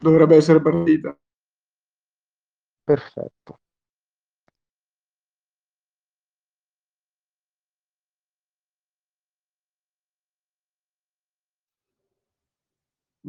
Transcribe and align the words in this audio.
Dovrebbe 0.00 0.34
essere 0.36 0.60
partita. 0.60 1.16
Perfetto. 2.84 3.60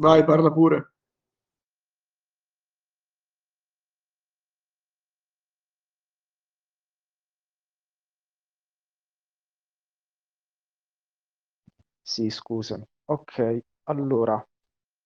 Vai, 0.04 0.24
parla 0.24 0.50
pure. 0.52 0.82
Sì, 12.02 12.28
scusami. 12.30 12.84
Ok, 13.06 13.58
allora, 13.84 14.44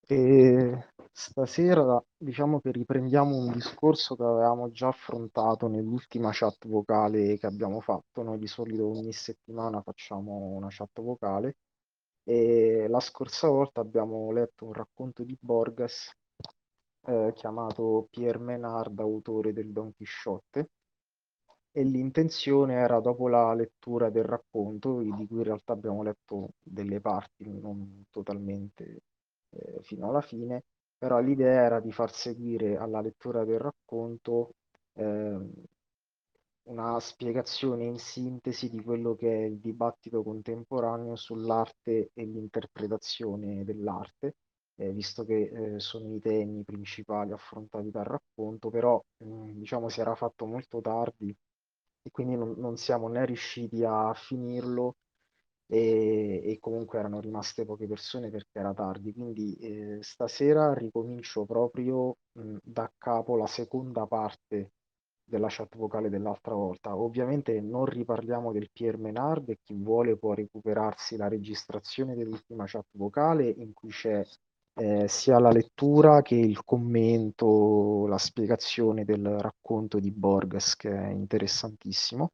eh, 0.07 0.89
stasera 1.13 2.03
diciamo 2.17 2.61
che 2.61 2.71
riprendiamo 2.73 3.37
un 3.37 3.53
discorso 3.53 4.17
che 4.17 4.23
avevamo 4.23 4.71
già 4.71 4.89
affrontato 4.89 5.69
nell'ultima 5.69 6.31
chat 6.33 6.67
vocale 6.67 7.39
che 7.39 7.47
abbiamo 7.47 7.81
fatto. 7.81 8.23
Noi 8.23 8.39
di 8.39 8.47
solito 8.47 8.87
ogni 8.89 9.13
settimana 9.13 9.81
facciamo 9.83 10.33
una 10.33 10.69
chat 10.71 11.01
vocale 11.01 11.57
e 12.25 12.87
la 12.89 13.01
scorsa 13.01 13.49
volta 13.49 13.81
abbiamo 13.81 14.31
letto 14.33 14.67
un 14.67 14.73
racconto 14.73 15.23
di 15.25 15.37
Borges 15.41 16.11
eh, 17.07 17.33
chiamato 17.35 18.09
Pierre 18.11 18.39
Menard, 18.39 18.99
autore 18.99 19.53
del 19.53 19.73
Don 19.73 19.93
Chisciotte 19.95 20.71
e 21.71 21.83
l'intenzione 21.85 22.75
era 22.75 23.01
dopo 23.01 23.29
la 23.29 23.53
lettura 23.55 24.09
del 24.11 24.25
racconto, 24.25 25.01
di 25.01 25.11
cui 25.27 25.39
in 25.39 25.43
realtà 25.43 25.73
abbiamo 25.73 26.03
letto 26.03 26.51
delle 26.63 27.01
parti, 27.01 27.51
non 27.61 28.05
totalmente 28.11 29.03
eh, 29.55 29.83
fino 29.83 30.09
alla 30.09 30.21
fine, 30.21 30.65
però 30.97 31.21
l'idea 31.21 31.63
era 31.65 31.81
di 31.81 31.93
far 31.93 32.13
seguire 32.13 32.77
alla 32.77 33.01
lettura 33.01 33.45
del 33.45 33.59
racconto 33.59 34.55
eh, 34.95 35.39
una 36.65 36.99
spiegazione 37.01 37.85
in 37.85 37.99
sintesi 37.99 38.69
di 38.71 38.83
quello 38.83 39.15
che 39.15 39.29
è 39.33 39.45
il 39.47 39.59
dibattito 39.59 40.23
contemporaneo 40.23 41.15
sull'arte 41.17 42.11
e 42.15 42.25
l'interpretazione 42.25 43.65
dell'arte, 43.65 44.37
eh, 44.77 44.91
visto 44.93 45.25
che 45.25 45.75
eh, 45.77 45.81
sono 45.81 46.15
i 46.15 46.21
temi 46.21 46.63
principali 46.65 47.33
affrontati 47.33 47.91
dal 47.91 48.05
racconto, 48.05 48.71
però 48.71 49.03
mh, 49.19 49.53
diciamo 49.59 49.89
si 49.89 50.01
era 50.01 50.15
fatto 50.15 50.47
molto 50.47 50.81
tardi 50.81 51.35
e 52.03 52.11
quindi 52.11 52.37
non, 52.37 52.55
non 52.59 52.77
siamo 52.77 53.09
né 53.09 53.25
riusciti 53.27 53.85
a 53.85 54.13
finirlo 54.15 54.97
e, 55.75 56.41
e 56.45 56.59
comunque 56.61 57.01
erano 57.01 57.21
rimaste 57.21 57.65
poche 57.65 57.87
persone 57.89 58.31
perché 58.31 58.61
era 58.61 58.73
tardi. 58.73 59.13
Quindi 59.13 59.55
eh, 59.57 59.99
stasera 60.03 60.73
ricomincio 60.73 61.45
proprio 61.45 62.17
mh, 62.33 62.59
da 62.63 62.91
capo 62.97 63.37
la 63.37 63.47
seconda 63.47 64.07
parte 64.07 64.71
della 65.25 65.49
chat 65.51 65.77
vocale 65.77 66.11
dell'altra 66.11 66.55
volta. 66.55 66.97
Ovviamente 66.97 67.61
non 67.61 67.87
riparliamo 67.87 68.53
del 68.53 68.71
Pierre 68.73 68.99
Menard 68.99 69.49
e 69.49 69.59
chi 69.63 69.75
vuole 69.75 70.17
può 70.17 70.35
recuperarsi 70.35 71.17
la 71.17 71.29
registrazione 71.29 72.15
dell'ultima 72.15 72.65
chat 72.67 72.87
vocale 72.93 73.49
in 73.49 73.73
cui 73.73 73.91
c'è 73.91 74.23
eh, 74.77 75.09
sia 75.09 75.39
la 75.39 75.51
lettura 75.51 76.23
che 76.23 76.37
il 76.37 76.63
commento, 76.65 78.07
la 78.07 78.19
spiegazione 78.19 79.05
del 79.05 79.27
racconto 79.41 79.99
di 79.99 80.11
Borges, 80.13 80.77
che 80.77 80.91
è 80.91 81.09
interessantissimo. 81.11 82.31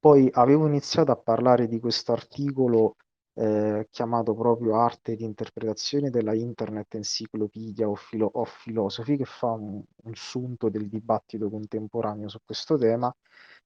Poi 0.00 0.28
avevo 0.32 0.66
iniziato 0.66 1.12
a 1.12 1.16
parlare 1.16 1.68
di 1.68 1.78
questo 1.78 2.12
articolo 2.12 2.96
eh, 3.34 3.86
chiamato 3.90 4.34
proprio 4.34 4.76
Arte 4.76 5.14
di 5.14 5.24
interpretazione 5.24 6.10
della 6.10 6.34
Internet 6.34 6.94
Encyclopedia 6.94 7.88
of, 7.88 8.08
Philo- 8.08 8.30
of 8.34 8.62
Philosophy, 8.64 9.16
che 9.16 9.24
fa 9.26 9.52
un, 9.52 9.82
un 10.04 10.14
sunto 10.14 10.68
del 10.70 10.88
dibattito 10.88 11.48
contemporaneo 11.50 12.28
su 12.28 12.38
questo 12.44 12.76
tema. 12.78 13.14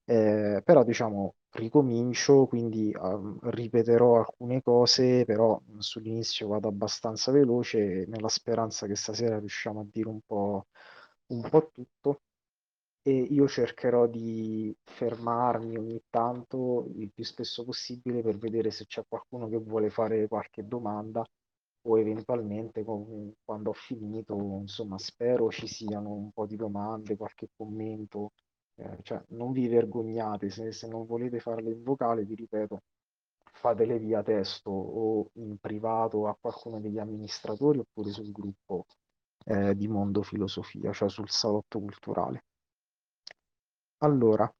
Eh, 0.07 0.61
però 0.63 0.83
diciamo 0.83 1.35
ricomincio, 1.51 2.45
quindi 2.47 2.93
um, 2.99 3.39
ripeterò 3.41 4.17
alcune 4.19 4.61
cose, 4.61 5.23
però 5.25 5.59
sull'inizio 5.77 6.47
vado 6.49 6.67
abbastanza 6.67 7.31
veloce 7.31 8.05
nella 8.07 8.27
speranza 8.29 8.85
che 8.87 8.95
stasera 8.95 9.39
riusciamo 9.39 9.79
a 9.81 9.85
dire 9.89 10.09
un 10.09 10.19
po', 10.25 10.67
un 11.27 11.41
po' 11.49 11.71
tutto 11.73 12.21
e 13.07 13.11
io 13.11 13.47
cercherò 13.47 14.07
di 14.07 14.75
fermarmi 14.83 15.77
ogni 15.77 16.01
tanto 16.09 16.87
il 16.95 17.11
più 17.13 17.23
spesso 17.23 17.63
possibile 17.63 18.21
per 18.23 18.37
vedere 18.37 18.71
se 18.71 18.85
c'è 18.85 19.03
qualcuno 19.07 19.47
che 19.47 19.57
vuole 19.57 19.89
fare 19.91 20.27
qualche 20.27 20.65
domanda 20.67 21.23
o 21.87 21.99
eventualmente 21.99 22.83
con- 22.83 23.31
quando 23.43 23.69
ho 23.69 23.73
finito, 23.73 24.35
insomma, 24.61 24.97
spero 24.97 25.49
ci 25.51 25.67
siano 25.67 26.11
un 26.13 26.31
po' 26.31 26.47
di 26.47 26.55
domande, 26.55 27.15
qualche 27.15 27.49
commento, 27.55 28.31
eh, 28.75 28.97
cioè 29.03 29.21
non 29.29 29.51
vi 29.51 29.67
vergognate, 29.67 30.49
se, 30.49 30.71
se 30.71 30.87
non 30.87 31.05
volete 31.05 31.39
farle 31.39 31.71
in 31.71 31.83
vocale, 31.83 32.23
vi 32.25 32.33
ripeto, 32.35 32.81
fatele 33.51 33.99
via 33.99 34.23
testo 34.23 34.71
o 34.71 35.29
in 35.33 35.57
privato 35.59 36.27
a 36.27 36.35
qualcuno 36.39 36.79
degli 36.79 36.97
amministratori 36.99 37.79
oppure 37.79 38.09
sul 38.11 38.31
gruppo 38.31 38.85
eh, 39.45 39.75
di 39.75 39.87
Mondo 39.87 40.23
Filosofia, 40.23 40.91
cioè 40.91 41.09
sul 41.09 41.29
salotto 41.29 41.79
culturale. 41.79 42.43
Allora, 44.05 44.51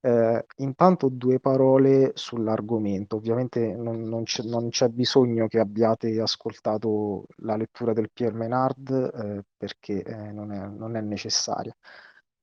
eh, 0.00 0.46
intanto 0.58 1.08
due 1.08 1.40
parole 1.40 2.12
sull'argomento. 2.14 3.16
Ovviamente 3.16 3.74
non, 3.74 4.02
non 4.02 4.24
c'è 4.24 4.42
non 4.44 4.68
c'è 4.70 4.88
bisogno 4.88 5.46
che 5.48 5.58
abbiate 5.60 6.20
ascoltato 6.20 7.26
la 7.38 7.56
lettura 7.56 7.92
del 7.92 8.10
Pierre 8.12 8.36
Menard, 8.36 8.90
eh, 8.90 9.44
perché 9.56 10.02
eh, 10.02 10.32
non 10.32 10.52
è, 10.52 10.66
non 10.66 10.96
è 10.96 11.00
necessaria. 11.00 11.74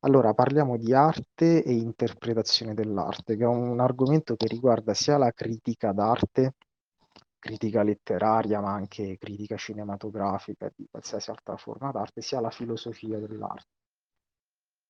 Allora, 0.01 0.33
parliamo 0.33 0.77
di 0.77 0.93
arte 0.93 1.63
e 1.63 1.73
interpretazione 1.73 2.73
dell'arte, 2.73 3.35
che 3.35 3.43
è 3.43 3.47
un 3.47 3.79
argomento 3.79 4.35
che 4.35 4.47
riguarda 4.47 4.93
sia 4.93 5.17
la 5.17 5.31
critica 5.31 5.91
d'arte, 5.91 6.53
critica 7.37 7.83
letteraria, 7.83 8.61
ma 8.61 8.73
anche 8.73 9.17
critica 9.17 9.57
cinematografica 9.57 10.71
di 10.75 10.87
qualsiasi 10.89 11.29
altra 11.31 11.57
forma 11.57 11.91
d'arte, 11.91 12.21
sia 12.21 12.39
la 12.39 12.49
filosofia 12.49 13.19
dell'arte. 13.19 13.78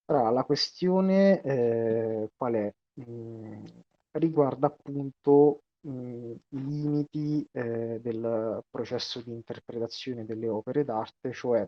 Allora, 0.09 0.29
la 0.31 0.43
questione 0.43 1.41
eh, 1.41 2.29
qual 2.35 2.53
è? 2.53 2.73
Mm, 3.01 3.63
riguarda 4.11 4.67
appunto 4.67 5.61
mm, 5.87 6.31
i 6.49 6.65
limiti 6.67 7.47
eh, 7.51 7.99
del 8.01 8.63
processo 8.69 9.21
di 9.21 9.31
interpretazione 9.31 10.25
delle 10.25 10.49
opere 10.49 10.83
d'arte, 10.83 11.31
cioè 11.31 11.67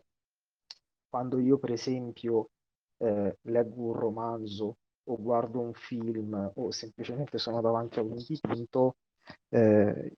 quando 1.09 1.39
io 1.39 1.57
per 1.57 1.71
esempio 1.71 2.49
eh, 2.97 3.37
leggo 3.41 3.81
un 3.81 3.93
romanzo 3.93 4.77
o 5.05 5.17
guardo 5.21 5.59
un 5.59 5.73
film 5.73 6.51
o 6.55 6.71
semplicemente 6.71 7.37
sono 7.37 7.61
davanti 7.61 7.99
a 7.99 8.03
un 8.03 8.15
dipinto, 8.15 8.95
eh, 9.49 10.13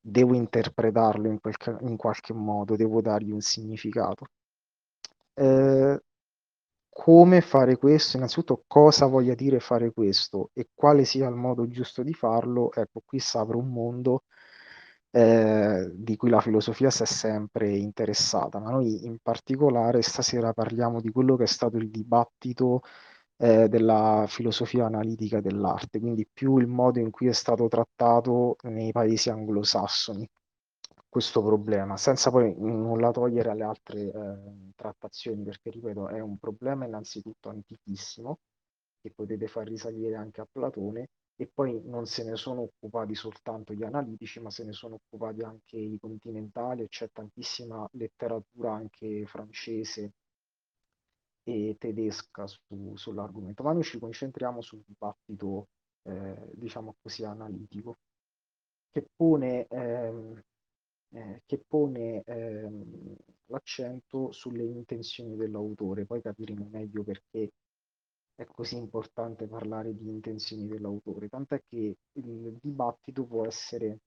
devo 0.00 0.34
interpretarlo 0.34 1.28
in, 1.28 1.40
quel 1.40 1.54
in 1.82 1.96
qualche 1.96 2.32
modo, 2.32 2.76
devo 2.76 3.00
dargli 3.00 3.30
un 3.30 3.40
significato. 3.40 4.26
Eh, 5.34 6.00
come 6.90 7.40
fare 7.40 7.76
questo, 7.76 8.16
innanzitutto 8.16 8.64
cosa 8.66 9.06
voglia 9.06 9.34
dire 9.34 9.60
fare 9.60 9.92
questo 9.92 10.50
e 10.54 10.68
quale 10.74 11.04
sia 11.04 11.28
il 11.28 11.34
modo 11.34 11.66
giusto 11.68 12.02
di 12.02 12.12
farlo, 12.12 12.72
ecco, 12.72 13.02
qui 13.04 13.18
si 13.20 13.36
apre 13.36 13.56
un 13.56 13.68
mondo 13.72 14.24
eh, 15.10 15.90
di 15.94 16.16
cui 16.16 16.30
la 16.30 16.40
filosofia 16.40 16.90
si 16.90 17.02
è 17.02 17.06
sempre 17.06 17.70
interessata, 17.76 18.58
ma 18.60 18.70
noi 18.70 19.04
in 19.06 19.18
particolare 19.22 20.02
stasera 20.02 20.52
parliamo 20.52 21.00
di 21.00 21.10
quello 21.10 21.36
che 21.36 21.44
è 21.44 21.46
stato 21.46 21.76
il 21.78 21.90
dibattito 21.90 22.82
eh, 23.36 23.68
della 23.68 24.26
filosofia 24.28 24.86
analitica 24.86 25.40
dell'arte, 25.40 26.00
quindi 26.00 26.28
più 26.32 26.58
il 26.58 26.66
modo 26.66 26.98
in 27.00 27.10
cui 27.10 27.28
è 27.28 27.32
stato 27.32 27.68
trattato 27.68 28.56
nei 28.62 28.92
paesi 28.92 29.30
anglosassoni 29.30 30.28
questo 31.10 31.42
problema, 31.42 31.96
senza 31.96 32.30
poi 32.30 32.54
nulla 32.56 33.10
togliere 33.10 33.50
alle 33.50 33.64
altre 33.64 34.00
eh, 34.00 34.72
trattazioni, 34.76 35.42
perché 35.42 35.70
ripeto, 35.70 36.08
è 36.08 36.20
un 36.20 36.38
problema 36.38 36.86
innanzitutto 36.86 37.48
antichissimo, 37.50 38.38
che 39.00 39.10
potete 39.10 39.48
far 39.48 39.66
risalire 39.66 40.14
anche 40.14 40.40
a 40.40 40.46
Platone, 40.50 41.08
e 41.34 41.50
poi 41.52 41.80
non 41.84 42.06
se 42.06 42.22
ne 42.22 42.36
sono 42.36 42.62
occupati 42.62 43.14
soltanto 43.14 43.72
gli 43.74 43.82
analitici, 43.82 44.40
ma 44.40 44.50
se 44.50 44.62
ne 44.64 44.72
sono 44.72 44.96
occupati 44.96 45.42
anche 45.42 45.76
i 45.78 45.98
continentali, 45.98 46.86
c'è 46.88 47.10
tantissima 47.10 47.88
letteratura 47.92 48.74
anche 48.74 49.26
francese 49.26 50.12
e 51.42 51.76
tedesca 51.78 52.46
su, 52.46 52.94
sull'argomento, 52.94 53.62
ma 53.64 53.72
noi 53.72 53.82
ci 53.82 53.98
concentriamo 53.98 54.60
sul 54.60 54.82
dibattito, 54.86 55.68
eh, 56.02 56.50
diciamo 56.54 56.94
così, 57.02 57.24
analitico, 57.24 57.98
che 58.90 59.06
pone 59.16 59.66
ehm, 59.66 60.40
eh, 61.12 61.42
che 61.46 61.58
pone 61.66 62.22
ehm, 62.24 63.16
l'accento 63.46 64.32
sulle 64.32 64.64
intenzioni 64.64 65.36
dell'autore. 65.36 66.06
Poi 66.06 66.20
capiremo 66.22 66.68
meglio 66.70 67.02
perché 67.02 67.50
è 68.34 68.44
così 68.46 68.76
importante 68.76 69.46
parlare 69.46 69.94
di 69.94 70.08
intenzioni 70.08 70.66
dell'autore, 70.66 71.28
tant'è 71.28 71.62
che 71.68 71.96
il 72.12 72.58
dibattito 72.60 73.26
può 73.26 73.44
essere, 73.46 73.98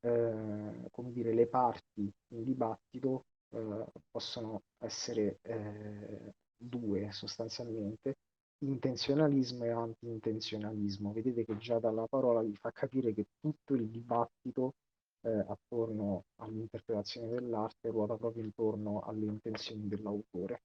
eh, 0.00 0.88
come 0.90 1.12
dire, 1.12 1.32
le 1.32 1.46
parti 1.46 2.10
in 2.32 2.42
dibattito 2.42 3.26
eh, 3.50 3.86
possono 4.10 4.62
essere 4.78 5.38
eh, 5.42 6.34
due 6.56 7.12
sostanzialmente, 7.12 8.16
intenzionalismo 8.64 9.64
e 9.64 9.70
anti-intenzionalismo. 9.70 11.12
Vedete 11.12 11.44
che 11.44 11.56
già 11.58 11.78
dalla 11.78 12.06
parola 12.08 12.42
vi 12.42 12.56
fa 12.56 12.72
capire 12.72 13.14
che 13.14 13.26
tutto 13.38 13.74
il 13.74 13.88
dibattito 13.88 14.74
eh, 15.22 15.44
attorno 15.48 16.24
all'interpretazione 16.36 17.28
dell'arte 17.28 17.90
ruota 17.90 18.16
proprio 18.16 18.44
intorno 18.44 19.00
alle 19.00 19.26
intenzioni 19.26 19.88
dell'autore. 19.88 20.62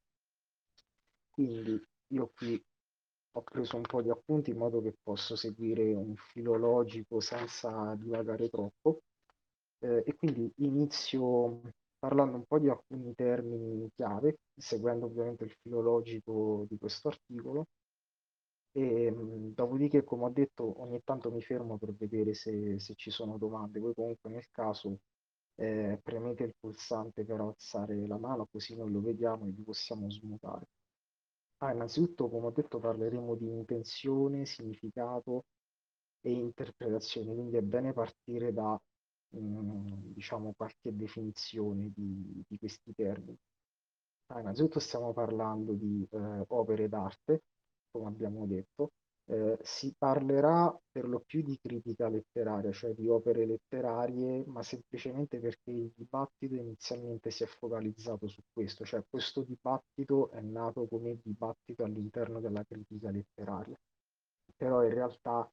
Quindi 1.29 1.81
io 2.07 2.31
qui 2.35 2.61
ho 3.35 3.41
preso 3.41 3.77
un 3.77 3.81
po' 3.81 4.01
di 4.01 4.09
appunti 4.09 4.51
in 4.51 4.57
modo 4.57 4.81
che 4.81 4.95
posso 5.01 5.35
seguire 5.35 5.93
un 5.93 6.15
filologico 6.15 7.19
senza 7.19 7.95
divagare 7.95 8.49
troppo 8.49 9.01
eh, 9.79 10.03
e 10.05 10.15
quindi 10.15 10.51
inizio 10.57 11.61
parlando 11.97 12.35
un 12.35 12.45
po' 12.45 12.59
di 12.59 12.69
alcuni 12.69 13.15
termini 13.15 13.89
chiave, 13.95 14.37
seguendo 14.55 15.05
ovviamente 15.05 15.45
il 15.45 15.55
filologico 15.61 16.65
di 16.69 16.77
questo 16.77 17.07
articolo 17.07 17.65
e 18.73 19.11
mh, 19.11 19.53
dopodiché, 19.53 20.03
come 20.03 20.25
ho 20.25 20.29
detto, 20.29 20.81
ogni 20.81 21.01
tanto 21.03 21.31
mi 21.31 21.41
fermo 21.41 21.77
per 21.77 21.93
vedere 21.95 22.33
se, 22.33 22.79
se 22.79 22.95
ci 22.95 23.11
sono 23.11 23.37
domande. 23.37 23.79
Voi 23.79 23.93
comunque 23.93 24.29
nel 24.31 24.47
caso 24.51 24.99
eh, 25.55 25.99
premete 26.03 26.43
il 26.43 26.55
pulsante 26.59 27.23
per 27.25 27.39
alzare 27.41 28.07
la 28.07 28.17
mano 28.17 28.47
così 28.51 28.75
noi 28.75 28.91
lo 28.91 29.01
vediamo 29.01 29.45
e 29.45 29.51
vi 29.51 29.63
possiamo 29.63 30.09
smutare. 30.09 30.67
Ah, 31.59 31.71
innanzitutto, 31.73 32.29
come 32.29 32.47
ho 32.47 32.51
detto, 32.51 32.79
parleremo 32.79 33.35
di 33.35 33.47
intenzione, 33.47 34.45
significato 34.45 35.45
e 36.21 36.31
interpretazione, 36.31 37.33
quindi 37.33 37.57
è 37.57 37.61
bene 37.61 37.93
partire 37.93 38.51
da, 38.53 38.79
mh, 39.29 40.13
diciamo, 40.13 40.53
qualche 40.55 40.95
definizione 40.95 41.91
di, 41.95 42.43
di 42.47 42.57
questi 42.57 42.93
termini. 42.93 43.37
Ah, 44.27 44.39
innanzitutto 44.41 44.79
stiamo 44.79 45.13
parlando 45.13 45.73
di 45.73 46.05
eh, 46.11 46.43
opere 46.47 46.89
d'arte, 46.89 47.43
come 47.99 48.07
abbiamo 48.07 48.45
detto, 48.45 48.91
eh, 49.25 49.57
si 49.61 49.93
parlerà 49.97 50.75
per 50.91 51.07
lo 51.07 51.21
più 51.25 51.41
di 51.41 51.57
critica 51.61 52.09
letteraria, 52.09 52.71
cioè 52.71 52.93
di 52.93 53.07
opere 53.07 53.45
letterarie, 53.45 54.43
ma 54.47 54.63
semplicemente 54.63 55.39
perché 55.39 55.71
il 55.71 55.91
dibattito 55.95 56.55
inizialmente 56.55 57.31
si 57.31 57.43
è 57.43 57.45
focalizzato 57.45 58.27
su 58.27 58.41
questo, 58.51 58.83
cioè 58.85 59.03
questo 59.09 59.41
dibattito 59.43 60.29
è 60.31 60.41
nato 60.41 60.87
come 60.87 61.19
dibattito 61.23 61.83
all'interno 61.83 62.39
della 62.41 62.63
critica 62.65 63.09
letteraria, 63.11 63.77
però 64.57 64.83
in 64.83 64.93
realtà 64.93 65.49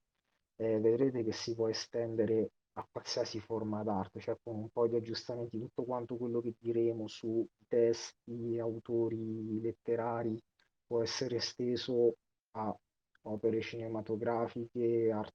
eh, 0.56 0.80
vedrete 0.80 1.22
che 1.22 1.32
si 1.32 1.54
può 1.54 1.68
estendere 1.68 2.50
a 2.74 2.86
qualsiasi 2.90 3.40
forma 3.40 3.82
d'arte, 3.82 4.20
cioè 4.20 4.36
con 4.42 4.56
un 4.56 4.68
po' 4.70 4.86
di 4.86 4.96
aggiustamenti, 4.96 5.58
tutto 5.58 5.84
quanto 5.84 6.16
quello 6.16 6.40
che 6.40 6.54
diremo 6.58 7.06
su 7.08 7.46
testi, 7.68 8.58
autori 8.58 9.60
letterari 9.60 10.40
può 10.86 11.02
essere 11.02 11.36
esteso 11.36 12.16
a 12.52 12.74
opere 13.22 13.60
cinematografiche, 13.60 15.10
arti 15.12 15.34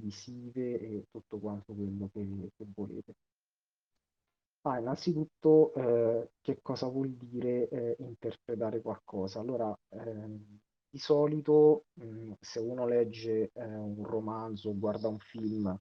visive 0.00 0.78
e 0.80 1.04
tutto 1.10 1.38
quanto 1.38 1.72
quello 1.74 2.08
che, 2.12 2.50
che 2.56 2.64
volete. 2.74 3.14
Ah, 4.62 4.78
innanzitutto, 4.80 5.72
eh, 5.74 6.30
che 6.40 6.58
cosa 6.60 6.88
vuol 6.88 7.10
dire 7.14 7.68
eh, 7.68 7.96
interpretare 8.00 8.80
qualcosa? 8.82 9.38
Allora, 9.40 9.74
ehm, 9.90 10.58
di 10.90 10.98
solito, 10.98 11.84
mh, 11.94 12.32
se 12.40 12.58
uno 12.60 12.86
legge 12.86 13.50
eh, 13.52 13.64
un 13.64 14.04
romanzo, 14.04 14.76
guarda 14.76 15.06
un 15.08 15.18
film 15.20 15.78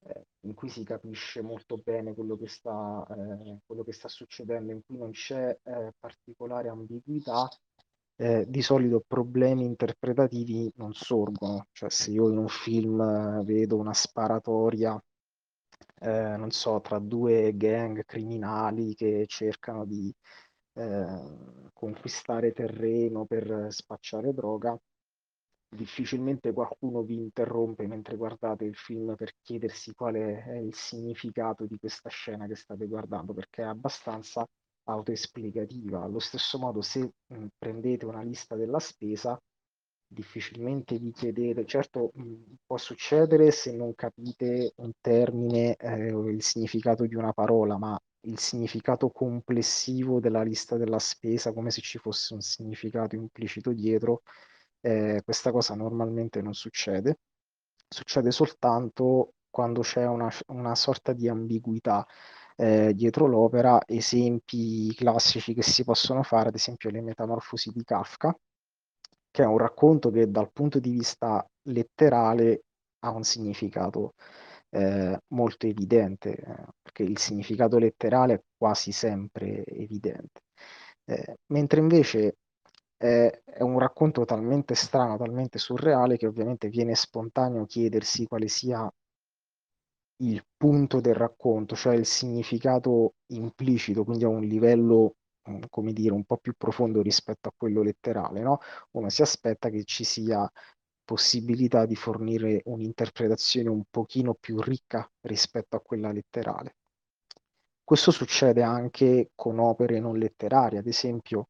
eh, 0.00 0.26
in 0.40 0.54
cui 0.54 0.68
si 0.68 0.82
capisce 0.84 1.40
molto 1.42 1.76
bene 1.78 2.14
quello 2.14 2.36
che 2.36 2.48
sta, 2.48 3.06
eh, 3.10 3.58
quello 3.66 3.82
che 3.84 3.92
sta 3.92 4.08
succedendo, 4.08 4.72
in 4.72 4.82
cui 4.84 4.96
non 4.98 5.10
c'è 5.12 5.56
eh, 5.62 5.92
particolare 5.98 6.68
ambiguità, 6.68 7.48
eh, 8.20 8.44
di 8.48 8.62
solito 8.62 9.04
problemi 9.06 9.64
interpretativi 9.64 10.70
non 10.76 10.92
sorgono. 10.92 11.68
Cioè, 11.72 11.88
se 11.90 12.10
io 12.10 12.28
in 12.30 12.38
un 12.38 12.48
film 12.48 13.00
eh, 13.00 13.42
vedo 13.44 13.76
una 13.76 13.94
sparatoria, 13.94 15.00
eh, 16.00 16.36
non 16.36 16.50
so, 16.50 16.80
tra 16.80 16.98
due 16.98 17.56
gang 17.56 18.04
criminali 18.04 18.94
che 18.94 19.24
cercano 19.28 19.84
di 19.84 20.12
eh, 20.74 21.70
conquistare 21.72 22.52
terreno 22.52 23.24
per 23.24 23.68
spacciare 23.70 24.34
droga, 24.34 24.76
difficilmente 25.68 26.52
qualcuno 26.52 27.02
vi 27.02 27.16
interrompe 27.16 27.86
mentre 27.86 28.16
guardate 28.16 28.64
il 28.64 28.74
film 28.74 29.14
per 29.16 29.34
chiedersi 29.42 29.92
quale 29.94 30.42
è 30.44 30.56
il 30.56 30.74
significato 30.74 31.66
di 31.66 31.78
questa 31.78 32.08
scena 32.08 32.46
che 32.46 32.56
state 32.56 32.86
guardando, 32.86 33.32
perché 33.32 33.62
è 33.62 33.66
abbastanza 33.66 34.46
autoesplicativa. 34.88 36.02
Allo 36.02 36.18
stesso 36.18 36.58
modo, 36.58 36.80
se 36.82 37.12
mh, 37.26 37.46
prendete 37.58 38.04
una 38.04 38.22
lista 38.22 38.56
della 38.56 38.78
spesa, 38.78 39.40
difficilmente 40.06 40.98
vi 40.98 41.12
chiedete, 41.12 41.64
certo 41.66 42.10
mh, 42.14 42.54
può 42.66 42.76
succedere 42.78 43.50
se 43.50 43.72
non 43.74 43.94
capite 43.94 44.72
un 44.76 44.92
termine 45.00 45.76
eh, 45.76 46.12
o 46.12 46.28
il 46.28 46.42
significato 46.42 47.06
di 47.06 47.14
una 47.14 47.32
parola, 47.32 47.76
ma 47.78 47.98
il 48.22 48.38
significato 48.38 49.10
complessivo 49.10 50.20
della 50.20 50.42
lista 50.42 50.76
della 50.76 50.98
spesa, 50.98 51.52
come 51.52 51.70
se 51.70 51.80
ci 51.80 51.98
fosse 51.98 52.34
un 52.34 52.40
significato 52.40 53.14
implicito 53.14 53.72
dietro, 53.72 54.22
eh, 54.80 55.22
questa 55.24 55.50
cosa 55.52 55.74
normalmente 55.74 56.40
non 56.40 56.54
succede, 56.54 57.18
succede 57.88 58.30
soltanto 58.30 59.34
quando 59.50 59.80
c'è 59.80 60.06
una, 60.06 60.30
una 60.48 60.74
sorta 60.74 61.12
di 61.12 61.28
ambiguità 61.28 62.06
eh, 62.60 62.92
dietro 62.92 63.26
l'opera, 63.26 63.80
esempi 63.86 64.92
classici 64.94 65.54
che 65.54 65.62
si 65.62 65.84
possono 65.84 66.22
fare, 66.24 66.48
ad 66.48 66.56
esempio 66.56 66.90
le 66.90 67.00
Metamorfosi 67.00 67.70
di 67.72 67.84
Kafka, 67.84 68.36
che 69.30 69.42
è 69.42 69.46
un 69.46 69.58
racconto 69.58 70.10
che 70.10 70.28
dal 70.28 70.50
punto 70.52 70.80
di 70.80 70.90
vista 70.90 71.46
letterale 71.62 72.64
ha 73.00 73.10
un 73.10 73.22
significato 73.22 74.14
eh, 74.70 75.18
molto 75.28 75.66
evidente, 75.66 76.34
eh, 76.34 76.64
perché 76.82 77.04
il 77.04 77.18
significato 77.18 77.78
letterale 77.78 78.34
è 78.34 78.42
quasi 78.56 78.90
sempre 78.90 79.64
evidente. 79.64 80.42
Eh, 81.04 81.36
mentre 81.52 81.80
invece 81.80 82.38
è, 82.96 83.40
è 83.44 83.62
un 83.62 83.78
racconto 83.78 84.24
talmente 84.24 84.74
strano, 84.74 85.16
talmente 85.16 85.58
surreale, 85.58 86.16
che 86.16 86.26
ovviamente 86.26 86.68
viene 86.68 86.96
spontaneo 86.96 87.66
chiedersi 87.66 88.26
quale 88.26 88.48
sia 88.48 88.90
il 90.20 90.44
punto 90.56 91.00
del 91.00 91.14
racconto, 91.14 91.74
cioè 91.76 91.94
il 91.94 92.06
significato 92.06 93.14
implicito, 93.28 94.04
quindi 94.04 94.24
a 94.24 94.28
un 94.28 94.42
livello, 94.42 95.16
mm, 95.50 95.62
come 95.70 95.92
dire, 95.92 96.12
un 96.12 96.24
po' 96.24 96.38
più 96.38 96.54
profondo 96.56 97.02
rispetto 97.02 97.48
a 97.48 97.54
quello 97.56 97.82
letterale, 97.82 98.40
no? 98.40 98.58
Uno 98.92 99.08
si 99.10 99.22
aspetta 99.22 99.68
che 99.70 99.84
ci 99.84 100.04
sia 100.04 100.50
possibilità 101.04 101.86
di 101.86 101.96
fornire 101.96 102.60
un'interpretazione 102.66 103.68
un 103.68 103.84
pochino 103.90 104.34
più 104.34 104.60
ricca 104.60 105.08
rispetto 105.22 105.76
a 105.76 105.80
quella 105.80 106.12
letterale. 106.12 106.76
Questo 107.82 108.10
succede 108.10 108.62
anche 108.62 109.30
con 109.34 109.58
opere 109.58 109.98
non 110.00 110.18
letterarie, 110.18 110.78
ad 110.80 110.86
esempio 110.86 111.48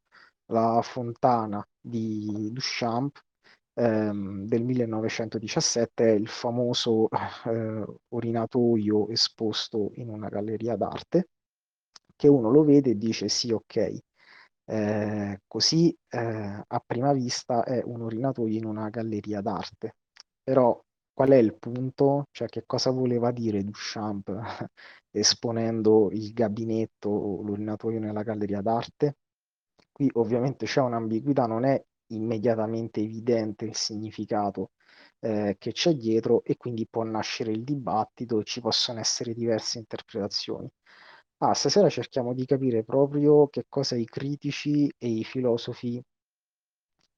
La 0.53 0.81
Fontana 0.83 1.67
di 1.81 2.51
Duchamp 2.53 3.19
ehm, 3.79 4.47
del 4.47 4.65
1917 4.65 6.05
è 6.05 6.11
il 6.13 6.29
famoso 6.29 7.09
eh, 7.47 7.85
orinatoio 8.09 9.09
esposto 9.09 9.93
in 9.95 10.09
una 10.09 10.29
galleria 10.29 10.77
d'arte, 10.77 11.29
che 12.17 12.29
uno 12.29 12.51
lo 12.51 12.65
vede 12.65 12.91
e 12.91 12.99
dice 12.99 13.29
sì, 13.29 13.53
ok, 13.53 13.99
eh, 14.67 15.41
così 15.47 15.97
eh, 16.09 16.65
a 16.67 16.83
prima 16.85 17.13
vista 17.13 17.65
è 17.65 17.83
un 17.85 18.03
orinatoio 18.03 18.57
in 18.57 18.65
una 18.67 18.89
galleria 18.91 19.41
d'arte. 19.41 19.97
Però 20.43 20.81
qual 21.13 21.31
è 21.31 21.37
il 21.37 21.57
punto? 21.59 22.27
Cioè 22.31 22.49
che 22.49 22.65
cosa 22.67 22.91
voleva 22.91 23.31
dire 23.33 23.63
Duchamp 23.65 24.31
esponendo 25.11 26.11
il 26.13 26.33
gabinetto 26.33 27.09
o 27.09 27.43
l'orinatoio 27.43 27.99
nella 28.01 28.23
galleria 28.23 28.61
d'arte? 28.61 29.17
Qui 29.93 30.11
ovviamente 30.15 30.67
c'è 30.67 30.81
un'ambiguità, 30.81 31.47
non 31.47 31.65
è 31.65 31.83
immediatamente 32.09 33.01
evidente 33.01 33.65
il 33.65 33.75
significato 33.75 34.73
eh, 35.21 35.57
che 35.59 35.73
c'è 35.73 35.95
dietro 35.95 36.43
e 36.45 36.57
quindi 36.57 36.87
può 36.89 37.03
nascere 37.05 37.51
il 37.53 37.65
dibattito 37.65 38.41
e 38.41 38.45
ci 38.45 38.61
possono 38.61 39.01
essere 39.01 39.35
diverse 39.35 39.79
interpretazioni. 39.79 40.69
Ah, 41.39 41.55
stasera 41.55 41.89
cerchiamo 41.89 42.35
di 42.35 42.45
capire 42.47 42.85
proprio 42.85 43.49
che 43.49 43.65
cosa 43.69 43.97
i 43.97 44.05
critici 44.05 44.93
e 44.99 45.09
i 45.09 45.25
filosofi 45.25 46.03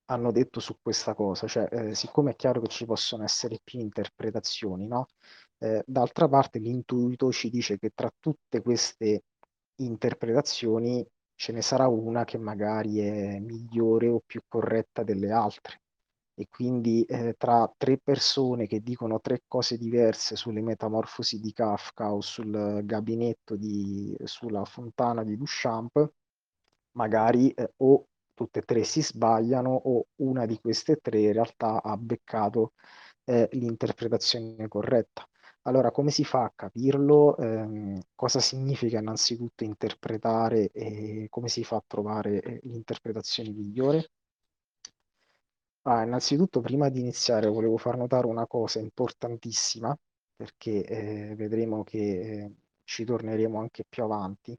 hanno 0.07 0.33
detto 0.33 0.61
su 0.61 0.77
questa 0.83 1.15
cosa, 1.15 1.47
cioè 1.47 1.69
eh, 1.71 1.95
siccome 1.95 2.33
è 2.33 2.37
chiaro 2.37 2.61
che 2.61 2.69
ci 2.69 2.85
possono 2.85 3.23
essere 3.25 3.61
più 3.63 3.79
interpretazioni, 3.79 4.87
no? 4.87 5.07
Eh, 5.59 5.83
d'altra 5.87 6.29
parte 6.29 6.59
l'intuito 6.59 7.31
ci 7.31 7.49
dice 7.49 7.79
che 7.79 7.91
tra 7.95 8.13
tutte 8.19 8.61
queste 8.61 9.25
interpretazioni 9.77 11.07
ce 11.41 11.53
ne 11.53 11.63
sarà 11.63 11.89
una 11.89 12.25
che 12.25 12.37
magari 12.37 12.99
è 12.99 13.39
migliore 13.41 14.09
o 14.09 14.21
più 14.25 14.43
corretta 14.47 15.03
delle 15.03 15.31
altre. 15.33 15.81
e 16.35 16.49
quindi 16.51 17.05
eh, 17.05 17.35
tra 17.39 17.71
tre 17.77 17.99
persone 17.99 18.67
che 18.67 18.81
dicono 18.81 19.21
tre 19.21 19.43
cose 19.47 19.77
diverse 19.79 20.37
sulle 20.37 20.63
metamorfosi 20.63 21.41
di 21.41 21.53
Kafka 21.53 22.13
o 22.13 22.21
sul 22.23 22.83
gabinetto 22.85 23.57
di, 23.57 24.17
sulla 24.25 24.65
fontana 24.65 25.25
di 25.25 25.37
Duchamp, 25.37 26.13
magari 26.93 27.51
eh, 27.53 27.73
o 27.79 28.07
tutte 28.35 28.61
e 28.61 28.63
tre 28.63 28.85
si 28.85 29.03
sbagliano 29.03 29.71
o 29.71 30.07
una 30.17 30.47
di 30.47 30.59
queste 30.61 30.97
tre 30.97 31.21
in 31.21 31.33
realtà 31.33 31.83
ha 31.83 31.97
beccato 31.97 32.73
eh, 33.25 33.49
l'interpretazione 33.53 34.69
corretta. 34.69 35.27
Allora, 35.63 35.91
come 35.91 36.11
si 36.11 36.25
fa 36.25 36.45
a 36.45 36.53
capirlo? 36.55 37.37
Eh, 37.37 38.01
cosa 38.15 38.41
significa 38.41 38.99
innanzitutto 38.99 39.65
interpretare 39.65 40.71
e 40.71 41.27
come 41.31 41.49
si 41.49 41.65
fa 41.65 41.77
a 41.77 41.85
trovare 41.87 42.41
eh, 42.41 42.61
l'interpretazione 42.65 43.51
migliore? 43.51 44.11
Ah, 45.83 46.03
innanzitutto, 46.05 46.61
prima 46.61 46.89
di 46.89 47.01
iniziare, 47.01 47.49
volevo 47.49 47.77
far 47.77 47.97
notare 47.97 48.27
una 48.27 48.47
cosa 48.47 48.79
importantissima, 48.81 49.95
perché 50.35 50.85
eh, 50.85 51.35
vedremo 51.37 51.83
che 51.85 51.99
eh, 51.99 52.55
ci 52.85 53.05
torneremo 53.05 53.59
anche 53.59 53.85
più 53.89 54.03
avanti, 54.05 54.57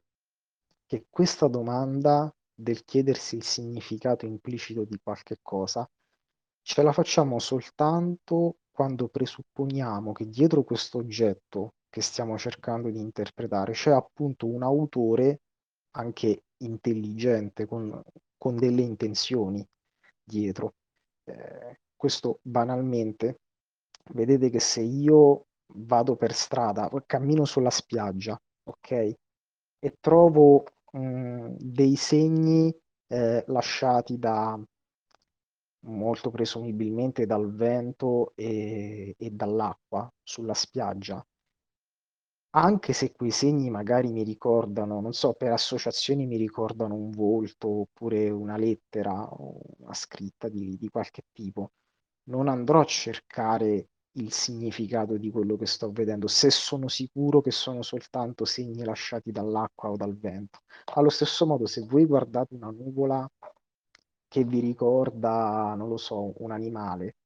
che 0.85 1.05
questa 1.09 1.47
domanda 1.47 2.31
del 2.53 2.83
chiedersi 2.83 3.35
il 3.35 3.43
significato 3.43 4.25
implicito 4.25 4.83
di 4.85 4.99
qualche 5.01 5.37
cosa 5.41 5.87
ce 6.61 6.81
la 6.83 6.91
facciamo 6.91 7.39
soltanto 7.39 8.57
quando 8.71 9.07
presupponiamo 9.07 10.11
che 10.11 10.27
dietro 10.27 10.63
questo 10.63 10.99
oggetto 10.99 11.73
che 11.89 12.01
stiamo 12.01 12.37
cercando 12.37 12.89
di 12.89 12.99
interpretare 12.99 13.73
c'è 13.73 13.91
appunto 13.91 14.47
un 14.47 14.63
autore 14.63 15.41
anche 15.91 16.43
intelligente, 16.57 17.65
con, 17.65 18.01
con 18.37 18.55
delle 18.55 18.81
intenzioni 18.81 19.65
dietro. 20.23 20.75
Eh, 21.25 21.79
questo 21.95 22.39
banalmente, 22.41 23.41
vedete 24.13 24.49
che 24.49 24.59
se 24.59 24.81
io 24.81 25.47
vado 25.73 26.15
per 26.15 26.33
strada, 26.33 26.89
cammino 27.05 27.45
sulla 27.45 27.69
spiaggia, 27.69 28.39
ok? 28.63 28.91
E 29.79 29.97
trovo 29.99 30.63
mh, 30.91 30.99
mm, 30.99 31.55
dei 31.57 31.95
segni 31.95 32.75
eh, 33.07 33.43
lasciati 33.47 34.17
da 34.17 34.59
molto 35.81 36.29
presumibilmente 36.29 37.25
dal 37.25 37.51
vento 37.53 38.33
e, 38.35 39.15
e 39.17 39.29
dall'acqua 39.31 40.11
sulla 40.23 40.53
spiaggia. 40.53 41.25
Anche 42.53 42.91
se 42.91 43.13
quei 43.13 43.31
segni 43.31 43.69
magari 43.69 44.11
mi 44.11 44.23
ricordano, 44.23 44.99
non 44.99 45.13
so, 45.13 45.33
per 45.33 45.53
associazioni 45.53 46.25
mi 46.25 46.35
ricordano 46.35 46.95
un 46.95 47.09
volto 47.09 47.81
oppure 47.81 48.29
una 48.29 48.57
lettera 48.57 49.13
o 49.13 49.57
una 49.77 49.93
scritta 49.93 50.49
di, 50.49 50.77
di 50.77 50.89
qualche 50.89 51.23
tipo, 51.31 51.71
non 52.25 52.49
andrò 52.49 52.81
a 52.81 52.85
cercare 52.85 53.87
il 54.15 54.33
significato 54.33 55.15
di 55.17 55.31
quello 55.31 55.55
che 55.55 55.65
sto 55.65 55.91
vedendo, 55.91 56.27
se 56.27 56.49
sono 56.51 56.89
sicuro 56.89 57.39
che 57.39 57.51
sono 57.51 57.81
soltanto 57.81 58.43
segni 58.43 58.83
lasciati 58.83 59.31
dall'acqua 59.31 59.89
o 59.89 59.95
dal 59.95 60.17
vento. 60.17 60.59
Allo 60.95 61.09
stesso 61.09 61.45
modo, 61.45 61.65
se 61.65 61.85
voi 61.85 62.05
guardate 62.05 62.55
una 62.55 62.69
nuvola 62.69 63.29
che 64.31 64.45
vi 64.45 64.61
ricorda, 64.61 65.73
non 65.75 65.89
lo 65.89 65.97
so, 65.97 66.41
un 66.41 66.51
animale, 66.51 67.17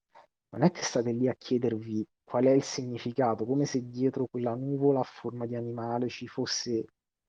non 0.49 0.63
è 0.63 0.71
che 0.71 0.81
state 0.81 1.11
lì 1.11 1.27
a 1.27 1.35
chiedervi 1.35 2.03
qual 2.23 2.45
è 2.45 2.49
il 2.49 2.63
significato, 2.63 3.45
come 3.45 3.65
se 3.65 3.87
dietro 3.87 4.25
quella 4.25 4.55
nuvola 4.55 5.01
a 5.01 5.03
forma 5.03 5.45
di 5.45 5.55
animale 5.55 6.09
ci 6.09 6.25
fosse 6.25 6.83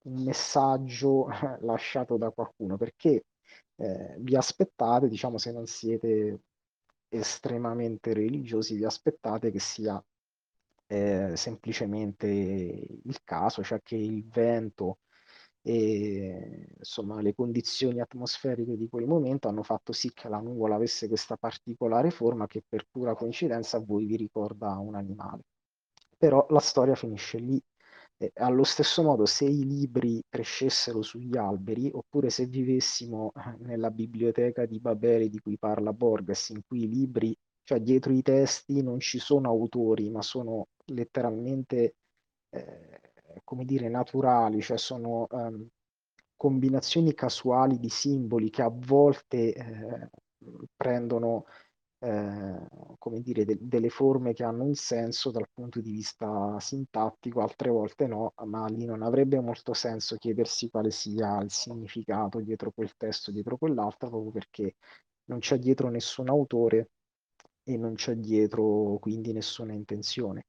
un 0.05 0.23
messaggio 0.25 1.29
lasciato 1.61 2.17
da 2.17 2.31
qualcuno, 2.31 2.79
perché 2.79 3.27
eh, 3.77 4.17
vi 4.19 4.35
aspettate, 4.35 5.09
diciamo, 5.11 5.37
se 5.37 5.53
non 5.53 5.67
siete 5.67 6.41
estremamente 7.11 8.15
religiosi, 8.15 8.77
vi 8.77 8.85
aspettate 8.87 9.51
che 9.51 9.61
sia 9.61 10.03
eh, 10.87 11.37
semplicemente 11.37 12.27
il 12.27 13.19
caso, 13.25 13.63
cioè 13.63 13.83
che 13.83 13.97
il 13.97 14.27
vento 14.27 15.01
e 15.69 16.69
insomma 16.79 17.21
le 17.21 17.35
condizioni 17.35 18.01
atmosferiche 18.01 18.77
di 18.77 18.89
quel 18.89 19.05
momento 19.07 19.49
hanno 19.49 19.65
fatto 19.65 19.93
sì 19.93 20.13
che 20.13 20.29
la 20.29 20.39
nuvola 20.39 20.77
avesse 20.77 21.09
questa 21.09 21.37
particolare 21.37 22.13
forma 22.13 22.47
che 22.47 22.63
per 22.67 22.87
pura 22.89 23.17
coincidenza 23.17 23.79
a 23.79 23.81
voi 23.81 24.07
vi 24.07 24.15
ricorda 24.15 24.79
un 24.79 24.95
animale. 24.95 25.43
Però 26.17 26.47
la 26.51 26.61
storia 26.61 26.95
finisce 26.95 27.39
lì. 27.39 27.61
E 28.17 28.31
allo 28.37 28.63
stesso 28.63 29.03
modo, 29.03 29.27
se 29.27 29.45
i 29.45 29.65
libri 29.65 30.23
crescessero 30.29 31.03
sugli 31.03 31.37
alberi, 31.37 31.91
oppure 31.93 32.31
se 32.31 32.47
vivessimo 32.47 33.33
eh, 33.35 33.57
nella 33.65 33.91
biblioteca 33.91 34.67
di 34.67 34.79
Babele 34.79 35.29
di 35.29 35.41
cui 35.41 35.59
parla 35.59 35.93
Borges, 35.93 36.51
in 36.51 36.61
cui 36.65 36.85
i 36.85 36.89
libri, 36.89 37.37
cioè 37.65 37.81
dietro 37.81 38.13
i 38.13 38.23
testi 38.23 38.83
non 38.83 39.01
ci 39.01 39.19
sono 39.19 39.49
autori, 39.49 40.11
ma 40.11 40.23
sono 40.23 40.69
letteralmente 40.87 41.97
eh, 42.51 43.06
come 43.45 43.65
dire, 43.65 43.89
naturali, 43.89 44.61
cioè 44.63 44.79
sono 44.79 45.27
um, 45.31 45.67
combinazioni 46.37 47.15
casuali 47.15 47.79
di 47.79 47.89
simboli 47.89 48.51
che 48.51 48.63
a 48.63 48.71
volte 48.73 49.55
eh, 49.55 50.11
prendono 50.77 51.47
eh, 52.01 52.67
come 52.99 53.21
dire, 53.21 53.45
de- 53.45 53.59
delle 53.61 53.89
forme 53.89 54.33
che 54.35 54.45
hanno 54.45 54.65
un 54.65 54.75
senso 54.75 55.31
dal 55.31 55.49
punto 55.53 55.81
di 55.81 55.91
vista 55.91 56.59
sintattico, 56.61 57.41
altre 57.41 57.71
volte 57.71 58.07
no, 58.07 58.33
ma 58.45 58.67
lì 58.67 58.85
non 58.85 59.03
avrebbe 59.03 59.41
molto 59.41 59.73
senso 59.73 60.17
chiedersi 60.17 60.69
quale 60.71 60.91
sia 60.91 61.41
il 61.41 61.51
significato 61.51 62.41
dietro 62.41 62.71
quel 62.73 62.95
testo, 62.97 63.31
dietro 63.33 63.57
quell'altro, 63.57 64.09
proprio 64.11 64.31
perché 64.31 64.75
non 65.25 65.39
c'è 65.41 65.59
dietro 65.59 65.89
nessun 65.89 66.29
autore 66.29 66.91
e 67.65 67.77
non 67.77 67.95
c'è 67.95 68.15
dietro 68.15 68.99
quindi 69.01 69.33
nessuna 69.33 69.73
intenzione. 69.73 70.47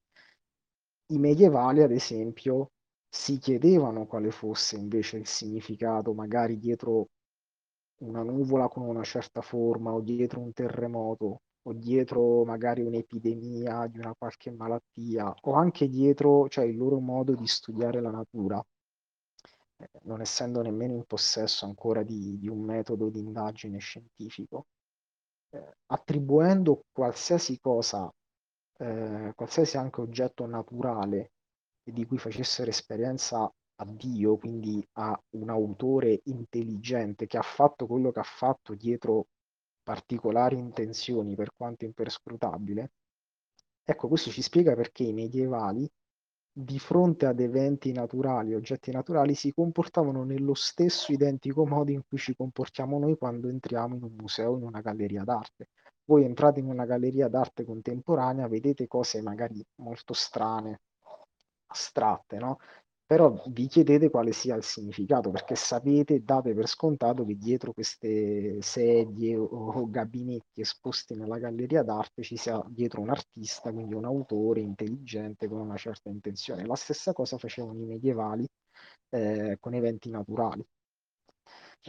I 1.10 1.18
medievali, 1.18 1.82
ad 1.82 1.92
esempio, 1.92 2.72
si 3.10 3.38
chiedevano 3.38 4.06
quale 4.06 4.32
fosse 4.32 4.78
invece 4.78 5.18
il 5.18 5.28
significato, 5.28 6.14
magari 6.14 6.58
dietro 6.58 7.10
una 8.00 8.22
nuvola 8.24 8.68
con 8.68 8.84
una 8.84 9.04
certa 9.04 9.42
forma 9.42 9.92
o 9.94 10.02
dietro 10.02 10.40
un 10.40 10.54
terremoto 10.54 11.42
o 11.64 11.74
dietro 11.74 12.46
magari 12.46 12.82
un'epidemia 12.82 13.88
di 13.88 14.00
una 14.00 14.14
qualche 14.18 14.52
malattia 14.52 15.34
o 15.42 15.54
anche 15.54 15.90
dietro 15.90 16.48
cioè, 16.48 16.66
il 16.66 16.78
loro 16.78 17.00
modo 17.00 17.34
di 17.36 17.48
studiare 17.48 18.00
la 18.02 18.12
natura, 18.12 18.64
eh, 19.78 19.90
non 20.04 20.22
essendo 20.22 20.62
nemmeno 20.62 20.94
in 20.94 21.06
possesso 21.06 21.66
ancora 21.66 22.04
di, 22.04 22.38
di 22.38 22.48
un 22.48 22.62
metodo 22.62 23.10
di 23.10 23.20
indagine 23.20 23.80
scientifico, 23.80 24.68
eh, 25.50 25.76
attribuendo 25.88 26.84
qualsiasi 26.92 27.60
cosa, 27.60 28.12
eh, 28.78 29.32
qualsiasi 29.36 29.78
anche 29.78 30.02
oggetto 30.02 30.46
naturale 30.46 31.32
e 31.88 31.94
di 31.94 32.06
cui 32.06 32.18
facessero 32.18 32.70
esperienza 32.70 33.50
a 33.80 33.86
Dio, 33.86 34.36
quindi 34.36 34.86
a 34.94 35.18
un 35.36 35.50
autore 35.50 36.20
intelligente 36.26 37.28
che 37.28 37.38
ha 37.38 37.42
fatto 37.42 37.88
quello 37.88 38.12
che 38.12 38.20
ha 38.20 38.24
fatto 38.24 38.74
dietro 38.74 39.28
particolari 39.84 40.58
intenzioni, 40.58 41.34
per 41.36 41.54
quanto 41.56 41.86
imperscrutabile, 41.86 42.92
ecco, 43.86 44.10
questo 44.10 44.32
ci 44.32 44.42
spiega 44.42 44.76
perché 44.76 45.04
i 45.04 45.14
medievali, 45.14 45.90
di 46.52 46.78
fronte 46.78 47.26
ad 47.26 47.40
eventi 47.40 47.94
naturali, 47.94 48.54
oggetti 48.54 48.92
naturali, 48.92 49.34
si 49.34 49.54
comportavano 49.54 50.26
nello 50.26 50.56
stesso 50.56 51.14
identico 51.14 51.66
modo 51.66 51.92
in 51.92 52.02
cui 52.06 52.18
ci 52.18 52.36
comportiamo 52.36 53.00
noi 53.00 53.16
quando 53.16 53.48
entriamo 53.48 53.96
in 53.96 54.04
un 54.04 54.16
museo, 54.18 54.58
in 54.58 54.64
una 54.64 54.82
galleria 54.82 55.24
d'arte. 55.24 55.70
Voi 56.04 56.26
entrate 56.26 56.60
in 56.60 56.68
una 56.68 56.86
galleria 56.86 57.30
d'arte 57.30 57.64
contemporanea, 57.64 58.48
vedete 58.48 58.88
cose 58.88 59.22
magari 59.22 59.64
molto 59.76 60.14
strane, 60.14 60.82
astratte, 61.68 62.38
no? 62.38 62.58
Però 63.08 63.42
vi 63.48 63.68
chiedete 63.68 64.10
quale 64.10 64.34
sia 64.34 64.56
il 64.56 64.64
significato, 64.64 65.32
perché 65.32 65.56
sapete, 65.56 66.24
date 66.26 66.54
per 66.54 66.68
scontato 66.68 67.26
che 67.26 67.38
dietro 67.38 67.72
queste 67.72 68.62
sedie 68.62 69.38
o, 69.38 69.90
gabinetti 69.90 70.60
esposti 70.60 71.16
nella 71.16 71.38
galleria 71.38 71.84
d'arte 71.84 72.22
ci 72.22 72.36
sia 72.36 72.62
dietro 72.68 73.00
un 73.00 73.10
artista, 73.10 73.72
quindi 73.72 73.94
un 73.94 74.04
autore 74.04 74.60
intelligente 74.60 75.48
con 75.48 75.60
una 75.62 75.78
certa 75.78 76.10
intenzione. 76.10 76.66
La 76.66 76.76
stessa 76.76 77.14
cosa 77.14 77.38
facevano 77.38 77.80
i 77.80 77.86
medievali 77.86 78.46
eh, 79.12 79.56
con 79.58 79.74
eventi 79.74 80.10
naturali. 80.10 80.66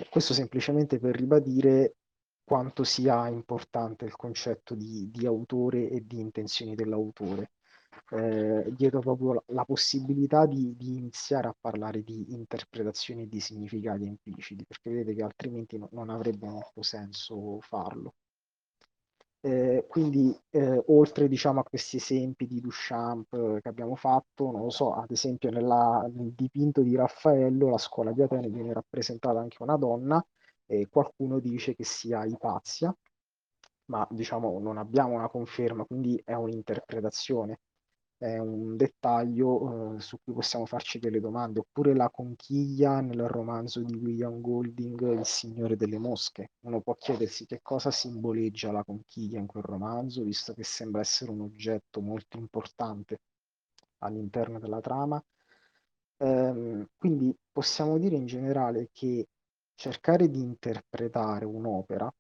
Questo 0.08 0.32
semplicemente 0.34 1.00
per 1.00 1.16
ribadire 1.16 1.96
quanto 2.44 2.84
sia 2.84 3.26
importante 3.28 4.04
il 4.04 4.14
concetto 4.14 4.76
di, 4.76 5.10
di 5.10 5.26
autore 5.26 5.88
e 5.90 6.06
di 6.06 6.20
intenzioni 6.20 6.76
dell'autore 6.76 7.50
eh, 8.10 8.72
dietro 8.72 9.00
proprio 9.00 9.44
la, 9.48 9.64
possibilità 9.64 10.46
di, 10.46 10.76
di, 10.76 10.96
iniziare 10.96 11.48
a 11.48 11.56
parlare 11.58 12.02
di 12.02 12.32
interpretazioni 12.32 13.22
e 13.22 13.28
di 13.28 13.40
significati 13.40 14.04
impliciti, 14.06 14.64
perché 14.66 14.90
vedete 14.90 15.14
che 15.14 15.22
altrimenti 15.22 15.78
no, 15.78 15.88
non 15.92 16.10
avrebbe 16.10 16.48
molto 16.48 16.82
senso 16.82 17.58
farlo. 17.60 18.14
Eh, 19.40 19.84
quindi, 19.88 20.36
eh, 20.50 20.82
oltre 20.88 21.28
diciamo, 21.28 21.60
a 21.60 21.62
questi 21.62 21.96
esempi 21.96 22.46
di 22.46 22.60
Duchamp 22.60 23.32
eh, 23.34 23.60
che 23.62 23.68
abbiamo 23.68 23.94
fatto, 23.94 24.50
non 24.50 24.62
lo 24.62 24.70
so, 24.70 24.92
ad 24.94 25.10
esempio 25.10 25.50
nella, 25.50 26.08
nel 26.12 26.32
dipinto 26.32 26.82
di 26.82 26.96
Raffaello, 26.96 27.68
la 27.68 27.78
scuola 27.78 28.12
di 28.12 28.22
Atene 28.22 28.48
viene 28.48 28.72
rappresentata 28.72 29.38
anche 29.38 29.62
una 29.62 29.76
donna, 29.76 30.24
e 30.66 30.88
qualcuno 30.88 31.38
dice 31.38 31.74
che 31.74 31.84
sia 31.84 32.24
Ipazia, 32.24 32.94
ma 33.86 34.06
diciamo 34.10 34.58
non 34.60 34.76
abbiamo 34.78 35.14
una 35.14 35.28
conferma, 35.28 35.84
quindi 35.84 36.20
è 36.24 36.34
un'interpretazione, 36.34 37.60
è 38.18 38.36
un 38.38 38.76
dettaglio 38.76 39.94
eh, 39.96 40.00
su 40.00 40.18
cui 40.22 40.34
possiamo 40.34 40.66
farci 40.66 40.98
delle 40.98 41.20
domande, 41.20 41.60
oppure 41.60 41.94
la 41.94 42.10
conchiglia 42.10 43.00
nel 43.00 43.28
romanzo 43.28 43.80
di 43.80 43.94
William 43.94 44.40
Golding, 44.40 45.18
Il 45.18 45.24
Signore 45.24 45.76
delle 45.76 45.98
Mosche. 45.98 46.50
Uno 46.60 46.80
può 46.80 46.94
chiedersi 46.94 47.46
che 47.46 47.60
cosa 47.62 47.92
simboleggia 47.92 48.72
la 48.72 48.82
conchiglia 48.84 49.38
in 49.38 49.46
quel 49.46 49.62
romanzo, 49.62 50.24
visto 50.24 50.52
che 50.52 50.64
sembra 50.64 51.00
essere 51.00 51.30
un 51.30 51.42
oggetto 51.42 52.00
molto 52.00 52.38
importante 52.38 53.20
all'interno 53.98 54.58
della 54.58 54.80
trama. 54.80 55.22
Ehm, 56.18 56.88
quindi 56.96 57.36
possiamo 57.52 57.98
dire 57.98 58.16
in 58.16 58.26
generale 58.26 58.90
che 58.92 59.28
cercare 59.74 60.28
di 60.28 60.40
interpretare 60.40 61.44
un'opera 61.44 62.12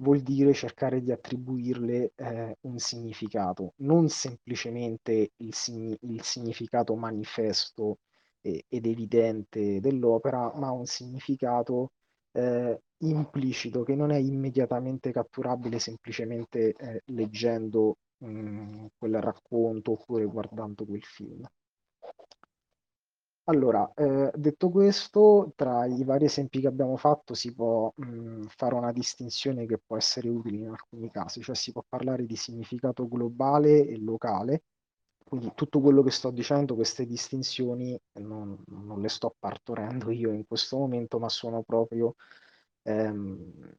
vuol 0.00 0.20
dire 0.22 0.52
cercare 0.54 1.00
di 1.00 1.12
attribuirle 1.12 2.12
eh, 2.16 2.56
un 2.62 2.78
significato, 2.78 3.74
non 3.78 4.08
semplicemente 4.08 5.32
il, 5.36 5.54
signi- 5.54 5.96
il 6.02 6.22
significato 6.22 6.94
manifesto 6.96 7.98
e- 8.40 8.64
ed 8.68 8.86
evidente 8.86 9.80
dell'opera, 9.80 10.52
ma 10.56 10.70
un 10.70 10.86
significato 10.86 11.92
eh, 12.32 12.80
implicito 12.98 13.82
che 13.82 13.94
non 13.94 14.10
è 14.10 14.16
immediatamente 14.16 15.12
catturabile 15.12 15.78
semplicemente 15.78 16.72
eh, 16.72 17.02
leggendo 17.06 17.96
mh, 18.18 18.28
mm, 18.28 18.86
quel 18.98 19.20
racconto 19.20 19.92
oppure 19.92 20.24
guardando 20.26 20.84
quel 20.84 21.02
film. 21.04 21.42
Allora, 23.50 23.92
eh, 23.96 24.30
detto 24.36 24.70
questo, 24.70 25.52
tra 25.56 25.84
i 25.84 26.04
vari 26.04 26.26
esempi 26.26 26.60
che 26.60 26.68
abbiamo 26.68 26.96
fatto 26.96 27.34
si 27.34 27.52
può 27.52 27.92
mh, 27.96 28.44
fare 28.46 28.74
una 28.76 28.92
distinzione 28.92 29.66
che 29.66 29.76
può 29.78 29.96
essere 29.96 30.28
utile 30.28 30.58
in 30.58 30.68
alcuni 30.68 31.10
casi, 31.10 31.42
cioè 31.42 31.56
si 31.56 31.72
può 31.72 31.84
parlare 31.88 32.26
di 32.26 32.36
significato 32.36 33.08
globale 33.08 33.86
e 33.88 33.98
locale, 33.98 34.62
quindi 35.24 35.50
tutto 35.56 35.80
quello 35.80 36.02
che 36.04 36.12
sto 36.12 36.30
dicendo, 36.30 36.76
queste 36.76 37.04
distinzioni 37.06 37.98
non, 38.20 38.56
non 38.68 39.00
le 39.00 39.08
sto 39.08 39.34
partorendo 39.36 40.10
io 40.12 40.30
in 40.32 40.46
questo 40.46 40.76
momento, 40.78 41.18
ma 41.18 41.28
sono 41.28 41.62
proprio 41.62 42.14
ehm, 42.82 43.74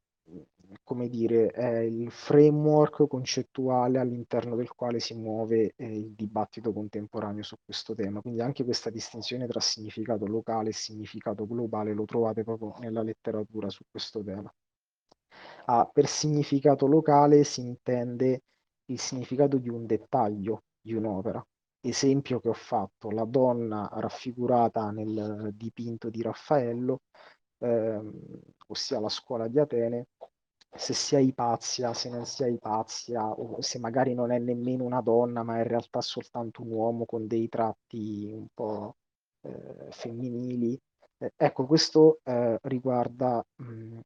come 0.83 1.09
dire, 1.09 1.47
è 1.47 1.79
il 1.79 2.11
framework 2.11 3.07
concettuale 3.07 3.99
all'interno 3.99 4.55
del 4.55 4.73
quale 4.73 4.99
si 4.99 5.13
muove 5.15 5.73
eh, 5.75 5.85
il 5.85 6.13
dibattito 6.13 6.71
contemporaneo 6.73 7.43
su 7.43 7.55
questo 7.63 7.93
tema. 7.93 8.21
Quindi 8.21 8.41
anche 8.41 8.63
questa 8.63 8.89
distinzione 8.89 9.47
tra 9.47 9.59
significato 9.59 10.25
locale 10.25 10.69
e 10.69 10.73
significato 10.73 11.45
globale 11.45 11.93
lo 11.93 12.05
trovate 12.05 12.43
proprio 12.43 12.73
nella 12.79 13.01
letteratura 13.01 13.69
su 13.69 13.83
questo 13.89 14.23
tema. 14.23 14.53
Ah, 15.65 15.89
per 15.91 16.07
significato 16.07 16.87
locale 16.87 17.43
si 17.43 17.61
intende 17.61 18.41
il 18.85 18.99
significato 18.99 19.57
di 19.57 19.69
un 19.69 19.85
dettaglio 19.85 20.63
di 20.81 20.93
un'opera. 20.93 21.45
Esempio 21.83 22.39
che 22.39 22.49
ho 22.49 22.53
fatto, 22.53 23.09
la 23.09 23.25
donna 23.25 23.89
raffigurata 23.91 24.91
nel 24.91 25.49
dipinto 25.53 26.09
di 26.09 26.21
Raffaello, 26.21 26.99
ossia 28.67 28.99
la 28.99 29.09
scuola 29.09 29.47
di 29.47 29.59
Atene, 29.59 30.07
se 30.73 30.93
sia 30.93 31.19
Ipazia, 31.19 31.93
se 31.93 32.09
non 32.09 32.25
sia 32.25 32.47
Ipazia, 32.47 33.29
o 33.29 33.61
se 33.61 33.77
magari 33.79 34.13
non 34.13 34.31
è 34.31 34.39
nemmeno 34.39 34.85
una 34.85 35.01
donna, 35.01 35.43
ma 35.43 35.57
è 35.57 35.59
in 35.59 35.67
realtà 35.67 36.01
soltanto 36.01 36.61
un 36.61 36.71
uomo 36.71 37.05
con 37.05 37.27
dei 37.27 37.49
tratti 37.49 38.31
un 38.33 38.47
po' 38.53 38.95
eh, 39.41 39.87
femminili. 39.89 40.79
Eh, 41.17 41.33
ecco, 41.35 41.65
questo 41.65 42.19
eh, 42.23 42.57
riguarda 42.63 43.45
mh, 43.57 43.99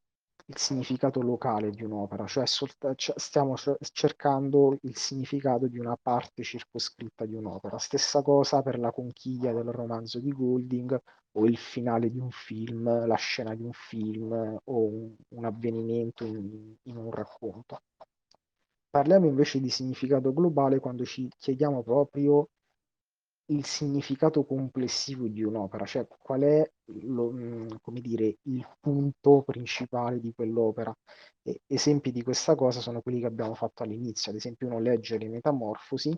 il 0.47 0.57
significato 0.57 1.21
locale 1.21 1.69
di 1.71 1.83
un'opera, 1.83 2.25
cioè 2.25 2.45
solta- 2.45 2.93
c- 2.95 3.13
stiamo 3.15 3.55
cercando 3.91 4.77
il 4.81 4.95
significato 4.95 5.67
di 5.67 5.79
una 5.79 5.97
parte 6.01 6.43
circoscritta 6.43 7.25
di 7.25 7.35
un'opera. 7.35 7.77
Stessa 7.77 8.21
cosa 8.21 8.61
per 8.61 8.79
la 8.79 8.91
conchiglia 8.91 9.53
del 9.53 9.71
romanzo 9.71 10.19
di 10.19 10.31
Golding 10.31 10.99
o 11.37 11.45
il 11.45 11.57
finale 11.57 12.09
di 12.09 12.19
un 12.19 12.31
film, 12.31 13.05
la 13.05 13.15
scena 13.15 13.53
di 13.55 13.63
un 13.63 13.73
film 13.73 14.31
o 14.63 14.85
un, 14.85 15.15
un 15.29 15.45
avvenimento 15.45 16.25
in, 16.25 16.75
in 16.83 16.97
un 16.97 17.11
racconto. 17.11 17.81
Parliamo 18.89 19.27
invece 19.27 19.59
di 19.59 19.69
significato 19.69 20.33
globale 20.33 20.79
quando 20.79 21.03
ci 21.03 21.27
chiediamo 21.37 21.83
proprio 21.83 22.49
il 23.47 23.65
significato 23.65 24.43
complessivo 24.45 25.27
di 25.27 25.43
un'opera, 25.43 25.85
cioè 25.85 26.07
qual 26.07 26.41
è 26.41 26.71
lo, 27.03 27.31
mm, 27.31 27.67
come 27.81 28.01
dire, 28.01 28.37
il 28.43 28.65
punto 28.79 29.43
principale 29.43 30.19
di 30.19 30.33
quell'opera. 30.33 30.95
E 31.43 31.61
esempi 31.67 32.11
di 32.11 32.23
questa 32.23 32.55
cosa 32.55 32.79
sono 32.79 33.01
quelli 33.01 33.19
che 33.19 33.27
abbiamo 33.27 33.53
fatto 33.53 33.83
all'inizio, 33.83 34.31
ad 34.31 34.37
esempio 34.37 34.67
uno 34.67 34.79
legge 34.79 35.17
le 35.17 35.29
Metamorfosi, 35.29 36.15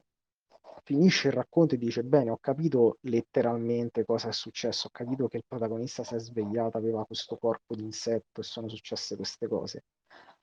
finisce 0.83 1.27
il 1.29 1.33
racconto 1.33 1.75
e 1.75 1.77
dice 1.77 2.03
bene, 2.03 2.31
ho 2.31 2.37
capito 2.37 2.97
letteralmente 3.01 4.05
cosa 4.05 4.29
è 4.29 4.31
successo, 4.31 4.87
ho 4.87 4.91
capito 4.91 5.27
che 5.27 5.37
il 5.37 5.43
protagonista 5.47 6.03
si 6.03 6.15
è 6.15 6.19
svegliato, 6.19 6.77
aveva 6.77 7.05
questo 7.05 7.37
corpo 7.37 7.75
di 7.75 7.83
insetto 7.83 8.41
e 8.41 8.43
sono 8.43 8.67
successe 8.69 9.15
queste 9.15 9.47
cose. 9.47 9.83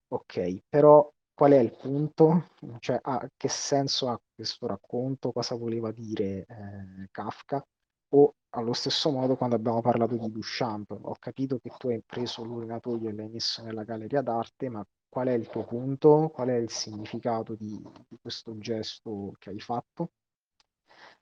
Ok, 0.08 0.62
però 0.68 1.10
qual 1.34 1.52
è 1.52 1.58
il 1.58 1.72
punto? 1.76 2.50
Cioè, 2.78 2.98
ah, 3.02 3.28
che 3.36 3.48
senso 3.48 4.08
ha 4.08 4.20
questo 4.34 4.66
racconto? 4.66 5.32
Cosa 5.32 5.56
voleva 5.56 5.90
dire 5.90 6.46
eh, 6.48 7.08
Kafka? 7.10 7.64
O 8.10 8.34
allo 8.50 8.72
stesso 8.72 9.10
modo 9.10 9.36
quando 9.36 9.56
abbiamo 9.56 9.80
parlato 9.80 10.16
di 10.16 10.30
Duchamp, 10.30 10.90
ho 10.92 11.16
capito 11.18 11.58
che 11.58 11.70
tu 11.76 11.88
hai 11.88 12.00
preso 12.06 12.44
l'urinatoio 12.44 13.08
e 13.08 13.12
l'hai 13.12 13.28
messo 13.28 13.62
nella 13.64 13.82
galleria 13.82 14.22
d'arte, 14.22 14.68
ma 14.68 14.86
qual 15.08 15.26
è 15.28 15.32
il 15.32 15.48
tuo 15.48 15.64
punto? 15.64 16.30
Qual 16.32 16.48
è 16.48 16.54
il 16.54 16.70
significato 16.70 17.54
di, 17.54 17.80
di 18.08 18.18
questo 18.20 18.56
gesto 18.58 19.32
che 19.38 19.50
hai 19.50 19.60
fatto? 19.60 20.10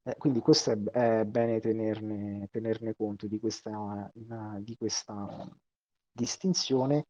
Eh, 0.05 0.17
quindi 0.19 0.41
questo 0.41 0.71
è, 0.73 0.79
è 1.21 1.25
bene 1.25 1.61
tenerne, 1.61 2.49
tenerne, 2.51 2.95
conto 2.95 3.27
di 3.27 3.39
questa, 3.39 4.11
di 4.61 4.77
questa 4.77 5.49
distinzione 6.11 7.07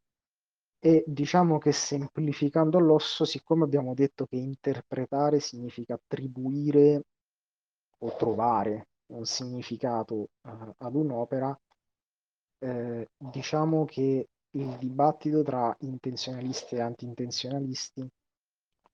e 0.79 1.03
diciamo 1.07 1.57
che 1.59 1.71
semplificando 1.71 2.77
l'osso, 2.79 3.25
siccome 3.25 3.63
abbiamo 3.63 3.93
detto 3.93 4.25
che 4.25 4.35
interpretare 4.35 5.39
significa 5.39 5.93
attribuire 5.95 7.03
o 7.99 8.15
trovare 8.17 8.89
un 9.13 9.25
significato 9.25 10.29
uh, 10.41 10.73
ad 10.77 10.95
un'opera, 10.95 11.57
eh, 12.59 13.09
diciamo 13.17 13.85
che 13.85 14.27
il 14.51 14.77
dibattito 14.77 15.41
tra 15.41 15.75
intenzionalisti 15.79 16.75
e 16.75 16.81
anti-intenzionalisti 16.81 18.07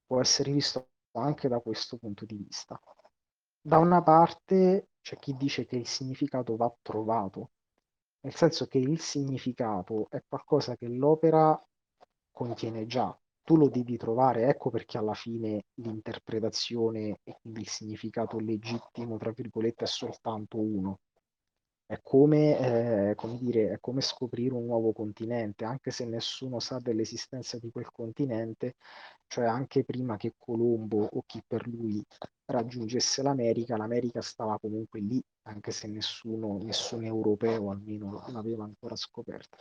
può 0.06 0.20
essere 0.20 0.52
visto 0.52 0.88
anche 1.12 1.48
da 1.48 1.58
questo 1.58 1.96
punto 1.96 2.24
di 2.24 2.36
vista. 2.36 2.80
Da 3.62 3.78
una 3.78 4.02
parte 4.02 4.88
c'è 5.00 5.16
chi 5.16 5.34
dice 5.36 5.64
che 5.64 5.76
il 5.76 5.86
significato 5.86 6.56
va 6.56 6.74
trovato, 6.82 7.50
nel 8.20 8.34
senso 8.34 8.66
che 8.66 8.78
il 8.78 9.00
significato 9.00 10.06
è 10.10 10.22
qualcosa 10.26 10.76
che 10.76 10.88
l'opera 10.88 11.58
contiene 12.30 12.86
già, 12.86 13.14
tu 13.42 13.56
lo 13.56 13.68
devi 13.68 13.96
trovare, 13.96 14.48
ecco 14.48 14.70
perché 14.70 14.98
alla 14.98 15.14
fine 15.14 15.64
l'interpretazione 15.74 17.20
e 17.22 17.36
quindi 17.40 17.60
il 17.60 17.68
significato 17.68 18.38
legittimo, 18.38 19.16
tra 19.18 19.30
virgolette, 19.30 19.84
è 19.84 19.86
soltanto 19.88 20.58
uno. 20.58 21.00
È 21.84 21.98
come, 22.02 23.10
eh, 23.10 23.14
come 23.16 23.36
dire, 23.36 23.72
è 23.72 23.80
come 23.80 24.00
scoprire 24.00 24.54
un 24.54 24.64
nuovo 24.66 24.92
continente, 24.92 25.64
anche 25.64 25.90
se 25.90 26.06
nessuno 26.06 26.60
sa 26.60 26.78
dell'esistenza 26.78 27.58
di 27.58 27.70
quel 27.70 27.90
continente, 27.90 28.76
cioè 29.26 29.44
anche 29.46 29.84
prima 29.84 30.16
che 30.16 30.34
Colombo 30.38 31.08
o 31.12 31.22
chi 31.26 31.42
per 31.46 31.66
lui 31.66 32.02
raggiungesse 32.50 33.22
l'America, 33.22 33.76
l'America 33.76 34.20
stava 34.20 34.58
comunque 34.58 35.00
lì, 35.00 35.22
anche 35.42 35.70
se 35.70 35.88
nessuno, 35.88 36.58
nessun 36.62 37.04
europeo 37.04 37.70
almeno 37.70 38.24
l'aveva 38.28 38.64
ancora 38.64 38.96
scoperta. 38.96 39.56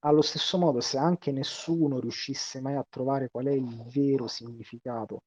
Allo 0.00 0.22
stesso 0.22 0.58
modo, 0.58 0.80
se 0.80 0.96
anche 0.96 1.32
nessuno 1.32 1.98
riuscisse 1.98 2.60
mai 2.60 2.74
a 2.74 2.86
trovare 2.88 3.30
qual 3.30 3.46
è 3.46 3.52
il 3.52 3.84
vero 3.92 4.28
significato 4.28 5.22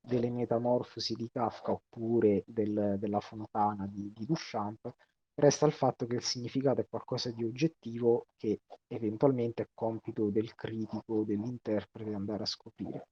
delle 0.00 0.30
metamorfosi 0.30 1.14
di 1.14 1.28
Kafka 1.30 1.72
oppure 1.72 2.42
del, 2.46 2.96
della 2.98 3.20
fontana 3.20 3.86
di, 3.86 4.12
di 4.12 4.24
Duchamp, 4.24 4.94
resta 5.34 5.66
il 5.66 5.72
fatto 5.72 6.06
che 6.06 6.16
il 6.16 6.22
significato 6.22 6.80
è 6.80 6.88
qualcosa 6.88 7.30
di 7.30 7.44
oggettivo 7.44 8.28
che 8.36 8.62
eventualmente 8.86 9.62
è 9.62 9.68
compito 9.74 10.30
del 10.30 10.54
critico, 10.54 11.24
dell'interprete 11.24 12.14
andare 12.14 12.42
a 12.42 12.46
scoprire. 12.46 13.08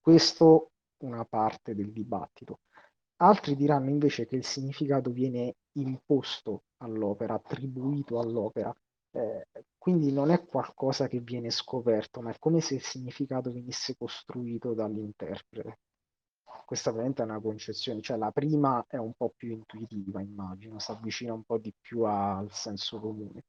Questo 0.00 0.72
una 1.06 1.24
parte 1.24 1.74
del 1.74 1.92
dibattito. 1.92 2.60
Altri 3.20 3.56
diranno 3.56 3.90
invece 3.90 4.26
che 4.26 4.36
il 4.36 4.44
significato 4.44 5.10
viene 5.10 5.56
imposto 5.72 6.64
all'opera, 6.78 7.34
attribuito 7.34 8.20
all'opera, 8.20 8.72
eh, 9.10 9.48
quindi 9.76 10.12
non 10.12 10.30
è 10.30 10.44
qualcosa 10.44 11.08
che 11.08 11.20
viene 11.20 11.50
scoperto, 11.50 12.20
ma 12.20 12.30
è 12.30 12.38
come 12.38 12.60
se 12.60 12.74
il 12.74 12.82
significato 12.82 13.52
venisse 13.52 13.96
costruito 13.96 14.74
dall'interprete. 14.74 15.78
Questa 16.64 16.90
ovviamente 16.90 17.22
è 17.22 17.24
una 17.24 17.40
concezione, 17.40 18.02
cioè 18.02 18.18
la 18.18 18.30
prima 18.30 18.84
è 18.86 18.96
un 18.98 19.14
po' 19.14 19.32
più 19.34 19.50
intuitiva, 19.52 20.20
immagino, 20.20 20.78
si 20.78 20.90
avvicina 20.90 21.32
un 21.32 21.42
po' 21.42 21.58
di 21.58 21.72
più 21.80 22.02
al 22.02 22.52
senso 22.52 23.00
comune. 23.00 23.44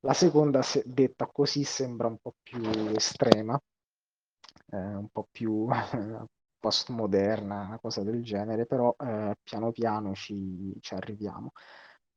La 0.00 0.14
seconda, 0.14 0.60
detta 0.84 1.26
così, 1.26 1.62
sembra 1.62 2.08
un 2.08 2.18
po' 2.18 2.34
più 2.42 2.60
estrema, 2.94 3.58
eh, 4.72 4.76
un 4.76 5.08
po' 5.08 5.28
più 5.30 5.68
postmoderna, 6.60 7.62
una 7.66 7.78
cosa 7.80 8.02
del 8.04 8.22
genere, 8.22 8.66
però 8.66 8.94
eh, 8.98 9.36
piano 9.42 9.72
piano 9.72 10.14
ci, 10.14 10.76
ci 10.80 10.94
arriviamo. 10.94 11.52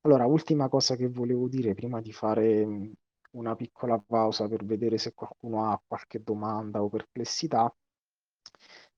Allora, 0.01 0.25
ultima 0.27 0.69
cosa 0.69 0.95
che 0.95 1.07
volevo 1.09 1.47
dire 1.47 1.73
prima 1.73 2.01
di 2.01 2.11
fare 2.13 2.65
mh, 2.65 2.93
una 3.31 3.55
piccola 3.55 3.97
pausa 4.05 4.47
per 4.47 4.65
vedere 4.65 4.97
se 4.99 5.13
qualcuno 5.13 5.71
ha 5.71 5.81
qualche 5.85 6.21
domanda 6.23 6.83
o 6.83 6.89
perplessità, 6.89 7.73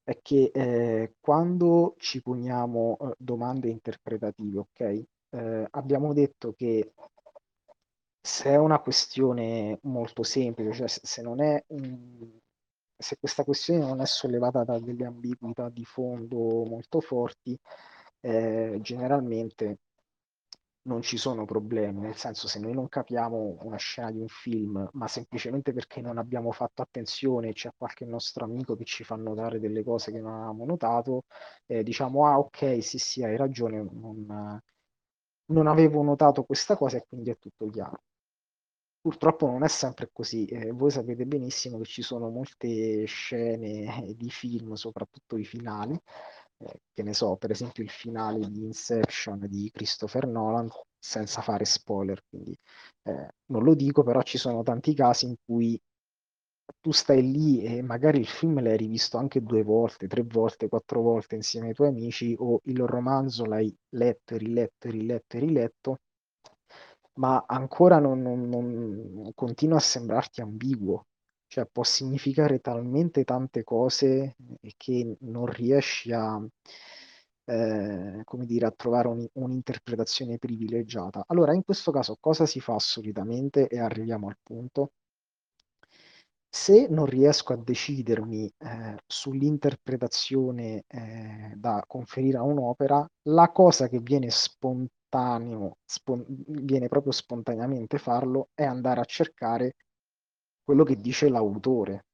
è 0.03 0.19
che 0.21 0.51
eh, 0.53 1.15
quando 1.19 1.95
ci 1.97 2.21
poniamo 2.21 2.97
eh, 3.01 3.15
domande 3.17 3.69
interpretative, 3.69 4.59
ok? 4.59 5.03
Eh, 5.29 5.67
abbiamo 5.71 6.13
detto 6.13 6.53
che 6.53 6.93
se 8.21 8.49
è 8.49 8.55
una 8.57 8.79
questione 8.79 9.79
molto 9.83 10.23
semplice, 10.23 10.73
cioè 10.73 10.87
se 10.87 11.21
non 11.21 11.41
è 11.41 11.63
un- 11.67 12.39
se 12.97 13.17
questa 13.19 13.43
questione 13.43 13.79
non 13.79 14.01
è 14.01 14.05
sollevata 14.05 14.63
da 14.63 14.79
delle 14.79 15.05
ambiguità 15.05 15.69
di 15.69 15.83
fondo 15.85 16.37
molto 16.65 16.99
forti, 17.01 17.57
eh, 18.21 18.77
generalmente 18.81 19.79
non 20.83 21.01
ci 21.01 21.17
sono 21.17 21.45
problemi, 21.45 21.99
nel 22.01 22.15
senso 22.15 22.47
se 22.47 22.59
noi 22.59 22.73
non 22.73 22.87
capiamo 22.89 23.57
una 23.61 23.77
scena 23.77 24.11
di 24.11 24.19
un 24.19 24.27
film, 24.27 24.87
ma 24.93 25.07
semplicemente 25.07 25.73
perché 25.73 25.99
non 26.01 26.17
abbiamo 26.19 26.51
fatto 26.51 26.81
attenzione, 26.83 27.53
c'è 27.53 27.71
qualche 27.75 28.05
nostro 28.05 28.45
amico 28.45 28.75
che 28.75 28.83
ci 28.85 29.03
fa 29.03 29.15
notare 29.15 29.59
delle 29.59 29.83
cose 29.83 30.11
che 30.11 30.19
non 30.19 30.33
avevamo 30.33 30.65
notato, 30.65 31.23
eh, 31.65 31.81
diciamo, 31.83 32.25
ah 32.27 32.37
ok, 32.37 32.83
sì 32.83 32.99
sì, 32.99 33.23
hai 33.23 33.35
ragione, 33.35 33.77
non, 33.81 34.61
non 35.47 35.67
avevo 35.67 36.03
notato 36.03 36.43
questa 36.43 36.77
cosa 36.77 36.97
e 36.97 37.05
quindi 37.07 37.31
è 37.31 37.37
tutto 37.39 37.67
chiaro. 37.69 38.01
Purtroppo 39.05 39.45
non 39.45 39.61
è 39.63 39.67
sempre 39.67 40.09
così, 40.11 40.45
eh, 40.45 40.71
voi 40.71 40.89
sapete 40.89 41.27
benissimo 41.27 41.77
che 41.77 41.83
ci 41.85 42.01
sono 42.01 42.29
molte 42.31 43.05
scene 43.05 44.15
di 44.17 44.31
film, 44.31 44.73
soprattutto 44.73 45.37
i 45.37 45.45
finali, 45.45 45.93
eh, 45.93 46.79
che 46.91 47.03
ne 47.03 47.13
so, 47.13 47.35
per 47.35 47.51
esempio 47.51 47.83
il 47.83 47.91
finale 47.91 48.39
di 48.49 48.63
Inception 48.63 49.45
di 49.47 49.69
Christopher 49.71 50.25
Nolan, 50.25 50.69
senza 50.97 51.41
fare 51.41 51.65
spoiler, 51.65 52.19
quindi 52.27 52.57
eh, 53.03 53.29
non 53.51 53.63
lo 53.63 53.75
dico, 53.75 54.01
però 54.01 54.23
ci 54.23 54.39
sono 54.39 54.63
tanti 54.63 54.95
casi 54.95 55.25
in 55.27 55.35
cui 55.45 55.79
tu 56.81 56.91
stai 56.91 57.21
lì 57.21 57.61
e 57.63 57.83
magari 57.83 58.17
il 58.19 58.27
film 58.27 58.59
l'hai 58.59 58.77
rivisto 58.77 59.17
anche 59.17 59.43
due 59.43 59.61
volte, 59.61 60.07
tre 60.07 60.23
volte, 60.23 60.67
quattro 60.67 61.01
volte 61.01 61.35
insieme 61.35 61.67
ai 61.67 61.73
tuoi 61.75 61.89
amici, 61.89 62.35
o 62.39 62.59
il 62.63 62.79
romanzo 62.79 63.45
l'hai 63.45 63.71
letto, 63.89 64.35
riletto, 64.35 64.89
riletto, 64.89 65.37
riletto, 65.37 65.97
ma 67.15 67.43
ancora 67.47 67.99
non, 67.99 68.21
non- 68.21 68.49
non- 68.49 69.31
continua 69.35 69.77
a 69.77 69.79
sembrarti 69.81 70.41
ambiguo. 70.41 71.07
Cioè, 71.47 71.65
può 71.71 71.83
significare 71.83 72.59
talmente 72.59 73.23
tante 73.23 73.63
cose 73.63 74.35
che 74.77 75.17
non 75.21 75.45
riesci 75.45 76.11
a, 76.11 76.41
eh, 77.45 78.21
come 78.23 78.45
dire, 78.45 78.65
a 78.65 78.71
trovare 78.71 79.07
un- 79.07 79.27
un'interpretazione 79.33 80.37
privilegiata. 80.37 81.23
Allora, 81.27 81.53
in 81.53 81.63
questo 81.63 81.91
caso, 81.91 82.17
cosa 82.19 82.45
si 82.45 82.59
fa 82.59 82.77
solitamente? 82.79 83.67
E 83.67 83.79
arriviamo 83.79 84.27
al 84.27 84.37
punto. 84.41 84.91
Se 86.49 86.87
non 86.89 87.05
riesco 87.05 87.53
a 87.53 87.57
decidermi 87.57 88.51
eh, 88.57 88.95
sull'interpretazione 89.05 90.83
eh, 90.87 91.53
da 91.55 91.83
conferire 91.85 92.37
a 92.37 92.43
un'opera, 92.43 93.07
la 93.29 93.51
cosa 93.51 93.87
che 93.89 93.99
viene 93.99 94.29
spontaneo, 95.05 95.77
spon- 95.85 96.25
viene 96.27 96.87
proprio 96.87 97.11
spontaneamente 97.11 97.97
farlo, 97.97 98.49
è 98.53 98.63
andare 98.63 98.99
a 98.99 99.05
cercare 99.05 99.75
quello 100.63 100.83
che 100.83 100.95
dice 100.97 101.29
l'autore, 101.29 102.05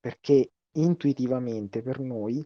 perché 0.00 0.52
intuitivamente 0.72 1.82
per 1.82 2.00
noi, 2.00 2.44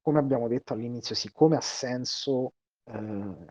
come 0.00 0.18
abbiamo 0.18 0.48
detto 0.48 0.72
all'inizio, 0.72 1.14
siccome 1.14 1.56
ha 1.56 1.60
senso 1.60 2.54
eh, 2.84 3.46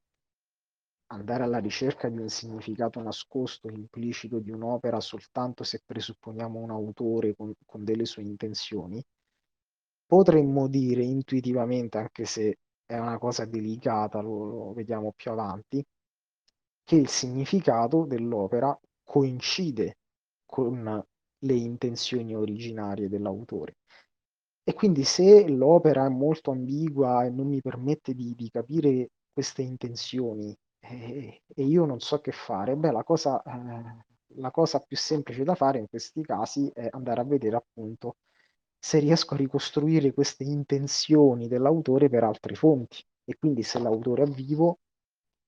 andare 1.08 1.44
alla 1.44 1.60
ricerca 1.60 2.10
di 2.10 2.20
un 2.20 2.30
significato 2.30 3.02
nascosto, 3.02 3.70
implicito 3.70 4.40
di 4.40 4.52
un'opera 4.52 5.00
soltanto 5.00 5.64
se 5.64 5.82
presupponiamo 5.86 6.60
un 6.60 6.72
autore 6.72 7.36
con, 7.36 7.54
con 7.66 7.84
delle 7.84 8.06
sue 8.06 8.24
intenzioni, 8.24 9.04
potremmo 10.06 10.68
dire 10.68 11.04
intuitivamente, 11.04 11.98
anche 11.98 12.26
se 12.26 12.58
è 12.86 12.98
una 12.98 13.18
cosa 13.18 13.46
delicata, 13.46 14.20
lo, 14.22 14.44
lo 14.46 14.74
vediamo 14.74 15.14
più 15.16 15.32
avanti, 15.32 15.84
che 16.84 16.96
il 16.96 17.08
significato 17.08 18.06
dell'opera 18.06 18.78
coincide 19.04 19.98
con 20.46 21.04
le 21.40 21.54
intenzioni 21.54 22.36
originarie 22.36 23.10
dell'autore. 23.10 23.78
E 24.64 24.74
quindi 24.74 25.04
se 25.04 25.48
l'opera 25.50 26.06
è 26.06 26.10
molto 26.10 26.52
ambigua 26.52 27.26
e 27.26 27.30
non 27.30 27.48
mi 27.48 27.62
permette 27.62 28.14
di, 28.14 28.34
di 28.36 28.50
capire 28.50 29.10
queste 29.32 29.62
intenzioni 29.62 30.56
e, 30.80 31.42
e 31.48 31.64
io 31.64 31.86
non 31.86 32.00
so 32.00 32.20
che 32.20 32.32
fare, 32.32 32.76
beh, 32.76 32.92
la 32.92 33.04
cosa, 33.04 33.42
eh, 33.42 34.06
la 34.36 34.52
cosa 34.52 34.80
più 34.80 34.96
semplice 34.96 35.44
da 35.44 35.56
fare 35.56 35.80
in 35.80 35.88
questi 35.88 36.22
casi 36.24 36.70
è 36.74 36.88
andare 36.92 37.22
a 37.22 37.26
vedere 37.26 37.56
appunto 37.56 38.18
se 38.86 39.00
riesco 39.00 39.34
a 39.34 39.38
ricostruire 39.38 40.14
queste 40.14 40.44
intenzioni 40.44 41.48
dell'autore 41.48 42.10
per 42.10 42.26
altre 42.26 42.54
fonti. 42.54 43.02
E 43.24 43.38
quindi 43.38 43.64
se 43.64 43.80
l'autore 43.80 44.24
è 44.24 44.26
vivo, 44.26 44.80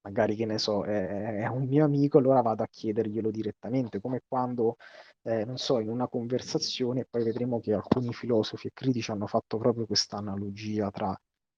magari 0.03 0.37
che 0.37 0.45
ne 0.45 0.57
so, 0.57 0.85
è, 0.85 1.41
è 1.41 1.47
un 1.47 1.65
mio 1.67 1.83
amico, 1.83 2.17
allora 2.17 2.39
vado 2.41 2.63
a 2.63 2.67
chiederglielo 2.67 3.31
direttamente, 3.31 3.99
come 3.99 4.21
quando, 4.25 4.77
eh, 5.23 5.43
non 5.43 5.57
so, 5.57 5.79
in 5.81 5.89
una 5.89 6.07
conversazione, 6.07 7.05
poi 7.09 7.25
vedremo 7.25 7.59
che 7.59 7.73
alcuni 7.73 8.13
filosofi 8.13 8.67
e 8.67 8.71
critici 8.73 9.11
hanno 9.11 9.27
fatto 9.27 9.57
proprio 9.57 9.85
questa 9.85 10.15
analogia 10.15 10.89
tra 10.89 11.13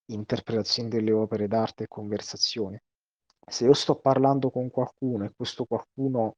interpretazione 0.05 0.89
delle 0.89 1.11
opere 1.11 1.47
d'arte 1.47 1.83
e 1.83 1.87
conversazione. 1.87 2.81
Se 3.47 3.65
io 3.65 3.73
sto 3.73 3.99
parlando 3.99 4.49
con 4.49 4.71
qualcuno 4.71 5.25
e 5.25 5.33
questo 5.35 5.65
qualcuno 5.65 6.37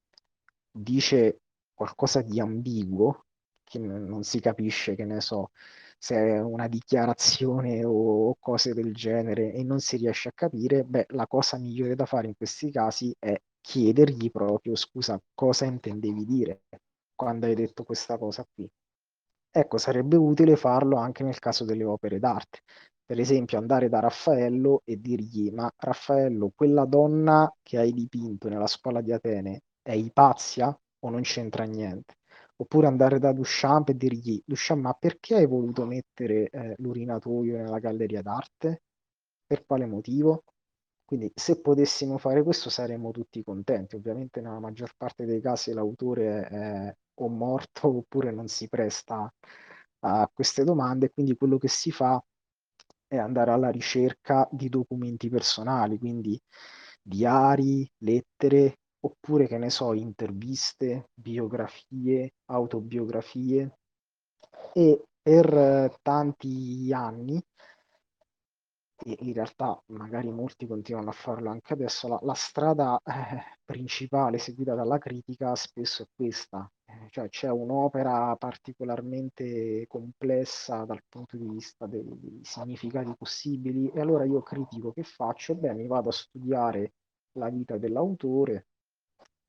dice 0.70 1.40
qualcosa 1.74 2.22
di 2.22 2.42
ambiguo, 2.42 3.24
che 3.70 3.80
non 3.80 4.24
si 4.24 4.42
capisce, 4.42 4.96
che 4.96 5.06
ne 5.06 5.22
so, 5.22 5.52
se 5.98 6.16
è 6.16 6.42
una 6.42 6.68
dichiarazione 6.68 7.84
o 7.86 8.36
cose 8.40 8.74
del 8.74 8.94
genere 8.94 9.54
e 9.54 9.64
non 9.64 9.80
si 9.80 9.98
riesce 9.98 10.30
a 10.30 10.34
capire, 10.34 10.84
beh, 10.84 11.06
la 11.10 11.28
cosa 11.28 11.58
migliore 11.58 11.96
da 11.96 12.06
fare 12.06 12.28
in 12.28 12.36
questi 12.36 12.72
casi 12.72 13.16
è 13.20 13.40
chiedergli 13.62 14.32
proprio, 14.32 14.76
scusa, 14.76 15.22
cosa 15.34 15.66
intendevi 15.66 16.26
dire 16.26 16.62
quando 17.16 17.46
hai 17.46 17.56
detto 17.56 17.84
questa 17.84 18.18
cosa 18.18 18.46
qui. 18.54 18.70
Ecco, 19.52 19.78
sarebbe 19.78 20.16
utile 20.18 20.56
farlo 20.56 20.98
anche 20.98 21.24
nel 21.24 21.40
caso 21.40 21.66
delle 21.66 21.84
opere 21.84 22.20
d'arte. 22.20 22.62
Per 23.06 23.20
esempio, 23.20 23.58
andare 23.58 23.90
da 23.90 24.00
Raffaello 24.00 24.82
e 24.86 25.00
dirgli: 25.02 25.52
Ma 25.52 25.72
Raffaello, 25.76 26.52
quella 26.56 26.86
donna 26.86 27.52
che 27.64 27.78
hai 27.80 27.92
dipinto 27.94 28.50
nella 28.50 28.68
scuola 28.68 29.02
di 29.02 29.12
Atene 29.12 29.62
è 29.82 29.94
Ipazia 29.94 30.68
o 31.00 31.10
non 31.10 31.22
c'entra 31.24 31.64
niente? 31.66 32.16
Oppure 32.62 32.88
andare 32.88 33.20
da 33.20 33.32
Duchamp 33.32 33.88
e 33.90 33.96
dirgli: 33.96 34.42
Duchamp, 34.46 34.82
ma 34.82 34.94
perché 34.94 35.36
hai 35.36 35.46
voluto 35.48 35.86
mettere 35.86 36.50
eh, 36.50 36.74
l'urinatoio 36.78 37.56
nella 37.58 37.80
galleria 37.80 38.22
d'arte? 38.22 38.82
Per 39.46 39.66
quale 39.66 39.86
motivo? 39.86 40.44
Quindi, 41.06 41.32
se 41.34 41.62
potessimo 41.62 42.18
fare 42.18 42.44
questo, 42.44 42.70
saremmo 42.70 43.12
tutti 43.12 43.42
contenti. 43.44 43.96
Ovviamente, 43.96 44.42
nella 44.42 44.60
maggior 44.60 44.92
parte 44.98 45.26
dei 45.26 45.40
casi, 45.40 45.72
l'autore 45.74 46.48
è 46.48 46.96
o 47.22 47.30
morto 47.30 47.88
oppure 47.98 48.32
non 48.32 48.48
si 48.50 48.68
presta 48.68 49.34
a 50.00 50.30
queste 50.34 50.64
domande. 50.66 51.12
Quindi, 51.12 51.36
quello 51.38 51.58
che 51.58 51.70
si 51.70 51.92
fa 51.92 52.22
è 53.08 53.18
andare 53.18 53.52
alla 53.52 53.70
ricerca 53.70 54.48
di 54.52 54.68
documenti 54.70 55.30
personali, 55.30 55.98
quindi 55.98 56.40
diari, 57.02 57.90
lettere, 58.00 58.80
oppure, 59.02 59.48
che 59.48 59.58
ne 59.58 59.70
so, 59.70 59.94
interviste, 59.94 61.10
biografie, 61.14 62.34
autobiografie. 62.46 63.78
E 64.74 65.04
per 65.22 65.54
eh, 65.54 65.98
tanti 66.02 66.92
anni 66.94 67.42
e 69.02 69.16
in 69.22 69.34
realtà 69.34 69.82
magari 69.88 70.30
molti 70.30 70.68
continuano 70.68 71.10
a 71.10 71.14
farlo 71.14 71.50
anche 71.50 71.74
adesso, 71.74 72.08
la, 72.08 72.20
la 72.24 72.34
strada 72.34 73.00
eh, 73.04 73.58
principale 73.64 74.38
seguita 74.38 74.76
dalla 74.76 74.98
critica 74.98 75.56
spesso 75.56 76.04
è 76.04 76.08
questa, 76.14 76.70
Eh, 76.86 77.08
cioè 77.10 77.30
c'è 77.30 77.50
un'opera 77.50 78.36
particolarmente 78.36 79.86
complessa 79.88 80.84
dal 80.86 81.02
punto 81.08 81.38
di 81.38 81.48
vista 81.48 81.86
dei, 81.86 82.04
dei 82.20 82.40
significati 82.44 83.14
possibili 83.16 83.90
e 83.92 84.00
allora 84.02 84.26
io 84.26 84.42
critico 84.42 84.92
che 84.92 85.04
faccio? 85.04 85.56
Beh, 85.56 85.74
mi 85.74 85.88
vado 85.88 86.10
a 86.10 86.12
studiare 86.12 86.94
la 87.34 87.50
vita 87.50 87.78
dell'autore, 87.78 88.69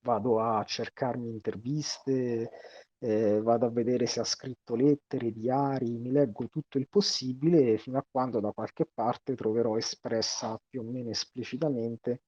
vado 0.03 0.41
a 0.41 0.63
cercarmi 0.65 1.29
interviste, 1.29 2.51
eh, 2.99 3.41
vado 3.41 3.67
a 3.67 3.71
vedere 3.71 4.07
se 4.07 4.21
ha 4.21 4.25
scritto 4.25 4.75
lettere, 4.75 5.33
diari, 5.33 5.99
mi 5.99 6.11
leggo 6.11 6.49
tutto 6.49 6.79
il 6.79 6.89
possibile 6.89 7.79
fino 7.79 7.99
a 7.99 8.07
quando 8.09 8.41
da 8.41 8.53
qualche 8.53 8.87
parte 8.93 9.35
troverò 9.35 9.77
espressa 9.77 10.61
più 10.69 10.81
o 10.81 10.85
meno 10.85 11.11
esplicitamente 11.11 12.23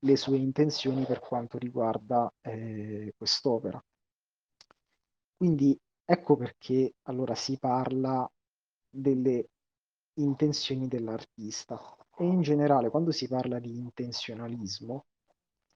le 0.00 0.16
sue 0.16 0.36
intenzioni 0.36 1.04
per 1.06 1.20
quanto 1.20 1.58
riguarda 1.58 2.32
eh, 2.42 3.14
quest'opera. 3.16 3.82
Quindi 5.36 5.78
Ecco 6.06 6.36
perché 6.36 6.96
allora 7.04 7.34
si 7.34 7.58
parla 7.58 8.30
delle 8.90 9.48
intenzioni 10.18 10.86
dell'artista 10.86 11.80
e 12.18 12.26
in 12.26 12.42
generale 12.42 12.90
quando 12.90 13.10
si 13.10 13.26
parla 13.26 13.58
di 13.58 13.78
intenzionalismo 13.78 15.06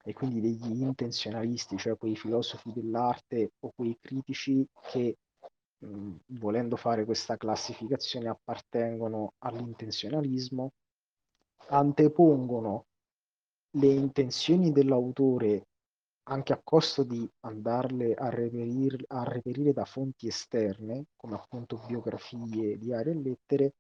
e 0.03 0.13
quindi 0.13 0.41
degli 0.41 0.81
intenzionalisti, 0.83 1.77
cioè 1.77 1.97
quei 1.97 2.17
filosofi 2.17 2.73
dell'arte 2.73 3.53
o 3.61 3.73
quei 3.75 3.97
critici 4.01 4.67
che 4.91 5.19
mh, 5.79 6.15
volendo 6.39 6.77
fare 6.77 7.05
questa 7.05 7.37
classificazione 7.37 8.29
appartengono 8.29 9.35
all'intenzionalismo, 9.39 10.73
antepongono 11.69 12.87
le 13.73 13.87
intenzioni 13.87 14.73
dell'autore 14.73 15.67
anche 16.29 16.53
a 16.53 16.61
costo 16.63 17.05
di 17.05 17.29
andarle 17.41 18.15
a 18.15 18.29
reperire, 18.29 18.99
a 19.09 19.25
reperire 19.25 19.73
da 19.73 19.85
fonti 19.85 20.27
esterne, 20.27 21.07
come 21.17 21.37
appunto 21.37 21.83
biografie, 21.87 22.77
diari 22.77 23.11
e 23.11 23.15
lettere, 23.15 23.75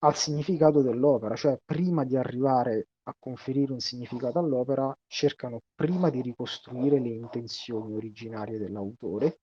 al 0.00 0.14
significato 0.16 0.82
dell'opera, 0.82 1.34
cioè 1.34 1.58
prima 1.64 2.04
di 2.04 2.16
arrivare 2.16 2.88
a 3.04 3.14
conferire 3.18 3.72
un 3.72 3.80
significato 3.80 4.38
all'opera, 4.38 4.96
cercano 5.06 5.60
prima 5.74 6.10
di 6.10 6.22
ricostruire 6.22 7.00
le 7.00 7.08
intenzioni 7.08 7.94
originarie 7.94 8.58
dell'autore, 8.58 9.40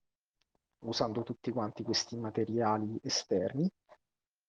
usando 0.85 1.23
tutti 1.23 1.51
quanti 1.51 1.83
questi 1.83 2.17
materiali 2.17 2.99
esterni, 3.03 3.69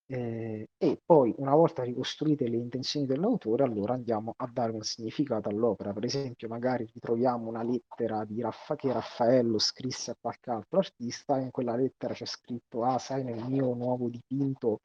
eh, 0.06 0.68
e 0.76 1.00
poi 1.04 1.32
una 1.38 1.54
volta 1.54 1.84
ricostruite 1.84 2.48
le 2.48 2.56
intenzioni 2.56 3.06
dell'autore, 3.06 3.62
allora 3.62 3.94
andiamo 3.94 4.34
a 4.36 4.48
dare 4.52 4.72
un 4.72 4.82
significato 4.82 5.48
all'opera. 5.48 5.92
Per 5.92 6.04
esempio, 6.04 6.48
magari 6.48 6.88
ritroviamo 6.92 7.48
una 7.48 7.62
lettera 7.62 8.24
di 8.24 8.40
Raffa- 8.40 8.74
che 8.76 8.92
Raffaello 8.92 9.58
scrisse 9.58 10.10
a 10.12 10.16
qualche 10.20 10.50
altro 10.50 10.78
artista, 10.78 11.38
e 11.38 11.42
in 11.42 11.50
quella 11.52 11.76
lettera 11.76 12.14
c'è 12.14 12.26
scritto: 12.26 12.82
Ah, 12.82 12.98
sai, 12.98 13.22
nel 13.24 13.44
mio 13.46 13.72
nuovo 13.74 14.08
dipinto 14.08 14.80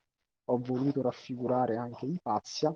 ho 0.47 0.57
voluto 0.59 1.01
raffigurare 1.01 1.75
anche 1.75 2.05
Ipazia. 2.05 2.75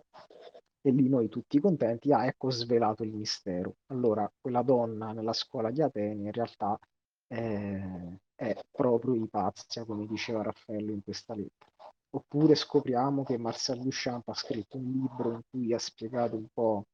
E 0.81 0.91
lì 0.91 1.09
noi 1.09 1.27
tutti 1.27 1.59
contenti, 1.59 2.11
ah, 2.13 2.25
ecco 2.25 2.49
svelato 2.49 3.03
il 3.03 3.13
mistero. 3.13 3.75
Allora, 3.87 4.31
quella 4.39 4.61
donna 4.61 5.11
nella 5.11 5.33
scuola 5.33 5.71
di 5.71 5.81
Atene 5.81 6.23
in 6.23 6.31
realtà 6.31 6.79
eh, 7.27 8.19
è 8.35 8.55
proprio 8.71 9.15
Ipazia, 9.15 9.85
come 9.85 10.05
diceva 10.05 10.43
Raffaello 10.43 10.91
in 10.91 11.03
questa 11.03 11.35
lettera. 11.35 11.69
Oppure 12.11 12.55
scopriamo 12.55 13.23
che 13.23 13.37
Marcel 13.37 13.81
Duchamp 13.81 14.29
ha 14.29 14.33
scritto 14.33 14.77
un 14.77 14.89
libro 14.91 15.31
in 15.33 15.41
cui 15.49 15.73
ha 15.73 15.79
spiegato 15.79 16.35
un 16.37 16.47
po' 16.51 16.85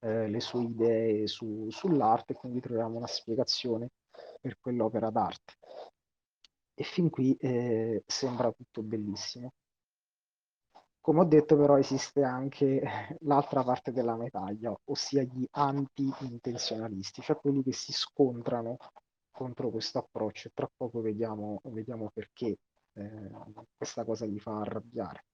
eh, 0.00 0.28
le 0.28 0.40
sue 0.40 0.62
idee 0.64 1.26
su, 1.28 1.68
sull'arte 1.70 2.34
quindi 2.34 2.60
troviamo 2.60 2.96
una 2.96 3.06
spiegazione 3.06 3.90
per 4.40 4.58
quell'opera 4.58 5.10
d'arte. 5.10 5.52
E 6.74 6.84
fin 6.84 7.10
qui 7.10 7.36
eh, 7.36 8.02
sembra 8.06 8.50
tutto 8.50 8.82
bellissimo. 8.82 9.52
Come 11.02 11.20
ho 11.20 11.24
detto 11.24 11.56
però 11.56 11.76
esiste 11.78 12.22
anche 12.22 12.80
l'altra 13.22 13.62
parte 13.62 13.92
della 13.92 14.16
medaglia, 14.16 14.74
ossia 14.84 15.22
gli 15.22 15.46
anti-intenzionalisti, 15.50 17.20
cioè 17.22 17.36
quelli 17.36 17.62
che 17.62 17.72
si 17.72 17.92
scontrano 17.92 18.76
contro 19.30 19.70
questo 19.70 19.98
approccio 19.98 20.48
e 20.48 20.52
tra 20.54 20.70
poco 20.74 21.00
vediamo, 21.00 21.60
vediamo 21.64 22.10
perché 22.14 22.56
eh, 22.94 23.30
questa 23.76 24.04
cosa 24.04 24.24
li 24.26 24.38
fa 24.38 24.60
arrabbiare. 24.60 25.24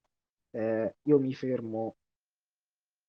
Eh, 0.50 0.96
io 1.02 1.18
mi 1.20 1.34
fermo 1.34 1.96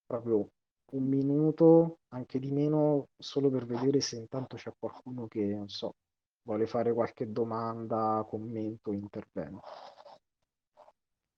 proprio 0.06 0.50
un 0.92 1.04
minuto, 1.08 2.00
anche 2.10 2.40
di 2.40 2.52
meno, 2.52 3.10
solo 3.18 3.50
per 3.50 3.66
vedere 3.66 4.02
se 4.02 4.18
intanto 4.18 4.56
c'è 4.58 4.72
qualcuno 4.78 5.28
che, 5.28 5.42
non 5.46 5.70
so, 5.70 5.96
vuole 6.44 6.66
fare 6.68 6.94
qualche 6.94 7.32
domanda, 7.32 8.26
commento, 8.28 8.92
intervento. 8.92 9.62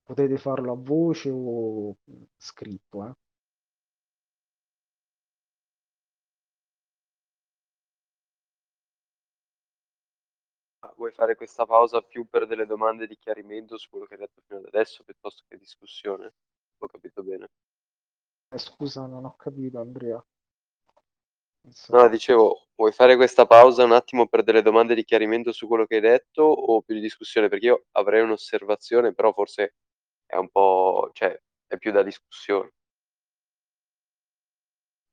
Potete 0.03 0.37
farlo 0.37 0.73
a 0.73 0.75
voce 0.75 1.29
o 1.31 1.95
scritto, 2.37 3.05
eh? 3.07 3.13
Vuoi 10.95 11.11
fare 11.13 11.35
questa 11.35 11.65
pausa 11.65 12.01
più 12.01 12.27
per 12.27 12.45
delle 12.45 12.65
domande 12.65 13.07
di 13.07 13.17
chiarimento 13.17 13.77
su 13.77 13.89
quello 13.89 14.05
che 14.05 14.15
hai 14.15 14.19
detto 14.19 14.41
fino 14.45 14.59
ad 14.59 14.65
adesso, 14.65 15.03
piuttosto 15.03 15.43
che 15.47 15.57
discussione? 15.57 16.33
Ho 16.77 16.87
capito 16.87 17.23
bene. 17.23 17.49
Eh, 18.49 18.57
scusa, 18.57 19.05
non 19.05 19.25
ho 19.25 19.35
capito, 19.35 19.79
Andrea. 19.79 20.23
So. 21.69 21.95
No, 21.95 22.09
dicevo, 22.09 22.67
vuoi 22.75 22.91
fare 22.91 23.15
questa 23.15 23.45
pausa 23.45 23.83
un 23.83 23.93
attimo 23.93 24.27
per 24.27 24.43
delle 24.43 24.61
domande 24.61 24.95
di 24.95 25.03
chiarimento 25.03 25.51
su 25.51 25.67
quello 25.67 25.85
che 25.85 25.95
hai 25.95 26.01
detto 26.01 26.41
o 26.43 26.81
più 26.81 26.95
di 26.95 27.01
discussione? 27.01 27.49
Perché 27.49 27.67
io 27.67 27.85
avrei 27.91 28.21
un'osservazione, 28.21 29.13
però 29.13 29.31
forse 29.31 29.75
è 30.31 30.37
un 30.37 30.49
po', 30.49 31.09
cioè, 31.13 31.37
è 31.67 31.77
più 31.77 31.91
da 31.91 32.03
discussione. 32.03 32.71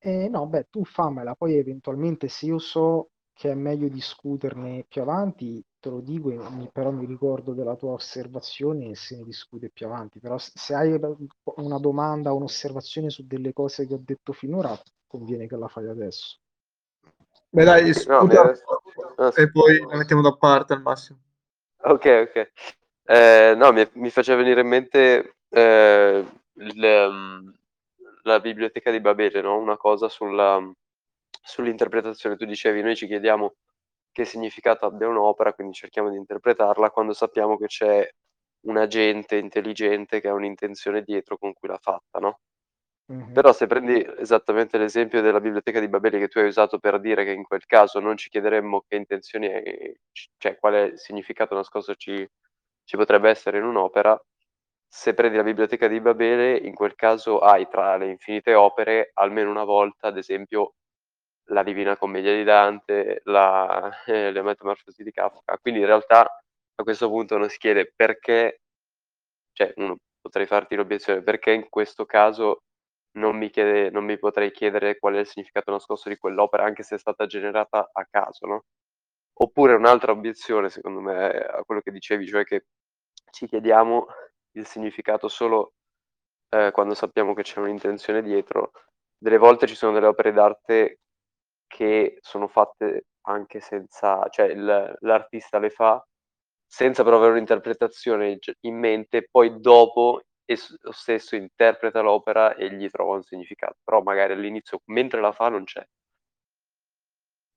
Eh, 0.00 0.28
no, 0.28 0.46
beh, 0.46 0.66
tu 0.70 0.84
fammela, 0.84 1.34
poi 1.34 1.54
eventualmente 1.56 2.28
se 2.28 2.46
io 2.46 2.58
so 2.58 3.10
che 3.32 3.50
è 3.50 3.54
meglio 3.54 3.88
discuterne 3.88 4.84
più 4.88 5.02
avanti, 5.02 5.64
te 5.78 5.88
lo 5.90 6.00
dico, 6.00 6.28
mi- 6.50 6.68
però 6.72 6.90
mi 6.90 7.06
ricordo 7.06 7.52
della 7.52 7.76
tua 7.76 7.92
osservazione 7.92 8.90
e 8.90 8.94
se 8.96 9.16
ne 9.16 9.24
discute 9.24 9.70
più 9.70 9.86
avanti. 9.86 10.18
Però 10.20 10.36
se 10.38 10.74
hai 10.74 10.98
una 11.56 11.78
domanda 11.78 12.32
o 12.32 12.36
un'osservazione 12.36 13.10
su 13.10 13.26
delle 13.26 13.52
cose 13.52 13.86
che 13.86 13.94
ho 13.94 14.00
detto 14.02 14.32
finora, 14.32 14.76
conviene 15.06 15.46
che 15.46 15.56
la 15.56 15.68
fai 15.68 15.86
adesso. 15.88 16.38
Beh, 17.52 17.64
dai, 17.64 17.92
No, 18.06 18.18
era- 18.30 18.52
ah, 19.16 19.32
e 19.36 19.50
poi 19.50 19.78
la 19.80 19.96
mettiamo 19.96 20.22
da 20.22 20.34
parte 20.36 20.72
al 20.74 20.82
massimo. 20.82 21.18
Ok, 21.84 22.06
ok. 22.28 22.36
Eh, 23.10 23.54
no, 23.56 23.72
mi, 23.72 23.88
mi 23.94 24.10
faceva 24.10 24.42
venire 24.42 24.60
in 24.60 24.66
mente 24.68 25.36
eh, 25.48 26.24
il, 26.54 26.84
ehm, 26.84 27.54
la 28.24 28.40
biblioteca 28.40 28.90
di 28.90 29.00
Babele, 29.00 29.40
no? 29.40 29.56
Una 29.58 29.76
cosa 29.78 30.08
sulla, 30.08 30.60
sull'interpretazione. 31.42 32.36
Tu 32.36 32.44
dicevi, 32.44 32.82
noi 32.82 32.96
ci 32.96 33.06
chiediamo 33.06 33.54
che 34.12 34.24
significato 34.26 34.84
abbia 34.86 35.08
un'opera, 35.08 35.54
quindi 35.54 35.72
cerchiamo 35.74 36.10
di 36.10 36.16
interpretarla 36.16 36.90
quando 36.90 37.14
sappiamo 37.14 37.56
che 37.56 37.66
c'è 37.66 38.06
un 38.66 38.76
agente 38.76 39.36
intelligente 39.36 40.20
che 40.20 40.28
ha 40.28 40.34
un'intenzione 40.34 41.02
dietro 41.02 41.38
con 41.38 41.54
cui 41.54 41.68
l'ha 41.68 41.78
fatta, 41.80 42.18
no? 42.18 42.40
Mhm. 43.10 43.32
Però 43.32 43.52
se 43.54 43.66
prendi 43.66 44.04
esattamente 44.18 44.76
l'esempio 44.78 45.22
della 45.22 45.40
biblioteca 45.40 45.80
di 45.80 45.88
Babele 45.88 46.18
che 46.18 46.28
tu 46.28 46.38
hai 46.40 46.46
usato 46.48 46.78
per 46.78 47.00
dire 47.00 47.24
che 47.24 47.32
in 47.32 47.44
quel 47.44 47.64
caso 47.66 48.00
non 48.00 48.16
ci 48.18 48.28
chiederemmo 48.28 48.84
che 48.86 48.96
intenzioni, 48.96 49.46
è, 49.48 49.94
cioè 50.36 50.58
quale 50.58 50.98
significato 50.98 51.54
nascosto 51.54 51.94
ci, 51.94 52.28
ci 52.88 52.96
potrebbe 52.96 53.28
essere 53.28 53.58
in 53.58 53.64
un'opera, 53.64 54.18
se 54.88 55.12
prendi 55.12 55.36
la 55.36 55.42
biblioteca 55.42 55.88
di 55.88 56.00
Babele, 56.00 56.56
in 56.56 56.74
quel 56.74 56.94
caso 56.94 57.38
hai 57.40 57.68
tra 57.68 57.98
le 57.98 58.06
infinite 58.08 58.54
opere 58.54 59.10
almeno 59.14 59.50
una 59.50 59.64
volta, 59.64 60.08
ad 60.08 60.16
esempio, 60.16 60.74
la 61.50 61.62
Divina 61.62 61.98
Commedia 61.98 62.34
di 62.34 62.44
Dante, 62.44 63.20
la, 63.24 63.90
eh, 64.06 64.32
le 64.32 64.42
Metamorfosi 64.42 65.02
di 65.02 65.12
Kafka. 65.12 65.58
Quindi 65.60 65.80
in 65.80 65.86
realtà 65.86 66.22
a 66.22 66.82
questo 66.82 67.08
punto 67.08 67.36
uno 67.36 67.48
si 67.48 67.58
chiede 67.58 67.92
perché, 67.94 68.62
cioè 69.52 69.72
uno 69.76 69.98
potrei 70.20 70.46
farti 70.46 70.74
l'obiezione, 70.74 71.22
perché 71.22 71.52
in 71.52 71.68
questo 71.68 72.06
caso 72.06 72.62
non 73.18 73.36
mi, 73.36 73.50
chiede, 73.50 73.90
non 73.90 74.04
mi 74.04 74.18
potrei 74.18 74.50
chiedere 74.50 74.98
qual 74.98 75.14
è 75.16 75.18
il 75.20 75.26
significato 75.26 75.72
nascosto 75.72 76.08
di 76.08 76.16
quell'opera, 76.16 76.64
anche 76.64 76.82
se 76.82 76.94
è 76.96 76.98
stata 76.98 77.26
generata 77.26 77.90
a 77.92 78.06
caso, 78.10 78.46
no? 78.46 78.64
Oppure 79.40 79.74
un'altra 79.74 80.12
obiezione, 80.12 80.68
secondo 80.70 81.00
me, 81.00 81.28
a 81.30 81.62
quello 81.64 81.80
che 81.80 81.92
dicevi, 81.92 82.26
cioè 82.26 82.44
che 82.44 82.64
ci 83.30 83.46
chiediamo 83.46 84.06
il 84.52 84.66
significato 84.66 85.28
solo 85.28 85.74
eh, 86.50 86.70
quando 86.72 86.94
sappiamo 86.94 87.34
che 87.34 87.42
c'è 87.42 87.60
un'intenzione 87.60 88.22
dietro. 88.22 88.72
Delle 89.16 89.38
volte 89.38 89.66
ci 89.66 89.74
sono 89.74 89.92
delle 89.92 90.06
opere 90.06 90.32
d'arte 90.32 91.00
che 91.66 92.18
sono 92.20 92.48
fatte 92.48 93.06
anche 93.22 93.60
senza, 93.60 94.26
cioè 94.30 94.46
il, 94.46 94.96
l'artista 95.00 95.58
le 95.58 95.70
fa 95.70 96.02
senza 96.66 97.02
però 97.02 97.16
avere 97.16 97.32
un'interpretazione 97.32 98.38
in 98.60 98.78
mente, 98.78 99.26
poi 99.30 99.58
dopo 99.60 100.22
esso 100.44 100.76
stesso 100.92 101.34
interpreta 101.36 102.00
l'opera 102.00 102.54
e 102.54 102.72
gli 102.74 102.88
trova 102.90 103.14
un 103.14 103.22
significato, 103.22 103.76
però 103.84 104.02
magari 104.02 104.34
all'inizio, 104.34 104.80
mentre 104.86 105.20
la 105.20 105.32
fa, 105.32 105.48
non 105.48 105.64
c'è. 105.64 105.84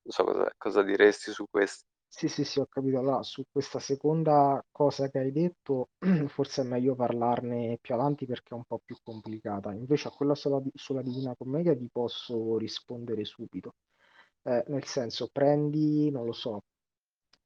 Non 0.04 0.12
so 0.12 0.24
cosa, 0.24 0.52
cosa 0.58 0.82
diresti 0.82 1.30
su 1.32 1.46
questo. 1.50 1.84
Sì, 2.14 2.28
sì, 2.28 2.44
sì, 2.44 2.60
ho 2.60 2.66
capito. 2.66 2.98
Allora, 2.98 3.22
su 3.22 3.44
questa 3.50 3.78
seconda 3.80 4.62
cosa 4.70 5.08
che 5.08 5.18
hai 5.18 5.32
detto, 5.32 5.88
forse 6.28 6.62
è 6.62 6.64
meglio 6.64 6.94
parlarne 6.94 7.78
più 7.80 7.94
avanti 7.94 8.26
perché 8.26 8.50
è 8.50 8.54
un 8.54 8.64
po' 8.64 8.80
più 8.84 8.96
complicata. 9.02 9.72
Invece 9.72 10.08
a 10.08 10.10
quella 10.10 10.34
sulla, 10.34 10.60
sulla 10.74 11.02
Divina 11.02 11.34
Commedia 11.34 11.74
ti 11.74 11.88
posso 11.90 12.58
rispondere 12.58 13.24
subito. 13.24 13.74
Eh, 14.42 14.62
nel 14.68 14.84
senso, 14.84 15.28
prendi, 15.32 16.10
non 16.10 16.26
lo 16.26 16.32
so, 16.32 16.62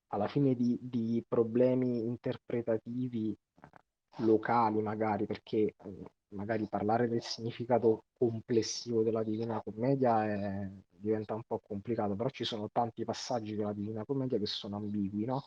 alla 0.09 0.29
fine 0.29 0.55
di, 0.55 0.79
di 0.81 1.25
problemi 1.27 2.05
interpretativi 2.07 3.31
eh, 3.33 4.25
locali 4.25 4.81
magari, 4.83 5.27
perché 5.27 5.75
eh, 5.77 6.03
magari 6.29 6.67
parlare 6.69 7.09
del 7.09 7.23
significato 7.23 8.05
complessivo 8.13 9.03
della 9.03 9.23
Divina 9.23 9.61
Commedia 9.63 10.25
è- 10.27 10.71
diventa 11.07 11.35
un 11.35 11.43
po' 11.47 11.61
complicato, 11.61 12.15
però 12.17 12.29
ci 12.31 12.45
sono 12.45 12.69
tanti 12.71 13.05
passaggi 13.05 13.55
della 13.55 13.73
Divina 13.73 14.05
Commedia 14.05 14.39
che 14.39 14.47
sono 14.47 14.77
ambigui, 14.77 15.25
no? 15.25 15.43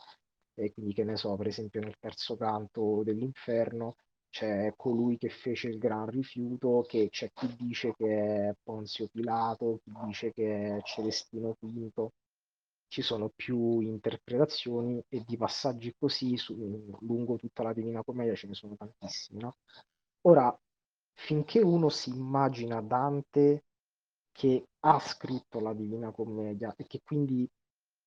E 0.54 0.72
quindi 0.72 0.92
che 0.94 1.04
ne 1.04 1.16
so, 1.16 1.36
per 1.36 1.46
esempio 1.46 1.80
nel 1.80 1.96
terzo 1.98 2.36
canto 2.36 3.02
dell'Inferno 3.04 3.96
c'è 4.28 4.72
colui 4.76 5.16
che 5.18 5.28
fece 5.28 5.68
il 5.68 5.78
gran 5.78 6.06
rifiuto, 6.08 6.84
che 6.88 7.08
c'è 7.10 7.30
chi 7.32 7.54
dice 7.56 7.94
che 7.96 8.48
è 8.48 8.54
Ponzio 8.62 9.08
Pilato, 9.08 9.80
chi 9.82 9.92
dice 10.04 10.32
che 10.32 10.76
è 10.76 10.82
Celestino 10.82 11.56
V, 11.60 12.08
ci 12.88 13.02
sono 13.02 13.30
più 13.34 13.80
interpretazioni 13.80 15.02
e 15.08 15.22
di 15.26 15.36
passaggi 15.36 15.94
così 15.96 16.36
su, 16.36 16.54
lungo 17.00 17.36
tutta 17.36 17.62
la 17.62 17.72
Divina 17.72 18.02
Commedia 18.02 18.34
ce 18.34 18.48
ne 18.48 18.54
sono 18.54 18.76
tantissimi, 18.76 19.40
no? 19.40 19.56
Ora, 20.22 20.56
finché 21.14 21.60
uno 21.60 21.88
si 21.88 22.10
immagina 22.10 22.80
Dante 22.80 23.64
che 24.40 24.68
ha 24.86 24.98
scritto 24.98 25.60
la 25.60 25.74
Divina 25.74 26.12
Commedia 26.12 26.72
e 26.74 26.86
che 26.86 27.02
quindi, 27.04 27.46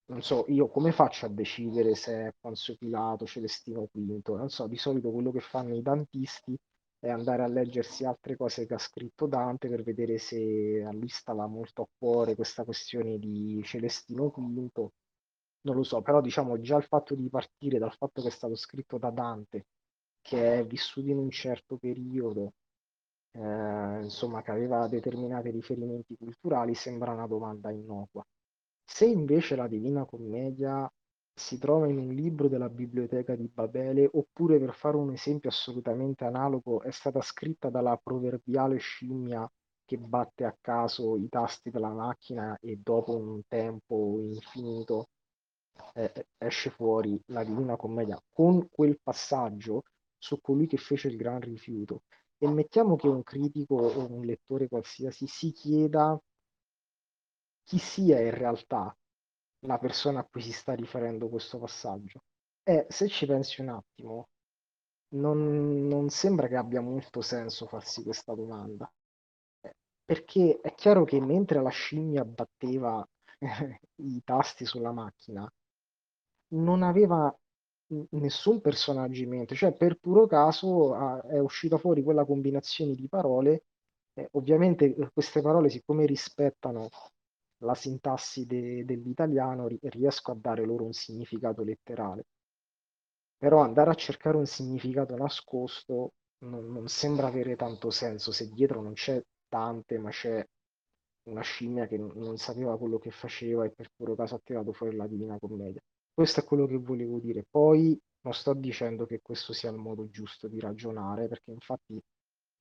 non 0.05 0.23
so, 0.23 0.45
io 0.47 0.67
come 0.67 0.91
faccio 0.91 1.27
a 1.27 1.29
decidere 1.29 1.93
se 1.93 2.25
è 2.25 2.33
Ponzio 2.39 2.75
Pilato, 2.75 3.27
Celestino 3.27 3.87
V? 3.91 4.21
Non 4.29 4.49
so, 4.49 4.65
di 4.65 4.75
solito 4.75 5.11
quello 5.11 5.31
che 5.31 5.41
fanno 5.41 5.75
i 5.75 5.83
dantisti 5.83 6.57
è 6.97 7.09
andare 7.11 7.43
a 7.43 7.47
leggersi 7.47 8.03
altre 8.03 8.35
cose 8.35 8.65
che 8.65 8.73
ha 8.73 8.79
scritto 8.79 9.27
Dante 9.27 9.69
per 9.69 9.83
vedere 9.83 10.17
se 10.17 10.83
a 10.83 10.91
lui 10.91 11.07
stava 11.07 11.45
molto 11.45 11.83
a 11.83 11.87
cuore 11.95 12.33
questa 12.33 12.63
questione 12.63 13.19
di 13.19 13.61
Celestino 13.63 14.29
V. 14.29 14.89
Non 15.65 15.75
lo 15.75 15.83
so, 15.83 16.01
però 16.01 16.19
diciamo 16.19 16.59
già 16.61 16.77
il 16.77 16.85
fatto 16.85 17.13
di 17.13 17.29
partire 17.29 17.77
dal 17.77 17.93
fatto 17.93 18.23
che 18.23 18.29
è 18.29 18.31
stato 18.31 18.55
scritto 18.55 18.97
da 18.97 19.11
Dante, 19.11 19.67
che 20.19 20.59
è 20.59 20.65
vissuto 20.65 21.09
in 21.09 21.17
un 21.19 21.29
certo 21.29 21.77
periodo, 21.77 22.53
eh, 23.33 24.01
insomma, 24.03 24.41
che 24.41 24.51
aveva 24.51 24.87
determinati 24.87 25.49
riferimenti 25.49 26.15
culturali, 26.17 26.75
sembra 26.75 27.11
una 27.11 27.27
domanda 27.27 27.71
innocua. 27.71 28.23
Se 28.85 29.05
invece 29.05 29.55
la 29.55 29.67
Divina 29.67 30.05
Commedia 30.05 30.91
si 31.35 31.57
trova 31.57 31.87
in 31.87 31.97
un 31.97 32.13
libro 32.13 32.47
della 32.47 32.69
biblioteca 32.69 33.35
di 33.35 33.47
Babele, 33.47 34.09
oppure 34.13 34.59
per 34.59 34.73
fare 34.75 34.97
un 34.97 35.11
esempio 35.11 35.49
assolutamente 35.49 36.25
analogo, 36.25 36.81
è 36.81 36.91
stata 36.91 37.21
scritta 37.21 37.69
dalla 37.69 37.99
proverbiale 38.01 38.77
scimmia 38.77 39.49
che 39.85 39.97
batte 39.97 40.45
a 40.45 40.55
caso 40.59 41.17
i 41.17 41.27
tasti 41.29 41.69
della 41.69 41.89
macchina 41.89 42.57
e 42.61 42.79
dopo 42.81 43.17
un 43.17 43.41
tempo 43.47 44.19
infinito 44.21 45.09
eh, 45.93 46.27
esce 46.37 46.69
fuori 46.69 47.19
la 47.27 47.43
Divina 47.43 47.75
Commedia 47.75 48.21
con 48.31 48.67
quel 48.69 48.99
passaggio 49.01 49.83
su 50.17 50.39
colui 50.39 50.67
che 50.67 50.77
fece 50.77 51.07
il 51.09 51.17
gran 51.17 51.39
rifiuto. 51.41 52.03
E 52.37 52.47
mettiamo 52.47 52.95
che 52.95 53.07
un 53.07 53.23
critico 53.23 53.75
o 53.75 54.11
un 54.11 54.25
lettore 54.25 54.67
qualsiasi 54.67 55.27
si 55.27 55.51
chieda 55.51 56.19
chi 57.63 57.77
sia 57.77 58.19
in 58.19 58.31
realtà 58.31 58.95
la 59.65 59.77
persona 59.77 60.19
a 60.19 60.25
cui 60.25 60.41
si 60.41 60.51
sta 60.51 60.73
riferendo 60.73 61.29
questo 61.29 61.57
passaggio. 61.57 62.23
E 62.63 62.85
se 62.89 63.07
ci 63.07 63.25
pensi 63.25 63.61
un 63.61 63.69
attimo, 63.69 64.29
non, 65.15 65.87
non 65.87 66.09
sembra 66.09 66.47
che 66.47 66.55
abbia 66.55 66.81
molto 66.81 67.21
senso 67.21 67.67
farsi 67.67 68.03
questa 68.03 68.33
domanda. 68.33 68.91
Perché 70.05 70.59
è 70.61 70.73
chiaro 70.75 71.05
che 71.05 71.19
mentre 71.21 71.61
la 71.61 71.69
scimmia 71.69 72.25
batteva 72.25 73.07
i 73.95 74.21
tasti 74.23 74.65
sulla 74.65 74.91
macchina, 74.91 75.49
non 76.49 76.83
aveva 76.83 77.35
nessun 78.11 78.61
personaggio 78.61 79.21
in 79.23 79.29
mente, 79.29 79.55
cioè 79.55 79.73
per 79.73 79.97
puro 79.99 80.25
caso 80.27 80.93
ah, 80.93 81.21
è 81.27 81.39
uscita 81.39 81.77
fuori 81.77 82.03
quella 82.03 82.25
combinazione 82.25 82.93
di 82.95 83.07
parole. 83.07 83.63
Eh, 84.13 84.27
ovviamente 84.33 84.93
queste 85.13 85.41
parole, 85.41 85.69
siccome 85.69 86.05
rispettano 86.05 86.89
la 87.63 87.73
sintassi 87.75 88.45
de- 88.45 88.85
dell'italiano, 88.85 89.67
ri- 89.67 89.79
riesco 89.83 90.31
a 90.31 90.35
dare 90.39 90.65
loro 90.65 90.83
un 90.85 90.93
significato 90.93 91.63
letterale. 91.63 92.25
Però 93.37 93.59
andare 93.61 93.91
a 93.91 93.93
cercare 93.93 94.37
un 94.37 94.47
significato 94.47 95.15
nascosto 95.15 96.13
non, 96.45 96.65
non 96.71 96.87
sembra 96.87 97.27
avere 97.27 97.55
tanto 97.55 97.91
senso 97.91 98.31
se 98.31 98.49
dietro 98.49 98.81
non 98.81 98.93
c'è 98.93 99.21
Dante, 99.47 99.99
ma 99.99 100.09
c'è 100.09 100.43
una 101.29 101.41
scimmia 101.41 101.85
che 101.87 101.97
non 101.97 102.37
sapeva 102.37 102.77
quello 102.77 102.97
che 102.97 103.11
faceva 103.11 103.65
e 103.65 103.71
per 103.71 103.89
puro 103.95 104.15
caso 104.15 104.35
ha 104.35 104.41
tirato 104.43 104.73
fuori 104.73 104.95
la 104.95 105.05
Divina 105.07 105.37
Commedia. 105.37 105.79
Questo 106.13 106.39
è 106.41 106.43
quello 106.43 106.65
che 106.67 106.77
volevo 106.77 107.19
dire. 107.19 107.43
Poi 107.49 107.99
non 108.21 108.33
sto 108.33 108.53
dicendo 108.53 109.05
che 109.05 109.19
questo 109.21 109.53
sia 109.53 109.69
il 109.69 109.77
modo 109.77 110.09
giusto 110.09 110.47
di 110.47 110.59
ragionare, 110.59 111.27
perché 111.27 111.51
infatti 111.51 111.99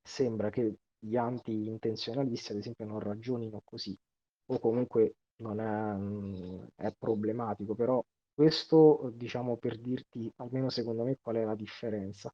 sembra 0.01 0.49
che 0.49 0.77
gli 0.99 1.15
anti-intenzionalisti, 1.15 2.51
ad 2.51 2.57
esempio, 2.59 2.85
non 2.85 2.99
ragionino 2.99 3.61
così, 3.63 3.95
o 4.47 4.59
comunque 4.59 5.15
non 5.37 5.59
è, 5.59 5.93
mm, 5.95 6.63
è 6.75 6.93
problematico, 6.97 7.75
però 7.75 8.03
questo, 8.33 9.11
diciamo, 9.15 9.57
per 9.57 9.79
dirti, 9.79 10.31
almeno 10.37 10.69
secondo 10.69 11.03
me, 11.03 11.17
qual 11.21 11.35
è 11.37 11.43
la 11.43 11.55
differenza. 11.55 12.33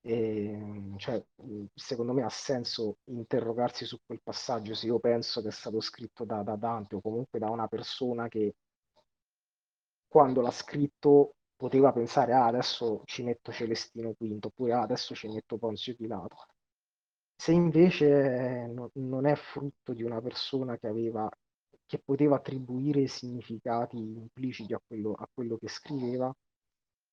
E, 0.00 0.94
cioè, 0.96 1.22
mm, 1.42 1.64
secondo 1.74 2.12
me 2.12 2.22
ha 2.22 2.28
senso 2.30 2.98
interrogarsi 3.04 3.84
su 3.84 3.98
quel 4.06 4.20
passaggio 4.22 4.74
se 4.74 4.86
io 4.86 4.98
penso 5.00 5.42
che 5.42 5.48
è 5.48 5.50
stato 5.50 5.80
scritto 5.80 6.24
da, 6.24 6.42
da 6.42 6.56
Dante 6.56 6.94
o 6.96 7.00
comunque 7.00 7.38
da 7.38 7.50
una 7.50 7.66
persona 7.68 8.28
che 8.28 8.54
quando 10.08 10.40
l'ha 10.40 10.50
scritto 10.50 11.34
poteva 11.56 11.92
pensare 11.92 12.32
ah, 12.32 12.46
adesso 12.46 13.02
ci 13.04 13.22
metto 13.22 13.52
Celestino 13.52 14.14
V 14.18 14.38
oppure 14.44 14.72
ah, 14.72 14.82
adesso 14.82 15.14
ci 15.14 15.28
metto 15.28 15.58
Ponzio 15.58 15.94
Pilato. 15.94 16.36
Se 17.36 17.52
invece 17.52 18.66
no, 18.72 18.90
non 18.94 19.26
è 19.26 19.34
frutto 19.36 19.92
di 19.92 20.02
una 20.02 20.20
persona 20.20 20.76
che 20.78 20.88
aveva 20.88 21.28
che 21.88 21.98
poteva 22.04 22.36
attribuire 22.36 23.06
significati 23.08 23.96
impliciti 23.96 24.74
a 24.74 24.80
quello, 24.86 25.14
a 25.14 25.26
quello 25.32 25.56
che 25.56 25.68
scriveva, 25.68 26.32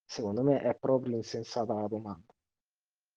secondo 0.05 0.43
me 0.43 0.61
è 0.61 0.75
proprio 0.75 1.15
insensata 1.15 1.73
la 1.73 1.87
domanda. 1.87 2.33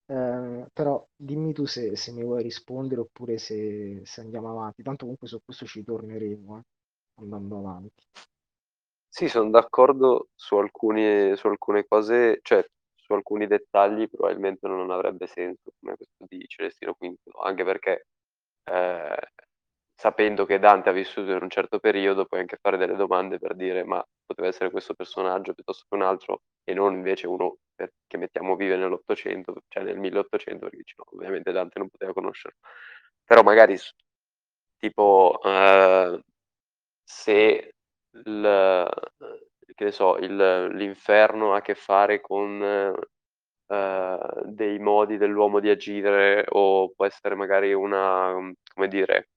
Eh, 0.07 0.67
però 0.73 1.07
dimmi 1.15 1.53
tu 1.53 1.67
se, 1.67 1.97
se, 1.97 2.13
mi 2.13 2.23
vuoi 2.23 2.43
rispondere 2.43 3.01
oppure 3.03 3.39
se, 3.39 4.01
se, 4.05 4.21
andiamo 4.21 4.51
avanti. 4.51 4.83
Tanto 4.83 5.03
comunque 5.03 5.29
su 5.29 5.41
questo 5.45 5.67
ci 5.67 5.83
torneremo, 5.85 6.59
eh, 6.59 6.63
andando 7.17 7.59
avanti. 7.59 8.05
Sì, 9.13 9.29
sono 9.29 9.51
d'accordo 9.51 10.29
su 10.35 10.57
alcuni, 10.57 11.35
su 11.37 11.47
alcune 11.49 11.85
cose, 11.87 12.41
cioè 12.43 12.65
su 12.95 13.13
alcuni 13.15 13.47
dettagli 13.47 14.09
probabilmente 14.09 14.69
non 14.69 14.91
avrebbe 14.91 15.27
senso 15.27 15.71
come 15.81 15.97
questo 15.97 16.25
di 16.29 16.45
Celestino 16.47 16.95
V, 16.99 17.15
anche 17.43 17.65
perché 17.65 18.07
eh, 18.65 19.17
sapendo 19.95 20.45
che 20.47 20.59
Dante 20.59 20.91
ha 20.91 20.93
vissuto 20.93 21.31
in 21.33 21.43
un 21.43 21.49
certo 21.51 21.79
periodo 21.81 22.27
puoi 22.27 22.41
anche 22.41 22.59
fare 22.61 22.77
delle 22.77 22.97
domande 22.97 23.39
per 23.39 23.55
dire 23.57 23.83
ma 23.85 24.05
poteva 24.27 24.49
essere 24.49 24.71
questo 24.71 24.95
personaggio 24.95 25.55
piuttosto 25.55 25.85
che 25.89 25.97
un 25.97 26.03
altro 26.03 26.43
e 26.65 26.75
non 26.75 26.95
invece 26.95 27.27
uno 27.27 27.57
per, 27.75 27.93
che 28.07 28.19
mettiamo 28.19 28.57
vive 28.57 28.77
nell'Ottocento, 28.77 29.55
cioè 29.69 29.85
nel 29.85 29.99
1800, 29.99 30.61
perché 30.65 30.77
dici 30.79 30.95
no, 30.99 31.05
ovviamente 31.17 31.51
Dante 31.53 31.79
non 31.79 31.89
poteva 31.89 32.13
conoscerlo. 32.13 32.59
Però 33.25 33.43
magari 33.43 33.77
tipo 34.79 35.41
eh, 35.45 36.21
se 37.05 37.73
il, 38.25 38.89
che 39.75 39.85
ne 39.85 39.93
so, 39.93 40.17
il, 40.19 40.69
l'inferno 40.73 41.53
ha 41.55 41.59
a 41.59 41.61
che 41.63 41.75
fare 41.75 42.21
con 42.21 42.63
eh, 43.71 44.19
dei 44.45 44.79
modi 44.79 45.17
dell'uomo 45.19 45.61
di 45.61 45.69
agire 45.69 46.45
o 46.49 46.91
può 46.91 47.05
essere 47.05 47.35
magari 47.35 47.73
una, 47.75 48.35
come 48.75 48.89
dire, 48.89 49.29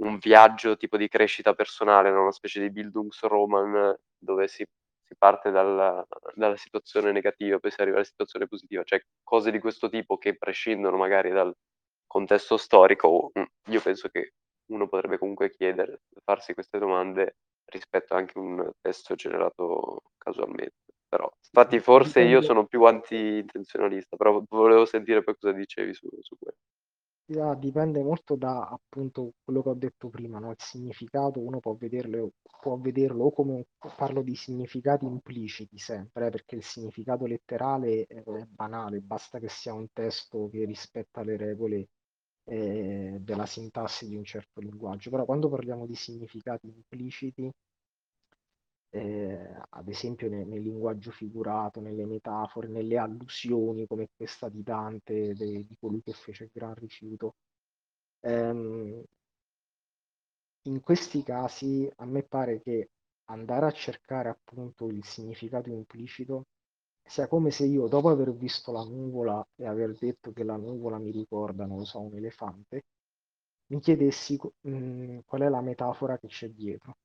un 0.00 0.18
viaggio 0.18 0.76
tipo 0.76 0.96
di 0.96 1.08
crescita 1.08 1.54
personale, 1.54 2.10
no? 2.10 2.22
una 2.22 2.32
specie 2.32 2.60
di 2.60 2.70
Bildungsroman 2.70 3.98
dove 4.18 4.48
si, 4.48 4.64
si 5.02 5.14
parte 5.16 5.50
dalla, 5.50 6.06
dalla, 6.34 6.56
situazione 6.56 7.10
negativa, 7.12 7.58
poi 7.58 7.70
si 7.70 7.80
arriva 7.80 7.96
alla 7.96 8.04
situazione 8.04 8.46
positiva, 8.46 8.82
cioè 8.84 9.00
cose 9.22 9.50
di 9.50 9.58
questo 9.58 9.88
tipo 9.88 10.18
che 10.18 10.36
prescindono 10.36 10.96
magari 10.96 11.30
dal 11.30 11.54
contesto 12.06 12.56
storico, 12.56 13.32
io 13.68 13.80
penso 13.80 14.08
che 14.08 14.32
uno 14.66 14.88
potrebbe 14.88 15.18
comunque 15.18 15.50
chiedere, 15.50 16.02
farsi 16.24 16.54
queste 16.54 16.78
domande 16.78 17.36
rispetto 17.70 18.14
anche 18.14 18.38
a 18.38 18.42
un 18.42 18.70
testo 18.80 19.14
generato 19.14 20.02
casualmente. 20.16 20.74
Però, 21.08 21.30
infatti, 21.42 21.80
forse 21.80 22.20
io 22.20 22.42
sono 22.42 22.66
più 22.66 22.84
anti-intenzionalista, 22.84 24.16
però 24.16 24.42
volevo 24.48 24.84
sentire 24.84 25.22
poi 25.22 25.36
cosa 25.38 25.54
dicevi 25.54 25.94
su, 25.94 26.06
su 26.20 26.36
questo. 26.38 26.60
Yeah, 27.30 27.54
dipende 27.54 28.02
molto 28.02 28.36
da 28.36 28.68
appunto 28.68 29.34
quello 29.44 29.62
che 29.62 29.68
ho 29.68 29.74
detto 29.74 30.08
prima, 30.08 30.38
no? 30.38 30.50
Il 30.50 30.56
significato 30.58 31.40
uno 31.40 31.60
può 31.60 31.74
vederlo, 31.74 32.32
può 32.60 32.78
vederlo 32.78 33.24
o 33.24 33.32
come 33.32 33.66
parlo 33.96 34.22
di 34.22 34.34
significati 34.34 35.04
impliciti 35.04 35.76
sempre, 35.78 36.28
eh, 36.28 36.30
perché 36.30 36.56
il 36.56 36.62
significato 36.62 37.26
letterale 37.26 38.06
è 38.06 38.22
banale, 38.46 39.00
basta 39.00 39.38
che 39.38 39.48
sia 39.48 39.74
un 39.74 39.88
testo 39.92 40.48
che 40.50 40.64
rispetta 40.64 41.22
le 41.22 41.36
regole 41.36 41.88
eh, 42.48 43.18
della 43.20 43.46
sintassi 43.46 44.08
di 44.08 44.16
un 44.16 44.24
certo 44.24 44.60
linguaggio. 44.60 45.10
Però 45.10 45.24
quando 45.24 45.48
parliamo 45.48 45.86
di 45.86 45.94
significati 45.94 46.66
impliciti, 46.66 47.50
eh, 48.90 49.54
ad 49.70 49.88
esempio 49.88 50.28
nel, 50.30 50.46
nel, 50.46 50.62
linguaggio 50.62 51.10
figurato, 51.10 51.80
nelle 51.80 52.06
metafore, 52.06 52.68
nelle 52.68 52.96
allusioni 52.96 53.86
come 53.86 54.08
questa 54.16 54.48
di 54.48 54.62
Dante, 54.62 55.34
de, 55.34 55.66
di 55.66 55.76
colui 55.78 56.02
che 56.02 56.12
fece 56.12 56.44
il 56.44 56.50
gran 56.52 56.74
rifiuto. 56.74 57.34
Ehm, 58.20 59.02
in 60.62 60.80
questi 60.80 61.22
casi 61.22 61.90
a 61.96 62.04
me 62.04 62.22
pare 62.22 62.60
che 62.62 62.90
andare 63.30 63.66
a 63.66 63.72
cercare 63.72 64.28
appunto 64.28 64.88
il 64.88 65.04
significato 65.04 65.70
implicito 65.70 66.46
sia 67.08 67.26
come 67.28 67.50
se 67.50 67.64
io, 67.66 67.86
dopo 67.88 68.08
aver 68.10 68.32
visto 68.34 68.72
la 68.72 68.82
nuvola 68.84 69.46
e 69.56 69.66
aver 69.66 69.94
detto 69.98 70.32
che 70.32 70.44
la 70.44 70.56
nuvola 70.56 70.98
mi 70.98 71.10
ricorda, 71.10 71.66
non 71.66 71.78
lo 71.78 71.84
so, 71.84 72.00
un 72.00 72.14
elefante, 72.16 72.84
mi 73.68 73.80
chiedessi 73.80 74.38
mh, 74.62 75.20
qual 75.26 75.42
è 75.42 75.48
la 75.48 75.60
metafora 75.62 76.18
che 76.18 76.28
c'è 76.28 76.48
dietro. 76.50 76.96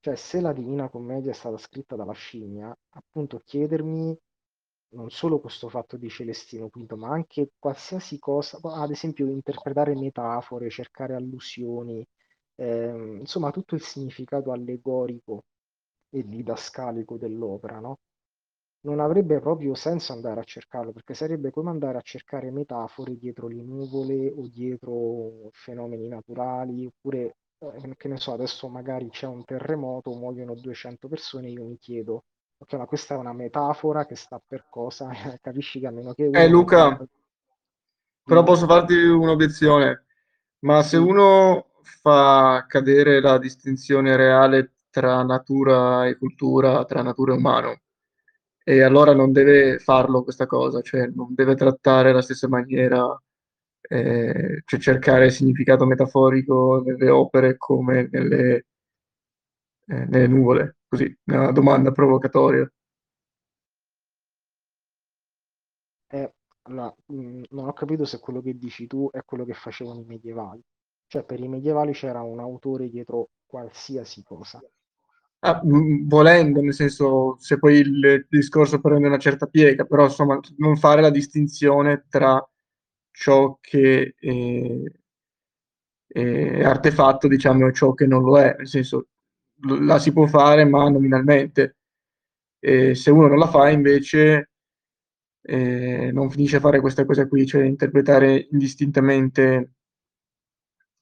Cioè, 0.00 0.16
se 0.16 0.40
la 0.40 0.52
Divina 0.52 0.88
Commedia 0.88 1.30
è 1.30 1.34
stata 1.34 1.56
scritta 1.58 1.96
dalla 1.96 2.12
scimmia, 2.12 2.76
appunto 2.90 3.38
chiedermi 3.44 4.16
non 4.94 5.10
solo 5.10 5.40
questo 5.40 5.68
fatto 5.68 5.96
di 5.96 6.08
Celestino 6.10 6.68
V, 6.68 6.92
ma 6.94 7.08
anche 7.10 7.52
qualsiasi 7.58 8.18
cosa, 8.18 8.58
ad 8.62 8.90
esempio 8.90 9.26
interpretare 9.28 9.94
metafore, 9.94 10.68
cercare 10.70 11.14
allusioni, 11.14 12.04
ehm, 12.56 13.18
insomma 13.20 13.50
tutto 13.52 13.74
il 13.74 13.82
significato 13.82 14.52
allegorico 14.52 15.44
e 16.10 16.26
didascalico 16.28 17.16
dell'opera, 17.16 17.78
no? 17.80 17.98
Non 18.84 19.00
avrebbe 19.00 19.40
proprio 19.40 19.74
senso 19.74 20.12
andare 20.12 20.40
a 20.40 20.44
cercarlo, 20.44 20.92
perché 20.92 21.14
sarebbe 21.14 21.50
come 21.50 21.70
andare 21.70 21.98
a 21.98 22.02
cercare 22.02 22.50
metafore 22.50 23.16
dietro 23.16 23.46
le 23.48 23.62
nuvole 23.62 24.28
o 24.28 24.48
dietro 24.48 25.48
fenomeni 25.52 26.08
naturali, 26.08 26.86
oppure, 26.86 27.36
eh, 27.58 27.94
che 27.96 28.08
ne 28.08 28.16
so, 28.18 28.32
adesso 28.32 28.68
magari 28.68 29.08
c'è 29.08 29.26
un 29.26 29.44
terremoto, 29.44 30.12
muoiono 30.14 30.54
200 30.54 31.06
persone, 31.08 31.48
io 31.50 31.64
mi 31.64 31.78
chiedo, 31.78 32.24
ok, 32.58 32.72
ma 32.74 32.86
questa 32.86 33.14
è 33.14 33.18
una 33.18 33.32
metafora 33.32 34.04
che 34.04 34.16
sta 34.16 34.42
per 34.44 34.66
cosa? 34.68 35.08
Capisci 35.40 35.78
che 35.78 35.86
a 35.86 35.90
meno 35.90 36.12
che 36.12 36.24
Eh 36.24 36.48
Luca, 36.48 36.98
però 38.24 38.42
posso 38.42 38.66
farti 38.66 38.94
un'obiezione, 38.94 40.04
ma 40.60 40.82
se 40.82 40.96
uno 40.96 41.66
fa 41.82 42.64
cadere 42.66 43.20
la 43.20 43.38
distinzione 43.38 44.16
reale 44.16 44.72
tra 44.90 45.22
natura 45.22 46.06
e 46.06 46.16
cultura, 46.16 46.84
tra 46.84 47.02
natura 47.02 47.32
e 47.32 47.36
umano, 47.36 47.80
e 48.64 48.82
allora 48.82 49.14
non 49.14 49.32
deve 49.32 49.78
farlo 49.78 50.22
questa 50.22 50.46
cosa, 50.46 50.80
cioè 50.82 51.06
non 51.08 51.34
deve 51.34 51.54
trattare 51.54 52.10
alla 52.10 52.22
stessa 52.22 52.48
maniera, 52.48 53.20
eh, 53.82 54.62
cioè 54.64 54.80
cercare 54.80 55.30
significato 55.30 55.84
metaforico 55.86 56.82
nelle 56.84 57.10
opere 57.10 57.56
come 57.56 58.08
nelle, 58.10 58.64
eh, 59.86 60.04
nelle 60.06 60.26
nuvole, 60.26 60.76
così, 60.88 61.14
una 61.26 61.52
domanda 61.52 61.92
provocatoria. 61.92 62.68
Eh, 66.06 66.32
allora, 66.62 66.94
mh, 67.06 67.42
non 67.50 67.66
ho 67.68 67.72
capito 67.72 68.04
se 68.04 68.20
quello 68.20 68.40
che 68.40 68.56
dici 68.56 68.86
tu 68.86 69.08
è 69.10 69.22
quello 69.24 69.44
che 69.44 69.54
facevano 69.54 70.00
i 70.00 70.04
medievali. 70.04 70.62
Cioè, 71.06 71.24
per 71.24 71.40
i 71.40 71.48
medievali 71.48 71.92
c'era 71.92 72.22
un 72.22 72.38
autore 72.40 72.88
dietro 72.88 73.30
qualsiasi 73.46 74.22
cosa. 74.22 74.62
Ah, 75.44 75.60
volendo, 75.64 76.60
nel 76.60 76.72
senso, 76.72 77.36
se 77.40 77.58
poi 77.58 77.78
il 77.78 78.26
discorso 78.28 78.80
prende 78.80 79.08
una 79.08 79.18
certa 79.18 79.46
piega, 79.46 79.84
però 79.84 80.04
insomma, 80.04 80.38
non 80.58 80.76
fare 80.76 81.00
la 81.00 81.10
distinzione 81.10 82.04
tra 82.08 82.40
ciò 83.10 83.58
che 83.60 84.14
è, 84.20 84.30
è 86.06 86.62
artefatto, 86.64 87.28
diciamo, 87.28 87.66
e 87.68 87.72
ciò 87.72 87.92
che 87.94 88.06
non 88.06 88.22
lo 88.22 88.38
è, 88.38 88.54
nel 88.58 88.66
senso, 88.68 89.08
la 89.80 89.98
si 89.98 90.12
può 90.12 90.26
fare, 90.26 90.64
ma 90.64 90.88
nominalmente. 90.88 91.76
E 92.58 92.94
se 92.94 93.10
uno 93.10 93.28
non 93.28 93.38
la 93.38 93.48
fa, 93.48 93.70
invece, 93.70 94.50
eh, 95.42 96.10
non 96.12 96.30
finisce 96.30 96.56
a 96.56 96.60
fare 96.60 96.80
questa 96.80 97.04
cosa 97.04 97.26
qui, 97.28 97.46
cioè 97.46 97.64
interpretare 97.64 98.48
indistintamente, 98.52 99.72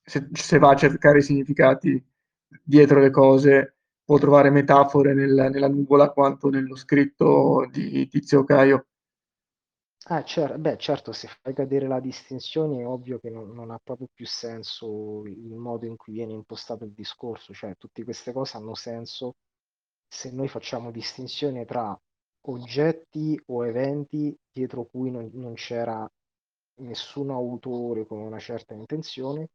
se, 0.04 0.28
se 0.32 0.58
va 0.58 0.70
a 0.70 0.76
cercare 0.76 1.18
i 1.18 1.22
significati 1.22 2.02
dietro 2.62 3.00
le 3.00 3.10
cose 3.10 3.76
può 4.10 4.18
trovare 4.18 4.50
metafore 4.50 5.14
nel- 5.14 5.50
nella 5.52 5.68
nuvola 5.68 6.10
quanto 6.10 6.50
nello 6.50 6.74
scritto 6.74 7.68
di 7.70 8.08
Tizio 8.08 8.42
Caio. 8.42 8.86
Ah, 10.06 10.24
cer- 10.24 10.56
beh, 10.58 10.76
certo, 10.78 11.12
se 11.12 11.28
fai 11.40 11.54
cadere 11.54 11.86
la 11.86 12.00
distinzione 12.00 12.80
è 12.80 12.86
ovvio 12.86 13.20
che 13.20 13.30
non, 13.30 13.52
non 13.52 13.70
ha 13.70 13.78
proprio 13.80 14.08
più 14.12 14.26
senso 14.26 15.24
il 15.26 15.54
modo 15.54 15.86
in 15.86 15.94
cui 15.96 16.14
viene 16.14 16.32
impostato 16.32 16.82
il 16.84 16.90
discorso, 16.92 17.54
cioè 17.54 17.76
tutte 17.76 18.02
queste 18.02 18.32
cose 18.32 18.56
hanno 18.56 18.74
senso 18.74 19.36
se 20.08 20.32
noi 20.32 20.48
facciamo 20.48 20.90
distinzione 20.90 21.64
tra 21.64 21.96
oggetti 22.46 23.40
o 23.46 23.64
eventi 23.64 24.36
dietro 24.50 24.86
cui 24.86 25.12
non, 25.12 25.30
non 25.34 25.54
c'era 25.54 26.10
nessun 26.80 27.30
autore 27.30 28.06
con 28.06 28.18
una 28.18 28.38
certa 28.40 28.74
intenzione 28.74 29.50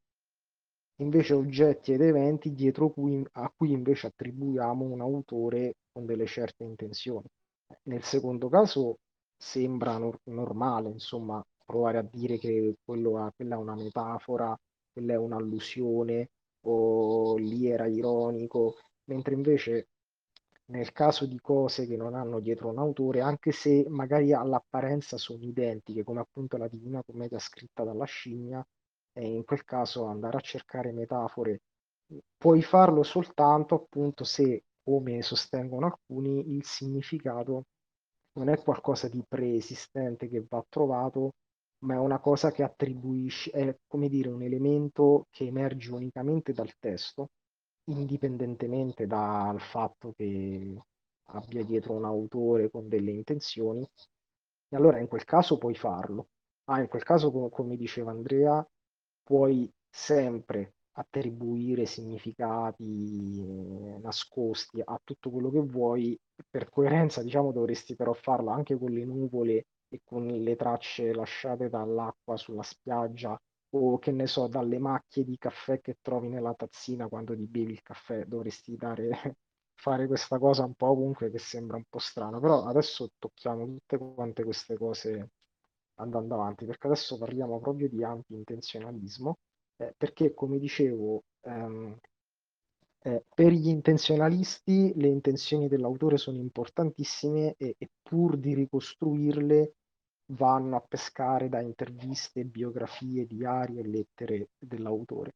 invece 0.98 1.34
oggetti 1.34 1.94
ed 1.94 2.02
eventi 2.02 2.54
dietro 2.54 2.90
cui, 2.90 3.24
a 3.34 3.52
cui 3.56 3.72
invece 3.72 4.08
attribuiamo 4.08 4.86
un 4.86 5.02
autore 5.02 5.76
con 5.92 6.06
delle 6.06 6.26
certe 6.26 6.64
intenzioni. 6.64 7.26
Nel 7.84 8.04
secondo 8.04 8.50
caso 8.50 8.98
sembra 9.38 9.98
nor- 9.98 10.20
normale, 10.26 10.90
insomma, 10.90 11.44
provare 11.66 11.98
a 12.00 12.08
dire 12.10 12.38
che 12.38 12.70
è- 12.70 12.74
quella 12.84 13.32
è 13.36 13.56
una 13.56 13.76
metafora, 13.76 14.58
quella 14.92 15.14
è 15.14 15.18
un'allusione, 15.18 16.30
o 16.68 17.36
lì 17.38 17.68
era 17.68 17.86
ironico, 17.88 18.76
mentre 19.06 19.34
invece 19.36 19.88
nel 20.68 20.92
caso 20.92 21.26
di 21.28 21.40
cose 21.40 21.86
che 21.86 21.96
non 21.96 22.16
hanno 22.16 22.40
dietro 22.40 22.70
un 22.70 22.80
autore, 22.80 23.22
anche 23.22 23.52
se 23.52 23.86
magari 23.90 24.34
all'apparenza 24.34 25.18
sono 25.18 25.44
identiche, 25.44 26.04
come 26.04 26.22
appunto 26.22 26.58
la 26.58 26.68
Divina 26.68 27.04
Commedia 27.04 27.38
scritta 27.40 27.84
dalla 27.84 28.06
scimmia, 28.06 28.66
e 29.16 29.26
in 29.26 29.44
quel 29.46 29.64
caso 29.64 30.06
andare 30.06 30.38
a 30.38 30.42
cercare 30.42 30.92
metafore. 30.92 31.62
Puoi 32.38 32.62
farlo 32.62 33.04
soltanto 33.04 33.76
appunto 33.76 34.24
se, 34.24 34.64
come 34.84 35.22
sostengono 35.22 35.86
alcuni, 35.88 36.54
il 36.54 36.64
significato 36.66 37.64
non 38.34 38.50
è 38.50 38.62
qualcosa 38.62 39.08
di 39.08 39.24
preesistente 39.28 40.28
che 40.28 40.46
va 40.48 40.64
trovato, 40.68 41.32
ma 41.86 41.96
è 41.96 41.98
una 41.98 42.20
cosa 42.20 42.52
che 42.52 42.64
attribuisci, 42.64 43.50
è 43.52 43.76
come 43.88 44.10
dire 44.10 44.30
un 44.30 44.42
elemento 44.42 45.28
che 45.30 45.46
emerge 45.46 45.92
unicamente 45.92 46.52
dal 46.54 46.74
testo, 46.80 47.30
indipendentemente 47.86 49.08
dal 49.08 49.60
fatto 49.62 50.14
che 50.16 50.76
abbia 51.30 51.64
dietro 51.64 51.94
un 51.94 52.06
autore 52.06 52.70
con 52.70 52.88
delle 52.88 53.12
intenzioni, 53.12 53.88
e 54.70 54.76
allora 54.76 55.00
in 55.00 55.08
quel 55.08 55.24
caso 55.24 55.58
puoi 55.58 55.76
farlo. 55.76 56.28
Ah, 56.66 56.82
in 56.82 56.88
quel 56.88 57.04
caso, 57.04 57.32
co- 57.32 57.50
come 57.50 57.76
diceva 57.76 58.12
Andrea, 58.12 58.66
puoi 59.26 59.72
sempre 59.90 60.76
attribuire 60.98 61.86
significati 61.86 63.42
eh, 63.42 63.98
nascosti 64.02 64.82
a 64.84 65.00
tutto 65.04 65.30
quello 65.32 65.50
che 65.52 65.60
vuoi. 65.62 66.18
Per 66.50 66.70
coerenza, 66.70 67.22
diciamo, 67.24 67.52
dovresti 67.52 67.96
però 67.96 68.14
farlo 68.14 68.52
anche 68.52 68.78
con 68.78 68.92
le 68.92 69.06
nuvole 69.06 69.66
e 69.90 70.02
con 70.04 70.26
le 70.28 70.56
tracce 70.56 71.14
lasciate 71.14 71.70
dall'acqua 71.70 72.38
sulla 72.38 72.64
spiaggia 72.64 73.38
o 73.72 74.00
che 74.00 74.12
ne 74.12 74.28
so, 74.28 74.48
dalle 74.48 74.80
macchie 74.80 75.24
di 75.26 75.38
caffè 75.38 75.82
che 75.82 75.98
trovi 76.02 76.30
nella 76.30 76.54
tazzina 76.54 77.08
quando 77.08 77.36
ti 77.36 77.46
bevi 77.48 77.74
il 77.74 77.82
caffè. 77.82 78.26
Dovresti 78.26 78.76
dare, 78.78 79.10
fare 79.76 80.08
questa 80.08 80.40
cosa 80.40 80.64
un 80.66 80.74
po' 80.76 80.88
ovunque 80.92 81.30
che 81.32 81.40
sembra 81.40 81.78
un 81.78 81.84
po' 81.90 82.00
strano, 82.00 82.40
però 82.40 82.66
adesso 82.66 83.10
tocchiamo 83.20 83.66
tutte 83.66 83.98
quante 83.98 84.44
queste 84.44 84.78
cose 84.78 85.30
andando 85.96 86.36
avanti, 86.36 86.66
perché 86.66 86.88
adesso 86.88 87.18
parliamo 87.18 87.60
proprio 87.60 87.88
di 87.90 88.04
anti-intenzionalismo, 88.04 89.38
eh, 89.78 89.94
perché 89.98 90.34
come 90.34 90.58
dicevo, 90.60 91.24
ehm, 91.42 91.98
eh, 93.04 93.24
per 93.34 93.52
gli 93.52 93.68
intenzionalisti 93.68 94.94
le 94.96 95.08
intenzioni 95.08 95.68
dell'autore 95.68 96.18
sono 96.18 96.38
importantissime 96.38 97.56
e, 97.58 97.76
e 97.78 97.90
pur 98.02 98.38
di 98.38 98.54
ricostruirle 98.56 99.74
vanno 100.34 100.76
a 100.76 100.82
pescare 100.82 101.50
da 101.50 101.62
interviste, 101.62 102.44
biografie, 102.46 103.28
diari 103.28 103.78
e 103.80 103.88
lettere 103.88 104.50
dell'autore. 104.58 105.34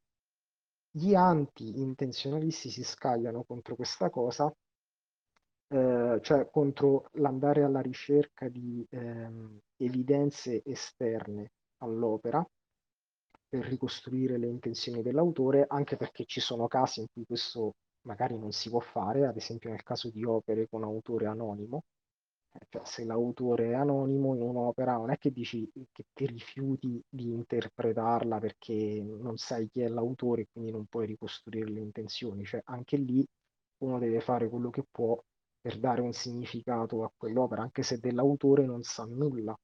Gli 0.91 1.13
anti-intenzionalisti 1.13 2.69
si 2.69 2.83
scagliano 2.83 3.43
contro 3.43 3.75
questa 3.75 4.09
cosa 4.09 4.51
eh, 5.71 6.19
cioè 6.21 6.49
contro 6.49 7.09
l'andare 7.13 7.63
alla 7.63 7.81
ricerca 7.81 8.49
di 8.49 8.85
ehm, 8.89 9.59
evidenze 9.79 10.61
esterne 10.63 11.51
all'opera 11.77 12.45
per 13.47 13.65
ricostruire 13.65 14.37
le 14.37 14.47
intenzioni 14.47 15.01
dell'autore, 15.01 15.65
anche 15.67 15.97
perché 15.97 16.25
ci 16.25 16.39
sono 16.39 16.67
casi 16.67 16.99
in 17.01 17.07
cui 17.11 17.25
questo 17.25 17.73
magari 18.01 18.37
non 18.37 18.51
si 18.51 18.69
può 18.69 18.79
fare, 18.79 19.25
ad 19.25 19.35
esempio 19.37 19.69
nel 19.69 19.83
caso 19.83 20.09
di 20.09 20.23
opere 20.23 20.67
con 20.69 20.83
autore 20.83 21.25
anonimo, 21.25 21.83
eh, 22.53 22.65
cioè 22.69 22.81
se 22.85 23.03
l'autore 23.05 23.71
è 23.71 23.73
anonimo 23.73 24.35
in 24.35 24.41
un'opera 24.41 24.97
non 24.97 25.11
è 25.11 25.17
che 25.17 25.31
dici 25.31 25.69
che 25.91 26.05
ti 26.13 26.25
rifiuti 26.27 27.01
di 27.09 27.31
interpretarla 27.33 28.39
perché 28.39 29.01
non 29.03 29.37
sai 29.37 29.69
chi 29.69 29.81
è 29.81 29.87
l'autore 29.87 30.41
e 30.43 30.47
quindi 30.51 30.71
non 30.71 30.85
puoi 30.85 31.05
ricostruire 31.07 31.69
le 31.69 31.79
intenzioni, 31.81 32.45
cioè 32.45 32.61
anche 32.65 32.97
lì 32.97 33.25
uno 33.79 33.99
deve 33.99 34.19
fare 34.21 34.49
quello 34.49 34.69
che 34.69 34.83
può 34.89 35.19
per 35.61 35.79
dare 35.79 36.01
un 36.01 36.13
significato 36.13 37.03
a 37.03 37.11
quell'opera, 37.15 37.61
anche 37.63 37.83
se 37.83 37.97
dell'autore 37.99 38.65
non 38.65 38.81
sa 38.83 39.05
nulla. 39.05 39.57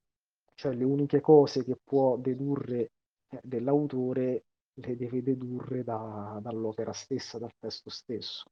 Cioè 0.56 0.74
le 0.74 0.82
uniche 0.84 1.20
cose 1.20 1.62
che 1.62 1.76
può 1.82 2.16
dedurre 2.16 2.90
eh, 3.28 3.40
dell'autore 3.44 4.46
le 4.74 4.96
deve 4.96 5.22
dedurre 5.22 5.84
da- 5.84 6.40
dall'opera 6.42 6.92
stessa, 6.92 7.38
dal 7.38 7.54
testo 7.60 7.90
stesso. 7.90 8.50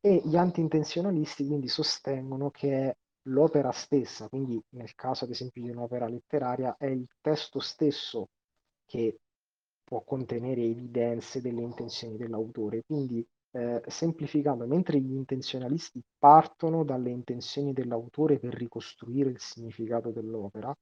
E 0.00 0.22
gli 0.24 0.36
anti-intenzionalisti 0.36 1.46
quindi 1.46 1.68
sostengono 1.68 2.50
che 2.50 2.96
l'opera 3.28 3.70
stessa, 3.72 4.28
quindi 4.28 4.60
nel 4.70 4.94
caso 4.94 5.24
ad 5.24 5.30
esempio 5.30 5.62
di 5.62 5.70
un'opera 5.70 6.08
letteraria, 6.08 6.76
è 6.76 6.86
il 6.86 7.06
testo 7.20 7.60
stesso 7.60 8.28
che 8.86 9.18
può 9.84 10.02
contenere 10.04 10.62
evidenze 10.62 11.40
delle 11.40 11.62
intenzioni 11.62 12.16
dell'autore. 12.16 12.82
Quindi, 12.84 13.26
eh, 13.52 13.82
semplificando, 13.86 14.66
mentre 14.66 15.00
gli 15.00 15.12
intenzionalisti 15.14 16.02
partono 16.18 16.84
dalle 16.84 17.10
intenzioni 17.10 17.72
dell'autore 17.72 18.38
per 18.38 18.54
ricostruire 18.54 19.30
il 19.30 19.40
significato 19.40 20.10
dell'opera, 20.10 20.74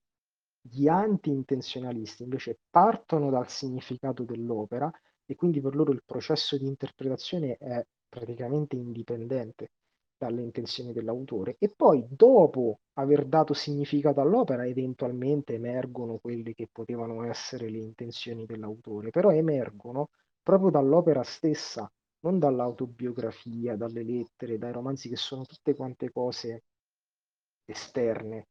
gli 0.71 0.89
anti-intenzionalisti 0.89 2.23
invece 2.23 2.59
partono 2.71 3.31
dal 3.31 3.49
significato 3.49 4.25
dell'opera 4.25 4.91
e 5.25 5.35
quindi 5.35 5.61
per 5.61 5.75
loro 5.75 5.93
il 5.93 6.03
processo 6.05 6.57
di 6.57 6.67
interpretazione 6.67 7.57
è 7.57 7.85
praticamente 8.09 8.77
indipendente 8.77 9.71
dalle 10.17 10.43
intenzioni 10.43 10.93
dell'autore. 10.93 11.57
E 11.59 11.69
poi 11.75 12.07
dopo 12.09 12.81
aver 12.95 13.27
dato 13.27 13.53
significato 13.55 14.21
all'opera 14.21 14.67
eventualmente 14.67 15.55
emergono 15.55 16.19
quelle 16.19 16.55
che 16.55 16.69
potevano 16.71 17.25
essere 17.25 17.69
le 17.69 17.79
intenzioni 17.79 18.47
dell'autore, 18.47 19.11
però 19.11 19.31
emergono 19.31 20.09
proprio 20.43 20.71
dall'opera 20.71 21.23
stessa, 21.23 21.91
non 22.21 22.39
dall'autobiografia, 22.39 23.77
dalle 23.77 24.03
lettere, 24.03 24.59
dai 24.59 24.73
romanzi 24.73 25.09
che 25.09 25.17
sono 25.17 25.45
tutte 25.45 25.75
quante 25.75 26.11
cose 26.11 26.63
esterne, 27.67 28.47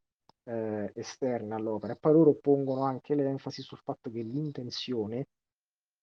eh, 0.46 0.91
esterne 0.96 1.56
all'opera. 1.56 1.93
E 1.93 1.98
poi 1.98 2.14
loro 2.14 2.36
pongono 2.36 2.84
anche 2.84 3.16
l'enfasi 3.16 3.62
sul 3.62 3.80
fatto 3.80 4.10
che 4.12 4.22
l'intenzione 4.22 5.28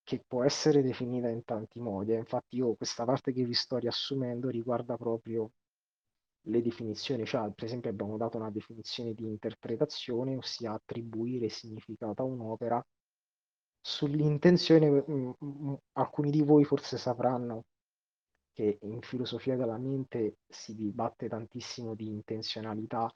che 0.05 0.23
può 0.27 0.45
essere 0.45 0.83
definita 0.83 1.29
in 1.29 1.45
tanti 1.45 1.81
modi. 1.81 2.13
Eh. 2.13 2.17
Infatti 2.17 2.57
io 2.57 2.75
questa 2.75 3.05
parte 3.05 3.33
che 3.33 3.45
vi 3.45 3.55
sto 3.55 3.79
riassumendo 3.79 4.49
riguarda 4.49 4.97
proprio 4.97 5.53
le 6.47 6.61
definizioni, 6.63 7.25
cioè 7.25 7.51
per 7.53 7.65
esempio 7.65 7.91
abbiamo 7.91 8.17
dato 8.17 8.37
una 8.37 8.51
definizione 8.51 9.15
di 9.15 9.25
interpretazione, 9.25 10.37
ossia 10.37 10.73
attribuire 10.73 11.49
significato 11.49 12.23
a 12.23 12.25
un'opera. 12.25 12.85
Sull'intenzione, 13.81 14.91
mm, 14.91 15.05
mh, 15.09 15.35
mm, 15.45 15.75
alcuni 15.93 16.31
di 16.31 16.43
voi 16.43 16.65
forse 16.65 16.99
sapranno 16.99 17.65
che 18.53 18.79
in 18.83 19.01
filosofia 19.03 19.57
della 19.57 19.79
mente 19.79 20.39
si 20.49 20.75
dibatte 20.75 21.29
tantissimo 21.29 21.95
di 21.95 22.07
intenzionalità 22.09 23.13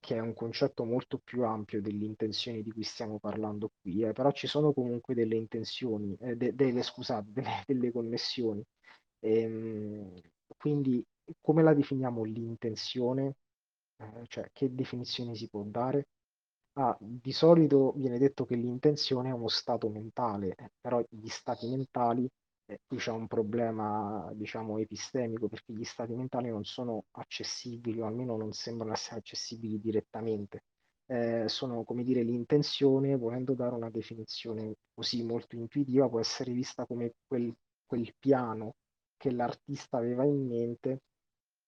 che 0.00 0.16
è 0.16 0.18
un 0.20 0.34
concetto 0.34 0.84
molto 0.84 1.18
più 1.18 1.44
ampio 1.44 1.80
delle 1.80 2.04
intenzioni 2.04 2.62
di 2.62 2.70
cui 2.72 2.82
stiamo 2.82 3.18
parlando 3.18 3.72
qui, 3.80 4.02
eh, 4.02 4.12
però 4.12 4.30
ci 4.32 4.46
sono 4.46 4.72
comunque 4.72 5.14
delle 5.14 5.36
intenzioni, 5.36 6.16
eh, 6.20 6.36
de- 6.36 6.54
delle, 6.54 6.82
scusate, 6.82 7.30
delle, 7.32 7.62
delle 7.66 7.92
connessioni. 7.92 8.62
Ehm, 9.20 10.20
quindi 10.56 11.04
come 11.40 11.62
la 11.62 11.74
definiamo 11.74 12.24
l'intenzione? 12.24 13.36
Eh, 13.96 14.24
cioè 14.28 14.48
che 14.52 14.74
definizione 14.74 15.34
si 15.34 15.48
può 15.48 15.62
dare? 15.64 16.08
Ah, 16.74 16.96
di 17.00 17.32
solito 17.32 17.92
viene 17.96 18.18
detto 18.18 18.44
che 18.44 18.54
l'intenzione 18.54 19.30
è 19.30 19.32
uno 19.32 19.48
stato 19.48 19.88
mentale, 19.88 20.54
eh, 20.54 20.70
però 20.80 21.02
gli 21.10 21.28
stati 21.28 21.66
mentali 21.68 22.24
eh, 22.24 22.30
qui 22.86 22.98
c'è 22.98 23.10
un 23.10 23.26
problema, 23.26 24.30
diciamo, 24.34 24.78
epistemico, 24.78 25.48
perché 25.48 25.72
gli 25.72 25.84
stati 25.84 26.14
mentali 26.14 26.48
non 26.50 26.64
sono 26.64 27.04
accessibili, 27.12 28.00
o 28.00 28.06
almeno 28.06 28.36
non 28.36 28.52
sembrano 28.52 28.92
essere 28.92 29.20
accessibili 29.20 29.80
direttamente. 29.80 30.64
Eh, 31.06 31.48
sono, 31.48 31.84
come 31.84 32.02
dire, 32.02 32.22
l'intenzione, 32.22 33.16
volendo 33.16 33.54
dare 33.54 33.74
una 33.74 33.90
definizione 33.90 34.74
così 34.92 35.24
molto 35.24 35.56
intuitiva, 35.56 36.08
può 36.08 36.20
essere 36.20 36.52
vista 36.52 36.84
come 36.84 37.14
quel, 37.26 37.54
quel 37.86 38.14
piano 38.18 38.74
che 39.16 39.30
l'artista 39.30 39.96
aveva 39.96 40.24
in 40.24 40.46
mente 40.46 41.00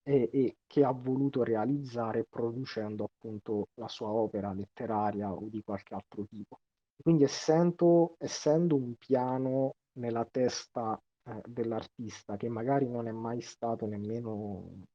e, 0.03 0.28
e, 0.32 0.57
che 0.66 0.84
ha 0.84 0.92
voluto 0.92 1.42
realizzare 1.42 2.24
producendo 2.28 3.05
appunto 3.05 3.68
la 3.74 3.88
sua 3.88 4.09
opera 4.09 4.53
letteraria 4.53 5.32
o 5.32 5.48
di 5.48 5.62
qualche 5.62 5.94
altro 5.94 6.24
tipo. 6.26 6.61
Quindi 7.03 7.24
essendo, 7.24 8.16
essendo 8.18 8.76
un 8.76 8.94
piano 8.96 9.76
nella 9.95 10.24
testa 10.24 11.01
eh, 11.24 11.43
dell'artista 11.47 12.36
che 12.36 12.49
magari 12.49 12.88
non 12.88 13.07
è 13.07 13.12
mai 13.12 13.41
stato 13.41 13.86
nemmeno 13.86 14.86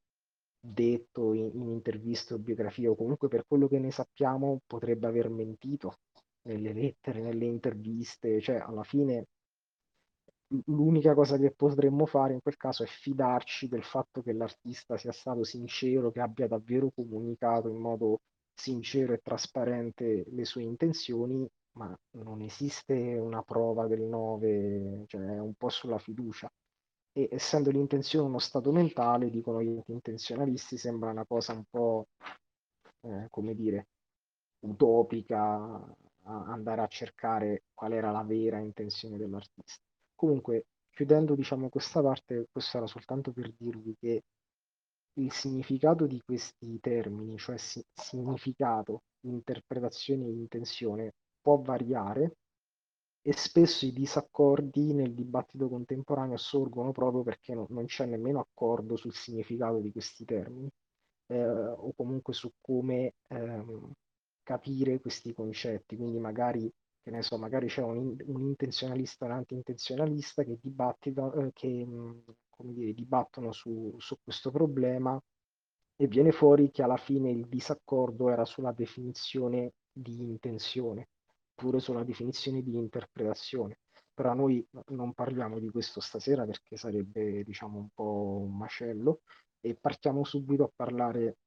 detto 0.58 1.32
in, 1.32 1.50
in 1.54 1.68
interviste 1.70 2.34
o 2.34 2.38
biografie 2.38 2.88
o 2.88 2.96
comunque 2.96 3.28
per 3.28 3.44
quello 3.46 3.68
che 3.68 3.78
ne 3.78 3.90
sappiamo 3.90 4.60
potrebbe 4.66 5.06
aver 5.06 5.28
mentito 5.28 5.98
nelle 6.42 6.72
lettere, 6.72 7.20
nelle 7.20 7.44
interviste, 7.44 8.40
cioè 8.40 8.56
alla 8.56 8.84
fine 8.84 9.26
l'unica 10.66 11.14
cosa 11.14 11.36
che 11.38 11.52
potremmo 11.52 12.06
fare 12.06 12.34
in 12.34 12.40
quel 12.40 12.56
caso 12.56 12.84
è 12.84 12.86
fidarci 12.86 13.68
del 13.68 13.82
fatto 13.82 14.22
che 14.22 14.32
l'artista 14.32 14.96
sia 14.96 15.12
stato 15.12 15.42
sincero, 15.44 16.10
che 16.12 16.20
abbia 16.20 16.46
davvero 16.46 16.90
comunicato 16.94 17.68
in 17.68 17.78
modo 17.78 18.20
sincero 18.54 19.12
e 19.12 19.20
trasparente 19.22 20.24
le 20.28 20.44
sue 20.44 20.62
intenzioni 20.62 21.48
ma 21.76 21.96
non 22.12 22.40
esiste 22.42 22.92
una 22.94 23.42
prova 23.42 23.86
del 23.86 24.02
9, 24.02 25.04
cioè 25.06 25.22
è 25.22 25.38
un 25.38 25.54
po' 25.54 25.68
sulla 25.68 25.98
fiducia. 25.98 26.50
E 27.12 27.28
essendo 27.30 27.70
l'intenzione 27.70 28.28
uno 28.28 28.38
stato 28.38 28.72
mentale, 28.72 29.30
dicono 29.30 29.62
gli 29.62 29.80
intenzionalisti, 29.86 30.76
sembra 30.78 31.10
una 31.10 31.24
cosa 31.26 31.52
un 31.52 31.64
po', 31.68 32.08
eh, 33.02 33.26
come 33.30 33.54
dire, 33.54 33.88
utopica 34.60 35.38
a 36.28 36.44
andare 36.52 36.80
a 36.82 36.86
cercare 36.88 37.64
qual 37.74 37.92
era 37.92 38.10
la 38.10 38.22
vera 38.22 38.58
intenzione 38.58 39.16
dell'artista. 39.16 39.82
Comunque, 40.14 40.66
chiudendo 40.90 41.34
diciamo 41.34 41.68
questa 41.68 42.02
parte, 42.02 42.46
questo 42.50 42.78
era 42.78 42.86
soltanto 42.86 43.32
per 43.32 43.52
dirvi 43.56 43.94
che 43.98 44.22
il 45.18 45.32
significato 45.32 46.06
di 46.06 46.20
questi 46.24 46.78
termini, 46.80 47.38
cioè 47.38 47.56
si- 47.56 47.84
significato, 47.92 49.02
interpretazione 49.20 50.26
e 50.26 50.30
intenzione, 50.30 51.12
può 51.46 51.58
variare 51.60 52.38
e 53.22 53.32
spesso 53.32 53.86
i 53.86 53.92
disaccordi 53.92 54.92
nel 54.92 55.14
dibattito 55.14 55.68
contemporaneo 55.68 56.36
sorgono 56.36 56.90
proprio 56.90 57.22
perché 57.22 57.54
no, 57.54 57.66
non 57.70 57.84
c'è 57.84 58.04
nemmeno 58.04 58.40
accordo 58.40 58.96
sul 58.96 59.14
significato 59.14 59.78
di 59.78 59.92
questi 59.92 60.24
termini 60.24 60.68
eh, 61.28 61.46
o 61.46 61.92
comunque 61.94 62.34
su 62.34 62.50
come 62.60 63.14
ehm, 63.28 63.92
capire 64.42 65.00
questi 65.00 65.32
concetti. 65.32 65.96
Quindi 65.96 66.18
magari, 66.18 66.68
che 67.00 67.10
ne 67.12 67.22
so, 67.22 67.38
magari 67.38 67.68
c'è 67.68 67.82
un, 67.82 68.16
un 68.24 68.40
intenzionalista 68.42 69.26
e 69.26 69.28
un 69.28 69.34
anti-intenzionalista 69.36 70.42
che, 70.42 70.58
eh, 70.60 71.50
che 71.52 71.86
come 72.50 72.72
dire, 72.72 72.92
dibattono 72.92 73.52
su, 73.52 73.94
su 73.98 74.16
questo 74.20 74.50
problema 74.50 75.20
e 75.94 76.06
viene 76.08 76.32
fuori 76.32 76.72
che 76.72 76.82
alla 76.82 76.96
fine 76.96 77.30
il 77.30 77.46
disaccordo 77.46 78.30
era 78.30 78.44
sulla 78.44 78.72
definizione 78.72 79.74
di 79.92 80.22
intenzione 80.22 81.06
oppure 81.56 81.80
sulla 81.80 82.04
definizione 82.04 82.62
di 82.62 82.76
interpretazione. 82.76 83.78
Però 84.12 84.34
noi 84.34 84.66
non 84.88 85.14
parliamo 85.14 85.58
di 85.58 85.70
questo 85.70 86.00
stasera 86.00 86.44
perché 86.44 86.76
sarebbe, 86.76 87.42
diciamo, 87.42 87.78
un 87.78 87.88
po' 87.94 88.42
un 88.44 88.56
macello 88.56 89.22
e 89.60 89.74
partiamo 89.74 90.24
subito 90.24 90.64
a 90.64 90.70
parlare 90.74 91.38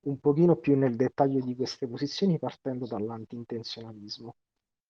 un 0.00 0.18
pochino 0.18 0.56
più 0.56 0.76
nel 0.76 0.96
dettaglio 0.96 1.40
di 1.40 1.56
queste 1.56 1.88
posizioni 1.88 2.38
partendo 2.38 2.86
dall'anti-intenzionalismo. 2.86 4.36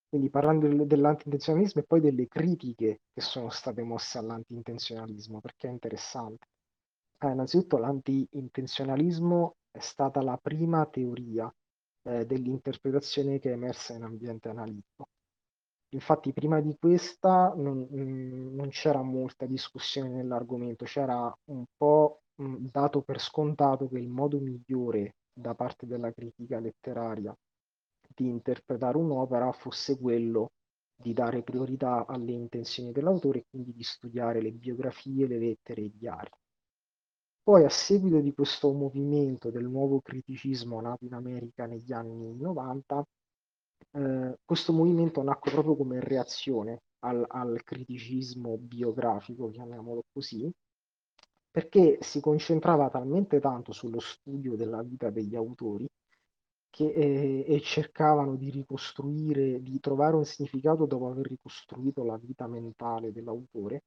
Quindi 0.09 0.30
parlando 0.30 0.84
dell'anti-intenzionalismo 0.84 1.82
e 1.82 1.84
poi 1.84 2.01
delle 2.01 2.26
critiche 2.28 3.01
che 3.12 3.20
sono 3.20 3.51
state 3.51 3.82
mosse 3.82 4.18
all'anti-intenzionalismo, 4.18 5.40
perché 5.40 5.68
è 5.68 5.70
interessante. 5.70 6.46
Ah, 7.18 7.30
innanzitutto 7.30 7.78
l'anti-intenzionalismo 7.78 9.57
è 9.70 9.80
stata 9.80 10.22
la 10.22 10.38
prima 10.40 10.86
teoria 10.86 11.53
eh, 12.09 12.24
dell'interpretazione 12.26 13.38
che 13.38 13.50
è 13.50 13.52
emersa 13.52 13.94
in 13.94 14.02
ambiente 14.02 14.48
analitico. 14.48 15.09
Infatti 15.90 16.32
prima 16.32 16.61
di 16.61 16.76
questa 16.78 17.52
non, 17.56 17.86
mm, 17.92 18.54
non 18.54 18.68
c'era 18.70 19.02
molta 19.02 19.46
discussione 19.46 20.11
nell'argomento, 20.11 20.84
c'era 20.84 21.34
un 21.46 21.64
po' 21.76 22.22
mh, 22.36 22.66
dato 22.70 23.02
per 23.02 23.20
scontato 23.20 23.88
che 23.88 23.98
il 23.98 24.09
modo 24.09 24.38
migliore 24.38 25.16
da 25.32 25.54
parte 25.54 25.86
della 25.86 26.12
critica 26.12 26.59
letteraria 26.59 27.34
di 28.14 28.28
interpretare 28.28 28.96
un'opera 28.96 29.52
fosse 29.52 29.98
quello 29.98 30.52
di 30.94 31.12
dare 31.12 31.42
priorità 31.42 32.06
alle 32.06 32.32
intenzioni 32.32 32.90
dell'autore 32.90 33.40
e 33.40 33.44
quindi 33.48 33.72
di 33.72 33.84
studiare 33.84 34.40
le 34.42 34.50
biografie, 34.50 35.26
le 35.26 35.38
lettere 35.38 35.82
e 35.82 35.84
i 35.84 35.92
diari. 35.96 36.30
Poi 37.49 37.64
a 37.64 37.70
seguito 37.70 38.20
di 38.20 38.34
questo 38.34 38.70
movimento 38.74 39.49
del 39.49 39.64
nuovo 39.64 40.03
criticismo 40.03 40.82
nato 40.82 41.07
in 41.07 41.14
America 41.14 41.64
negli 41.64 41.94
anni 41.94 42.36
90, 42.36 43.07
eh, 43.92 44.38
questo 44.44 44.74
movimento 44.74 45.22
nacque 45.22 45.53
proprio 45.53 45.74
come 45.74 45.99
reazione 45.99 46.82
al, 46.99 47.24
al 47.26 47.62
criticismo 47.64 48.59
biografico, 48.59 49.49
chiamiamolo 49.49 50.05
così, 50.12 50.53
perché 51.51 51.96
si 52.03 52.20
concentrava 52.20 52.90
talmente 52.90 53.40
tanto 53.40 53.72
sullo 53.72 54.01
studio 54.01 54.55
della 54.55 54.82
vita 54.82 55.09
degli 55.09 55.34
autori 55.34 55.88
che, 56.68 56.92
eh, 56.92 57.46
e 57.49 57.61
cercavano 57.62 58.36
di 58.36 58.51
ricostruire, 58.51 59.62
di 59.62 59.80
trovare 59.80 60.16
un 60.16 60.26
significato 60.26 60.84
dopo 60.84 61.09
aver 61.09 61.26
ricostruito 61.26 62.05
la 62.05 62.18
vita 62.18 62.46
mentale 62.46 63.11
dell'autore, 63.11 63.84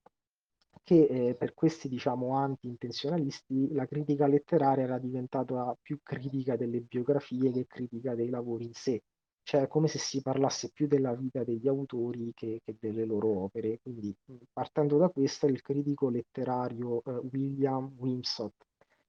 che 0.84 1.06
eh, 1.06 1.36
per 1.36 1.54
questi 1.54 1.88
diciamo 1.88 2.36
anti-intenzionalisti 2.36 3.72
la 3.74 3.86
critica 3.86 4.28
letteraria 4.28 4.84
era 4.84 4.98
diventata 4.98 5.76
più 5.82 6.00
critica 6.02 6.56
delle 6.56 6.82
biografie 6.82 7.52
che 7.52 7.68
critica 7.68 8.16
dei 8.16 8.30
lavori 8.30 8.66
in 8.66 8.74
sé, 8.74 9.04
cioè 9.44 9.68
come 9.68 9.88
se 9.88 10.00
si 10.00 10.22
parlasse 10.22 10.72
più 10.72 10.88
della 10.88 11.14
vita 11.14 11.44
degli 11.44 11.68
autori 11.68 12.32
che, 12.34 12.62
che 12.64 12.78
delle 12.80 13.06
loro 13.06 13.44
opere. 13.44 13.80
Quindi 13.82 14.16
partendo 14.52 14.98
da 14.98 15.10
questo 15.10 15.48
il 15.48 15.62
critico 15.62 16.10
letterario 16.10 17.02
eh, 17.04 17.12
William 17.32 17.94
Wimsott 17.98 18.54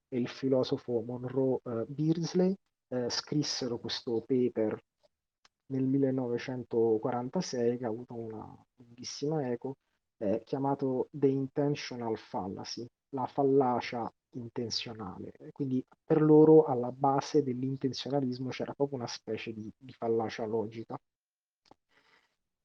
e 0.08 0.18
il 0.18 0.28
filosofo 0.28 1.02
Monroe 1.06 1.60
eh, 1.64 1.84
Beardsley 1.88 2.54
eh, 2.88 3.08
scrissero 3.08 3.78
questo 3.78 4.20
paper 4.26 4.78
nel 5.66 5.84
1946 5.84 7.78
che 7.78 7.84
ha 7.84 7.88
avuto 7.88 8.14
una 8.14 8.64
lunghissima 8.76 9.50
eco 9.50 9.76
eh, 10.22 10.42
chiamato 10.44 11.08
The 11.10 11.26
Intentional 11.26 12.16
Fallacy, 12.16 12.86
la 13.10 13.26
fallacia 13.26 14.10
intenzionale. 14.34 15.32
Quindi 15.50 15.84
per 16.04 16.22
loro 16.22 16.64
alla 16.64 16.92
base 16.92 17.42
dell'intenzionalismo 17.42 18.50
c'era 18.50 18.72
proprio 18.72 18.98
una 18.98 19.08
specie 19.08 19.52
di, 19.52 19.70
di 19.76 19.92
fallacia 19.92 20.46
logica. 20.46 20.96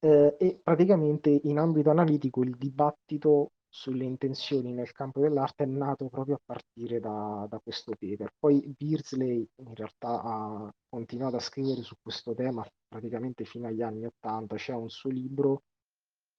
Eh, 0.00 0.36
e 0.38 0.60
praticamente 0.62 1.40
in 1.42 1.58
ambito 1.58 1.90
analitico 1.90 2.42
il 2.42 2.56
dibattito 2.56 3.50
sulle 3.68 4.04
intenzioni 4.04 4.72
nel 4.72 4.92
campo 4.92 5.20
dell'arte 5.20 5.64
è 5.64 5.66
nato 5.66 6.08
proprio 6.08 6.36
a 6.36 6.40
partire 6.44 7.00
da, 7.00 7.44
da 7.50 7.58
questo 7.58 7.92
paper. 7.98 8.34
Poi 8.38 8.72
Beardsley 8.78 9.46
in 9.56 9.74
realtà 9.74 10.22
ha 10.22 10.72
continuato 10.88 11.36
a 11.36 11.40
scrivere 11.40 11.82
su 11.82 11.96
questo 12.00 12.34
tema 12.34 12.64
praticamente 12.86 13.44
fino 13.44 13.66
agli 13.66 13.82
anni 13.82 14.06
Ottanta, 14.06 14.54
c'è 14.54 14.74
un 14.74 14.88
suo 14.88 15.10
libro 15.10 15.62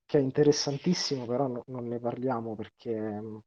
che 0.09 0.17
è 0.17 0.21
interessantissimo, 0.21 1.27
però 1.27 1.45
no, 1.45 1.63
non 1.67 1.87
ne 1.87 1.99
parliamo 1.99 2.55
perché 2.55 2.99
mm, 2.99 3.37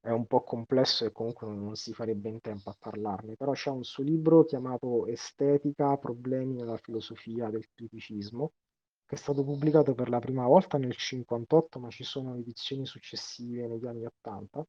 è 0.00 0.08
un 0.08 0.26
po' 0.26 0.42
complesso 0.42 1.04
e 1.04 1.12
comunque 1.12 1.46
non 1.46 1.76
si 1.76 1.92
farebbe 1.92 2.30
in 2.30 2.40
tempo 2.40 2.70
a 2.70 2.76
parlarne, 2.78 3.36
però 3.36 3.52
c'è 3.52 3.68
un 3.68 3.84
suo 3.84 4.02
libro 4.02 4.46
chiamato 4.46 5.06
Estetica, 5.06 5.98
problemi 5.98 6.54
nella 6.54 6.78
filosofia 6.78 7.50
del 7.50 7.68
criticismo, 7.74 8.52
che 9.04 9.16
è 9.16 9.18
stato 9.18 9.44
pubblicato 9.44 9.94
per 9.94 10.08
la 10.08 10.18
prima 10.18 10.46
volta 10.46 10.78
nel 10.78 10.96
58, 10.96 11.78
ma 11.78 11.90
ci 11.90 12.04
sono 12.04 12.36
edizioni 12.36 12.86
successive 12.86 13.66
negli 13.66 13.86
anni 13.86 14.06
80, 14.06 14.64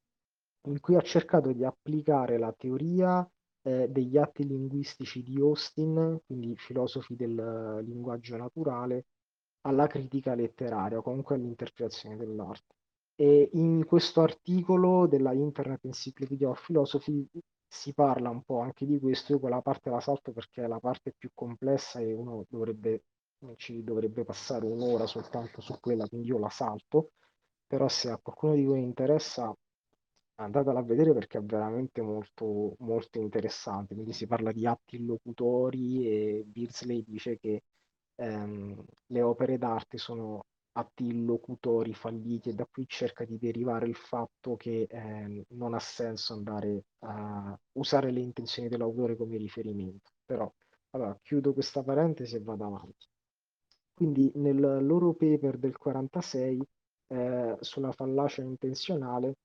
in 0.67 0.79
cui 0.81 0.97
ha 0.97 1.01
cercato 1.01 1.53
di 1.53 1.63
applicare 1.63 2.37
la 2.37 2.51
teoria 2.51 3.25
eh, 3.61 3.87
degli 3.87 4.17
atti 4.17 4.45
linguistici 4.45 5.23
di 5.23 5.39
Austin, 5.39 6.19
quindi 6.25 6.53
filosofi 6.57 7.15
del 7.15 7.81
linguaggio 7.85 8.35
naturale, 8.35 9.05
alla 9.63 9.87
critica 9.87 10.35
letteraria, 10.35 10.97
o 10.99 11.01
comunque 11.01 11.35
all'interpretazione 11.35 12.17
dell'arte. 12.17 12.75
E 13.15 13.49
in 13.53 13.85
questo 13.85 14.21
articolo 14.21 15.07
della 15.07 15.33
Internet 15.33 15.85
Encyclopedia 15.85 16.49
of 16.49 16.65
Philosophy 16.65 17.27
si 17.67 17.93
parla 17.93 18.29
un 18.29 18.43
po' 18.43 18.59
anche 18.59 18.85
di 18.85 18.99
questo, 18.99 19.33
io 19.33 19.39
quella 19.39 19.61
parte 19.61 19.89
la 19.89 19.99
salto 19.99 20.31
perché 20.31 20.63
è 20.63 20.67
la 20.67 20.79
parte 20.79 21.13
più 21.17 21.29
complessa 21.33 21.99
e 21.99 22.13
uno 22.13 22.45
dovrebbe, 22.49 23.03
ci 23.55 23.83
dovrebbe 23.83 24.23
passare 24.23 24.65
un'ora 24.65 25.05
soltanto 25.05 25.61
su 25.61 25.79
quella, 25.79 26.07
quindi 26.07 26.27
io 26.27 26.37
la 26.39 26.49
salto, 26.49 27.11
però 27.67 27.87
se 27.87 28.09
a 28.09 28.19
qualcuno 28.21 28.55
di 28.55 28.65
voi 28.65 28.81
interessa 28.81 29.55
andatela 30.35 30.79
a 30.79 30.83
vedere 30.83 31.13
perché 31.13 31.37
è 31.37 31.41
veramente 31.41 32.01
molto, 32.01 32.75
molto 32.79 33.19
interessante, 33.19 33.93
quindi 33.93 34.13
si 34.13 34.27
parla 34.27 34.51
di 34.51 34.65
atti 34.65 34.97
illocutori 34.97 36.07
e 36.07 36.43
Beardsley 36.45 37.03
dice 37.07 37.37
che 37.37 37.63
ehm, 38.15 38.83
le 39.07 39.21
opere 39.21 39.57
d'arte 39.57 39.97
sono 39.97 40.45
atti 40.75 41.05
illocutori 41.05 41.93
falliti 41.93 42.49
e 42.49 42.53
da 42.53 42.65
qui 42.65 42.85
cerca 42.87 43.25
di 43.25 43.37
derivare 43.37 43.87
il 43.87 43.95
fatto 43.95 44.55
che 44.55 44.87
eh, 44.89 45.45
non 45.49 45.73
ha 45.73 45.79
senso 45.79 46.33
andare 46.33 46.85
a 46.99 47.57
usare 47.73 48.11
le 48.11 48.21
intenzioni 48.21 48.69
dell'autore 48.69 49.15
come 49.15 49.37
riferimento. 49.37 50.11
Però, 50.25 50.51
allora, 50.91 51.17
chiudo 51.21 51.53
questa 51.53 51.83
parentesi 51.83 52.35
e 52.35 52.41
vado 52.41 52.65
avanti. 52.65 53.07
Quindi 53.93 54.31
nel 54.35 54.83
loro 54.85 55.13
paper 55.13 55.57
del 55.57 55.77
46 55.77 56.67
eh, 57.07 57.57
sulla 57.59 57.91
fallacia 57.91 58.41
intenzionale 58.41 59.35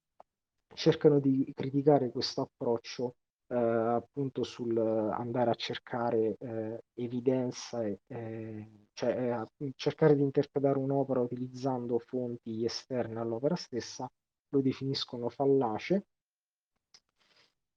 cercano 0.75 1.19
di 1.21 1.53
criticare 1.55 2.11
questo 2.11 2.43
approccio 2.43 3.17
eh, 3.49 3.55
appunto 3.57 4.43
sul 4.45 4.77
andare 4.79 5.51
a 5.51 5.55
cercare 5.55 6.37
eh, 6.39 6.85
evidenza, 6.95 7.83
eh, 7.85 8.87
cioè 8.93 9.47
cercare 9.77 10.15
di 10.17 10.23
interpretare 10.23 10.79
un'opera 10.79 11.21
utilizzando 11.21 11.99
fonti 11.99 12.65
esterne 12.65 13.21
all'opera 13.21 13.57
stessa, 13.57 14.11
lo 14.51 14.61
definiscono 14.61 15.29
fallace. 15.29 16.07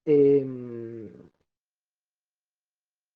E, 0.04 0.38
ehm, 0.38 1.32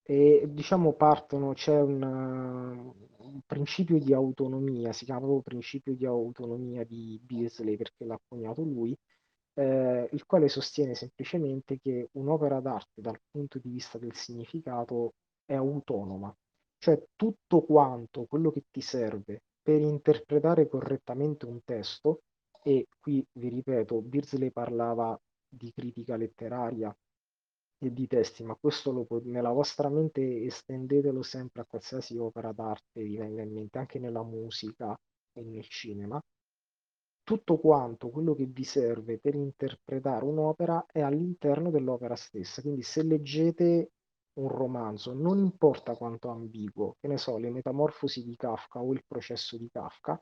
e 0.08 0.46
diciamo 0.50 0.94
partono, 0.94 1.54
c'è 1.54 1.82
un, 1.82 2.02
un, 2.04 3.42
principio 3.46 3.98
di 3.98 4.14
autonomia, 4.14 4.94
si 4.94 5.04
chiama 5.04 5.22
proprio 5.22 5.42
principio 5.42 5.96
di 5.96 6.06
autonomia 6.06 6.84
di 6.86 7.20
Beasley 7.24 7.76
perché 7.76 8.06
l'ha 8.06 8.20
coniato 8.28 8.62
lui, 8.62 8.96
eh, 9.56 10.10
il 10.12 10.26
quale 10.26 10.50
sostiene 10.50 10.96
semplicemente 10.96 11.80
che 11.80 12.10
un'opera 12.14 12.60
d'arte 12.60 13.02
dal 13.02 13.20
punto 13.30 13.60
di 13.60 13.70
vista 13.70 13.98
del 13.98 14.14
significato 14.14 15.14
è 15.46 15.56
autonoma, 15.56 16.36
cioè 16.78 17.02
tutto 17.16 17.62
quanto 17.64 18.26
quello 18.26 18.52
che 18.52 18.64
ti 18.70 18.82
serve 18.82 19.42
per 19.62 19.82
interpretare 19.82 20.68
correttamente 20.68 21.46
un 21.46 21.64
testo, 21.64 22.22
e 22.62 22.88
qui 23.00 23.26
vi 23.34 23.50
ripeto, 23.50 24.02
Beardsley 24.02 24.52
parlava 24.52 25.20
di 25.48 25.72
critica 25.72 26.16
letteraria 26.16 26.96
e 27.78 27.94
di 27.94 28.08
testi, 28.08 28.44
ma 28.44 28.56
questo 28.56 28.92
lo, 28.92 29.08
nella 29.26 29.52
vostra 29.52 29.90
mente 29.90 30.44
estendetelo 30.44 31.22
sempre 31.22 31.62
a 31.62 31.66
qualsiasi 31.66 32.18
opera 32.18 32.52
d'arte 32.52 33.04
vi 33.04 33.18
venga 33.18 33.42
in 33.42 33.54
mente, 33.54 33.78
anche 33.78 34.00
nella 34.00 34.24
musica 34.24 34.98
e 35.34 35.44
nel 35.44 35.68
cinema 35.68 36.22
tutto 37.26 37.58
quanto 37.58 38.10
quello 38.10 38.36
che 38.36 38.46
vi 38.46 38.64
serve 38.64 39.18
per 39.18 39.34
interpretare 39.34 40.24
un'opera 40.24 40.86
è 40.92 41.02
all'interno 41.02 41.72
dell'opera 41.72 42.16
stessa. 42.16 42.62
Quindi 42.62 42.84
se 42.84 43.04
leggete 43.04 43.92
un 44.36 44.48
romanzo, 44.48 45.12
non 45.14 45.40
importa 45.40 45.96
quanto 45.96 46.30
ambiguo, 46.30 46.98
che 47.00 47.08
ne 47.08 47.18
so, 47.18 47.38
le 47.38 47.50
metamorfosi 47.50 48.24
di 48.24 48.36
Kafka 48.36 48.80
o 48.80 48.94
il 48.94 49.04
processo 49.08 49.58
di 49.58 49.68
Kafka, 49.72 50.22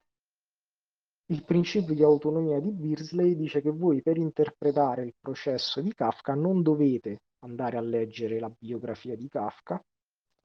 il 1.28 1.44
principio 1.44 1.94
di 1.94 2.04
autonomia 2.04 2.60
di 2.62 2.72
Beersley 2.72 3.36
dice 3.36 3.62
che 3.62 3.72
voi 3.72 4.02
per 4.02 4.18
interpretare 4.18 5.04
il 5.04 5.16
processo 5.20 5.82
di 5.82 5.94
Kafka 5.94 6.36
non 6.36 6.62
dovete 6.62 7.24
andare 7.40 7.78
a 7.78 7.82
leggere 7.82 8.40
la 8.40 8.54
biografia 8.58 9.16
di 9.16 9.28
Kafka, 9.28 9.84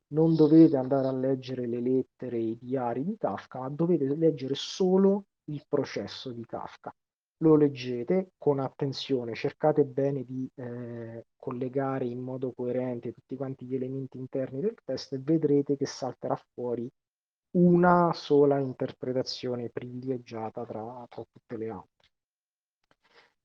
non 0.09 0.35
dovete 0.35 0.77
andare 0.77 1.07
a 1.07 1.13
leggere 1.13 1.67
le 1.67 1.81
lettere 1.81 2.37
e 2.37 2.49
i 2.49 2.59
diari 2.59 3.05
di 3.05 3.17
Kafka, 3.17 3.61
ma 3.61 3.69
dovete 3.69 4.17
leggere 4.17 4.55
solo 4.57 5.27
il 5.49 5.65
processo 5.69 6.33
di 6.33 6.45
Kafka. 6.45 6.95
Lo 7.41 7.55
leggete 7.55 8.33
con 8.37 8.59
attenzione, 8.59 9.35
cercate 9.35 9.85
bene 9.85 10.25
di 10.25 10.51
eh, 10.57 11.27
collegare 11.37 12.05
in 12.05 12.19
modo 12.19 12.53
coerente 12.53 13.13
tutti 13.13 13.37
quanti 13.37 13.65
gli 13.65 13.77
elementi 13.77 14.19
interni 14.19 14.61
del 14.61 14.77
testo 14.85 15.15
e 15.15 15.21
vedrete 15.21 15.77
che 15.77 15.87
salterà 15.87 16.37
fuori 16.53 16.91
una 17.53 18.13
sola 18.13 18.59
interpretazione 18.59 19.71
privilegiata 19.71 20.67
tra, 20.67 21.07
tra 21.09 21.25
tutte 21.31 21.57
le 21.57 21.69
altre. 21.69 22.11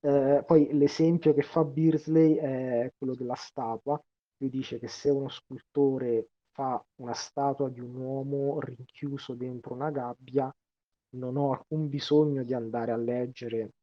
Eh, 0.06 0.44
poi 0.46 0.74
l'esempio 0.74 1.34
che 1.34 1.44
fa 1.44 1.64
Beersley 1.64 2.36
è 2.36 2.92
quello 2.98 3.16
della 3.16 3.36
statua. 3.36 4.02
Lui 4.38 4.50
dice 4.50 4.80
che 4.80 4.88
se 4.88 5.10
uno 5.10 5.30
scultore 5.30 6.30
fa 6.52 6.84
una 6.96 7.14
statua 7.14 7.70
di 7.70 7.80
un 7.80 7.96
uomo 7.96 8.60
rinchiuso 8.60 9.34
dentro 9.36 9.74
una 9.74 9.92
gabbia, 9.92 10.54
non 11.14 11.38
ho 11.38 11.52
alcun 11.54 11.90
bisogno 11.90 12.44
di 12.44 12.54
andare 12.54 12.92
a 12.92 12.98
leggere 12.98 13.74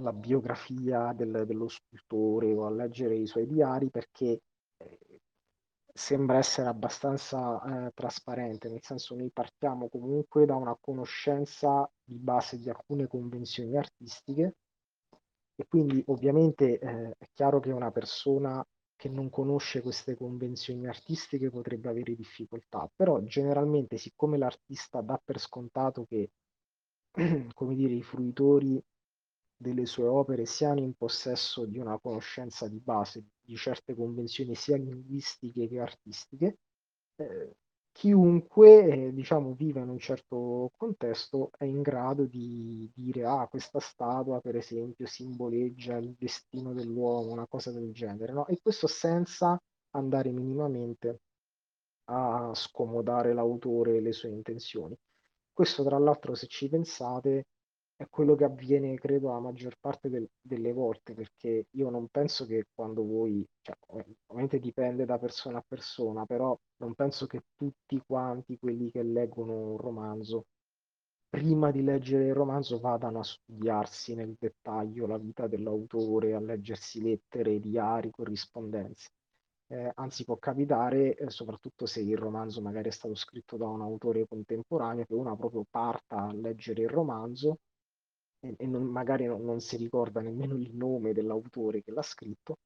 la 0.00 0.12
biografia 0.12 1.12
del, 1.12 1.44
dello 1.46 1.68
scultore 1.68 2.52
o 2.52 2.66
a 2.66 2.70
leggere 2.70 3.16
i 3.16 3.26
suoi 3.26 3.46
diari 3.46 3.90
perché 3.90 4.42
eh, 4.76 5.20
sembra 5.92 6.38
essere 6.38 6.68
abbastanza 6.68 7.86
eh, 7.86 7.92
trasparente, 7.94 8.68
nel 8.68 8.82
senso 8.82 9.14
noi 9.14 9.30
partiamo 9.30 9.88
comunque 9.88 10.44
da 10.44 10.54
una 10.54 10.76
conoscenza 10.78 11.90
di 12.04 12.18
base 12.18 12.58
di 12.58 12.68
alcune 12.68 13.06
convenzioni 13.06 13.76
artistiche 13.76 14.56
e 15.54 15.66
quindi 15.66 16.02
ovviamente 16.08 16.78
eh, 16.78 17.14
è 17.16 17.28
chiaro 17.32 17.60
che 17.60 17.72
una 17.72 17.90
persona 17.90 18.62
che 18.94 19.08
non 19.08 19.30
conosce 19.30 19.80
queste 19.82 20.16
convenzioni 20.16 20.86
artistiche 20.86 21.50
potrebbe 21.50 21.88
avere 21.88 22.14
difficoltà, 22.14 22.90
però 22.94 23.20
generalmente 23.22 23.96
siccome 23.96 24.36
l'artista 24.38 25.00
dà 25.00 25.20
per 25.22 25.38
scontato 25.38 26.04
che 26.04 26.30
come 27.54 27.74
dire, 27.74 27.94
i 27.94 28.02
fruitori 28.02 28.82
delle 29.56 29.86
sue 29.86 30.06
opere 30.06 30.44
siano 30.46 30.80
in 30.80 30.94
possesso 30.94 31.64
di 31.64 31.78
una 31.78 31.98
conoscenza 31.98 32.68
di 32.68 32.78
base 32.78 33.24
di 33.40 33.56
certe 33.56 33.94
convenzioni 33.94 34.54
sia 34.54 34.76
linguistiche 34.76 35.68
che 35.68 35.80
artistiche, 35.80 36.58
eh, 37.16 37.56
chiunque, 37.92 39.06
eh, 39.08 39.12
diciamo, 39.14 39.54
vive 39.54 39.80
in 39.80 39.88
un 39.88 39.98
certo 39.98 40.70
contesto 40.76 41.50
è 41.56 41.64
in 41.64 41.80
grado 41.82 42.26
di 42.26 42.90
dire, 42.94 43.24
ah, 43.24 43.46
questa 43.48 43.80
statua, 43.80 44.40
per 44.40 44.56
esempio, 44.56 45.06
simboleggia 45.06 45.96
il 45.96 46.14
destino 46.18 46.74
dell'uomo, 46.74 47.32
una 47.32 47.46
cosa 47.46 47.70
del 47.72 47.92
genere, 47.92 48.32
no? 48.32 48.46
E 48.46 48.58
questo 48.60 48.86
senza 48.86 49.58
andare 49.90 50.30
minimamente 50.30 51.20
a 52.10 52.52
scomodare 52.54 53.32
l'autore 53.34 53.96
e 53.96 54.00
le 54.00 54.12
sue 54.12 54.30
intenzioni. 54.30 54.96
Questo, 55.56 55.82
tra 55.82 55.98
l'altro, 55.98 56.34
se 56.34 56.46
ci 56.46 56.68
pensate, 56.68 57.46
è 57.96 58.06
quello 58.10 58.34
che 58.34 58.44
avviene, 58.44 58.94
credo, 58.96 59.28
la 59.30 59.40
maggior 59.40 59.76
parte 59.80 60.10
del- 60.10 60.28
delle 60.40 60.72
volte, 60.72 61.14
perché 61.14 61.66
io 61.70 61.88
non 61.90 62.08
penso 62.08 62.44
che 62.46 62.66
quando 62.74 63.02
voi, 63.04 63.42
cioè, 63.62 63.74
ovviamente 63.86 64.58
dipende 64.60 65.06
da 65.06 65.18
persona 65.18 65.58
a 65.58 65.64
persona, 65.66 66.26
però 66.26 66.56
non 66.76 66.94
penso 66.94 67.26
che 67.26 67.40
tutti 67.56 68.00
quanti 68.06 68.58
quelli 68.58 68.90
che 68.90 69.02
leggono 69.02 69.52
un 69.72 69.76
romanzo, 69.78 70.44
prima 71.30 71.70
di 71.70 71.82
leggere 71.82 72.26
il 72.26 72.34
romanzo, 72.34 72.78
vadano 72.78 73.20
a 73.20 73.24
studiarsi 73.24 74.14
nel 74.14 74.36
dettaglio 74.38 75.06
la 75.06 75.18
vita 75.18 75.46
dell'autore, 75.46 76.34
a 76.34 76.40
leggersi 76.40 77.00
lettere, 77.02 77.58
diari, 77.60 78.10
corrispondenze. 78.10 79.08
Eh, 79.68 79.90
anzi, 79.96 80.24
può 80.24 80.36
capitare, 80.38 81.16
eh, 81.16 81.30
soprattutto 81.30 81.86
se 81.86 82.00
il 82.00 82.16
romanzo 82.16 82.60
magari 82.60 82.88
è 82.88 82.92
stato 82.92 83.14
scritto 83.16 83.56
da 83.56 83.66
un 83.66 83.82
autore 83.82 84.26
contemporaneo, 84.26 85.04
che 85.04 85.14
uno 85.14 85.36
proprio 85.36 85.64
parta 85.68 86.18
a 86.18 86.32
leggere 86.32 86.82
il 86.82 86.88
romanzo 86.88 87.58
e, 88.40 88.54
e 88.56 88.66
non, 88.66 88.84
magari 88.84 89.24
non, 89.26 89.42
non 89.44 89.60
si 89.60 89.76
ricorda 89.76 90.20
nemmeno 90.20 90.56
il 90.56 90.72
nome 90.74 91.12
dell'autore 91.12 91.82
che 91.82 91.90
l'ha 91.90 92.02
scritto, 92.02 92.58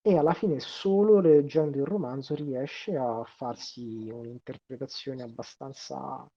e 0.00 0.16
alla 0.16 0.32
fine 0.32 0.58
solo 0.60 1.20
leggendo 1.20 1.78
il 1.78 1.84
romanzo 1.84 2.34
riesce 2.34 2.96
a 2.96 3.22
farsi 3.24 4.08
un'interpretazione 4.10 5.22
abbastanza 5.22 6.28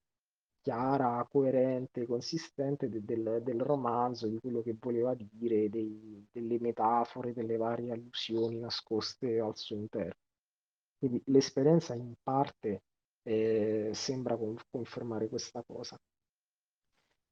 chiara, 0.61 1.25
coerente, 1.29 2.05
consistente 2.05 2.89
de- 2.89 3.03
del, 3.03 3.41
del 3.43 3.59
romanzo, 3.61 4.27
di 4.27 4.39
quello 4.39 4.61
che 4.61 4.75
voleva 4.79 5.13
dire, 5.17 5.69
dei- 5.69 6.27
delle 6.31 6.59
metafore, 6.59 7.33
delle 7.33 7.57
varie 7.57 7.91
allusioni 7.91 8.59
nascoste 8.59 9.39
al 9.39 9.57
suo 9.57 9.75
interno. 9.77 10.13
Quindi 10.97 11.21
l'esperienza 11.27 11.93
in 11.95 12.13
parte 12.21 12.83
eh, 13.23 13.91
sembra 13.93 14.37
con- 14.37 14.57
confermare 14.69 15.27
questa 15.29 15.63
cosa. 15.65 15.97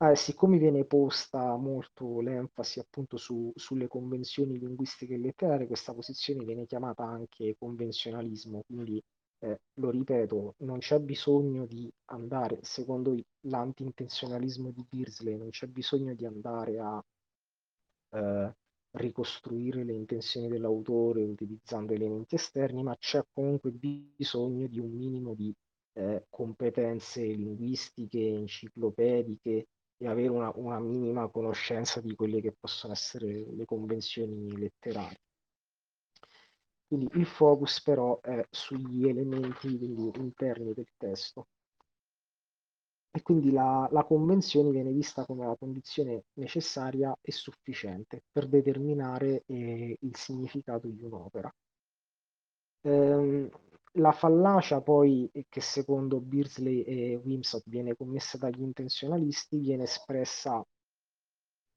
Ah, 0.02 0.16
siccome 0.16 0.58
viene 0.58 0.84
posta 0.86 1.56
molto 1.56 2.20
l'enfasi 2.22 2.80
appunto 2.80 3.18
su- 3.18 3.52
sulle 3.56 3.88
convenzioni 3.88 4.58
linguistiche 4.58 5.14
e 5.16 5.18
letterarie, 5.18 5.68
questa 5.68 5.94
posizione 5.94 6.44
viene 6.46 6.66
chiamata 6.66 7.04
anche 7.04 7.56
convenzionalismo, 7.58 8.64
quindi 8.66 9.02
eh, 9.40 9.60
lo 9.76 9.90
ripeto, 9.90 10.56
non 10.60 10.80
c'è 10.80 11.00
bisogno 11.00 11.66
di 11.66 11.92
andare, 12.06 12.60
secondo 12.62 13.16
l'anti-intenzionalismo 13.42 14.72
di 14.72 14.86
Beardsley, 14.90 15.38
non 15.38 15.50
c'è 15.50 15.68
bisogno 15.68 16.14
di 16.14 16.26
andare 16.26 16.80
a 16.80 17.04
eh, 18.12 18.56
ricostruire 18.92 19.84
le 19.84 19.94
intenzioni 19.94 20.48
dell'autore 20.48 21.24
utilizzando 21.24 21.94
elementi 21.94 22.36
esterni, 22.36 22.84
ma 22.84 22.96
c'è 22.98 23.24
comunque 23.32 23.72
bisogno 23.72 24.68
di 24.68 24.80
un 24.80 24.92
minimo 24.92 25.34
di 25.36 25.54
eh, 25.94 26.26
competenze 26.30 27.24
linguistiche, 27.24 28.20
enciclopediche 28.20 29.68
e 29.98 30.08
avere 30.08 30.30
una, 30.30 30.52
una 30.56 30.80
minima 30.80 31.30
conoscenza 31.30 32.02
di 32.02 32.16
quelle 32.16 32.42
che 32.42 32.56
possono 32.58 32.94
essere 32.94 33.46
le 33.54 33.66
convenzioni 33.66 34.58
letterarie. 34.58 35.20
Quindi 36.90 37.08
il 37.20 37.28
focus 37.28 37.84
però 37.84 38.20
è 38.20 38.44
sugli 38.50 39.08
elementi 39.08 39.78
quindi, 39.78 40.12
interni 40.16 40.74
del 40.74 40.88
testo 40.98 41.46
e 43.12 43.22
quindi 43.22 43.52
la, 43.52 43.88
la 43.92 44.04
convenzione 44.04 44.72
viene 44.72 44.92
vista 44.92 45.24
come 45.24 45.46
la 45.46 45.56
condizione 45.56 46.24
necessaria 46.34 47.16
e 47.22 47.32
sufficiente 47.32 48.24
per 48.32 48.48
determinare 48.48 49.44
eh, 49.46 49.98
il 50.00 50.16
significato 50.16 50.88
di 50.88 51.04
un'opera. 51.04 51.54
Ehm, 52.82 53.50
la 53.94 54.12
fallacia 54.12 54.82
poi 54.82 55.30
che 55.48 55.62
secondo 55.62 56.20
Beardsley 56.20 56.82
e 56.82 57.22
Wimsatt 57.24 57.70
viene 57.70 57.96
commessa 57.96 58.40
dagli 58.40 58.62
intenzionalisti 58.62 59.60
viene 59.60 59.84
espressa 59.84 60.66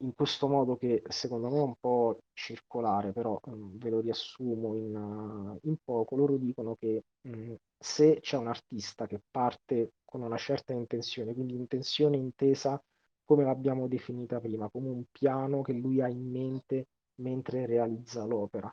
in 0.02 0.14
questo 0.14 0.48
modo 0.48 0.76
che 0.76 1.02
secondo 1.08 1.48
me 1.48 1.58
è 1.58 1.62
un 1.62 1.74
po' 1.78 2.22
circolare, 2.32 3.12
però 3.12 3.38
um, 3.44 3.78
ve 3.78 3.90
lo 3.90 4.00
riassumo 4.00 4.74
in, 4.76 4.94
uh, 4.94 5.58
in, 5.68 5.76
poco. 5.82 6.16
Loro 6.16 6.36
dicono 6.36 6.76
che 6.76 7.04
um, 7.22 7.56
se 7.78 8.20
c'è 8.20 8.36
un 8.36 8.48
artista 8.48 9.06
che 9.06 9.20
parte 9.30 9.92
con 10.04 10.22
una 10.22 10.36
certa 10.36 10.72
intenzione, 10.72 11.34
quindi 11.34 11.54
intenzione 11.54 12.16
intesa 12.16 12.82
come 13.24 13.44
l'abbiamo 13.44 13.88
definita 13.88 14.40
prima, 14.40 14.68
come 14.68 14.88
un 14.88 15.04
piano 15.10 15.62
che 15.62 15.72
lui 15.72 16.00
ha 16.02 16.08
in 16.08 16.30
mente 16.30 16.88
mentre 17.16 17.66
realizza 17.66 18.24
l'opera, 18.24 18.72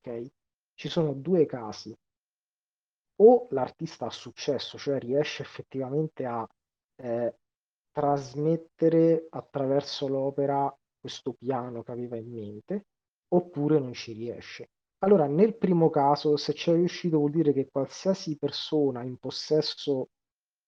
ok? 0.00 0.26
Ci 0.74 0.88
sono 0.88 1.12
due 1.12 1.46
casi. 1.46 1.96
O 3.16 3.46
l'artista 3.50 4.06
ha 4.06 4.10
successo, 4.10 4.76
cioè 4.76 4.98
riesce 4.98 5.42
effettivamente 5.42 6.24
a 6.26 6.46
eh, 6.96 7.34
trasmettere 7.94 9.28
attraverso 9.30 10.08
l'opera 10.08 10.76
questo 10.98 11.34
piano 11.34 11.84
che 11.84 11.92
aveva 11.92 12.16
in 12.16 12.32
mente, 12.32 12.86
oppure 13.28 13.78
non 13.78 13.92
ci 13.92 14.12
riesce. 14.12 14.70
Allora, 14.98 15.26
nel 15.26 15.56
primo 15.56 15.90
caso, 15.90 16.36
se 16.36 16.54
ci 16.54 16.70
è 16.70 16.74
riuscito, 16.74 17.18
vuol 17.18 17.30
dire 17.30 17.52
che 17.52 17.68
qualsiasi 17.70 18.36
persona 18.36 19.04
in 19.04 19.16
possesso 19.18 20.08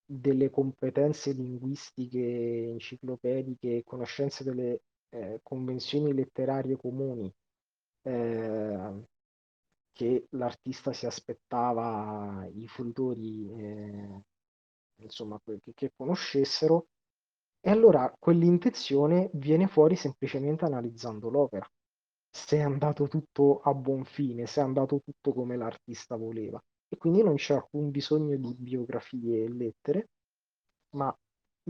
delle 0.04 0.50
competenze 0.50 1.32
linguistiche, 1.32 2.68
enciclopediche, 2.70 3.82
conoscenze 3.82 4.44
delle 4.44 4.82
eh, 5.08 5.40
convenzioni 5.42 6.12
letterarie 6.14 6.76
comuni 6.76 7.32
eh, 8.02 9.04
che 9.92 10.26
l'artista 10.30 10.92
si 10.92 11.06
aspettava 11.06 12.46
i 12.52 12.68
fruitori 12.68 13.50
eh, 13.50 14.22
insomma, 15.02 15.40
che, 15.42 15.58
che 15.74 15.92
conoscessero, 15.96 16.88
e 17.66 17.70
allora 17.70 18.14
quell'intenzione 18.16 19.28
viene 19.32 19.66
fuori 19.66 19.96
semplicemente 19.96 20.64
analizzando 20.64 21.28
l'opera, 21.28 21.68
se 22.30 22.58
è 22.58 22.60
andato 22.60 23.08
tutto 23.08 23.58
a 23.58 23.74
buon 23.74 24.04
fine, 24.04 24.46
se 24.46 24.60
è 24.60 24.62
andato 24.62 25.00
tutto 25.04 25.32
come 25.32 25.56
l'artista 25.56 26.14
voleva. 26.14 26.62
E 26.88 26.96
quindi 26.96 27.24
non 27.24 27.34
c'è 27.34 27.54
alcun 27.54 27.90
bisogno 27.90 28.36
di 28.36 28.54
biografie 28.56 29.42
e 29.42 29.52
lettere, 29.52 30.10
ma 30.90 31.12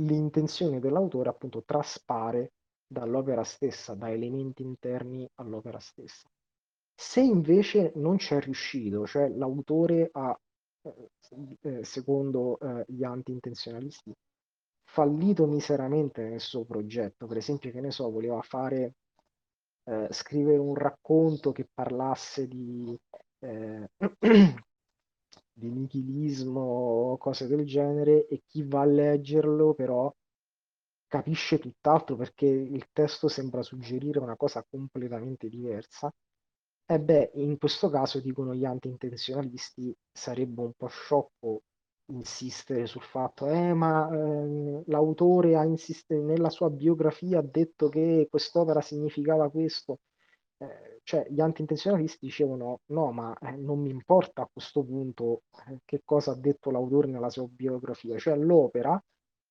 l'intenzione 0.01 0.81
dell'autore 0.81 1.31
appunto 1.31 1.63
traspare 1.65 2.53
dall'opera 2.87 3.43
stessa, 3.43 3.95
da 3.95 4.11
elementi 4.11 4.63
interni 4.63 5.27
all'opera 5.37 5.79
stessa. 5.79 6.29
Se 6.95 7.23
invece 7.23 7.93
non 7.95 8.19
c'è 8.19 8.39
riuscito, 8.41 9.07
cioè 9.07 9.31
l'autore 9.31 10.11
ha, 10.13 10.39
eh, 10.83 11.11
eh 11.63 11.85
secondo 11.87 12.59
eh, 12.59 12.85
gli 12.87 13.03
anti-intenzionalisti, 13.03 14.15
fallito 14.87 15.47
miseramente 15.47 16.23
nel 16.29 16.41
suo 16.41 16.65
progetto. 16.65 17.27
Per 17.27 17.37
esempio, 17.37 17.71
che 17.71 17.81
ne 17.81 17.91
so, 17.91 18.11
voleva 18.11 18.41
fare, 18.43 18.95
eh, 19.85 20.09
scrivere 20.11 20.59
un 20.59 20.75
racconto 20.75 21.53
che 21.53 21.69
parlasse 21.73 22.49
di, 22.49 22.99
eh, 23.41 23.89
di 25.53 25.71
nichilismo 25.71 26.61
o 26.61 27.17
cose 27.19 27.47
del 27.47 27.65
genere 27.67 28.27
e 28.27 28.43
chi 28.47 28.63
va 28.65 28.83
a 28.83 28.85
leggerlo 28.85 29.75
però 29.75 30.13
capisce 31.07 31.59
tutt'altro 31.59 32.17
perché 32.17 32.47
il 32.47 32.89
testo 32.93 33.29
sembra 33.29 33.63
suggerire 33.63 34.19
una 34.19 34.37
cosa 34.37 34.65
completamente 34.69 35.49
diversa. 35.49 36.13
E 36.89 37.01
beh, 37.01 37.33
in 37.35 37.59
questo 37.59 37.91
caso, 37.91 38.21
dicono 38.21 38.55
gli 38.55 38.65
anti-intenzionalisti, 38.65 39.95
sarebbe 40.13 40.63
un 40.63 40.73
po' 40.77 40.87
sciocco 40.89 41.63
insistere 42.09 42.87
sul 42.87 43.03
fatto, 43.03 43.49
eh, 43.49 43.73
ma 43.75 44.09
eh, 44.11 44.83
l'autore 44.87 45.57
ha 45.57 45.65
insiste- 45.65 46.17
nella 46.21 46.51
sua 46.51 46.71
biografia 46.71 47.39
ha 47.41 47.43
detto 47.43 47.89
che 47.89 48.27
quest'opera 48.31 48.81
significava 48.81 49.51
questo. 49.51 50.01
Eh, 50.59 51.01
cioè, 51.03 51.27
gli 51.31 51.41
anti-intenzionalisti 51.41 52.27
dicevano: 52.27 52.81
no, 52.87 53.13
ma 53.13 53.37
eh, 53.41 53.57
non 53.57 53.81
mi 53.81 53.91
importa 53.91 54.43
a 54.43 54.49
questo 54.53 54.83
punto 54.85 55.43
eh, 55.69 55.81
che 55.85 56.03
cosa 56.05 56.33
ha 56.33 56.37
detto 56.37 56.71
l'autore 56.71 57.09
nella 57.09 57.31
sua 57.31 57.47
biografia. 57.49 58.17
Cioè, 58.19 58.37
l'opera, 58.37 59.03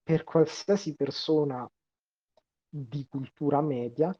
per 0.03 0.23
qualsiasi 0.23 0.95
persona 0.95 1.69
di 2.69 3.05
cultura 3.09 3.61
media, 3.61 4.13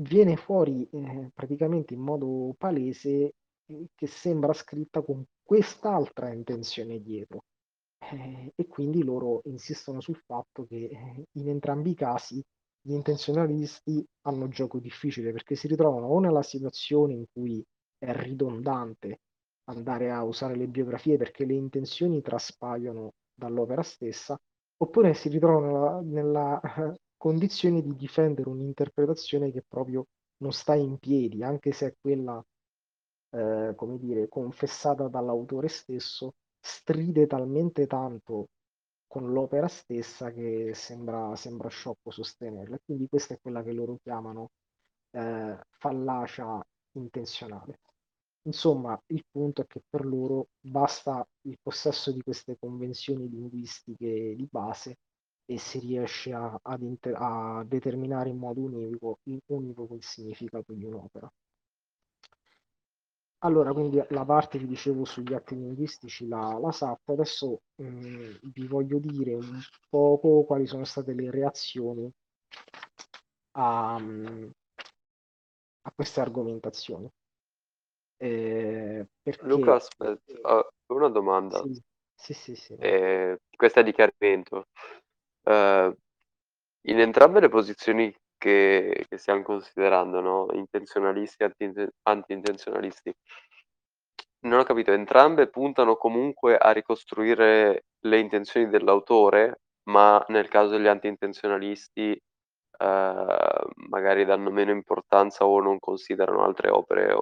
viene 0.00 0.36
fuori 0.36 0.88
eh, 0.90 1.30
praticamente 1.34 1.94
in 1.94 2.00
modo 2.00 2.54
palese 2.56 3.34
che 3.94 4.06
sembra 4.06 4.52
scritta 4.52 5.02
con 5.02 5.24
quest'altra 5.46 6.32
intenzione 6.32 7.00
dietro. 7.00 7.44
Eh, 7.98 8.52
e 8.54 8.66
quindi 8.66 9.02
loro 9.02 9.40
insistono 9.44 10.00
sul 10.00 10.16
fatto 10.26 10.66
che 10.66 10.88
eh, 10.90 11.24
in 11.32 11.48
entrambi 11.48 11.90
i 11.90 11.94
casi 11.94 12.42
gli 12.80 12.92
intenzionalisti 12.92 14.04
hanno 14.22 14.48
gioco 14.48 14.78
difficile 14.78 15.32
perché 15.32 15.54
si 15.56 15.66
ritrovano 15.66 16.06
o 16.06 16.20
nella 16.20 16.42
situazione 16.42 17.14
in 17.14 17.24
cui 17.32 17.64
è 17.98 18.12
ridondante 18.12 19.20
andare 19.68 20.10
a 20.10 20.22
usare 20.22 20.56
le 20.56 20.68
biografie 20.68 21.16
perché 21.16 21.44
le 21.44 21.54
intenzioni 21.54 22.20
traspaiono 22.22 23.12
dall'opera 23.34 23.82
stessa, 23.82 24.38
oppure 24.78 25.14
si 25.14 25.28
ritrovano 25.28 26.00
nella, 26.02 26.60
nella 26.60 26.94
condizione 27.16 27.82
di 27.82 27.94
difendere 27.96 28.48
un'interpretazione 28.48 29.50
che 29.50 29.64
proprio 29.66 30.06
non 30.38 30.52
sta 30.52 30.74
in 30.74 30.98
piedi, 30.98 31.42
anche 31.42 31.72
se 31.72 31.86
è 31.86 31.94
quella, 32.00 32.44
eh, 33.30 33.72
come 33.76 33.98
dire, 33.98 34.28
confessata 34.28 35.08
dall'autore 35.08 35.68
stesso, 35.68 36.34
stride 36.60 37.26
talmente 37.26 37.86
tanto 37.86 38.48
con 39.06 39.32
l'opera 39.32 39.68
stessa 39.68 40.30
che 40.32 40.72
sembra, 40.74 41.34
sembra 41.36 41.68
sciocco 41.68 42.10
sostenerla. 42.10 42.78
Quindi 42.84 43.08
questa 43.08 43.34
è 43.34 43.38
quella 43.40 43.62
che 43.62 43.72
loro 43.72 43.98
chiamano 44.02 44.50
eh, 45.12 45.58
fallacia 45.70 46.64
intenzionale. 46.92 47.80
Insomma, 48.46 49.00
il 49.06 49.24
punto 49.30 49.62
è 49.62 49.66
che 49.66 49.82
per 49.88 50.04
loro 50.06 50.48
basta 50.60 51.26
il 51.42 51.58
possesso 51.60 52.12
di 52.12 52.22
queste 52.22 52.56
convenzioni 52.58 53.28
linguistiche 53.28 54.34
di 54.36 54.48
base 54.50 54.98
e 55.44 55.58
si 55.58 55.78
riesce 55.80 56.32
a, 56.32 56.60
inter- 56.80 57.16
a 57.16 57.64
determinare 57.66 58.28
in 58.30 58.38
modo 58.38 58.60
univoco, 58.62 59.18
univoco 59.46 59.94
il 59.94 60.04
significato 60.04 60.72
di 60.72 60.84
un'opera. 60.84 61.30
Allora, 63.46 63.72
quindi 63.72 64.02
la 64.08 64.24
parte 64.24 64.58
che 64.58 64.66
dicevo 64.66 65.04
sugli 65.04 65.32
atti 65.32 65.54
linguistici 65.54 66.26
la, 66.26 66.58
la 66.60 66.72
sappo, 66.72 67.12
adesso 67.12 67.60
mh, 67.76 67.84
mm, 67.86 68.34
vi 68.52 68.66
voglio 68.66 68.98
dire 68.98 69.34
un 69.34 69.60
poco 69.88 70.42
quali 70.42 70.66
sono 70.66 70.82
state 70.84 71.12
le 71.12 71.30
reazioni 71.30 72.10
a, 73.52 73.98
mm, 74.00 74.48
a 75.82 75.92
queste 75.94 76.20
argomentazioni. 76.20 77.08
Eh, 78.16 79.06
perché... 79.22 79.46
Luca, 79.46 79.74
aspetta, 79.74 80.56
uh, 80.56 80.94
una 80.94 81.08
domanda. 81.08 81.62
Sì, 81.62 81.80
sì, 82.16 82.34
sì. 82.34 82.54
sì. 82.56 82.74
Eh, 82.80 83.38
questa 83.56 83.80
è 83.80 83.84
di 83.84 83.92
chiarimento. 83.92 84.66
Uh, 85.44 85.94
in 86.88 86.98
entrambe 86.98 87.38
le 87.38 87.48
posizioni 87.48 88.12
che, 88.38 89.04
che 89.08 89.18
stiamo 89.18 89.42
considerando, 89.42 90.20
no? 90.20 90.46
intenzionalisti 90.52 91.44
e 91.44 91.90
anti-intenzionalisti, 92.02 93.14
non 94.40 94.60
ho 94.60 94.64
capito, 94.64 94.92
entrambe 94.92 95.48
puntano 95.48 95.96
comunque 95.96 96.56
a 96.56 96.70
ricostruire 96.72 97.86
le 98.00 98.18
intenzioni 98.18 98.68
dell'autore, 98.68 99.60
ma 99.84 100.24
nel 100.28 100.48
caso 100.48 100.70
degli 100.76 100.86
anti-intenzionalisti 100.86 102.20
uh, 102.78 103.70
magari 103.88 104.24
danno 104.24 104.50
meno 104.50 104.70
importanza 104.70 105.46
o 105.46 105.60
non 105.60 105.78
considerano 105.78 106.44
altre 106.44 106.70
opere. 106.70 107.16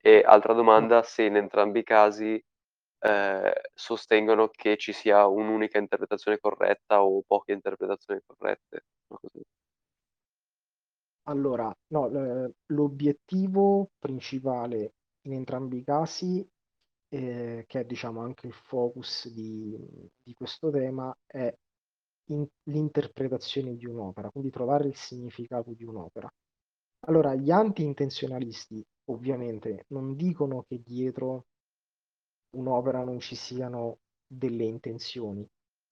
E 0.00 0.22
altra 0.24 0.52
domanda, 0.52 1.02
se 1.02 1.22
in 1.24 1.36
entrambi 1.36 1.80
i 1.80 1.84
casi 1.84 2.42
eh, 3.04 3.52
sostengono 3.74 4.48
che 4.48 4.76
ci 4.76 4.92
sia 4.92 5.26
un'unica 5.26 5.78
interpretazione 5.78 6.38
corretta 6.38 7.02
o 7.02 7.22
poche 7.26 7.52
interpretazioni 7.52 8.20
corrette. 8.24 8.84
Allora, 11.24 11.72
no, 11.88 12.08
l'obiettivo 12.66 13.90
principale 13.98 14.94
in 15.22 15.34
entrambi 15.34 15.78
i 15.78 15.84
casi, 15.84 16.44
eh, 17.08 17.64
che 17.66 17.80
è 17.80 17.84
diciamo 17.84 18.20
anche 18.20 18.46
il 18.48 18.52
focus 18.52 19.28
di, 19.30 19.76
di 20.22 20.34
questo 20.34 20.70
tema, 20.70 21.16
è 21.26 21.52
in, 22.30 22.46
l'interpretazione 22.64 23.76
di 23.76 23.86
un'opera, 23.86 24.30
quindi 24.30 24.50
trovare 24.50 24.88
il 24.88 24.96
significato 24.96 25.72
di 25.72 25.84
un'opera. 25.84 26.28
Allora, 27.06 27.34
gli 27.34 27.50
anti-intenzionalisti 27.50 28.84
ovviamente 29.06 29.84
non 29.88 30.14
dicono 30.16 30.64
che 30.68 30.80
dietro 30.82 31.46
un'opera 32.56 33.04
non 33.04 33.20
ci 33.20 33.34
siano 33.34 33.98
delle 34.26 34.64
intenzioni. 34.64 35.46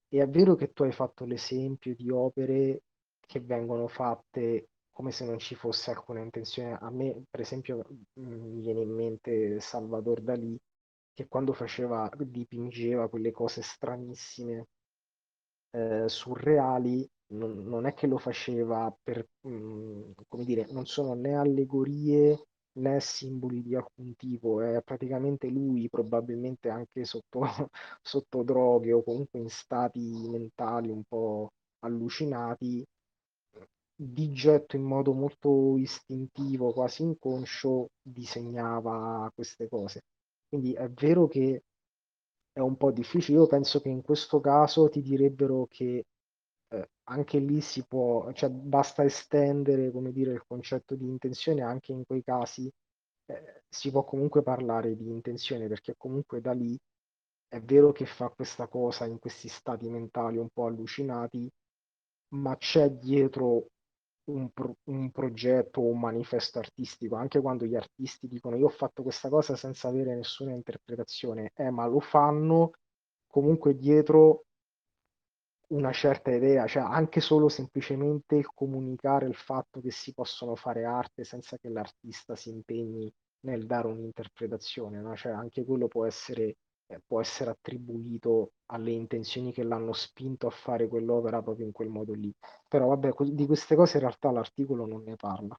E 0.09 0.20
è 0.20 0.28
vero 0.28 0.55
che 0.57 0.72
tu 0.72 0.83
hai 0.83 0.93
fatto 0.93 1.24
l'esempio 1.24 1.95
di 1.95 2.11
opere 2.11 2.83
che 3.20 3.41
vengono 3.41 3.87
fatte 3.87 4.70
come 5.01 5.13
se 5.13 5.25
non 5.25 5.39
ci 5.39 5.55
fosse 5.55 5.91
alcuna 5.91 6.21
intenzione. 6.21 6.77
A 6.79 6.91
me, 6.91 7.25
per 7.31 7.41
esempio, 7.41 7.83
mi 8.17 8.61
viene 8.61 8.83
in 8.83 8.91
mente 8.95 9.59
Salvador 9.59 10.21
Dalì, 10.21 10.61
che 11.15 11.27
quando 11.27 11.55
faceva, 11.55 12.11
dipingeva 12.19 13.09
quelle 13.09 13.31
cose 13.31 13.63
stranissime, 13.63 14.67
eh, 15.71 16.07
surreali, 16.07 17.09
non, 17.29 17.65
non, 17.65 17.87
è 17.87 17.95
che 17.95 18.07
lo 18.07 18.19
faceva 18.19 18.95
per, 19.03 19.27
mh, 19.41 20.11
come 20.29 20.45
dire, 20.45 20.67
non 20.71 20.85
sono 20.85 21.15
né 21.15 21.35
allegorie 21.35 22.47
né 22.73 23.01
simboli 23.01 23.63
di 23.63 23.75
alcun 23.75 24.15
tipo, 24.17 24.61
è 24.61 24.83
praticamente 24.83 25.49
lui, 25.49 25.89
probabilmente 25.89 26.69
anche 26.69 27.05
sotto, 27.05 27.41
sotto 28.03 28.43
droghe 28.43 28.93
o 28.93 29.03
comunque 29.03 29.39
in 29.41 29.49
stati 29.49 30.01
mentali 30.29 30.91
un 30.91 31.03
po' 31.05 31.53
allucinati, 31.81 32.85
di 34.03 34.33
getto 34.33 34.77
in 34.77 34.83
modo 34.83 35.13
molto 35.13 35.77
istintivo, 35.77 36.73
quasi 36.73 37.03
inconscio, 37.03 37.91
disegnava 38.01 39.31
queste 39.35 39.69
cose. 39.69 40.05
Quindi 40.49 40.73
è 40.73 40.89
vero 40.89 41.29
che 41.29 41.65
è 42.51 42.61
un 42.61 42.77
po' 42.79 42.93
difficile. 42.93 43.39
Io 43.39 43.47
penso 43.47 43.81
che 43.81 43.91
in 43.91 44.01
questo 44.01 44.41
caso 44.41 44.89
ti 44.89 45.03
direbbero 45.03 45.67
che 45.69 46.07
eh, 46.69 46.89
anche 47.11 47.39
lì 47.41 47.61
si 47.61 47.85
può, 47.87 48.33
cioè 48.33 48.49
basta 48.49 49.05
estendere, 49.05 49.91
come 49.91 50.13
dire, 50.13 50.33
il 50.33 50.45
concetto 50.47 50.95
di 50.95 51.07
intenzione 51.07 51.61
anche 51.63 51.93
in 51.93 52.05
quei 52.07 52.23
casi 52.23 52.71
eh, 53.27 53.63
si 53.69 53.91
può 53.91 54.05
comunque 54.05 54.43
parlare 54.43 54.97
di 54.97 55.09
intenzione 55.09 55.69
perché 55.69 55.95
comunque 55.99 56.41
da 56.41 56.53
lì 56.53 56.75
è 57.49 57.61
vero 57.61 57.93
che 57.93 58.07
fa 58.07 58.31
questa 58.31 58.67
cosa 58.67 59.05
in 59.05 59.19
questi 59.19 59.49
stati 59.49 59.89
mentali 59.91 60.39
un 60.39 60.49
po' 60.49 60.67
allucinati, 60.67 61.51
ma 62.35 62.57
c'è 62.57 62.91
dietro 62.91 63.67
un, 64.31 64.51
pro- 64.51 64.76
un 64.85 65.11
progetto 65.11 65.81
o 65.81 65.91
un 65.91 66.01
manifesto 66.01 66.59
artistico, 66.59 67.16
anche 67.16 67.41
quando 67.41 67.64
gli 67.66 67.74
artisti 67.76 68.26
dicono 68.28 68.57
io 68.57 68.66
ho 68.66 68.70
fatto 68.70 69.03
questa 69.03 69.28
cosa 69.28 69.57
senza 69.57 69.89
avere 69.89 70.14
nessuna 70.14 70.53
interpretazione, 70.53 71.53
eh, 71.55 71.70
ma 71.70 71.87
lo 71.87 72.01
fanno 72.01 72.72
comunque 73.26 73.76
dietro 73.76 74.45
una 75.68 75.93
certa 75.93 76.33
idea, 76.33 76.66
cioè 76.66 76.83
anche 76.83 77.20
solo 77.20 77.49
semplicemente 77.49 78.37
il 78.37 78.47
comunicare 78.53 79.26
il 79.26 79.35
fatto 79.37 79.81
che 79.81 79.91
si 79.91 80.12
possono 80.12 80.57
fare 80.57 80.85
arte 80.85 81.24
senza 81.24 81.57
che 81.59 81.68
l'artista 81.68 82.35
si 82.35 82.51
impegni 82.51 83.12
nel 83.43 83.66
dare 83.66 83.87
un'interpretazione, 83.87 85.01
no? 85.01 85.14
Cioè 85.16 85.33
anche 85.33 85.64
quello 85.64 85.87
può 85.87 86.07
essere, 86.07 86.57
può 87.07 87.20
essere 87.20 87.51
attribuito 87.51 88.53
alle 88.66 88.91
intenzioni 88.91 89.53
che 89.53 89.62
l'hanno 89.62 89.93
spinto 89.93 90.47
a 90.47 90.51
fare 90.51 90.88
quell'opera 90.88 91.43
proprio 91.43 91.66
in 91.66 91.72
quel 91.72 91.88
modo 91.88 92.12
lì. 92.12 92.32
Però 92.68 92.88
vabbè, 92.88 93.12
di 93.32 93.47
queste 93.47 93.76
cose 93.76 93.99
in 93.99 94.05
realtà 94.05 94.30
l'articolo 94.30 94.86
non 94.86 95.03
ne 95.05 95.16
parla, 95.16 95.59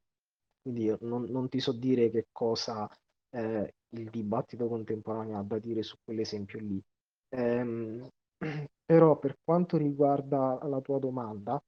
quindi 0.61 0.93
non, 1.01 1.23
non 1.29 1.49
ti 1.49 1.59
so 1.59 1.71
dire 1.71 2.09
che 2.09 2.27
cosa 2.31 2.89
eh, 3.31 3.75
il 3.89 4.09
dibattito 4.09 4.67
contemporaneo 4.67 5.37
ha 5.39 5.43
da 5.43 5.59
dire 5.59 5.83
su 5.83 5.95
quell'esempio 6.03 6.59
lì. 6.59 6.81
Ehm, 7.29 8.07
però 8.85 9.17
per 9.19 9.37
quanto 9.43 9.77
riguarda 9.77 10.59
la 10.63 10.81
tua 10.81 10.99
domanda, 10.99 11.61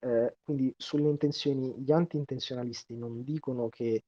eh, 0.00 0.36
quindi 0.42 0.72
sulle 0.76 1.08
intenzioni, 1.08 1.74
gli 1.78 1.92
anti-intenzionalisti 1.92 2.96
non 2.96 3.22
dicono 3.22 3.68
che 3.68 4.04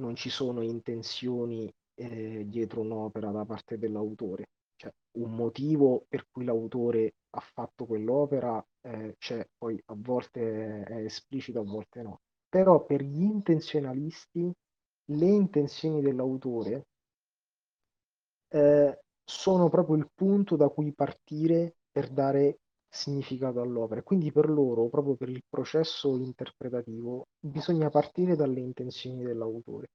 non 0.00 0.14
ci 0.16 0.30
sono 0.30 0.62
intenzioni 0.62 1.72
eh, 1.94 2.44
dietro 2.46 2.80
un'opera 2.82 3.30
da 3.30 3.44
parte 3.44 3.78
dell'autore, 3.78 4.48
cioè 4.76 4.90
un 5.18 5.34
motivo 5.34 6.04
per 6.08 6.26
cui 6.30 6.44
l'autore 6.44 7.14
ha 7.30 7.40
fatto 7.40 7.86
quell'opera 7.86 8.64
eh, 8.82 9.14
c'è, 9.18 9.46
poi 9.56 9.80
a 9.86 9.94
volte 9.96 10.82
è 10.84 10.96
esplicito, 11.04 11.60
a 11.60 11.64
volte 11.64 12.02
no. 12.02 12.20
Però 12.48 12.84
per 12.84 13.02
gli 13.02 13.22
intenzionalisti 13.22 14.52
le 15.10 15.26
intenzioni 15.26 16.00
dell'autore 16.00 16.86
eh, 18.48 18.98
sono 19.24 19.68
proprio 19.68 19.96
il 19.96 20.10
punto 20.14 20.56
da 20.56 20.68
cui 20.68 20.92
partire 20.92 21.76
per 21.90 22.10
dare 22.10 22.58
significato 22.88 23.60
all'opera. 23.60 24.02
Quindi 24.02 24.32
per 24.32 24.50
loro, 24.50 24.88
proprio 24.88 25.14
per 25.14 25.28
il 25.28 25.42
processo 25.48 26.16
interpretativo, 26.16 27.28
bisogna 27.38 27.88
partire 27.90 28.34
dalle 28.36 28.60
intenzioni 28.60 29.22
dell'autore, 29.22 29.90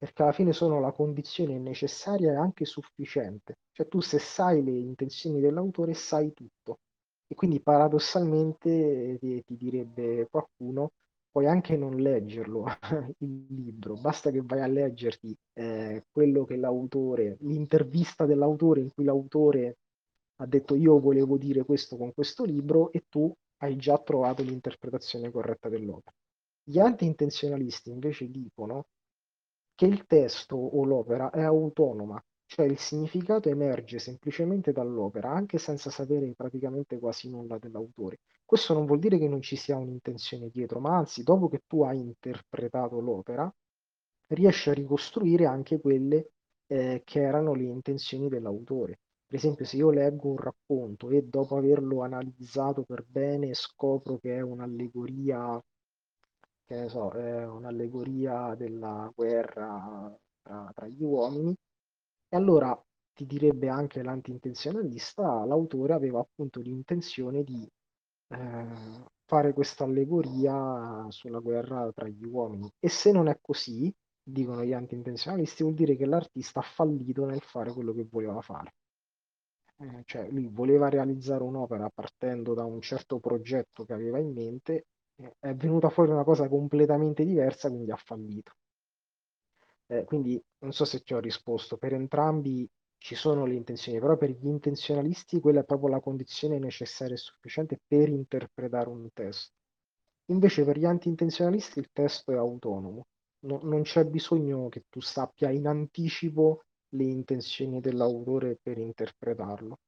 perché 0.00 0.22
alla 0.22 0.32
fine 0.32 0.54
sono 0.54 0.80
la 0.80 0.92
condizione 0.92 1.58
necessaria 1.58 2.32
e 2.32 2.36
anche 2.36 2.64
sufficiente. 2.64 3.58
Cioè 3.70 3.86
tu 3.86 4.00
se 4.00 4.18
sai 4.18 4.64
le 4.64 4.70
intenzioni 4.70 5.40
dell'autore 5.40 5.92
sai 5.92 6.32
tutto. 6.32 6.78
E 7.26 7.34
quindi 7.34 7.60
paradossalmente 7.60 9.18
ti, 9.20 9.44
ti 9.44 9.56
direbbe 9.58 10.26
qualcuno, 10.30 10.92
puoi 11.30 11.46
anche 11.46 11.76
non 11.76 11.96
leggerlo 11.96 12.64
il 13.18 13.46
libro, 13.50 13.96
basta 13.96 14.30
che 14.30 14.40
vai 14.42 14.62
a 14.62 14.66
leggerti 14.66 15.36
eh, 15.52 16.04
quello 16.10 16.46
che 16.46 16.56
l'autore, 16.56 17.36
l'intervista 17.40 18.24
dell'autore 18.24 18.80
in 18.80 18.90
cui 18.94 19.04
l'autore 19.04 19.76
ha 20.36 20.46
detto 20.46 20.76
io 20.76 20.98
volevo 20.98 21.36
dire 21.36 21.62
questo 21.62 21.98
con 21.98 22.14
questo 22.14 22.44
libro 22.44 22.90
e 22.90 23.04
tu 23.06 23.30
hai 23.58 23.76
già 23.76 23.98
trovato 23.98 24.42
l'interpretazione 24.42 25.30
corretta 25.30 25.68
dell'opera. 25.68 26.16
Gli 26.64 26.78
anti-intenzionalisti 26.78 27.90
invece 27.90 28.30
dicono 28.30 28.86
che 29.80 29.86
il 29.86 30.04
testo 30.04 30.56
o 30.56 30.84
l'opera 30.84 31.30
è 31.30 31.40
autonoma, 31.40 32.22
cioè 32.44 32.66
il 32.66 32.76
significato 32.76 33.48
emerge 33.48 33.98
semplicemente 33.98 34.72
dall'opera, 34.72 35.30
anche 35.30 35.56
senza 35.56 35.88
sapere 35.88 36.34
praticamente 36.34 36.98
quasi 36.98 37.30
nulla 37.30 37.56
dell'autore. 37.56 38.18
Questo 38.44 38.74
non 38.74 38.84
vuol 38.84 38.98
dire 38.98 39.16
che 39.16 39.26
non 39.26 39.40
ci 39.40 39.56
sia 39.56 39.78
un'intenzione 39.78 40.50
dietro, 40.50 40.80
ma 40.80 40.98
anzi, 40.98 41.22
dopo 41.22 41.48
che 41.48 41.62
tu 41.66 41.82
hai 41.82 41.98
interpretato 41.98 43.00
l'opera, 43.00 43.50
riesci 44.34 44.68
a 44.68 44.74
ricostruire 44.74 45.46
anche 45.46 45.80
quelle 45.80 46.32
eh, 46.66 47.00
che 47.02 47.22
erano 47.22 47.54
le 47.54 47.64
intenzioni 47.64 48.28
dell'autore. 48.28 48.98
Per 49.24 49.36
esempio, 49.38 49.64
se 49.64 49.78
io 49.78 49.88
leggo 49.88 50.28
un 50.28 50.36
racconto 50.36 51.08
e 51.08 51.22
dopo 51.22 51.56
averlo 51.56 52.02
analizzato 52.02 52.82
per 52.82 53.02
bene 53.08 53.54
scopro 53.54 54.18
che 54.18 54.36
è 54.36 54.40
un'allegoria, 54.42 55.58
che 56.70 56.76
ne 56.78 56.88
so, 56.88 57.10
è 57.10 57.44
un'allegoria 57.44 58.54
della 58.54 59.10
guerra 59.12 60.16
tra, 60.40 60.70
tra 60.72 60.86
gli 60.86 61.02
uomini, 61.02 61.52
e 62.28 62.36
allora 62.36 62.80
ti 63.12 63.26
direbbe 63.26 63.68
anche 63.68 64.04
l'anti-intenzionalista, 64.04 65.44
l'autore 65.46 65.94
aveva 65.94 66.20
appunto 66.20 66.60
l'intenzione 66.60 67.42
di 67.42 67.68
eh, 68.28 69.04
fare 69.24 69.52
questa 69.52 69.82
allegoria 69.82 71.06
sulla 71.08 71.40
guerra 71.40 71.90
tra 71.92 72.06
gli 72.06 72.24
uomini. 72.24 72.70
E 72.78 72.88
se 72.88 73.10
non 73.10 73.26
è 73.26 73.36
così, 73.40 73.92
dicono 74.22 74.64
gli 74.64 74.72
anti-intenzionalisti, 74.72 75.64
vuol 75.64 75.74
dire 75.74 75.96
che 75.96 76.06
l'artista 76.06 76.60
ha 76.60 76.62
fallito 76.62 77.24
nel 77.24 77.42
fare 77.42 77.72
quello 77.72 77.92
che 77.92 78.06
voleva 78.08 78.40
fare. 78.42 78.74
Eh, 79.76 80.02
cioè 80.04 80.30
lui 80.30 80.46
voleva 80.46 80.88
realizzare 80.88 81.42
un'opera 81.42 81.90
partendo 81.92 82.54
da 82.54 82.64
un 82.64 82.80
certo 82.80 83.18
progetto 83.18 83.84
che 83.84 83.92
aveva 83.92 84.20
in 84.20 84.32
mente, 84.32 84.84
è 85.38 85.54
venuta 85.54 85.88
fuori 85.90 86.10
una 86.10 86.24
cosa 86.24 86.48
completamente 86.48 87.24
diversa, 87.24 87.68
quindi 87.68 87.90
ha 87.90 87.96
fallito. 87.96 88.52
Eh, 89.86 90.04
quindi 90.04 90.42
non 90.60 90.72
so 90.72 90.84
se 90.84 91.00
ti 91.02 91.12
ho 91.14 91.18
risposto, 91.20 91.76
per 91.76 91.92
entrambi 91.92 92.68
ci 92.98 93.14
sono 93.14 93.44
le 93.46 93.54
intenzioni, 93.54 93.98
però 93.98 94.16
per 94.16 94.30
gli 94.30 94.46
intenzionalisti 94.46 95.40
quella 95.40 95.60
è 95.60 95.64
proprio 95.64 95.88
la 95.90 96.00
condizione 96.00 96.58
necessaria 96.58 97.14
e 97.14 97.18
sufficiente 97.18 97.80
per 97.86 98.08
interpretare 98.08 98.88
un 98.88 99.08
testo. 99.12 99.52
Invece 100.30 100.64
per 100.64 100.78
gli 100.78 100.84
anti-intenzionalisti 100.84 101.78
il 101.80 101.90
testo 101.92 102.32
è 102.32 102.36
autonomo, 102.36 103.06
no, 103.46 103.60
non 103.62 103.82
c'è 103.82 104.04
bisogno 104.04 104.68
che 104.68 104.84
tu 104.88 105.00
sappia 105.00 105.50
in 105.50 105.66
anticipo 105.66 106.64
le 106.90 107.04
intenzioni 107.04 107.80
dell'autore 107.80 108.58
per 108.62 108.78
interpretarlo. 108.78 109.78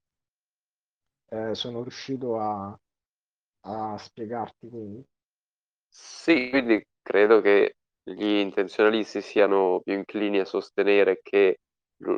Eh, 1.30 1.54
sono 1.56 1.82
riuscito 1.82 2.38
a, 2.38 2.78
a 3.62 3.98
spiegarti 3.98 4.68
quindi. 4.68 5.04
Sì, 5.94 6.48
quindi 6.50 6.82
credo 7.02 7.40
che 7.40 7.76
gli 8.02 8.24
intenzionalisti 8.24 9.20
siano 9.20 9.80
più 9.80 9.92
inclini 9.94 10.38
a 10.40 10.44
sostenere 10.44 11.20
che 11.22 11.58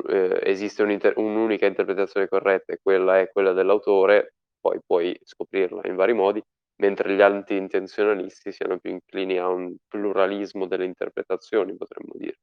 eh, 0.09 0.39
esiste 0.43 0.81
un'inter- 0.83 1.17
un'unica 1.17 1.65
interpretazione 1.65 2.27
corretta 2.27 2.73
e 2.73 2.79
quella 2.81 3.19
è 3.19 3.29
quella 3.31 3.51
dell'autore, 3.53 4.35
poi 4.59 4.79
puoi 4.85 5.17
scoprirla 5.23 5.81
in 5.87 5.95
vari 5.95 6.13
modi, 6.13 6.41
mentre 6.77 7.13
gli 7.15 7.21
anti-intenzionalisti 7.21 8.51
siano 8.51 8.79
più 8.79 8.91
inclini 8.91 9.37
a 9.37 9.47
un 9.49 9.75
pluralismo 9.87 10.65
delle 10.67 10.85
interpretazioni, 10.85 11.75
potremmo 11.75 12.13
dire 12.15 12.37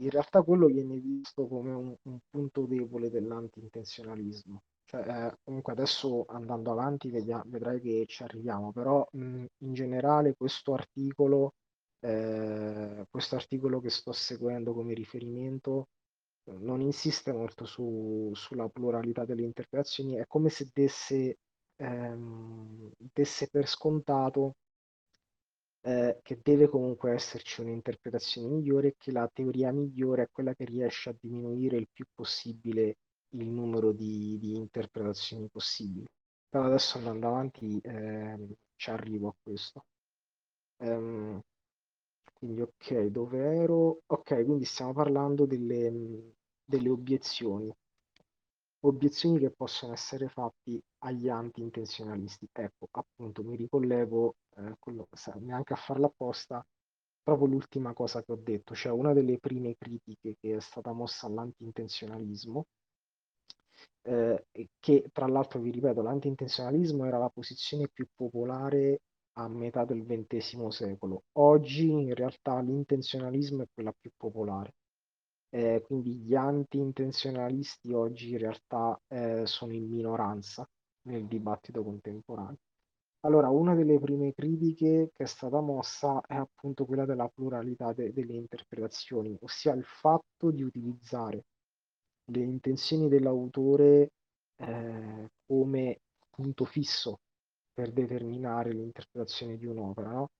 in 0.00 0.10
realtà 0.10 0.42
quello 0.42 0.66
viene 0.66 0.98
visto 0.98 1.46
come 1.46 1.72
un, 1.72 1.96
un 2.02 2.18
punto 2.28 2.66
debole 2.66 3.08
dell'anti-intenzionalismo. 3.08 4.60
Cioè, 4.84 5.00
eh, 5.08 5.36
comunque 5.42 5.72
adesso 5.72 6.24
andando 6.28 6.70
avanti 6.72 7.10
vediamo, 7.10 7.42
vedrai 7.46 7.80
che 7.80 8.04
ci 8.06 8.22
arriviamo, 8.22 8.72
però 8.72 9.06
mh, 9.12 9.44
in 9.58 9.72
generale 9.74 10.34
questo 10.34 10.74
articolo, 10.74 11.54
eh, 12.00 13.06
questo 13.10 13.36
articolo 13.36 13.80
che 13.80 13.90
sto 13.90 14.12
seguendo 14.12 14.72
come 14.74 14.92
riferimento 14.94 15.88
non 16.60 16.80
insiste 16.80 17.32
molto 17.32 17.64
su, 17.64 18.30
sulla 18.34 18.68
pluralità 18.68 19.24
delle 19.24 19.42
interpretazioni, 19.42 20.16
è 20.16 20.26
come 20.26 20.48
se 20.50 20.68
desse, 20.72 21.38
ehm, 21.76 22.90
desse 23.12 23.48
per 23.48 23.66
scontato 23.68 24.56
eh, 25.82 26.18
che 26.22 26.40
deve 26.42 26.68
comunque 26.68 27.12
esserci 27.12 27.60
un'interpretazione 27.60 28.48
migliore 28.48 28.88
e 28.88 28.94
che 28.98 29.10
la 29.12 29.28
teoria 29.32 29.72
migliore 29.72 30.24
è 30.24 30.28
quella 30.30 30.54
che 30.54 30.64
riesce 30.64 31.10
a 31.10 31.14
diminuire 31.18 31.76
il 31.76 31.88
più 31.92 32.04
possibile 32.14 32.96
il 33.32 33.48
numero 33.48 33.92
di, 33.92 34.38
di 34.38 34.56
interpretazioni 34.56 35.48
possibili. 35.48 36.06
Però 36.48 36.64
adesso 36.64 36.98
andando 36.98 37.28
avanti 37.28 37.78
eh, 37.80 38.38
ci 38.76 38.90
arrivo 38.90 39.28
a 39.28 39.34
questo. 39.42 39.84
Um, 40.78 41.40
quindi 42.34 42.60
ok, 42.62 43.04
dove 43.06 43.38
ero? 43.38 44.00
Ok, 44.06 44.44
quindi 44.44 44.64
stiamo 44.64 44.92
parlando 44.92 45.46
delle, 45.46 46.34
delle 46.64 46.88
obiezioni 46.88 47.72
obiezioni 48.84 49.38
che 49.38 49.50
possono 49.50 49.92
essere 49.92 50.28
fatti 50.28 50.80
agli 50.98 51.28
anti-intenzionalisti. 51.28 52.48
Ecco, 52.52 52.88
appunto, 52.92 53.42
mi 53.44 53.56
ricollego, 53.56 54.36
eh, 54.56 54.76
quello, 54.78 55.08
neanche 55.40 55.72
a 55.72 55.76
farlo 55.76 56.06
apposta, 56.06 56.64
proprio 57.22 57.46
l'ultima 57.46 57.92
cosa 57.92 58.22
che 58.22 58.32
ho 58.32 58.36
detto, 58.36 58.74
cioè 58.74 58.92
una 58.92 59.12
delle 59.12 59.38
prime 59.38 59.76
critiche 59.76 60.36
che 60.40 60.56
è 60.56 60.60
stata 60.60 60.92
mossa 60.92 61.26
all'anti-intenzionalismo, 61.26 62.66
eh, 64.02 64.46
che 64.78 65.08
tra 65.12 65.26
l'altro 65.26 65.60
vi 65.60 65.70
ripeto, 65.70 66.02
l'anti-intenzionalismo 66.02 67.04
era 67.06 67.18
la 67.18 67.30
posizione 67.30 67.88
più 67.88 68.06
popolare 68.14 69.02
a 69.34 69.48
metà 69.48 69.84
del 69.84 70.04
XX 70.04 70.66
secolo. 70.68 71.24
Oggi 71.38 71.90
in 71.90 72.14
realtà 72.14 72.60
l'intenzionalismo 72.60 73.62
è 73.62 73.66
quella 73.72 73.92
più 73.98 74.10
popolare 74.16 74.74
eh, 75.54 75.82
quindi 75.86 76.16
gli 76.16 76.34
anti-intenzionalisti 76.34 77.92
oggi 77.92 78.30
in 78.30 78.38
realtà 78.38 78.98
eh, 79.08 79.42
sono 79.46 79.72
in 79.72 79.88
minoranza 79.88 80.66
nel 81.02 81.26
dibattito 81.26 81.82
contemporaneo. 81.84 82.56
Allora, 83.24 83.50
una 83.50 83.74
delle 83.74 83.98
prime 84.00 84.32
critiche 84.34 85.10
che 85.14 85.22
è 85.24 85.26
stata 85.26 85.60
mossa 85.60 86.20
è 86.26 86.34
appunto 86.34 86.84
quella 86.86 87.04
della 87.04 87.28
pluralità 87.28 87.92
de- 87.92 88.12
delle 88.12 88.34
interpretazioni, 88.34 89.36
ossia 89.40 89.74
il 89.74 89.84
fatto 89.84 90.50
di 90.50 90.62
utilizzare 90.62 91.44
le 92.26 92.40
intenzioni 92.40 93.08
dell'autore 93.08 94.12
eh, 94.56 95.30
come 95.46 96.00
punto 96.30 96.64
fisso 96.64 97.20
per 97.72 97.92
determinare 97.92 98.72
l'interpretazione 98.72 99.56
di 99.56 99.66
un'opera. 99.66 100.10
No? 100.10 100.30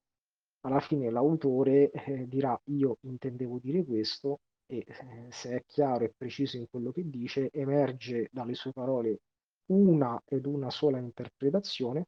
Alla 0.60 0.80
fine 0.80 1.10
l'autore 1.10 1.90
eh, 1.90 2.26
dirà 2.28 2.58
io 2.66 2.98
intendevo 3.02 3.58
dire 3.58 3.84
questo 3.84 4.40
e 4.66 4.84
eh, 4.86 5.26
se 5.30 5.56
è 5.56 5.64
chiaro 5.66 6.04
e 6.04 6.14
preciso 6.16 6.56
in 6.56 6.66
quello 6.70 6.92
che 6.92 7.08
dice, 7.08 7.50
emerge 7.50 8.28
dalle 8.30 8.54
sue 8.54 8.72
parole 8.72 9.20
una 9.66 10.20
ed 10.24 10.46
una 10.46 10.70
sola 10.70 10.98
interpretazione 10.98 12.06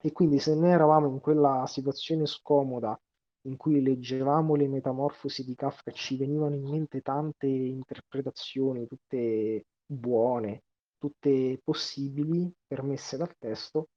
e 0.00 0.12
quindi 0.12 0.38
se 0.38 0.54
noi 0.54 0.70
eravamo 0.70 1.08
in 1.08 1.20
quella 1.20 1.66
situazione 1.66 2.26
scomoda 2.26 2.98
in 3.42 3.56
cui 3.56 3.82
leggevamo 3.82 4.54
le 4.54 4.68
metamorfosi 4.68 5.44
di 5.44 5.54
Kafka 5.54 5.92
ci 5.92 6.16
venivano 6.16 6.54
in 6.54 6.68
mente 6.68 7.00
tante 7.00 7.46
interpretazioni, 7.46 8.86
tutte 8.86 9.66
buone, 9.86 10.64
tutte 10.98 11.60
possibili, 11.64 12.52
permesse 12.66 13.16
dal 13.16 13.34
testo, 13.38 13.88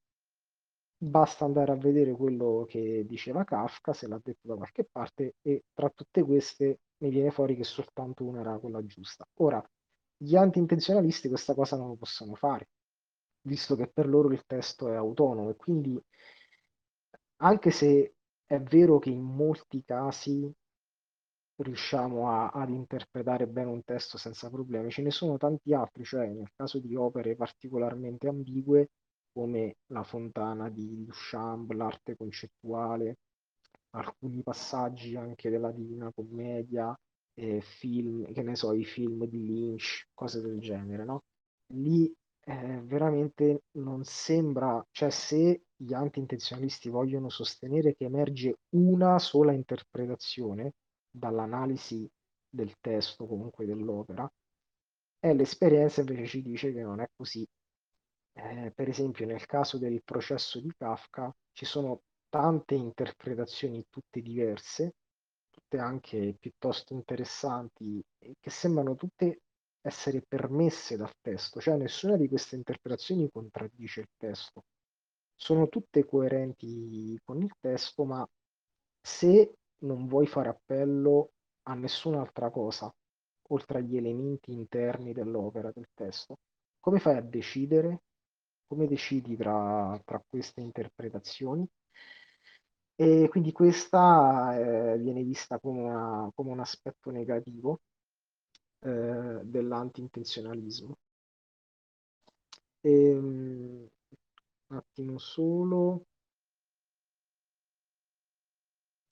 basta 0.98 1.44
andare 1.46 1.72
a 1.74 1.76
vedere 1.76 2.14
quello 2.14 2.66
che 2.68 3.06
diceva 3.06 3.44
Kafka, 3.44 3.94
se 3.94 4.08
l'ha 4.08 4.20
detto 4.24 4.48
da 4.48 4.56
qualche 4.56 4.88
parte, 4.89 5.36
e 5.41 5.66
tra 5.74 5.89
tutte 5.89 6.24
queste 6.24 6.80
mi 6.98 7.10
viene 7.10 7.32
fuori 7.32 7.56
che 7.56 7.66
soltanto 7.66 8.24
una 8.24 8.39
era 8.39 8.58
quella 8.58 8.84
giusta. 8.86 9.28
Ora, 9.39 9.62
gli 10.16 10.36
anti-intenzionalisti 10.36 11.28
questa 11.28 11.54
cosa 11.54 11.76
non 11.76 11.89
lo 11.89 11.96
possono 11.96 12.36
fare, 12.36 12.70
visto 13.41 13.76
che 13.76 13.88
per 13.88 14.08
loro 14.08 14.32
il 14.32 14.46
testo 14.46 14.88
è 14.89 14.96
autonomo 14.96 15.50
e 15.50 15.56
quindi 15.58 16.02
anche 17.41 17.72
se 17.72 18.16
è 18.46 18.60
vero 18.60 19.00
che 19.00 19.10
in 19.10 19.22
molti 19.22 19.84
casi 19.84 20.52
riusciamo 21.58 22.30
a, 22.30 22.50
ad 22.50 22.70
interpretare 22.70 23.48
bene 23.48 23.70
un 23.70 23.84
testo 23.84 24.18
senza 24.18 24.50
problemi, 24.50 24.91
ce 24.91 25.02
ne 25.02 25.12
sono 25.12 25.38
tanti 25.38 25.74
altri, 25.74 26.04
cioè 26.04 26.28
nel 26.28 26.52
caso 26.56 26.80
di 26.80 26.96
opere 26.96 27.36
particolarmente 27.36 28.28
ambigue 28.28 28.89
come 29.32 29.78
La 29.88 30.04
fontana 30.04 30.70
di 30.70 31.06
Duchamp, 31.06 31.72
l'arte 31.72 32.16
concettuale, 32.16 33.18
alcuni 33.91 34.41
passaggi 34.44 35.16
anche 35.16 35.50
della 35.50 35.72
Divina 35.72 36.12
Commedia, 36.14 36.96
eh, 37.36 37.62
film, 37.62 38.32
che 38.32 38.44
ne 38.44 38.56
so, 38.56 38.74
i 38.74 38.86
film 38.86 39.26
di 39.26 39.44
Lynch, 39.44 40.08
cose 40.14 40.41
del 40.41 40.60
genere, 40.60 41.04
no? 41.04 41.24
Lì 41.74 42.12
eh, 42.46 42.82
veramente 42.84 43.64
non 43.74 44.04
sembra, 44.04 44.86
cioè 44.91 45.10
se 45.10 45.64
gli 45.76 45.94
anti-intenzionalisti 45.94 46.89
vogliono 46.89 47.30
sostenere 47.30 47.96
che 47.96 48.06
emerge 48.06 48.60
una 48.70 49.18
sola 49.20 49.54
interpretazione 49.54 50.74
dall'analisi 51.10 52.10
del 52.50 52.76
testo, 52.82 53.26
comunque 53.26 53.66
dell'opera, 53.66 54.30
e 55.20 55.34
l'esperienza 55.34 56.02
invece 56.02 56.26
ci 56.26 56.41
dice 56.41 56.74
che 56.74 56.82
non 56.82 57.00
è 57.00 57.10
così. 57.16 57.48
Eh, 58.34 58.72
per 58.76 58.89
esempio, 58.89 59.26
nel 59.26 59.46
caso 59.46 59.78
del 59.78 60.02
processo 60.04 60.60
di 60.60 60.72
Kafka 60.76 61.34
ci 61.54 61.66
sono 61.66 62.02
tante 62.30 62.76
interpretazioni 62.76 63.86
tutte 63.89 64.22
diverse, 64.22 64.96
tutte 65.50 65.78
anche 65.78 66.36
piuttosto 66.39 66.94
interessanti 66.94 68.04
che 68.39 68.50
sembrano 68.50 68.96
tutte 68.96 69.41
essere 69.84 70.22
permesse 70.22 70.96
dal 70.96 71.14
testo, 71.22 71.60
cioè 71.60 71.76
nessuna 71.76 72.16
di 72.16 72.28
queste 72.30 72.56
interpretazioni 72.56 73.30
contraddice 73.30 74.00
il 74.02 74.10
testo. 74.18 74.64
Sono 75.36 75.68
tutte 75.68 76.06
coerenti 76.06 77.20
con 77.24 77.42
il 77.42 77.52
testo, 77.60 78.06
ma 78.06 78.28
se 79.02 79.56
non 79.80 80.08
vuoi 80.08 80.26
fare 80.26 80.50
appello 80.50 81.32
a 81.64 81.74
nessun'altra 81.74 82.50
cosa, 82.50 82.94
oltre 83.50 83.80
agli 83.80 83.98
elementi 83.98 84.54
interni 84.54 85.12
dell'opera, 85.12 85.70
del 85.74 85.90
testo, 85.94 86.38
come 86.80 87.00
fai 87.00 87.18
a 87.18 87.22
decidere? 87.22 88.04
Come 88.68 88.88
decidi 88.88 89.36
tra, 89.36 90.00
tra 90.06 90.24
queste 90.28 90.62
interpretazioni? 90.62 91.68
E 92.96 93.28
quindi 93.30 93.52
questa 93.52 94.58
eh, 94.58 94.98
viene 95.00 95.24
vista 95.24 95.60
come, 95.60 95.82
una, 95.82 96.32
come, 96.34 96.52
un 96.52 96.60
aspetto 96.60 97.12
negativo 97.12 97.82
eh, 98.84 99.42
dell'anti-intenzionalismo. 99.44 100.98
E, 102.82 103.14
um, 103.16 103.88
un 104.68 104.78
attimo 104.78 105.18
solo. 105.18 106.06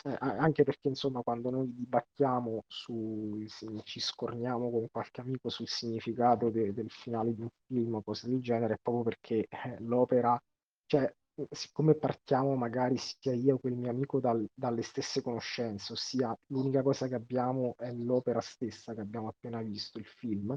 Eh, 0.04 0.18
anche 0.20 0.64
perché 0.64 0.88
insomma 0.88 1.22
quando 1.22 1.52
noi 1.52 1.72
dibattiamo 1.76 2.64
su, 2.68 3.46
ci 3.84 4.00
scorniamo 4.00 4.72
con 4.72 4.90
qualche 4.90 5.22
amico 5.22 5.50
sul 5.50 5.68
significato 5.68 6.50
de, 6.50 6.74
del 6.74 6.90
finale 6.90 7.36
di 7.36 7.42
un 7.42 7.50
film 7.68 7.96
o 7.96 8.02
cose 8.02 8.28
del 8.28 8.42
genere, 8.42 8.74
è 8.76 8.80
proprio 8.82 9.04
perché 9.04 9.48
eh, 9.48 9.78
l'opera, 9.80 10.42
cioè 10.88 11.14
siccome 11.50 11.96
partiamo 11.96 12.56
magari 12.56 12.98
sia 12.98 13.34
io 13.34 13.58
che 13.60 13.68
il 13.68 13.76
mio 13.76 13.90
amico 13.90 14.20
dal, 14.20 14.48
dalle 14.54 14.82
stesse 14.82 15.22
conoscenze, 15.22 15.94
ossia 15.94 16.38
l'unica 16.48 16.84
cosa 16.84 17.08
che 17.08 17.16
abbiamo 17.16 17.76
è 17.78 17.92
l'opera 17.94 18.42
stessa 18.42 18.94
che 18.94 19.02
abbiamo 19.02 19.28
appena 19.30 19.62
visto, 19.62 19.98
il 19.98 20.06
film, 20.06 20.56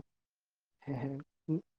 eh, 0.87 1.19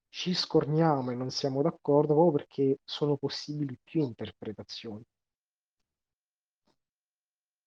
ci 0.10 0.34
scorniamo 0.34 1.12
e 1.12 1.16
non 1.16 1.30
siamo 1.30 1.62
d'accordo 1.62 2.14
proprio 2.14 2.32
perché 2.46 2.80
sono 2.86 3.18
possibili 3.18 3.78
più 3.84 4.02
interpretazioni. 4.02 5.04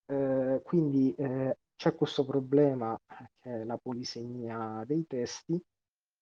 Eh, 0.07 0.63
quindi 0.65 1.15
eh, 1.15 1.59
c'è 1.77 1.95
questo 1.95 2.25
problema 2.25 2.99
che 3.39 3.61
è 3.61 3.65
la 3.65 3.77
polisemia 3.77 4.83
dei 4.87 5.07
testi. 5.07 5.63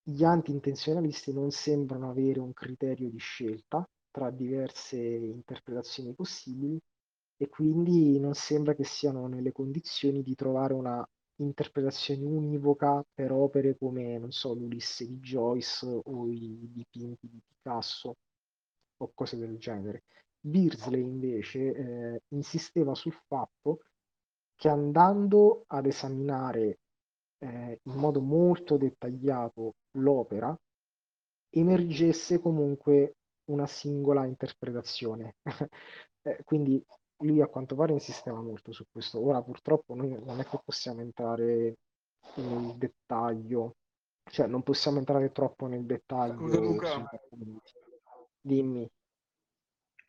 Gli 0.02 0.24
anti-intenzionalisti 0.24 1.32
non 1.32 1.50
sembrano 1.50 2.10
avere 2.10 2.40
un 2.40 2.52
criterio 2.52 3.08
di 3.08 3.18
scelta 3.18 3.88
tra 4.16 4.30
diverse 4.30 4.96
interpretazioni 4.96 6.14
possibili 6.14 6.80
e 7.36 7.50
quindi 7.50 8.18
non 8.18 8.32
sembra 8.32 8.74
che 8.74 8.82
siano 8.84 9.26
nelle 9.26 9.52
condizioni 9.52 10.22
di 10.22 10.34
trovare 10.34 10.72
una 10.72 11.06
interpretazione 11.42 12.24
univoca 12.24 13.04
per 13.12 13.30
opere 13.30 13.76
come, 13.76 14.16
non 14.16 14.30
so, 14.30 14.54
l'Ulisse 14.54 15.06
di 15.06 15.18
Joyce 15.18 16.00
o 16.02 16.30
i 16.30 16.70
dipinti 16.72 17.28
di 17.28 17.42
Picasso 17.46 18.16
o 18.96 19.10
cose 19.12 19.36
del 19.36 19.58
genere. 19.58 20.04
Beardsley 20.40 21.02
invece 21.02 21.74
eh, 21.74 22.22
insisteva 22.28 22.94
sul 22.94 23.12
fatto 23.26 23.80
che 24.54 24.70
andando 24.70 25.64
ad 25.66 25.84
esaminare 25.84 26.78
eh, 27.40 27.80
in 27.82 27.94
modo 27.96 28.22
molto 28.22 28.78
dettagliato 28.78 29.74
l'opera, 29.98 30.58
emergesse 31.50 32.40
comunque 32.40 33.16
una 33.46 33.66
singola 33.66 34.24
interpretazione. 34.26 35.36
eh, 36.22 36.40
quindi 36.44 36.84
lui 37.18 37.40
a 37.40 37.46
quanto 37.46 37.74
pare 37.74 37.92
insisteva 37.92 38.40
molto 38.40 38.72
su 38.72 38.84
questo. 38.90 39.24
Ora 39.24 39.42
purtroppo 39.42 39.94
noi 39.94 40.10
non 40.24 40.40
è 40.40 40.44
che 40.44 40.60
possiamo 40.64 41.00
entrare 41.00 41.76
nel 42.36 42.74
dettaglio, 42.76 43.76
cioè 44.30 44.46
non 44.46 44.62
possiamo 44.62 44.98
entrare 44.98 45.30
troppo 45.32 45.66
nel 45.66 45.84
dettaglio. 45.84 46.34
Scusa 46.36 46.60
Luca. 46.60 47.10
Dimmi. 48.40 48.88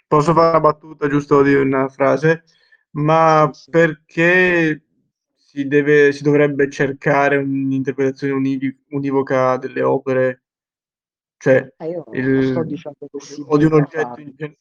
Posso 0.08 0.34
fare 0.34 0.50
una 0.50 0.60
battuta 0.60 1.08
giusto 1.08 1.42
di 1.42 1.54
una 1.54 1.88
frase? 1.90 2.44
Ma 2.92 3.50
Sì, 3.54 3.70
perché 3.72 4.82
si 5.36 5.68
deve, 5.68 6.12
si 6.12 6.24
dovrebbe 6.24 6.70
cercare 6.70 7.38
un'interpretazione 7.38 8.34
univi- 8.34 8.76
univoca 8.90 9.58
delle 9.58 9.82
opere? 9.82 10.44
Cioè, 11.38 11.74
Eh, 11.78 12.04
il, 12.14 12.82
si 13.20 13.44
o 13.46 13.58
di 13.58 13.66
un 13.66 13.74
oggetto 13.74 14.20
in 14.20 14.34
generale. 14.36 14.58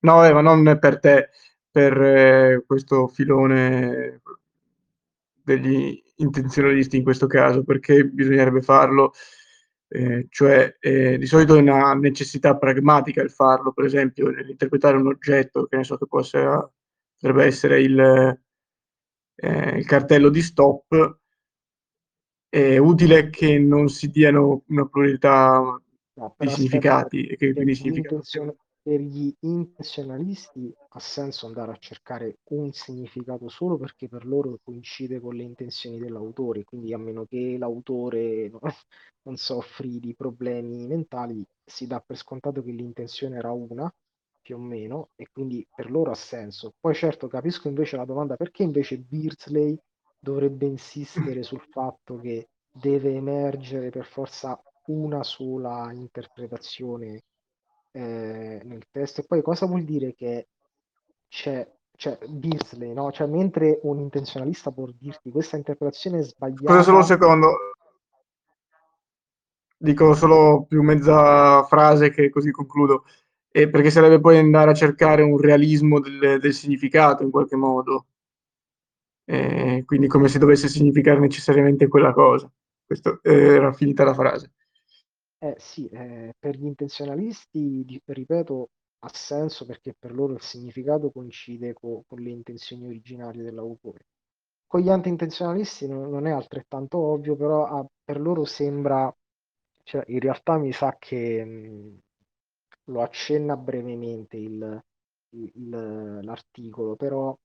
No, 0.00 0.24
eh, 0.24 0.32
ma 0.32 0.40
non 0.40 0.78
per 0.78 1.00
te, 1.00 1.30
per 1.70 2.00
eh, 2.00 2.64
questo 2.66 3.08
filone 3.08 4.20
degli 5.42 6.00
intenzionalisti 6.16 6.96
in 6.96 7.02
questo 7.02 7.26
caso, 7.26 7.64
perché 7.64 8.04
bisognerebbe 8.04 8.62
farlo, 8.62 9.12
eh, 9.88 10.26
cioè 10.28 10.76
eh, 10.78 11.18
di 11.18 11.26
solito 11.26 11.56
è 11.56 11.60
una 11.60 11.94
necessità 11.94 12.56
pragmatica 12.56 13.22
il 13.22 13.30
farlo, 13.30 13.72
per 13.72 13.84
esempio 13.84 14.30
nell'interpretare 14.30 14.96
un 14.96 15.08
oggetto, 15.08 15.66
che 15.66 15.76
ne 15.76 15.84
so 15.84 15.96
che 15.96 16.06
possa, 16.06 16.70
potrebbe 17.18 17.44
essere 17.44 17.80
il, 17.80 17.98
eh, 19.36 19.76
il 19.78 19.86
cartello 19.86 20.28
di 20.28 20.42
stop, 20.42 21.18
è 22.58 22.78
utile 22.78 23.28
che 23.28 23.58
non 23.58 23.88
si 23.88 24.08
diano 24.10 24.62
una 24.68 24.86
pluralità 24.86 25.78
No, 26.16 26.34
di 26.38 26.48
significati 26.48 27.26
e 27.26 27.36
che 27.36 27.52
per 27.52 27.68
quindi 27.68 28.00
intenzion- 28.00 28.54
per 28.82 29.00
gli 29.00 29.34
intenzionalisti 29.40 30.72
ha 30.90 31.00
senso 31.00 31.46
andare 31.46 31.72
a 31.72 31.76
cercare 31.78 32.38
un 32.50 32.72
significato 32.72 33.48
solo 33.48 33.76
perché 33.76 34.08
per 34.08 34.24
loro 34.26 34.58
coincide 34.62 35.20
con 35.20 35.34
le 35.34 35.42
intenzioni 35.42 35.98
dell'autore, 35.98 36.64
quindi 36.64 36.92
a 36.94 36.98
meno 36.98 37.24
che 37.26 37.56
l'autore 37.58 38.48
no, 38.48 38.60
non 39.22 39.36
soffri 39.36 39.98
di 40.00 40.14
problemi 40.14 40.86
mentali, 40.86 41.44
si 41.64 41.86
dà 41.86 42.00
per 42.00 42.16
scontato 42.16 42.62
che 42.62 42.70
l'intenzione 42.70 43.36
era 43.36 43.50
una, 43.50 43.92
più 44.40 44.56
o 44.56 44.58
meno, 44.60 45.10
e 45.16 45.28
quindi 45.32 45.66
per 45.74 45.90
loro 45.90 46.12
ha 46.12 46.14
senso. 46.14 46.72
Poi 46.78 46.94
certo 46.94 47.26
capisco 47.26 47.66
invece 47.68 47.96
la 47.96 48.04
domanda 48.04 48.36
perché 48.36 48.62
invece 48.62 48.98
Beardsley 48.98 49.76
dovrebbe 50.18 50.66
insistere 50.66 51.42
sul 51.44 51.62
fatto 51.70 52.18
che 52.18 52.48
deve 52.70 53.14
emergere 53.14 53.90
per 53.90 54.04
forza 54.04 54.60
una 54.86 55.22
sola 55.22 55.90
interpretazione 55.92 57.24
eh, 57.92 58.60
nel 58.62 58.86
testo. 58.90 59.20
E 59.20 59.24
poi 59.26 59.42
cosa 59.42 59.66
vuol 59.66 59.84
dire 59.84 60.14
che 60.14 60.48
c'è, 61.28 61.66
c'è 61.96 62.18
Beasley, 62.28 62.92
no? 62.92 63.10
Cioè, 63.10 63.26
mentre 63.26 63.80
un 63.82 63.98
intenzionalista 63.98 64.70
può 64.70 64.86
dirti 64.98 65.30
questa 65.30 65.56
interpretazione 65.56 66.18
è 66.18 66.22
Scusa 66.22 66.82
solo 66.82 66.98
un 66.98 67.02
sbagliata, 67.02 67.04
secondo, 67.04 67.48
dico 69.76 70.14
solo 70.14 70.64
più 70.68 70.82
mezza 70.82 71.62
frase 71.64 72.10
che 72.10 72.28
così 72.30 72.50
concludo, 72.50 73.04
e 73.50 73.68
perché 73.70 73.90
sarebbe 73.90 74.20
poi 74.20 74.38
andare 74.38 74.70
a 74.70 74.74
cercare 74.74 75.22
un 75.22 75.38
realismo 75.38 75.98
del, 75.98 76.38
del 76.40 76.52
significato 76.52 77.22
in 77.22 77.30
qualche 77.30 77.56
modo, 77.56 78.06
e 79.26 79.82
quindi 79.86 80.06
come 80.08 80.28
se 80.28 80.38
dovesse 80.38 80.68
significare 80.68 81.18
necessariamente 81.20 81.88
quella 81.88 82.12
cosa. 82.12 82.50
Questo 82.84 83.20
eh, 83.22 83.32
era 83.56 83.72
finita 83.72 84.04
la 84.04 84.14
frase. 84.14 84.52
eh 85.38 85.54
sì, 85.58 85.88
eh, 85.88 86.34
per 86.38 86.56
gli 86.56 86.64
intenzionalisti, 86.64 88.00
ripeto, 88.06 88.70
ha 89.00 89.10
senso 89.12 89.66
perché 89.66 89.94
per 89.98 90.12
loro 90.14 90.32
il 90.34 90.40
significato 90.42 91.10
coincide 91.10 91.72
co- 91.74 92.04
con 92.06 92.20
le 92.20 92.30
intenzioni 92.30 92.86
originarie 92.86 93.42
dell'autore. 93.42 94.06
Con 94.66 94.80
gli 94.80 94.88
anti-intenzionalisti 94.88 95.86
non, 95.88 96.10
non 96.10 96.26
è 96.26 96.30
altrettanto 96.32 96.98
ovvio, 96.98 97.36
però 97.36 97.66
ah, 97.66 97.86
per 98.04 98.20
loro 98.20 98.44
sembra, 98.44 99.14
cioè 99.84 100.02
in 100.08 100.20
realtà 100.20 100.58
mi 100.58 100.72
sa 100.72 100.96
che 100.98 101.44
mh, 101.44 101.98
lo 102.86 103.02
accenna 103.02 103.56
brevemente 103.56 104.36
il- 104.36 104.80
il- 105.30 106.20
l'articolo, 106.22 106.96
però 106.96 107.36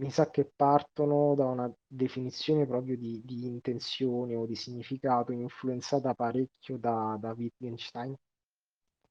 mi 0.00 0.10
sa 0.10 0.30
che 0.30 0.44
partono 0.54 1.34
da 1.36 1.44
una 1.46 1.72
definizione 1.86 2.66
proprio 2.66 2.96
di, 2.96 3.20
di 3.24 3.46
intenzione 3.46 4.34
o 4.36 4.46
di 4.46 4.54
significato 4.56 5.32
influenzata 5.32 6.14
parecchio 6.14 6.78
da, 6.78 7.16
da 7.20 7.32
Wittgenstein, 7.32 8.14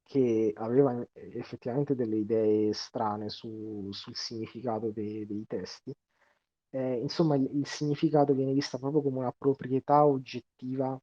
che 0.03 0.51
aveva 0.55 1.01
eh, 1.14 1.38
effettivamente 1.39 1.95
delle 1.95 2.18
idee 2.18 2.73
strane 2.73 3.30
su- 3.30 3.89
sul 3.91 4.15
significato 4.15 4.91
de- 4.91 5.26
dei 5.26 5.45
testi. 5.47 5.93
Eh, 6.69 6.99
insomma, 6.99 7.35
il, 7.35 7.49
il 7.57 7.68
significato 7.68 8.34
viene 8.34 8.53
visto 8.53 8.77
proprio 8.80 9.01
come 9.01 9.19
una 9.19 9.34
proprietà 9.38 10.05
oggettiva 10.05 10.99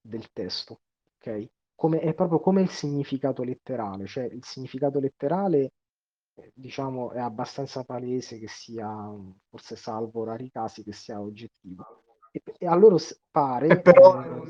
del 0.00 0.30
testo, 0.32 0.80
ok? 1.16 1.48
Come, 1.74 2.00
è 2.00 2.14
proprio 2.14 2.40
come 2.40 2.62
il 2.62 2.70
significato 2.70 3.42
letterale, 3.42 4.06
cioè 4.06 4.24
il 4.24 4.44
significato 4.44 5.00
letterale, 5.00 5.72
eh, 6.34 6.52
diciamo, 6.54 7.12
è 7.12 7.18
abbastanza 7.20 7.84
palese 7.84 8.38
che 8.38 8.48
sia, 8.48 8.88
forse 9.48 9.76
salvo 9.76 10.24
rari 10.24 10.50
casi, 10.50 10.82
che 10.82 10.92
sia 10.92 11.20
oggettivo. 11.20 11.86
E, 12.30 12.42
e 12.58 12.66
a 12.66 12.74
loro 12.74 12.98
s- 12.98 13.18
E 13.72 13.74
pare, 13.74 13.80
però 13.80 14.20
è 14.20 14.28
eh, 14.28 14.30
un, 14.30 14.48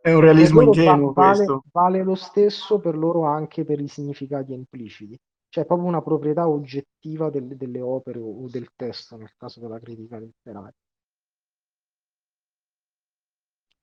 è 0.00 0.12
un 0.12 0.20
realismo 0.20 0.62
loro 0.62 0.74
va- 0.82 1.00
ingenuo 1.00 1.12
vale, 1.12 1.54
questo. 1.54 1.64
vale 1.72 2.02
lo 2.02 2.14
stesso 2.14 2.78
per 2.80 2.96
loro 2.96 3.24
anche 3.24 3.64
per 3.64 3.80
i 3.80 3.88
significati 3.88 4.52
impliciti. 4.52 5.18
cioè 5.48 5.64
proprio 5.64 5.88
una 5.88 6.02
proprietà 6.02 6.48
oggettiva 6.48 7.30
del- 7.30 7.56
delle 7.56 7.80
opere 7.80 8.18
o, 8.18 8.42
o 8.44 8.48
del 8.48 8.68
testo, 8.76 9.16
nel 9.16 9.32
caso 9.36 9.60
della 9.60 9.78
critica 9.80 10.18
letteraria. 10.18 10.72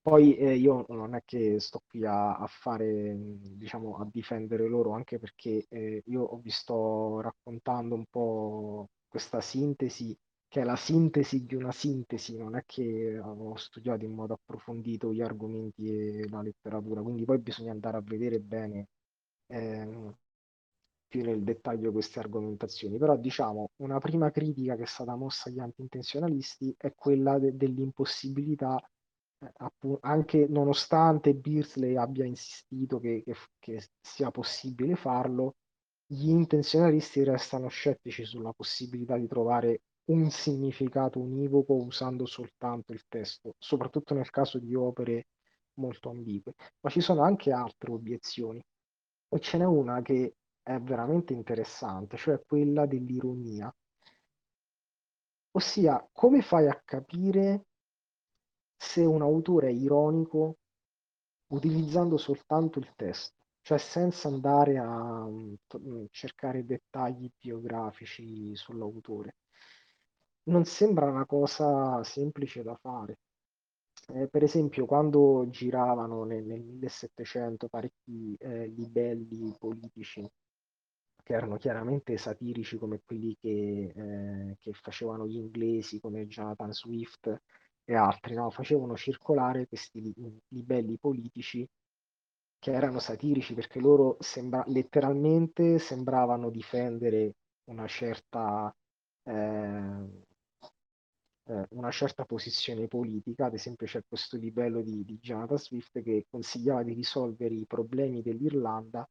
Poi 0.04 0.36
eh, 0.38 0.56
io 0.58 0.86
non 0.90 1.16
è 1.16 1.22
che 1.26 1.60
sto 1.60 1.82
qui 1.88 2.06
a, 2.06 2.36
a 2.38 2.46
fare, 2.48 3.16
diciamo, 3.18 3.96
a 3.98 4.08
difendere 4.12 4.68
loro, 4.68 4.92
anche 4.92 5.18
perché 5.18 5.66
eh, 5.70 6.04
io 6.06 6.38
vi 6.44 6.50
sto 6.52 7.22
raccontando 7.22 7.96
un 7.96 8.06
po' 8.10 8.90
questa 9.08 9.40
sintesi, 9.42 10.16
che 10.48 10.62
è 10.62 10.64
la 10.66 10.76
sintesi 10.76 11.46
di 11.46 11.56
una 11.56 11.72
sintesi, 11.72 12.38
non 12.38 12.56
è 12.58 12.64
che 12.66 13.18
avevo 13.24 13.56
studiato 13.56 14.04
in 14.06 14.12
modo 14.14 14.34
approfondito 14.34 15.14
gli 15.14 15.22
argomenti 15.22 15.88
e 15.88 16.28
la 16.30 16.42
letteratura, 16.42 17.02
quindi 17.02 17.24
poi 17.26 17.40
bisogna 17.40 17.72
andare 17.72 17.98
a 17.98 18.02
vedere 18.04 18.40
bene 18.42 18.88
ehm, 19.48 20.14
più 21.08 21.24
nel 21.24 21.44
dettaglio 21.44 21.92
queste 21.92 22.20
argomentazioni. 22.20 22.98
Però 22.98 23.16
diciamo, 23.18 23.72
una 23.78 24.00
prima 24.00 24.32
critica 24.32 24.76
che 24.76 24.84
è 24.84 24.86
stata 24.86 25.16
mossa 25.16 25.50
agli 25.50 25.60
anti-intenzionalisti 25.60 26.74
è 26.78 26.94
quella 26.96 27.38
de- 27.40 27.56
dell'impossibilità 27.56 28.78
eh, 28.80 28.93
anche 30.02 30.48
nonostante 30.48 31.34
Beardsley 31.36 31.96
abbia 31.96 32.26
insistito 32.26 33.00
che, 33.00 33.24
che- 33.24 33.36
che 33.60 33.88
sia 34.02 34.32
possibile 34.32 34.96
farlo, 34.96 35.56
gli 36.06 36.30
intenzionalisti 36.30 37.24
restano 37.24 37.68
scettici 37.68 38.24
sulla 38.26 38.54
possibilità 38.54 39.18
di 39.18 39.28
trovare 39.28 39.82
un 40.06 40.30
significato 40.30 41.20
univoco 41.20 41.74
usando 41.76 42.26
soltanto 42.26 42.94
il 42.94 43.04
testo, 43.08 43.56
soprattutto 43.58 44.14
nel 44.14 44.30
caso 44.30 44.60
di 44.60 44.76
opere 44.76 45.28
molto 45.76 46.10
ambigue. 46.10 46.54
Ma 46.82 46.90
ci 46.90 47.02
sono 47.02 47.22
anche 47.24 47.52
altre 47.52 47.92
obiezioni, 47.92 48.62
e 49.30 49.40
ce 49.40 49.58
n'è 49.58 49.66
una 49.66 50.02
che 50.02 50.36
è 50.62 50.78
veramente 50.80 51.34
interessante, 51.34 52.18
cioè 52.18 52.42
quella 52.46 52.86
dell'ironia. 52.86 53.74
Ossia, 55.52 56.08
come 56.12 56.42
fai 56.42 56.68
a 56.68 56.82
capire 56.84 57.66
se 58.84 59.06
un 59.06 59.22
autore 59.22 59.68
è 59.70 59.72
ironico 59.72 60.58
utilizzando 61.48 62.18
soltanto 62.18 62.80
il 62.80 62.92
testo, 62.96 63.38
cioè 63.62 63.78
senza 63.78 64.28
andare 64.28 64.78
a 64.78 65.26
mm, 65.26 65.54
mm, 65.78 66.06
cercare 66.12 66.66
dettagli 66.66 67.30
biografici 67.40 68.56
sull'autore. 68.56 69.38
Non 70.46 70.66
sembra 70.66 71.06
una 71.10 71.26
cosa 71.26 72.04
semplice 72.04 72.62
da 72.62 72.76
fare. 72.76 73.20
Eh, 74.14 74.28
per 74.28 74.44
esempio, 74.44 74.86
quando 74.86 75.48
giravano 75.50 76.26
nel, 76.26 76.44
nel 76.44 76.62
1700 76.62 77.70
parecchi 77.70 78.36
eh, 78.38 78.68
libelli 78.68 79.56
politici 79.58 80.30
che 81.24 81.34
erano 81.34 81.56
chiaramente 81.56 82.18
satirici 82.18 82.78
come 82.78 83.02
quelli 83.06 83.38
che, 83.40 83.94
eh, 83.96 84.58
che 84.60 84.74
facevano 84.74 85.26
gli 85.26 85.38
inglesi 85.38 86.02
come 86.02 86.28
Jonathan 86.28 86.74
Swift 86.74 87.42
e 87.86 87.96
altri, 87.96 88.34
no? 88.36 88.50
Facevano 88.50 88.96
circolare 88.96 89.68
questi 89.68 90.02
li- 90.02 90.42
libelli 90.50 90.98
politici 90.98 91.68
che 92.60 92.72
erano 92.72 93.00
satirici 93.00 93.54
perché 93.54 93.80
loro 93.80 94.16
sembra- 94.20 94.64
letteralmente 94.68 95.80
sembravano 95.80 96.50
difendere 96.50 97.36
una 97.66 97.88
certa, 97.88 98.74
eh, 99.24 100.24
eh, 101.46 101.66
una 101.72 101.92
certa 101.92 102.26
posizione 102.26 102.88
politica, 102.88 103.46
ad 103.48 103.54
esempio 103.54 103.86
c'è 103.88 104.02
questo 104.08 104.38
livello 104.38 104.82
di, 104.82 105.04
di 105.04 105.18
Jonathan 105.20 105.58
Swift 105.58 106.02
che 106.02 106.26
consigliava 106.30 106.84
di 106.84 106.94
risolvere 106.94 107.54
i 107.54 107.66
problemi 107.66 108.22
dell'Irlanda, 108.22 109.08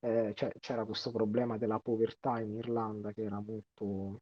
eh, 0.00 0.32
cioè, 0.34 0.52
c'era 0.60 0.84
questo 0.84 1.10
problema 1.10 1.58
della 1.58 1.80
povertà 1.80 2.38
in 2.40 2.54
Irlanda 2.54 3.12
che 3.12 3.22
era 3.22 3.40
molto 3.40 4.20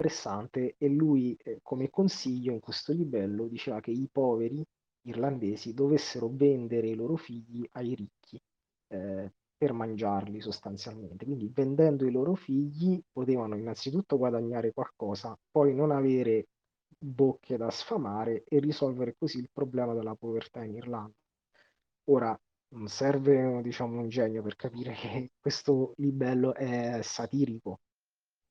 pressante 0.00 0.76
e 0.78 0.88
lui 0.88 1.36
eh, 1.42 1.58
come 1.62 1.90
consiglio 1.90 2.52
in 2.52 2.60
questo 2.60 2.94
livello 2.94 3.46
diceva 3.48 3.80
che 3.80 3.90
i 3.90 4.08
poveri 4.10 4.64
irlandesi 5.02 5.74
dovessero 5.74 6.30
vendere 6.32 6.88
i 6.88 6.94
loro 6.94 7.16
figli 7.16 7.68
ai 7.72 7.94
ricchi 7.94 8.40
eh, 8.88 9.30
per 9.58 9.72
mangiarli 9.74 10.40
sostanzialmente. 10.40 11.26
Quindi 11.26 11.50
vendendo 11.52 12.06
i 12.06 12.10
loro 12.10 12.34
figli 12.34 12.98
potevano 13.12 13.56
innanzitutto 13.56 14.16
guadagnare 14.16 14.72
qualcosa, 14.72 15.38
poi 15.50 15.74
non 15.74 15.90
avere 15.90 16.46
bocche 16.98 17.58
da 17.58 17.70
sfamare 17.70 18.44
e 18.48 18.58
risolvere 18.58 19.14
così 19.18 19.36
il 19.36 19.50
problema 19.52 19.92
della 19.92 20.14
povertà 20.14 20.64
in 20.64 20.76
Irlanda. 20.76 21.12
Ora, 22.04 22.40
non 22.68 22.88
serve, 22.88 23.60
diciamo, 23.62 24.00
un 24.00 24.08
genio 24.08 24.42
per 24.42 24.56
capire 24.56 24.94
che 24.96 25.32
questo 25.38 25.92
libello 25.96 26.54
è 26.54 27.00
satirico 27.02 27.80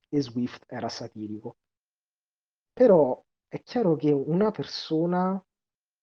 e 0.10 0.22
Swift 0.22 0.66
era 0.68 0.90
satirico. 0.90 1.58
Però 2.74 3.24
è 3.48 3.62
chiaro 3.62 3.96
che 3.96 4.12
una 4.12 4.52
persona 4.52 5.42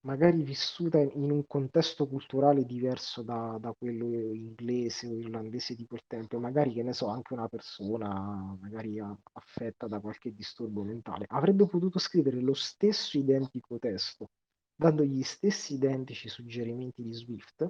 magari 0.07 0.43
vissuta 0.43 0.99
in 0.99 1.31
un 1.31 1.45
contesto 1.47 2.07
culturale 2.07 2.65
diverso 2.65 3.23
da, 3.23 3.59
da 3.61 3.75
quello 3.77 4.33
inglese 4.33 5.09
o 5.09 5.17
irlandese 5.17 5.75
di 5.75 5.85
quel 5.85 6.03
tempo, 6.07 6.39
magari 6.39 6.73
che 6.73 6.85
ne 6.85 6.93
so, 6.93 7.09
anche 7.09 7.35
una 7.35 7.49
persona 7.49 8.57
magari 8.61 9.01
affetta 9.01 9.89
da 9.89 10.01
qualche 10.01 10.33
disturbo 10.33 10.83
mentale, 10.83 11.27
avrebbe 11.29 11.67
potuto 11.67 11.99
scrivere 11.99 12.41
lo 12.41 12.55
stesso 12.55 13.19
identico 13.19 13.79
testo, 13.81 14.31
dando 14.77 15.03
gli 15.03 15.23
stessi 15.23 15.75
identici 15.75 16.29
suggerimenti 16.29 17.03
di 17.03 17.13
Swift, 17.13 17.69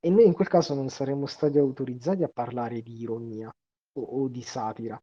e 0.00 0.10
noi 0.10 0.26
in 0.26 0.34
quel 0.34 0.48
caso 0.48 0.74
non 0.74 0.90
saremmo 0.90 1.26
stati 1.26 1.58
autorizzati 1.58 2.24
a 2.24 2.28
parlare 2.28 2.82
di 2.82 3.00
ironia 3.00 3.50
o, 3.92 4.02
o 4.02 4.28
di 4.28 4.42
satira, 4.42 5.02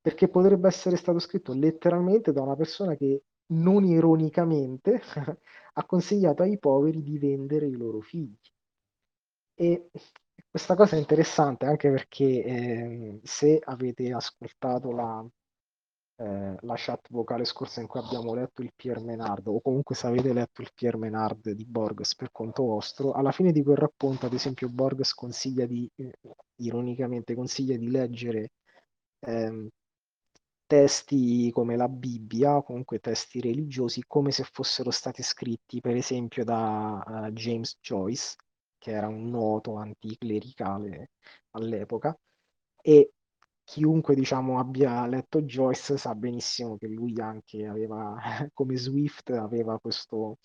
perché 0.00 0.28
potrebbe 0.28 0.68
essere 0.68 0.96
stato 0.96 1.18
scritto 1.18 1.52
letteralmente 1.52 2.32
da 2.32 2.42
una 2.42 2.56
persona 2.56 2.94
che 2.96 3.22
non 3.52 3.84
ironicamente 3.84 5.00
ha 5.74 5.84
consigliato 5.84 6.42
ai 6.42 6.58
poveri 6.58 7.02
di 7.02 7.18
vendere 7.18 7.66
i 7.66 7.76
loro 7.76 8.00
figli. 8.00 8.36
E 9.54 9.90
questa 10.48 10.74
cosa 10.74 10.96
è 10.96 10.98
interessante 10.98 11.66
anche 11.66 11.90
perché 11.90 12.44
eh, 12.44 13.20
se 13.22 13.60
avete 13.62 14.12
ascoltato 14.12 14.90
la, 14.92 15.24
eh, 16.16 16.56
la 16.60 16.74
chat 16.76 17.06
vocale 17.10 17.44
scorsa 17.44 17.80
in 17.80 17.86
cui 17.86 18.00
abbiamo 18.00 18.34
letto 18.34 18.62
il 18.62 18.72
Pierre 18.74 19.00
Menard, 19.02 19.46
o 19.48 19.60
comunque 19.60 19.94
se 19.94 20.06
avete 20.06 20.32
letto 20.32 20.62
il 20.62 20.70
Pierre 20.74 20.98
Menard 20.98 21.50
di 21.50 21.64
Borges 21.64 22.14
per 22.14 22.30
conto 22.32 22.64
vostro, 22.64 23.12
alla 23.12 23.32
fine 23.32 23.52
di 23.52 23.62
quel 23.62 23.76
racconto, 23.76 24.26
ad 24.26 24.32
esempio, 24.32 24.68
Borges 24.68 25.12
consiglia 25.14 25.66
di, 25.66 25.90
eh, 25.96 26.12
ironicamente, 26.56 27.34
consiglia 27.34 27.76
di 27.76 27.90
leggere 27.90 28.52
ehm, 29.20 29.68
testi 30.70 31.50
come 31.52 31.74
la 31.74 31.88
Bibbia, 31.88 32.62
comunque 32.62 33.00
testi 33.00 33.40
religiosi, 33.40 34.04
come 34.06 34.30
se 34.30 34.44
fossero 34.44 34.92
stati 34.92 35.20
scritti, 35.20 35.80
per 35.80 35.96
esempio, 35.96 36.44
da 36.44 37.26
eh, 37.26 37.32
James 37.32 37.76
Joyce, 37.80 38.36
che 38.78 38.92
era 38.92 39.08
un 39.08 39.28
noto 39.30 39.74
anticlericale 39.74 41.10
all'epoca, 41.50 42.16
e 42.82 43.14
chiunque, 43.64 44.14
diciamo, 44.14 44.60
abbia 44.60 45.06
letto 45.08 45.42
Joyce 45.42 45.96
sa 45.96 46.14
benissimo 46.14 46.76
che 46.76 46.86
lui 46.86 47.18
anche 47.20 47.66
aveva, 47.66 48.14
come 48.54 48.76
Swift, 48.76 49.30
aveva 49.30 49.76
questo 49.80 50.38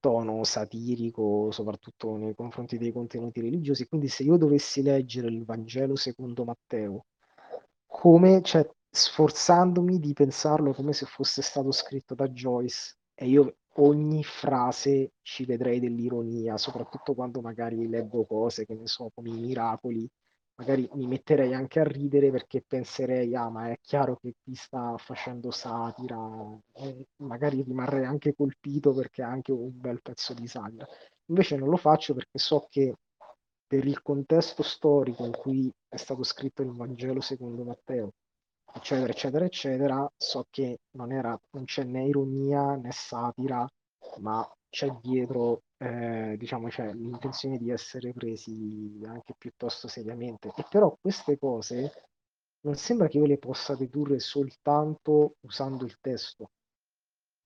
tono 0.00 0.44
satirico, 0.44 1.50
soprattutto 1.50 2.16
nei 2.16 2.34
confronti 2.34 2.78
dei 2.78 2.90
contenuti 2.92 3.42
religiosi. 3.42 3.86
Quindi 3.86 4.08
se 4.08 4.22
io 4.22 4.38
dovessi 4.38 4.80
leggere 4.82 5.28
il 5.28 5.44
Vangelo 5.44 5.94
secondo 5.94 6.44
Matteo, 6.44 7.04
come, 7.86 8.40
cioè, 8.42 8.66
sforzandomi 8.90 9.98
di 9.98 10.12
pensarlo 10.12 10.72
come 10.72 10.92
se 10.92 11.06
fosse 11.06 11.42
stato 11.42 11.70
scritto 11.72 12.14
da 12.14 12.28
Joyce, 12.28 12.96
e 13.14 13.28
io 13.28 13.56
ogni 13.74 14.24
frase 14.24 15.12
ci 15.22 15.44
vedrei 15.44 15.78
dell'ironia, 15.78 16.56
soprattutto 16.56 17.14
quando 17.14 17.40
magari 17.40 17.88
leggo 17.88 18.24
cose, 18.24 18.66
che 18.66 18.74
ne 18.74 18.86
so, 18.86 19.10
come 19.14 19.30
i 19.30 19.38
miracoli, 19.38 20.08
magari 20.56 20.88
mi 20.94 21.06
metterei 21.06 21.54
anche 21.54 21.80
a 21.80 21.84
ridere 21.84 22.30
perché 22.30 22.62
penserei, 22.66 23.34
ah, 23.34 23.48
ma 23.48 23.70
è 23.70 23.78
chiaro 23.80 24.16
che 24.16 24.34
qui 24.42 24.54
sta 24.54 24.96
facendo 24.98 25.50
satira, 25.50 26.18
e 26.74 27.06
magari 27.18 27.62
rimarrei 27.62 28.04
anche 28.04 28.34
colpito 28.34 28.92
perché 28.92 29.22
è 29.22 29.24
anche 29.24 29.52
un 29.52 29.70
bel 29.78 30.02
pezzo 30.02 30.34
di 30.34 30.46
satira. 30.46 30.86
Invece 31.26 31.56
non 31.56 31.68
lo 31.68 31.76
faccio 31.76 32.12
perché 32.12 32.38
so 32.38 32.66
che 32.68 32.94
per 33.66 33.86
il 33.86 34.02
contesto 34.02 34.62
storico 34.62 35.24
in 35.24 35.32
cui 35.32 35.72
è 35.88 35.96
stato 35.96 36.24
scritto 36.24 36.60
il 36.62 36.72
Vangelo 36.72 37.20
secondo 37.20 37.62
Matteo, 37.62 38.14
eccetera, 38.74 39.12
eccetera, 39.12 39.44
eccetera, 39.44 40.12
so 40.16 40.46
che 40.50 40.80
non, 40.92 41.12
era, 41.12 41.38
non 41.50 41.64
c'è 41.64 41.84
né 41.84 42.04
ironia 42.06 42.74
né 42.76 42.90
satira, 42.92 43.66
ma 44.20 44.46
c'è 44.68 44.88
dietro, 45.02 45.62
eh, 45.78 46.36
diciamo, 46.38 46.68
c'è 46.68 46.92
l'intenzione 46.92 47.58
di 47.58 47.70
essere 47.70 48.12
presi 48.12 49.00
anche 49.04 49.34
piuttosto 49.36 49.88
seriamente. 49.88 50.52
E 50.56 50.64
però 50.68 50.96
queste 51.00 51.38
cose 51.38 51.92
non 52.60 52.74
sembra 52.76 53.08
che 53.08 53.18
io 53.18 53.26
le 53.26 53.38
possa 53.38 53.74
dedurre 53.74 54.18
soltanto 54.20 55.36
usando 55.40 55.84
il 55.84 55.96
testo, 56.00 56.50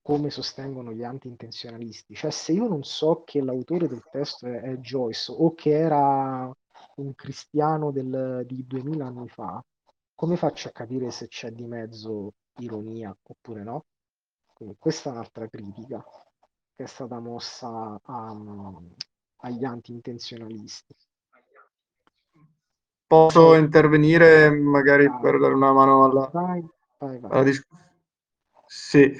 come 0.02 0.30
sostengono 0.30 0.92
gli 0.92 1.02
anti-intenzionalisti. 1.02 2.14
Cioè, 2.14 2.30
se 2.30 2.52
io 2.52 2.68
non 2.68 2.82
so 2.84 3.22
che 3.24 3.40
l'autore 3.42 3.88
del 3.88 4.02
testo 4.10 4.46
è, 4.46 4.60
è 4.60 4.76
Joyce 4.76 5.32
o 5.32 5.54
che 5.54 5.70
era 5.70 6.50
un 6.96 7.14
cristiano 7.14 7.90
del, 7.90 8.44
di 8.46 8.66
2000 8.66 9.06
anni 9.06 9.28
fa, 9.28 9.62
come 10.14 10.36
faccio 10.36 10.68
a 10.68 10.72
capire 10.72 11.10
se 11.10 11.28
c'è 11.28 11.50
di 11.50 11.66
mezzo 11.66 12.34
ironia 12.58 13.16
oppure 13.22 13.62
no? 13.62 13.84
Quindi 14.52 14.76
questa 14.78 15.10
è 15.10 15.12
un'altra 15.12 15.48
critica 15.48 16.04
che 16.74 16.84
è 16.84 16.86
stata 16.86 17.18
mossa 17.18 18.00
a, 18.02 18.36
agli 19.38 19.64
anti-intenzionalisti. 19.64 20.94
Posso 23.06 23.54
intervenire 23.54 24.50
magari 24.50 25.06
Vai. 25.06 25.20
per 25.20 25.38
dare 25.38 25.54
una 25.54 25.72
mano 25.72 26.04
alla, 26.04 26.30
Vai, 26.32 26.66
vai, 26.98 27.18
vai. 27.18 27.30
alla 27.30 27.42
discussione? 27.42 27.92
Sì, 28.66 29.14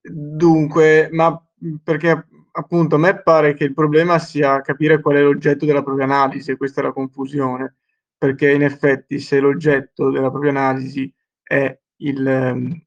dunque, 0.00 1.08
ma 1.10 1.40
perché 1.82 2.26
appunto 2.52 2.94
a 2.96 2.98
me 2.98 3.20
pare 3.22 3.54
che 3.54 3.64
il 3.64 3.74
problema 3.74 4.18
sia 4.18 4.60
capire 4.60 5.00
qual 5.00 5.16
è 5.16 5.22
l'oggetto 5.22 5.64
della 5.64 5.82
propria 5.82 6.04
analisi, 6.04 6.50
e 6.50 6.56
questa 6.56 6.80
è 6.80 6.84
la 6.84 6.92
confusione, 6.92 7.76
perché 8.18 8.50
in 8.52 8.62
effetti 8.62 9.18
se 9.20 9.40
l'oggetto 9.40 10.10
della 10.10 10.30
propria 10.30 10.50
analisi 10.50 11.12
è 11.42 11.78
il, 11.98 12.26
ehm, 12.26 12.86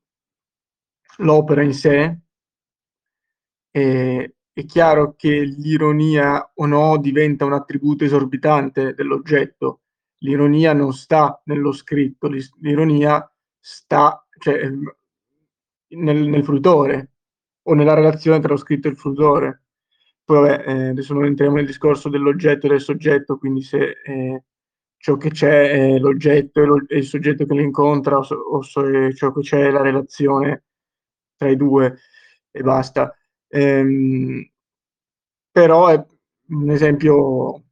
l'opera 1.18 1.62
in 1.64 1.74
sé, 1.74 2.20
eh, 3.72 4.34
è 4.52 4.66
chiaro 4.66 5.16
che 5.16 5.42
l'ironia 5.42 6.52
o 6.56 6.66
no 6.66 6.98
diventa 6.98 7.46
un 7.46 7.54
attributo 7.54 8.04
esorbitante 8.04 8.94
dell'oggetto. 8.94 9.82
L'ironia 10.20 10.74
non 10.74 10.94
sta 10.94 11.42
nello 11.46 11.72
scritto, 11.72 12.28
l'ironia 12.60 13.32
sta 13.60 14.26
cioè, 14.38 14.56
ehm, 14.64 14.94
nel, 15.90 16.28
nel 16.28 16.44
fruitore 16.44 17.12
o 17.64 17.74
nella 17.74 17.94
relazione 17.94 18.40
tra 18.40 18.50
lo 18.50 18.58
scritto 18.58 18.88
e 18.88 18.92
il 18.92 18.98
fruitore. 18.98 19.64
Poi 20.24 20.42
vabbè, 20.42 20.64
eh, 20.68 20.90
adesso 20.90 21.14
non 21.14 21.26
entriamo 21.26 21.56
nel 21.56 21.66
discorso 21.66 22.10
dell'oggetto 22.10 22.66
e 22.66 22.70
del 22.70 22.82
soggetto, 22.82 23.38
quindi 23.38 23.62
se 23.62 23.96
eh, 24.04 24.44
ciò 25.00 25.18
che 25.18 25.30
c'è 25.32 25.70
è 25.96 25.98
l'oggetto 26.00 26.62
e, 26.62 26.66
lo- 26.66 26.86
il 26.90 27.04
soggetto 27.06 27.46
che 27.46 27.54
lo 27.56 27.62
incontra 27.62 28.18
o, 28.18 28.24
o 28.36 28.62
se 28.62 29.14
ciò 29.16 29.32
che 29.32 29.42
c'è 29.42 29.68
è 29.68 29.72
la 29.72 29.82
relazione 29.82 30.66
tra 31.38 31.50
i 31.50 31.56
due 31.56 31.98
e 32.52 32.62
basta. 32.62 33.16
Ehm, 33.48 34.50
però 35.52 35.88
è 35.88 36.04
un 36.50 36.70
esempio 36.72 37.64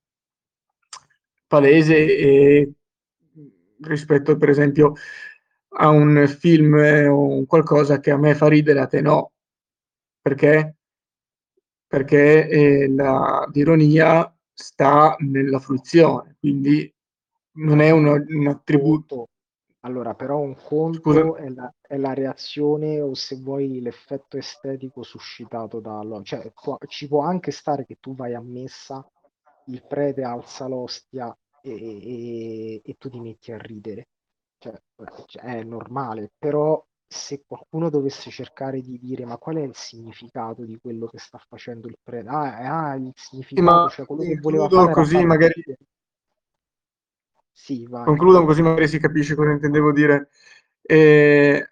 palese 1.49 1.95
e 2.17 2.71
rispetto 3.81 4.37
per 4.37 4.49
esempio 4.49 4.93
a 5.79 5.89
un 5.89 6.25
film 6.27 6.73
o 7.09 7.27
un 7.37 7.45
qualcosa 7.45 7.99
che 7.99 8.11
a 8.11 8.17
me 8.17 8.33
fa 8.35 8.47
ridere, 8.47 8.79
a 8.79 8.87
te 8.87 9.01
no. 9.01 9.33
Perché? 10.21 10.75
Perché 11.87 12.47
eh, 12.49 12.87
la, 12.89 13.47
l'ironia 13.51 14.31
sta 14.53 15.15
nella 15.19 15.59
fruizione, 15.59 16.35
quindi 16.39 16.93
non 17.57 17.79
è 17.81 17.89
uno- 17.91 18.13
un 18.27 18.47
attributo. 18.47 19.27
Allora, 19.81 20.13
però 20.15 20.39
un 20.39 20.55
conto 20.55 21.35
è 21.35 21.49
la, 21.49 21.71
è 21.81 21.97
la 21.97 22.13
reazione 22.13 22.99
o 23.01 23.13
se 23.13 23.38
vuoi 23.38 23.79
l'effetto 23.81 24.38
estetico 24.38 25.03
suscitato 25.03 25.79
dallo... 25.79 26.21
Cioè, 26.23 26.51
può- 26.53 26.77
ci 26.88 27.07
può 27.07 27.21
anche 27.21 27.51
stare 27.51 27.85
che 27.85 27.97
tu 27.99 28.15
vai 28.15 28.34
a 28.34 28.41
messa, 28.41 29.05
il 29.65 29.85
prete 29.88 30.23
alza 30.23 30.67
l'ostia 30.67 31.35
e, 31.61 31.71
e- 31.71 32.81
e 32.84 32.93
tu 32.97 33.09
ti 33.09 33.19
metti 33.19 33.51
a 33.51 33.57
ridere. 33.57 34.07
Cioè, 34.57 34.73
cioè, 35.27 35.43
è 35.43 35.63
normale, 35.63 36.31
però 36.38 36.84
se 37.09 37.43
qualcuno 37.45 37.89
dovesse 37.89 38.29
cercare 38.31 38.81
di 38.81 38.97
dire 38.99 39.23
ma 39.25 39.38
qual 39.38 39.57
è 39.57 39.61
il 39.61 39.75
significato 39.75 40.65
di 40.65 40.77
quello 40.79 41.07
che 41.07 41.19
sta 41.19 41.38
facendo 41.47 41.88
il 41.88 41.97
prete? 42.03 42.27
Ah, 42.29 42.89
ah, 42.89 42.95
il 42.95 43.11
significato, 43.15 43.88
ma 43.88 43.89
cioè 43.89 44.05
quello 44.05 44.23
che 44.25 44.35
voleva 44.35 44.67
fare 44.69 44.93
così 44.95 45.23
magari- 45.25 45.53
ridere. 45.55 45.77
Sì, 47.59 47.88
vai. 47.89 48.05
Concludo 48.05 48.45
così 48.45 48.61
magari 48.61 48.88
si 48.88 48.99
capisce 48.99 49.34
cosa 49.34 49.49
intendevo 49.49 49.91
dire. 49.91 50.29
Eh, 50.84 51.69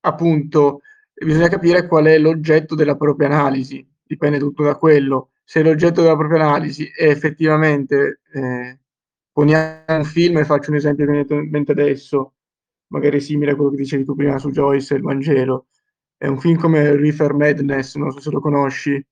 appunto, 0.00 0.80
bisogna 1.14 1.46
capire 1.46 1.86
qual 1.86 2.06
è 2.06 2.18
l'oggetto 2.18 2.74
della 2.74 2.96
propria 2.96 3.28
analisi, 3.28 3.88
dipende 4.02 4.38
tutto 4.38 4.64
da 4.64 4.74
quello. 4.74 5.30
Se 5.44 5.62
l'oggetto 5.62 6.02
della 6.02 6.16
propria 6.16 6.42
analisi 6.42 6.90
è 6.92 7.08
effettivamente, 7.08 8.20
eh, 8.32 8.80
poniamo 9.30 9.84
un 9.86 10.04
film 10.04 10.38
e 10.38 10.44
faccio 10.44 10.70
un 10.70 10.76
esempio 10.76 11.06
che 11.06 11.12
mi 11.12 11.24
viene 11.24 11.44
in 11.44 11.50
mente 11.50 11.70
adesso, 11.70 12.34
magari 12.88 13.20
simile 13.20 13.52
a 13.52 13.54
quello 13.54 13.70
che 13.70 13.76
dicevi 13.76 14.04
tu 14.04 14.16
prima 14.16 14.38
su 14.38 14.50
Joyce 14.50 14.94
e 14.94 14.96
il 14.96 15.04
Vangelo. 15.04 15.68
È 16.16 16.26
un 16.26 16.40
film 16.40 16.58
come 16.58 16.96
Reefer 16.96 17.32
Madness, 17.32 17.94
non 17.94 18.10
so 18.10 18.20
se 18.20 18.30
lo 18.30 18.40
conosci, 18.40 19.02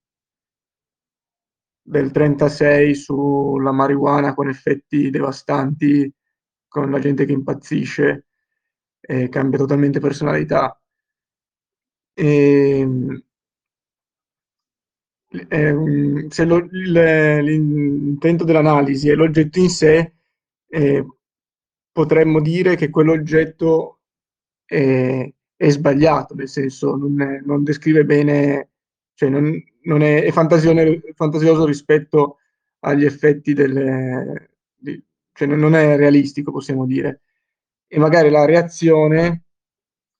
del 1.88 2.10
36 2.10 2.94
sulla 2.94 3.72
marijuana 3.72 4.34
con 4.34 4.48
effetti 4.48 5.10
devastanti, 5.10 6.12
con 6.68 6.90
la 6.90 6.98
gente 6.98 7.24
che 7.24 7.32
impazzisce 7.32 8.26
e 9.00 9.28
cambia 9.28 9.58
totalmente 9.58 10.00
personalità. 10.00 10.78
E, 12.16 12.84
eh, 15.50 16.26
se 16.30 16.44
lo- 16.44 16.66
l'intento 16.70 18.44
dell'analisi 18.44 19.08
è 19.10 19.14
l'oggetto 19.14 19.58
in 19.58 19.68
sé, 19.70 20.14
eh, 20.68 21.06
potremmo 21.92 22.40
dire 22.40 22.76
che 22.76 22.90
quell'oggetto 22.90 24.00
è, 24.64 25.30
è 25.56 25.68
sbagliato, 25.70 26.34
nel 26.34 26.48
senso 26.48 26.96
non, 26.96 27.20
è- 27.20 27.40
non 27.44 27.62
descrive 27.64 28.04
bene, 28.04 28.70
cioè 29.14 29.28
non, 29.28 29.52
non 29.88 30.02
è, 30.02 30.22
è 30.22 30.30
fantasio- 30.30 31.00
fantasioso 31.14 31.64
rispetto 31.64 32.38
agli 32.80 33.04
effetti 33.04 33.54
del, 33.54 34.48
di- 34.76 35.02
cioè 35.32 35.48
non 35.48 35.74
è 35.74 35.96
realistico, 35.96 36.52
possiamo 36.52 36.86
dire. 36.86 37.22
E 37.86 37.98
magari 37.98 38.30
la 38.30 38.44
reazione 38.44 39.44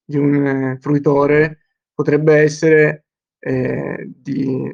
di 0.05 0.17
un 0.17 0.47
eh, 0.47 0.79
fruitore 0.81 1.59
potrebbe 1.95 2.37
essere 2.37 3.05
eh, 3.39 4.11
di, 4.17 4.71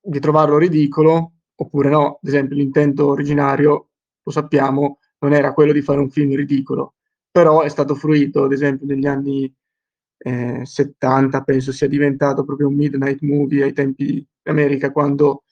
di 0.00 0.20
trovarlo 0.20 0.58
ridicolo 0.58 1.32
oppure 1.54 1.88
no. 1.90 2.18
Ad 2.22 2.28
esempio, 2.28 2.56
l'intento 2.56 3.08
originario, 3.08 3.90
lo 4.22 4.30
sappiamo, 4.30 5.00
non 5.18 5.32
era 5.32 5.52
quello 5.52 5.72
di 5.72 5.82
fare 5.82 5.98
un 6.00 6.10
film 6.10 6.34
ridicolo, 6.34 6.94
però 7.30 7.62
è 7.62 7.68
stato 7.68 7.94
fruito, 7.94 8.44
ad 8.44 8.52
esempio, 8.52 8.86
negli 8.86 9.06
anni 9.06 9.52
eh, 10.18 10.64
70, 10.64 11.42
penso 11.42 11.72
sia 11.72 11.88
diventato 11.88 12.44
proprio 12.44 12.68
un 12.68 12.74
midnight 12.74 13.20
movie 13.22 13.62
ai 13.62 13.72
tempi 13.72 14.04
di 14.04 14.26
America, 14.44 14.90
quando 14.90 15.44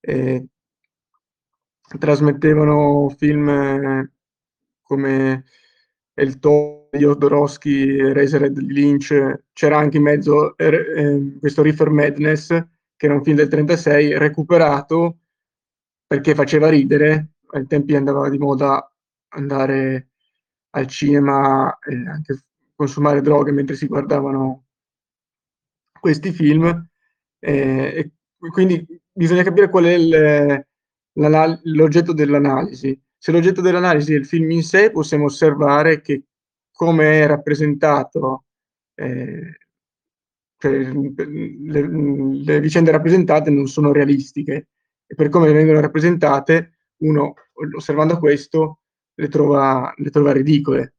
eh, 0.00 0.46
trasmettevano 1.98 3.08
film 3.10 3.48
eh, 3.48 4.12
come 4.82 5.44
Il 6.14 6.38
Toro 6.38 6.88
Jodorowsky, 6.92 7.98
Eraserhead 7.98 8.58
di 8.58 8.72
Lynch, 8.72 9.42
c'era 9.52 9.78
anche 9.78 9.98
in 9.98 10.02
mezzo 10.04 10.56
eh, 10.56 10.66
eh, 10.66 11.36
questo 11.38 11.62
Reefer 11.62 11.90
Madness, 11.90 12.48
che 12.96 13.06
era 13.06 13.14
un 13.14 13.22
film 13.22 13.36
del 13.36 13.48
36, 13.48 14.16
recuperato 14.18 15.18
perché 16.06 16.34
faceva 16.34 16.68
ridere, 16.68 17.32
ai 17.50 17.66
tempi 17.66 17.96
andava 17.96 18.28
di 18.28 18.38
moda 18.38 18.90
andare 19.30 20.10
al 20.70 20.86
cinema 20.86 21.78
e 21.80 21.94
anche 22.08 22.38
consumare 22.76 23.22
droghe 23.22 23.50
mentre 23.50 23.74
si 23.74 23.86
guardavano 23.86 24.66
questi 25.98 26.30
film, 26.30 26.88
eh, 27.40 28.12
e 28.40 28.50
quindi 28.50 28.86
bisogna 29.10 29.42
capire 29.42 29.68
qual 29.68 29.84
è 29.84 29.94
il, 29.94 30.66
l'oggetto 31.64 32.12
dell'analisi. 32.12 33.00
Se 33.16 33.32
l'oggetto 33.32 33.60
dell'analisi 33.60 34.12
è 34.12 34.16
il 34.16 34.26
film 34.26 34.50
in 34.50 34.62
sé, 34.62 34.90
possiamo 34.90 35.24
osservare 35.24 36.00
che 36.00 36.24
come 36.70 37.22
è 37.22 37.26
rappresentato, 37.26 38.44
eh, 38.94 39.58
cioè, 40.58 40.92
le, 40.92 41.88
le 42.44 42.60
vicende 42.60 42.90
rappresentate 42.90 43.50
non 43.50 43.66
sono 43.66 43.92
realistiche 43.92 44.68
e 45.06 45.14
per 45.14 45.28
come 45.28 45.52
vengono 45.52 45.80
rappresentate, 45.80 46.78
uno 46.98 47.34
osservando 47.74 48.18
questo 48.18 48.80
le 49.14 49.28
trova, 49.28 49.92
le 49.96 50.10
trova 50.10 50.32
ridicole. 50.32 50.95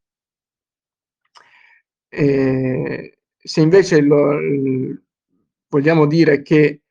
E 2.10 3.20
se 3.38 3.62
invece 3.62 4.02
lo, 4.02 4.38
vogliamo 5.70 6.06
dire 6.06 6.42
che 6.42 6.82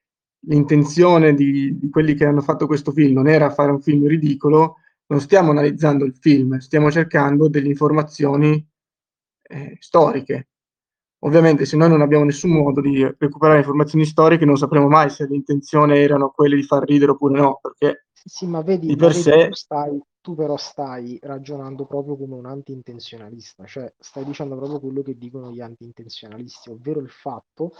l'intenzione 0.47 1.35
di, 1.35 1.77
di, 1.79 1.91
quelli 1.91 2.15
che 2.15 2.25
hanno 2.25 2.41
fatto 2.43 2.67
questo 2.67 2.93
film 2.93 3.15
non 3.15 3.29
era 3.29 3.51
fare 3.51 3.71
un 3.71 3.81
film 3.81 4.07
ridicolo, 4.07 4.77
non 5.07 5.21
stiamo 5.21 5.51
analizzando 5.51 6.05
il 6.05 6.15
film, 6.15 6.59
stiamo 6.59 6.91
cercando 6.91 7.49
delle 7.49 7.69
informazioni 7.69 8.65
eh, 9.43 9.77
storiche. 9.81 10.49
Ovviamente 11.21 11.65
se 11.65 11.77
noi 11.77 11.89
non 11.89 12.03
abbiamo 12.03 12.25
nessun 12.25 12.51
modo 12.51 12.81
di 12.81 13.03
recuperare 13.19 13.59
informazioni 13.59 14.05
storiche 14.05 14.45
non 14.45 14.57
sapremo 14.57 14.89
mai 14.89 15.11
se 15.11 15.27
l'intenzione 15.27 15.99
erano 15.99 16.31
quelle 16.35 16.57
di 16.57 16.63
far 16.63 16.85
ridere 16.85 17.13
oppure 17.13 17.41
no, 17.41 17.59
perché 17.61 18.07
sì, 18.29 18.47
ma 18.47 18.61
vedi, 18.61 18.89
di 18.89 18.97
per 18.97 19.11
vedi 19.11 19.23
sé... 19.23 19.47
tu, 19.47 19.55
stai, 19.55 20.03
tu 20.21 20.35
però 20.35 20.57
stai 20.57 21.17
ragionando 21.23 21.87
proprio 21.87 22.17
come 22.17 22.35
un 22.35 22.47
anti-intenzionalista, 22.47 23.65
cioè 23.67 23.95
stai 23.99 24.25
dicendo 24.25 24.57
proprio 24.57 24.81
quello 24.81 25.03
che 25.03 25.17
dicono 25.17 25.53
gli 25.53 25.61
anti-intenzionalisti, 25.61 26.71
ovvero 26.71 26.99
il 26.99 27.09
fatto 27.09 27.71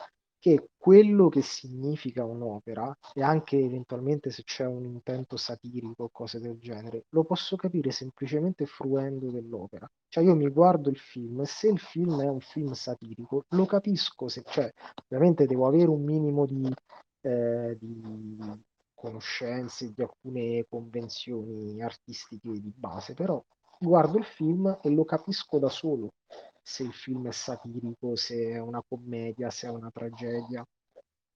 perché 0.47 0.69
quello 0.77 1.29
che 1.29 1.43
significa 1.43 2.25
un'opera 2.25 2.97
e 3.13 3.23
anche 3.23 3.59
eventualmente 3.59 4.31
se 4.31 4.45
c'è 4.45 4.65
un 4.65 4.85
intento 4.85 5.37
satirico 5.37 6.05
o 6.05 6.09
cose 6.13 6.39
del 6.39 6.57
genere, 6.59 7.07
lo 7.09 7.25
posso 7.25 7.57
capire 7.57 7.91
semplicemente 7.91 8.65
fruendo 8.65 9.33
dell'opera. 9.33 9.91
Cioè 10.09 10.23
io 10.23 10.37
mi 10.37 10.49
guardo 10.49 10.89
il 10.89 10.99
film 10.99 11.41
e 11.41 11.47
se 11.47 11.69
il 11.69 11.81
film 11.81 12.23
è 12.23 12.29
un 12.29 12.39
film 12.39 12.73
satirico, 12.75 13.47
lo 13.49 13.67
capisco 13.67 14.29
se 14.29 14.43
c'è. 14.45 14.73
Ovviamente 15.07 15.47
devo 15.47 15.67
avere 15.67 15.89
un 15.89 16.05
minimo 16.05 16.47
di, 16.47 16.73
eh, 17.23 17.77
di 17.81 18.39
conoscenze 18.95 19.93
di 19.93 20.01
alcune 20.01 20.65
convenzioni 20.69 21.83
artistiche 21.83 22.53
di 22.53 22.73
base, 22.75 23.15
però 23.15 23.43
guardo 23.79 24.17
il 24.17 24.25
film 24.25 24.79
e 24.81 24.91
lo 24.91 25.05
capisco 25.05 25.59
da 25.59 25.69
solo 25.69 26.13
se 26.69 26.83
il 26.83 26.93
film 26.93 27.29
è 27.29 27.33
satirico, 27.33 28.17
se 28.17 28.51
è 28.51 28.59
una 28.59 28.83
commedia, 28.87 29.51
se 29.51 29.69
è 29.69 29.71
una 29.71 29.91
tragedia 29.93 30.67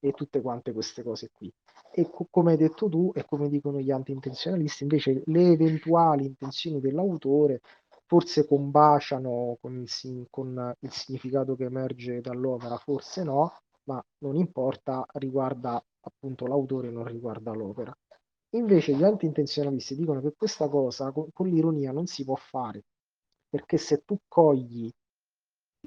e 0.01 0.12
tutte 0.12 0.40
quante 0.40 0.73
queste 0.73 1.02
cose 1.02 1.31
qui. 1.32 1.52
E 1.93 2.11
co- 2.11 2.27
come 2.31 2.52
hai 2.52 2.57
detto 2.59 2.89
tu 2.89 3.12
e 3.15 3.24
come 3.24 3.48
dicono 3.48 3.78
gli 3.81 3.90
anti-intenzionalisti, 3.90 4.82
invece 4.82 5.23
le 5.27 5.52
eventuali 5.52 6.24
intenzioni 6.27 6.81
dell'autore 6.81 7.61
forse 8.07 8.47
combaciano 8.47 9.57
con 9.61 9.78
il, 9.81 10.27
con 10.31 10.74
il 10.81 10.90
significato 10.93 11.55
che 11.55 11.65
emerge 11.65 12.20
dall'opera, 12.20 12.77
forse 12.77 13.23
no, 13.23 13.52
ma 13.85 14.02
non 14.19 14.35
importa, 14.36 15.07
riguarda 15.15 15.82
appunto 16.01 16.47
l'autore, 16.47 16.90
non 16.90 17.05
riguarda 17.05 17.52
l'opera. 17.52 17.97
Invece 18.55 18.94
gli 18.97 19.05
anti-intenzionalisti 19.05 19.94
dicono 19.94 20.20
che 20.20 20.35
questa 20.36 20.69
cosa 20.69 21.12
con, 21.12 21.28
con 21.32 21.48
l'ironia 21.48 21.93
non 21.93 22.07
si 22.07 22.24
può 22.24 22.35
fare, 22.35 22.82
perché 23.48 23.77
se 23.77 24.02
tu 24.05 24.19
cogli 24.27 24.90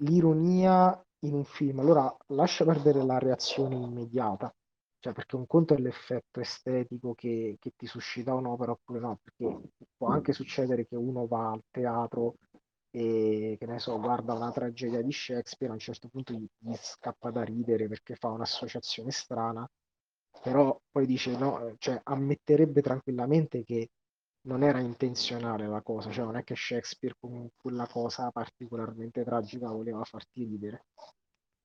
l'ironia 0.02 1.00
in 1.20 1.34
un 1.34 1.44
film, 1.46 1.80
allora 1.80 2.14
lascia 2.28 2.66
perdere 2.66 3.04
la 3.04 3.18
reazione 3.18 3.76
immediata, 3.76 4.54
cioè 5.00 5.14
perché 5.14 5.36
un 5.36 5.48
conto 5.48 5.74
è 5.74 5.78
l'effetto 5.78 6.40
estetico 6.40 7.14
che, 7.14 7.58
che 7.60 7.72
ti 7.76 7.86
suscita 7.86 8.34
un'opera 8.34 8.72
oppure 8.72 9.00
no, 9.00 9.20
perché 9.22 9.70
può 9.96 10.08
anche 10.08 10.34
succedere 10.34 10.86
che 10.86 10.96
uno 10.96 11.28
va 11.28 11.52
al 11.52 11.64
teatro 11.70 12.36
e 12.90 13.56
che 13.58 13.66
ne 13.66 13.80
so, 13.80 14.00
guarda 14.00 14.34
una 14.34 14.52
tragedia 14.52 15.02
di 15.02 15.12
Shakespeare, 15.12 15.72
a 15.72 15.76
un 15.76 15.82
certo 15.82 16.10
punto 16.10 16.34
gli, 16.34 16.46
gli 16.58 16.74
scappa 16.76 17.32
da 17.32 17.44
ridere 17.44 17.88
perché 17.88 18.16
fa 18.16 18.30
un'associazione 18.30 19.12
strana, 19.12 19.68
però 20.42 20.80
poi 20.92 21.06
dice 21.06 21.36
no, 21.38 21.74
cioè 21.80 22.00
ammetterebbe 22.04 22.82
tranquillamente 22.82 23.64
che 23.64 23.90
non 24.44 24.64
era 24.64 24.80
intenzionale 24.80 25.68
la 25.68 25.82
cosa, 25.82 26.10
cioè 26.12 26.26
non 26.26 26.36
è 26.38 26.44
che 26.44 26.56
Shakespeare 26.56 27.16
con 27.20 27.50
quella 27.58 27.88
cosa 27.88 28.30
particolarmente 28.32 29.24
tragica 29.24 29.70
voleva 29.72 30.04
farti 30.04 30.44
ridere. 30.44 30.86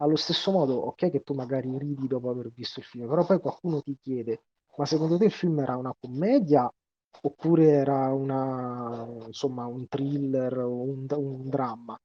Allo 0.01 0.17
stesso 0.17 0.51
modo, 0.53 0.75
ok 0.75 1.11
che 1.11 1.23
tu 1.23 1.35
magari 1.35 1.77
ridi 1.77 2.07
dopo 2.07 2.31
aver 2.31 2.51
visto 2.53 2.79
il 2.81 2.87
film, 2.87 3.09
però 3.09 3.25
poi 3.27 3.41
qualcuno 3.41 3.83
ti 3.83 3.97
chiede, 4.01 4.43
ma 4.77 4.87
secondo 4.87 5.19
te 5.19 5.25
il 5.27 5.33
film 5.33 5.59
era 5.61 5.77
una 5.77 5.95
commedia 5.99 6.73
oppure 7.23 7.69
era 7.71 8.13
una, 8.13 9.05
insomma, 9.27 9.67
un 9.67 9.89
thriller 9.89 10.59
o 10.59 10.83
un, 10.83 11.07
un 11.11 11.49
dramma? 11.49 11.99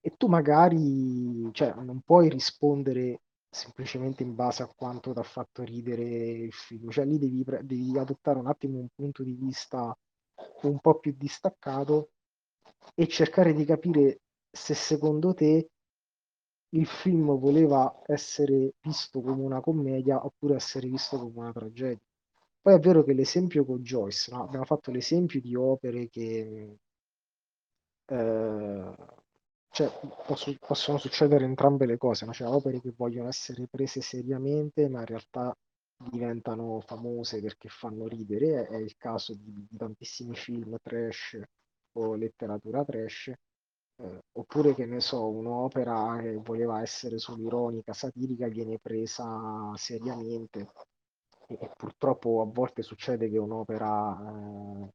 E 0.00 0.16
tu 0.16 0.26
magari, 0.26 1.48
cioè, 1.52 1.74
non 1.74 2.00
puoi 2.00 2.28
rispondere 2.28 3.20
semplicemente 3.52 4.22
in 4.22 4.34
base 4.34 4.62
a 4.62 4.72
quanto 4.74 5.12
ti 5.12 5.18
ha 5.18 5.22
fatto 5.22 5.62
ridere 5.62 6.02
il 6.02 6.52
film. 6.52 6.90
Cioè 6.90 7.04
lì 7.04 7.18
devi, 7.18 7.44
devi 7.44 7.98
adottare 7.98 8.38
un 8.38 8.46
attimo 8.46 8.78
un 8.78 8.88
punto 8.94 9.22
di 9.22 9.34
vista 9.34 9.96
un 10.62 10.80
po' 10.80 10.98
più 10.98 11.14
distaccato 11.16 12.12
e 12.94 13.06
cercare 13.06 13.52
di 13.52 13.64
capire 13.66 14.22
se 14.50 14.74
secondo 14.74 15.34
te 15.34 15.68
il 16.70 16.86
film 16.86 17.38
voleva 17.38 18.02
essere 18.06 18.72
visto 18.80 19.20
come 19.20 19.42
una 19.42 19.60
commedia 19.60 20.24
oppure 20.24 20.54
essere 20.54 20.88
visto 20.88 21.18
come 21.18 21.38
una 21.40 21.52
tragedia. 21.52 22.06
Poi 22.62 22.74
è 22.74 22.78
vero 22.78 23.04
che 23.04 23.12
l'esempio 23.12 23.66
con 23.66 23.82
Joyce, 23.82 24.32
no? 24.32 24.44
abbiamo 24.44 24.64
fatto 24.64 24.90
l'esempio 24.90 25.40
di 25.40 25.54
opere 25.54 26.08
che 26.08 26.78
eh, 28.06 28.94
cioè, 29.72 29.90
posso, 30.26 30.54
possono 30.58 30.98
succedere 30.98 31.44
entrambe 31.44 31.86
le 31.86 31.96
cose, 31.96 32.26
no? 32.26 32.32
cioè 32.34 32.46
opere 32.46 32.78
che 32.80 32.92
vogliono 32.94 33.28
essere 33.28 33.66
prese 33.68 34.02
seriamente, 34.02 34.86
ma 34.88 35.00
in 35.00 35.06
realtà 35.06 35.56
diventano 36.10 36.80
famose 36.80 37.40
perché 37.40 37.68
fanno 37.70 38.06
ridere, 38.06 38.66
è 38.66 38.76
il 38.76 38.94
caso 38.98 39.34
di, 39.34 39.66
di 39.70 39.76
tantissimi 39.78 40.34
film 40.34 40.76
trash 40.82 41.40
o 41.92 42.14
letteratura 42.14 42.84
trash, 42.84 43.28
eh, 43.28 44.20
oppure 44.32 44.74
che 44.74 44.84
ne 44.84 45.00
so, 45.00 45.26
un'opera 45.28 46.18
che 46.20 46.34
voleva 46.36 46.82
essere 46.82 47.18
solo 47.18 47.42
ironica, 47.46 47.94
satirica, 47.94 48.48
viene 48.48 48.78
presa 48.78 49.72
seriamente. 49.76 50.70
E, 51.46 51.58
e 51.60 51.70
purtroppo 51.76 52.42
a 52.42 52.44
volte 52.44 52.82
succede 52.82 53.30
che 53.30 53.38
un'opera 53.38 54.82
eh, 54.84 54.88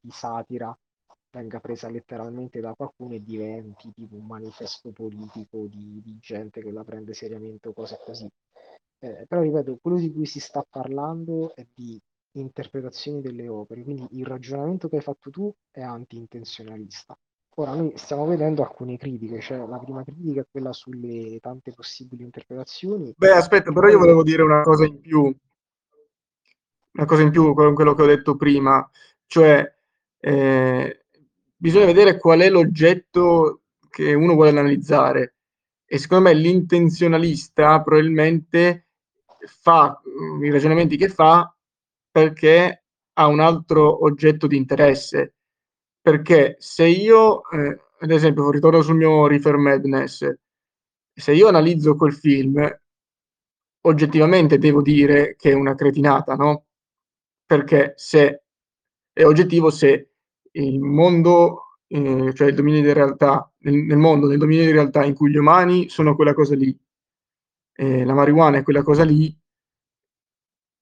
di 0.00 0.10
satira 0.10 0.76
venga 1.32 1.60
presa 1.60 1.88
letteralmente 1.88 2.60
da 2.60 2.74
qualcuno 2.74 3.14
e 3.14 3.22
diventi 3.22 3.90
tipo 3.94 4.16
un 4.16 4.26
manifesto 4.26 4.90
politico 4.90 5.66
di, 5.66 6.00
di 6.04 6.18
gente 6.20 6.60
che 6.60 6.70
la 6.70 6.84
prende 6.84 7.14
seriamente 7.14 7.68
o 7.68 7.72
cose 7.72 7.98
così. 8.04 8.28
Eh, 8.98 9.24
però 9.26 9.40
ripeto, 9.40 9.78
quello 9.80 9.96
di 9.98 10.12
cui 10.12 10.26
si 10.26 10.38
sta 10.38 10.64
parlando 10.68 11.54
è 11.56 11.66
di 11.74 11.98
interpretazioni 12.32 13.20
delle 13.20 13.48
opere, 13.48 13.82
quindi 13.82 14.06
il 14.12 14.26
ragionamento 14.26 14.88
che 14.88 14.96
hai 14.96 15.02
fatto 15.02 15.30
tu 15.30 15.52
è 15.70 15.80
anti-intenzionalista. 15.80 17.18
Ora 17.56 17.74
noi 17.74 17.92
stiamo 17.96 18.26
vedendo 18.26 18.62
alcune 18.62 18.96
critiche, 18.96 19.40
cioè 19.40 19.58
la 19.66 19.78
prima 19.78 20.02
critica 20.04 20.40
è 20.40 20.46
quella 20.50 20.72
sulle 20.72 21.38
tante 21.40 21.72
possibili 21.72 22.22
interpretazioni. 22.22 23.12
Beh, 23.16 23.32
aspetta, 23.32 23.72
però 23.72 23.88
io 23.88 23.98
volevo 23.98 24.22
dire 24.22 24.42
una 24.42 24.62
cosa 24.62 24.86
in 24.86 25.00
più, 25.00 25.34
una 26.92 27.04
cosa 27.06 27.22
in 27.22 27.30
più 27.30 27.52
con 27.54 27.74
quello 27.74 27.94
che 27.94 28.02
ho 28.02 28.06
detto 28.06 28.36
prima, 28.36 28.88
cioè 29.26 29.70
eh, 30.20 31.01
bisogna 31.62 31.86
vedere 31.86 32.18
qual 32.18 32.40
è 32.40 32.50
l'oggetto 32.50 33.60
che 33.88 34.14
uno 34.14 34.34
vuole 34.34 34.50
analizzare 34.50 35.36
e 35.84 35.96
secondo 35.96 36.28
me 36.28 36.34
l'intenzionalista 36.34 37.80
probabilmente 37.82 38.88
fa 39.46 40.00
i 40.42 40.50
ragionamenti 40.50 40.96
che 40.96 41.08
fa 41.08 41.54
perché 42.10 42.84
ha 43.12 43.26
un 43.28 43.38
altro 43.38 44.02
oggetto 44.04 44.48
di 44.48 44.56
interesse. 44.56 45.34
Perché 46.00 46.56
se 46.58 46.84
io, 46.86 47.48
eh, 47.50 47.78
ad 48.00 48.10
esempio, 48.10 48.50
ritorno 48.50 48.82
sul 48.82 48.96
mio 48.96 49.28
Reefer 49.28 49.56
Madness, 49.56 50.34
se 51.14 51.32
io 51.32 51.46
analizzo 51.46 51.94
quel 51.94 52.12
film, 52.12 52.80
oggettivamente 53.82 54.58
devo 54.58 54.82
dire 54.82 55.36
che 55.36 55.50
è 55.50 55.54
una 55.54 55.76
cretinata, 55.76 56.34
no? 56.34 56.64
Perché 57.46 57.92
se 57.96 58.42
è 59.12 59.24
oggettivo 59.24 59.70
se 59.70 60.11
il 60.52 60.80
mondo, 60.80 61.78
eh, 61.86 62.32
cioè 62.34 62.48
il 62.48 62.54
dominio 62.54 62.82
di 62.82 62.92
realtà, 62.92 63.50
nel, 63.58 63.74
nel, 63.74 63.98
mondo, 63.98 64.26
nel 64.26 64.38
dominio 64.38 64.64
di 64.64 64.72
realtà 64.72 65.04
in 65.04 65.14
cui 65.14 65.30
gli 65.30 65.36
umani 65.36 65.88
sono 65.88 66.14
quella 66.14 66.34
cosa 66.34 66.54
lì, 66.54 66.76
eh, 67.74 68.04
la 68.04 68.14
marijuana 68.14 68.58
è 68.58 68.62
quella 68.62 68.82
cosa 68.82 69.04
lì, 69.04 69.36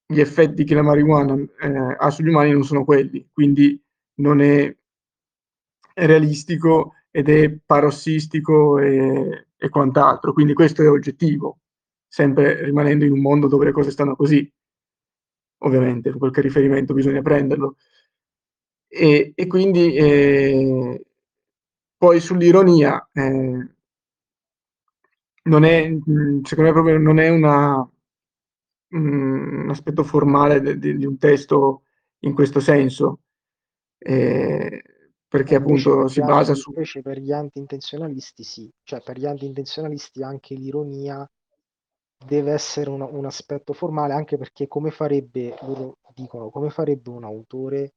gli 0.07 0.21
effetti 0.21 0.65
che 0.65 0.75
la 0.75 0.83
marijuana 0.83 1.35
eh, 1.35 1.97
ha 1.99 2.11
sugli 2.11 2.29
umani 2.29 2.53
non 2.53 2.65
sono 2.65 2.85
quelli, 2.85 3.29
quindi 3.33 3.81
non 4.17 4.41
è, 4.41 4.75
realistico 5.95 6.95
ed 7.11 7.29
è 7.29 7.51
parossistico 7.65 8.79
e, 8.79 9.49
e 9.57 9.69
quant'altro, 9.69 10.33
quindi 10.33 10.55
questo 10.55 10.83
è 10.83 10.89
oggettivo, 10.89 11.61
sempre 12.07 12.65
rimanendo 12.65 13.05
in 13.05 13.13
un 13.13 13.21
mondo 13.21 13.49
dove 13.49 13.67
le 13.67 13.73
cose 13.73 13.91
stanno 13.91 14.17
così. 14.17 14.51
Ovviamente, 15.63 16.13
qualche 16.13 16.41
riferimento 16.41 16.95
bisogna 16.95 17.21
prenderlo. 17.21 17.77
E, 18.93 19.33
e 19.35 19.47
quindi 19.47 19.95
eh, 19.95 21.05
poi 21.97 22.21
sull'ironia 22.21 23.09
eh, 23.13 23.69
non 25.45 25.65
è, 25.65 25.89
secondo 26.43 26.63
me 26.63 26.73
proprio 26.73 26.99
non 26.99 27.19
è 27.19 27.29
una, 27.29 27.89
un 28.93 29.69
aspetto 29.71 30.03
formale 30.03 30.61
de, 30.61 30.79
de, 30.79 30.97
di 30.97 31.07
un 31.07 31.17
testo 31.19 31.83
in 32.21 32.35
questo 32.35 32.61
senso, 32.61 33.21
eh, 33.99 34.83
perché 35.27 35.55
appunto 35.55 36.09
si 36.09 36.21
basa 36.21 36.55
su... 36.55 36.71
Invece 36.71 37.03
per 37.03 37.19
gli 37.19 37.33
anti-intenzionalisti 37.33 38.43
sì, 38.43 38.71
cioè 38.83 39.01
per 39.01 39.19
gli 39.19 39.27
anti-intenzionalisti 39.27 40.23
anche 40.23 40.55
l'ironia 40.55 41.29
deve 42.27 42.53
essere 42.53 42.91
un, 42.91 43.01
un 43.01 43.25
aspetto 43.25 43.73
formale, 43.73 44.13
anche 44.13 44.37
perché 44.37 44.67
come 44.69 44.91
farebbe, 44.91 45.57
loro 45.63 45.99
dicono, 46.15 46.51
come 46.51 46.69
farebbe 46.71 47.11
un 47.11 47.25
autore 47.25 47.95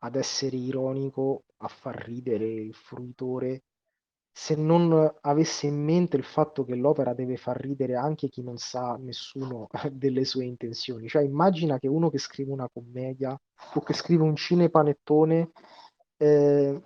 ad 0.00 0.16
essere 0.16 0.56
ironico, 0.56 1.44
a 1.58 1.68
far 1.68 1.96
ridere 1.96 2.46
il 2.46 2.74
fruitore, 2.74 3.62
se 4.32 4.54
non 4.54 5.12
avesse 5.22 5.66
in 5.66 5.82
mente 5.82 6.16
il 6.16 6.24
fatto 6.24 6.64
che 6.64 6.74
l'opera 6.74 7.14
deve 7.14 7.36
far 7.36 7.60
ridere 7.60 7.96
anche 7.96 8.28
chi 8.28 8.42
non 8.42 8.56
sa 8.58 8.96
nessuno 8.96 9.68
delle 9.92 10.24
sue 10.24 10.44
intenzioni. 10.44 11.08
Cioè 11.08 11.22
immagina 11.22 11.78
che 11.78 11.88
uno 11.88 12.10
che 12.10 12.18
scrive 12.18 12.52
una 12.52 12.68
commedia 12.72 13.38
o 13.74 13.80
che 13.80 13.92
scrive 13.92 14.22
un 14.22 14.36
cinepanettone 14.36 15.50
eh, 16.16 16.82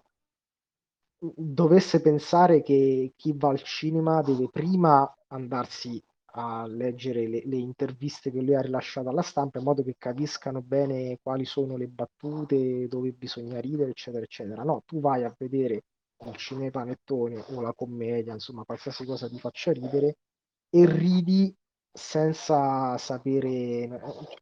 dovesse 1.18 2.00
pensare 2.00 2.62
che 2.62 3.12
chi 3.16 3.32
va 3.36 3.48
al 3.50 3.62
cinema 3.62 4.20
deve 4.22 4.48
prima 4.50 5.12
andarsi 5.28 6.02
a 6.36 6.66
leggere 6.66 7.26
le, 7.28 7.42
le 7.44 7.56
interviste 7.56 8.30
che 8.30 8.40
lui 8.40 8.54
ha 8.54 8.60
rilasciato 8.60 9.08
alla 9.08 9.22
stampa 9.22 9.58
in 9.58 9.64
modo 9.64 9.82
che 9.82 9.94
capiscano 9.98 10.60
bene 10.62 11.18
quali 11.22 11.44
sono 11.44 11.76
le 11.76 11.86
battute, 11.88 12.88
dove 12.88 13.12
bisogna 13.12 13.60
ridere, 13.60 13.90
eccetera, 13.90 14.24
eccetera. 14.24 14.62
No, 14.64 14.82
tu 14.86 15.00
vai 15.00 15.24
a 15.24 15.34
vedere 15.38 15.82
il 16.26 16.36
cinepanettone 16.36 17.44
o 17.50 17.60
la 17.60 17.72
commedia, 17.74 18.32
insomma, 18.32 18.64
qualsiasi 18.64 19.04
cosa 19.04 19.28
ti 19.28 19.38
faccia 19.38 19.72
ridere 19.72 20.16
e 20.70 20.86
ridi 20.86 21.54
senza 21.92 22.96
sapere, 22.98 23.88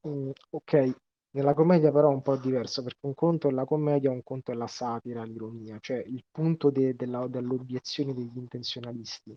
mm, 0.07 0.31
ok, 0.51 0.97
nella 1.33 1.55
commedia 1.55 1.91
però 1.93 2.11
è 2.11 2.15
un 2.15 2.23
po' 2.23 2.37
diverso 2.37 2.83
perché 2.83 3.07
un 3.07 3.15
conto 3.15 3.49
è 3.49 3.53
la 3.53 3.65
commedia, 3.65 4.11
un 4.11 4.23
conto 4.23 4.51
è 4.53 4.55
la 4.55 4.67
satira, 4.67 5.23
l'ironia, 5.25 5.79
cioè 5.81 5.99
il 5.99 6.25
punto 6.31 6.71
de- 6.71 6.95
della- 6.95 7.27
dell'obiezione 7.29 8.15
degli 8.15 8.37
intenzionalisti 8.37 9.35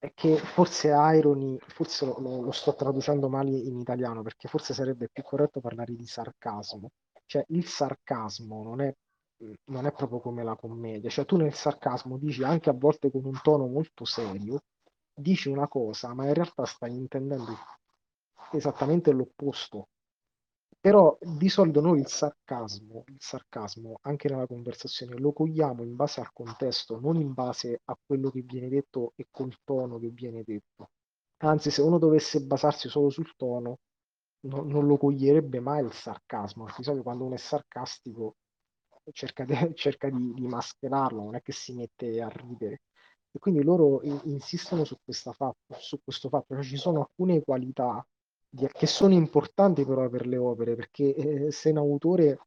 è 0.00 0.12
che 0.14 0.36
forse 0.38 0.88
irony, 0.92 1.56
forse 1.68 2.06
lo, 2.06 2.18
lo- 2.42 2.50
sto 2.52 2.74
traducendo 2.74 3.28
male 3.28 3.50
in 3.52 3.78
italiano 3.78 4.22
perché 4.22 4.48
forse 4.48 4.74
sarebbe 4.74 5.08
più 5.12 5.22
corretto 5.22 5.60
parlare 5.60 5.94
di 5.94 6.06
sarcasmo, 6.06 6.90
cioè 7.26 7.44
il 7.50 7.66
sarcasmo 7.66 8.62
non 8.64 8.80
è, 8.80 8.92
non 9.66 9.86
è 9.86 9.92
proprio 9.92 10.20
come 10.20 10.42
la 10.42 10.56
commedia, 10.56 11.10
cioè 11.10 11.24
tu 11.26 11.36
nel 11.36 11.54
sarcasmo 11.54 12.18
dici 12.18 12.42
anche 12.42 12.70
a 12.70 12.74
volte 12.74 13.10
con 13.12 13.24
un 13.26 13.38
tono 13.42 13.66
molto 13.68 14.04
serio, 14.04 14.60
dici 15.14 15.48
una 15.48 15.68
cosa 15.68 16.14
ma 16.14 16.26
in 16.26 16.34
realtà 16.34 16.64
stai 16.66 16.94
intendendo 16.96 17.54
esattamente 18.52 19.12
l'opposto 19.12 19.88
però 20.80 21.16
di 21.20 21.48
solito 21.48 21.80
noi 21.80 22.00
il 22.00 22.08
sarcasmo, 22.08 23.04
il 23.08 23.16
sarcasmo 23.18 23.98
anche 24.02 24.28
nella 24.28 24.46
conversazione 24.46 25.16
lo 25.18 25.32
cogliamo 25.32 25.82
in 25.82 25.94
base 25.96 26.20
al 26.20 26.32
contesto, 26.32 26.98
non 27.00 27.16
in 27.16 27.32
base 27.34 27.80
a 27.84 27.98
quello 28.04 28.30
che 28.30 28.40
viene 28.42 28.68
detto 28.68 29.12
e 29.16 29.26
col 29.30 29.54
tono 29.64 29.98
che 29.98 30.08
viene 30.08 30.42
detto. 30.44 30.90
Anzi, 31.38 31.70
se 31.70 31.82
uno 31.82 31.98
dovesse 31.98 32.40
basarsi 32.42 32.88
solo 32.88 33.10
sul 33.10 33.34
tono, 33.36 33.78
no- 34.40 34.62
non 34.62 34.86
lo 34.86 34.96
coglierebbe 34.98 35.60
mai 35.60 35.84
il 35.84 35.92
sarcasmo. 35.92 36.66
Di 36.76 36.82
solito 36.82 37.02
quando 37.02 37.24
uno 37.24 37.34
è 37.34 37.38
sarcastico 37.38 38.36
cerca, 39.12 39.44
de- 39.44 39.74
cerca 39.74 40.08
di, 40.10 40.32
di 40.34 40.46
mascherarlo, 40.46 41.22
non 41.24 41.34
è 41.34 41.42
che 41.42 41.52
si 41.52 41.74
mette 41.74 42.20
a 42.22 42.28
ridere. 42.28 42.82
E 43.32 43.38
quindi 43.38 43.62
loro 43.62 44.02
in- 44.02 44.20
insistono 44.24 44.84
su, 44.84 44.96
questa 45.02 45.32
fa- 45.32 45.54
su 45.78 46.00
questo 46.02 46.28
fatto, 46.28 46.54
cioè 46.54 46.64
ci 46.64 46.76
sono 46.76 47.00
alcune 47.00 47.42
qualità 47.42 48.04
che 48.72 48.86
sono 48.86 49.14
importanti 49.14 49.84
però 49.84 50.08
per 50.08 50.26
le 50.26 50.36
opere, 50.36 50.74
perché 50.74 51.14
eh, 51.14 51.52
se 51.52 51.70
un 51.70 51.78
autore 51.78 52.38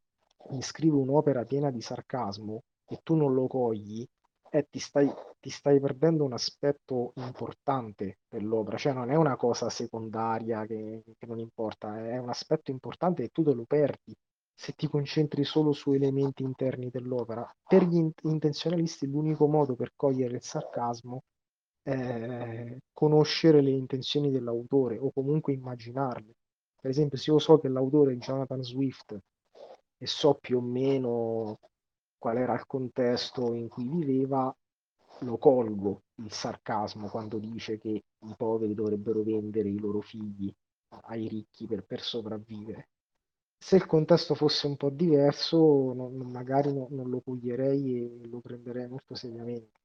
scrive 0.60 0.98
un'opera 0.98 1.46
piena 1.46 1.72
di 1.72 1.82
sarcasmo 1.82 2.64
e 2.86 3.00
tu 3.04 3.16
non 3.16 3.34
lo 3.34 3.48
cogli, 3.48 4.06
eh, 4.52 4.68
ti 4.70 4.80
stai, 4.80 5.12
ti 5.40 5.50
stai 5.50 5.80
perdendo 5.80 6.24
un 6.24 6.34
aspetto 6.34 7.14
importante 7.16 8.20
dell'opera, 8.30 8.78
cioè 8.78 8.94
non 8.94 9.10
è 9.10 9.16
una 9.16 9.36
cosa 9.36 9.70
secondaria 9.70 10.66
che, 10.66 11.04
che 11.18 11.26
non 11.26 11.40
importa, 11.40 11.98
è 11.98 12.18
un 12.18 12.30
aspetto 12.30 12.70
importante 12.72 13.24
e 13.24 13.30
tu 13.30 13.44
te 13.44 13.54
lo 13.54 13.64
perdi 13.66 14.16
se 14.56 14.74
ti 14.74 14.88
concentri 14.88 15.44
solo 15.44 15.72
su 15.74 15.94
elementi 15.94 16.44
interni 16.44 16.90
dell'opera. 16.90 17.50
Per 17.68 17.84
gli 17.86 17.96
in- 17.96 18.12
intenzionalisti 18.24 19.08
l'unico 19.08 19.48
modo 19.48 19.76
per 19.76 19.94
cogliere 19.96 20.36
il 20.36 20.44
sarcasmo 20.44 21.24
eh, 21.84 22.80
conoscere 22.94 23.62
le 23.62 23.72
intenzioni 23.72 24.32
dell'autore 24.32 24.98
o 24.98 25.12
comunque 25.12 25.54
immaginarle. 25.54 26.34
Per 26.82 26.90
esempio, 26.90 27.18
se 27.18 27.32
io 27.32 27.40
so 27.40 27.60
che 27.60 27.68
l'autore 27.70 28.14
è 28.14 28.18
Jonathan 28.18 28.62
Swift 28.64 29.18
e 29.98 30.08
so 30.08 30.36
più 30.36 30.58
o 30.58 30.62
meno 30.62 31.60
qual 32.18 32.38
era 32.38 32.54
il 32.54 32.66
contesto 32.66 33.54
in 33.54 33.68
cui 33.70 33.88
viveva, 33.88 34.54
lo 35.20 35.38
colgo 35.38 36.04
il 36.16 36.32
sarcasmo 36.32 37.08
quando 37.10 37.38
dice 37.38 37.78
che 37.78 37.90
i 37.90 38.34
poveri 38.36 38.74
dovrebbero 38.74 39.22
vendere 39.24 39.70
i 39.70 39.80
loro 39.80 40.02
figli 40.02 40.54
ai 41.06 41.28
ricchi 41.28 41.66
per, 41.68 41.84
per 41.86 42.02
sopravvivere. 42.02 42.90
Se 43.58 43.76
il 43.78 43.86
contesto 43.86 44.36
fosse 44.36 44.68
un 44.68 44.76
po' 44.78 44.90
diverso, 44.90 45.94
non- 45.94 46.16
magari 46.32 46.74
no- 46.74 46.88
non 46.92 47.10
lo 47.10 47.22
coglierei 47.22 48.22
e 48.24 48.28
lo 48.28 48.40
prenderei 48.42 48.88
molto 48.88 49.16
seriamente. 49.16 49.80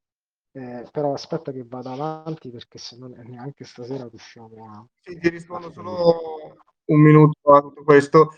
Eh, 0.59 0.89
però 0.91 1.13
aspetta 1.13 1.53
che 1.53 1.63
vada 1.65 1.93
avanti 1.93 2.51
perché 2.51 2.79
se 2.79 2.97
no 2.99 3.07
neanche 3.07 3.63
stasera 3.63 4.09
riusciamo 4.09 4.69
a, 4.69 4.85
Sì, 5.03 5.17
ti 5.17 5.29
rispondo 5.29 5.71
solo 5.71 6.57
un 6.87 7.01
minuto 7.01 7.53
a 7.53 7.61
tutto 7.61 7.85
questo. 7.85 8.31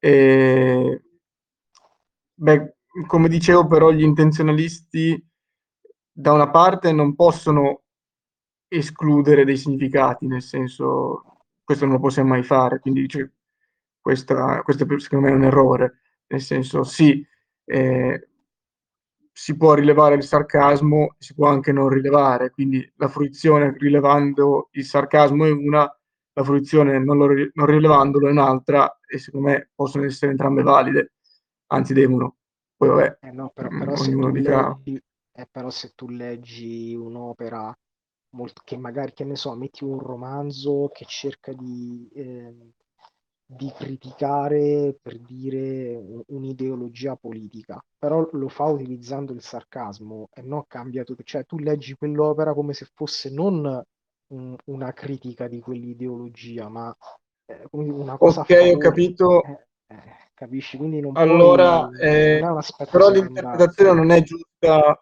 Eh, 0.00 1.00
beh, 2.34 2.74
come 3.06 3.28
dicevo, 3.28 3.68
però, 3.68 3.92
gli 3.92 4.02
intenzionalisti 4.02 5.24
da 6.10 6.32
una 6.32 6.50
parte 6.50 6.90
non 6.90 7.14
possono 7.14 7.82
escludere 8.66 9.44
dei 9.44 9.56
significati, 9.56 10.26
nel 10.26 10.42
senso, 10.42 11.22
questo 11.62 11.84
non 11.84 11.94
lo 11.94 12.00
possiamo 12.00 12.30
mai 12.30 12.42
fare, 12.42 12.80
quindi 12.80 13.06
cioè, 13.06 13.30
questa, 14.00 14.60
questo 14.62 14.84
secondo 14.98 15.26
me 15.26 15.32
è 15.32 15.36
un 15.36 15.44
errore, 15.44 16.00
nel 16.26 16.40
senso, 16.40 16.82
sì, 16.82 17.24
eh, 17.64 18.29
si 19.32 19.56
può 19.56 19.74
rilevare 19.74 20.16
il 20.16 20.22
sarcasmo, 20.22 21.14
si 21.18 21.34
può 21.34 21.46
anche 21.48 21.72
non 21.72 21.88
rilevare, 21.88 22.50
quindi 22.50 22.90
la 22.96 23.08
fruizione 23.08 23.74
rilevando 23.78 24.68
il 24.72 24.84
sarcasmo 24.84 25.46
è 25.46 25.50
una, 25.50 25.80
la 26.32 26.44
fruizione 26.44 26.98
non, 26.98 27.18
lo, 27.18 27.26
non 27.54 27.66
rilevandolo 27.66 28.28
è 28.28 28.30
un'altra 28.30 28.98
e 29.06 29.18
secondo 29.18 29.48
me 29.48 29.70
possono 29.74 30.04
essere 30.04 30.32
entrambe 30.32 30.62
valide, 30.62 31.14
anzi 31.68 31.94
devono. 31.94 32.36
Poi 32.76 32.88
vabbè, 32.88 33.18
Eh 33.20 33.32
no, 33.32 33.50
però, 33.52 33.68
mm, 33.70 33.78
però 33.78 33.96
se 33.96 34.10
ognuno 34.10 34.26
tu 34.26 34.32
dica 34.32 34.68
leggi, 34.68 35.02
eh, 35.32 35.48
però 35.50 35.70
se 35.70 35.92
tu 35.94 36.08
leggi 36.08 36.94
un'opera 36.94 37.76
molto, 38.30 38.62
che 38.64 38.76
magari, 38.76 39.12
che 39.12 39.24
ne 39.24 39.36
so, 39.36 39.54
metti 39.54 39.84
un 39.84 39.98
romanzo 39.98 40.90
che 40.92 41.04
cerca 41.04 41.52
di, 41.52 42.08
ehm, 42.14 42.70
di 43.52 43.72
criticare, 43.76 44.96
per 45.00 45.18
dire, 45.18 45.96
un- 45.96 46.22
un'ideologia 46.28 47.16
politica, 47.16 47.82
però 47.98 48.28
lo 48.32 48.48
fa 48.48 48.64
utilizzando 48.64 49.32
il 49.32 49.42
sarcasmo 49.42 50.28
e 50.32 50.42
non 50.42 50.64
cambia 50.66 51.02
tutto, 51.04 51.22
cioè 51.24 51.44
tu 51.44 51.58
leggi 51.58 51.94
quell'opera 51.94 52.54
come 52.54 52.72
se 52.74 52.86
fosse 52.94 53.30
non 53.30 53.82
un- 54.28 54.56
una 54.66 54.92
critica 54.92 55.48
di 55.48 55.60
quell'ideologia, 55.60 56.68
ma 56.68 56.96
eh, 57.46 57.66
una 57.72 58.16
cosa 58.16 58.42
ok, 58.42 58.50
ho 58.74 58.78
capito, 58.78 59.42
Eh, 59.42 59.94
eh, 59.94 60.30
capisci? 60.34 60.76
Quindi 60.76 61.00
non 61.00 61.18
allora, 61.18 61.88
puoi, 61.88 61.90
non 61.98 62.00
eh, 62.00 62.40
però 62.88 63.10
l'interpretazione 63.10 63.92
non 63.94 64.10
è 64.10 64.22
giusta, 64.22 65.00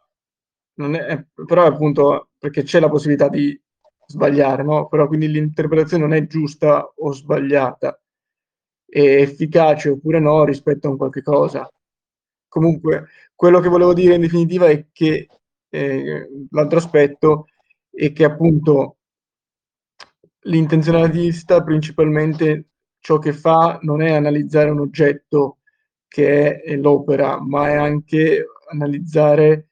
non 0.74 0.94
è, 0.94 1.10
eh, 1.12 1.26
però 1.46 1.66
appunto 1.66 2.30
perché 2.38 2.62
c'è 2.62 2.80
la 2.80 2.88
possibilità 2.88 3.28
di 3.28 3.60
sbagliare, 4.06 4.62
no? 4.62 4.88
Però 4.88 5.06
quindi 5.06 5.28
l'interpretazione 5.28 6.04
non 6.04 6.14
è 6.14 6.26
giusta 6.26 6.82
o 6.96 7.12
sbagliata, 7.12 8.00
efficace 8.88 9.90
oppure 9.90 10.18
no 10.20 10.44
rispetto 10.44 10.86
a 10.88 10.90
un 10.90 10.96
qualche 10.96 11.22
cosa. 11.22 11.70
Comunque, 12.48 13.08
quello 13.34 13.60
che 13.60 13.68
volevo 13.68 13.92
dire 13.92 14.14
in 14.14 14.20
definitiva 14.22 14.66
è 14.66 14.86
che 14.92 15.28
eh, 15.68 16.28
l'altro 16.50 16.78
aspetto 16.78 17.46
è 17.90 18.12
che 18.12 18.24
appunto 18.24 18.96
l'intenzionalista 20.42 21.62
principalmente 21.62 22.68
ciò 23.00 23.18
che 23.18 23.32
fa 23.32 23.78
non 23.82 24.02
è 24.02 24.12
analizzare 24.12 24.70
un 24.70 24.80
oggetto 24.80 25.58
che 26.08 26.62
è 26.62 26.76
l'opera, 26.76 27.40
ma 27.40 27.68
è 27.68 27.74
anche 27.74 28.46
analizzare 28.70 29.68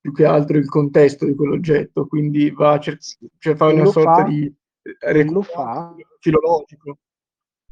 più 0.00 0.12
che 0.12 0.24
altro 0.24 0.58
il 0.58 0.68
contesto 0.68 1.24
di 1.24 1.34
quell'oggetto, 1.34 2.06
quindi 2.06 2.50
va 2.50 2.72
a 2.72 2.78
cer- 2.78 3.00
Sì. 3.00 3.28
cioè 3.38 3.56
fa 3.56 3.66
una 3.66 3.86
sorta 3.86 4.22
fa, 4.22 4.22
di 4.24 4.52
recupero 5.00 5.96
filologico. 6.20 6.98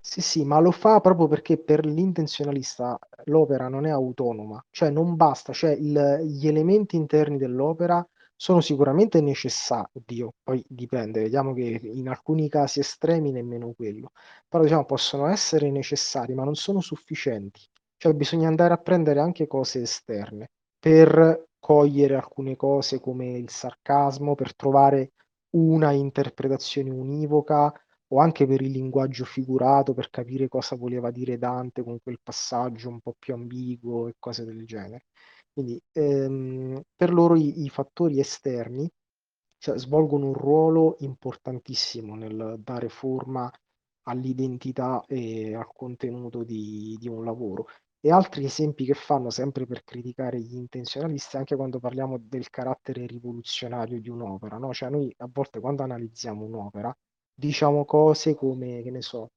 Sì, 0.08 0.20
sì, 0.20 0.44
ma 0.44 0.60
lo 0.60 0.70
fa 0.70 1.00
proprio 1.00 1.26
perché 1.26 1.58
per 1.58 1.84
l'intenzionalista 1.84 2.96
l'opera 3.24 3.68
non 3.68 3.86
è 3.86 3.90
autonoma, 3.90 4.64
cioè 4.70 4.88
non 4.90 5.16
basta, 5.16 5.52
cioè 5.52 5.72
il- 5.72 6.20
gli 6.24 6.46
elementi 6.46 6.94
interni 6.96 7.36
dell'opera 7.38 8.06
sono 8.36 8.60
sicuramente 8.60 9.20
necessari, 9.20 9.88
oddio, 9.94 10.34
poi 10.44 10.64
dipende, 10.68 11.22
vediamo 11.22 11.52
che 11.54 11.80
in 11.82 12.08
alcuni 12.08 12.48
casi 12.48 12.78
estremi 12.80 13.32
nemmeno 13.32 13.72
quello, 13.74 14.12
però 14.48 14.62
diciamo 14.62 14.84
possono 14.84 15.26
essere 15.26 15.70
necessari, 15.70 16.34
ma 16.34 16.44
non 16.44 16.54
sono 16.54 16.80
sufficienti, 16.80 17.60
cioè 17.96 18.12
bisogna 18.14 18.46
andare 18.48 18.74
a 18.74 18.78
prendere 18.78 19.18
anche 19.20 19.46
cose 19.48 19.80
esterne 19.82 20.50
per 20.78 21.48
cogliere 21.58 22.14
alcune 22.14 22.54
cose 22.56 23.00
come 23.00 23.32
il 23.38 23.50
sarcasmo, 23.50 24.34
per 24.36 24.54
trovare 24.54 25.12
una 25.56 25.90
interpretazione 25.92 26.90
univoca 26.90 27.72
o 28.08 28.20
anche 28.20 28.46
per 28.46 28.60
il 28.62 28.70
linguaggio 28.70 29.24
figurato, 29.24 29.94
per 29.94 30.10
capire 30.10 30.48
cosa 30.48 30.76
voleva 30.76 31.10
dire 31.10 31.38
Dante 31.38 31.82
con 31.82 31.98
quel 32.02 32.18
passaggio 32.22 32.88
un 32.88 33.00
po' 33.00 33.14
più 33.18 33.34
ambiguo 33.34 34.08
e 34.08 34.14
cose 34.18 34.44
del 34.44 34.64
genere. 34.66 35.06
Quindi 35.52 35.80
ehm, 35.92 36.82
per 36.94 37.12
loro 37.12 37.36
i, 37.36 37.64
i 37.64 37.68
fattori 37.70 38.20
esterni 38.20 38.88
cioè, 39.58 39.78
svolgono 39.78 40.26
un 40.26 40.34
ruolo 40.34 40.96
importantissimo 41.00 42.14
nel 42.14 42.56
dare 42.62 42.88
forma 42.88 43.50
all'identità 44.08 45.02
e 45.06 45.54
al 45.54 45.66
contenuto 45.72 46.44
di, 46.44 46.96
di 46.98 47.08
un 47.08 47.24
lavoro. 47.24 47.66
E 48.00 48.10
altri 48.12 48.44
esempi 48.44 48.84
che 48.84 48.94
fanno 48.94 49.30
sempre 49.30 49.66
per 49.66 49.82
criticare 49.82 50.38
gli 50.40 50.54
intenzionalisti, 50.54 51.36
anche 51.36 51.56
quando 51.56 51.80
parliamo 51.80 52.18
del 52.18 52.50
carattere 52.50 53.06
rivoluzionario 53.06 54.00
di 54.00 54.08
un'opera, 54.08 54.58
no? 54.58 54.72
Cioè 54.72 54.90
noi 54.90 55.12
a 55.18 55.28
volte 55.32 55.58
quando 55.60 55.82
analizziamo 55.82 56.44
un'opera 56.44 56.96
diciamo 57.36 57.84
cose 57.84 58.34
come, 58.34 58.82
che 58.82 58.90
ne 58.90 59.02
so, 59.02 59.30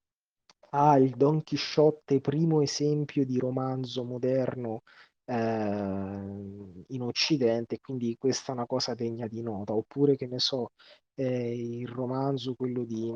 ah, 0.72 0.98
il 0.98 1.16
Don 1.16 1.44
Chisciotte, 1.44 2.22
primo 2.22 2.62
esempio 2.62 3.26
di 3.26 3.38
romanzo 3.40 4.04
moderno 4.04 4.84
eh, 5.26 5.34
in 5.36 7.02
Occidente, 7.02 7.80
quindi 7.80 8.16
questa 8.18 8.52
è 8.52 8.56
una 8.56 8.66
cosa 8.66 8.94
degna 8.96 9.28
di 9.28 9.42
nota, 9.42 9.74
oppure 9.74 10.16
che 10.16 10.28
ne 10.28 10.40
so, 10.40 10.72
eh, 11.16 11.54
il 11.56 11.88
romanzo, 11.88 12.56
quello 12.56 12.84
di, 12.86 13.12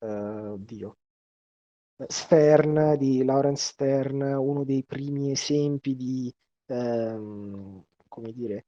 eh, 0.00 0.06
oddio, 0.06 0.96
Stern, 2.08 2.96
di 2.98 3.24
Lawrence 3.24 3.72
Stern, 3.72 4.20
uno 4.22 4.64
dei 4.64 4.84
primi 4.84 5.30
esempi 5.30 5.94
di, 5.96 6.32
ehm, 6.66 7.84
come 8.08 8.32
dire, 8.32 8.66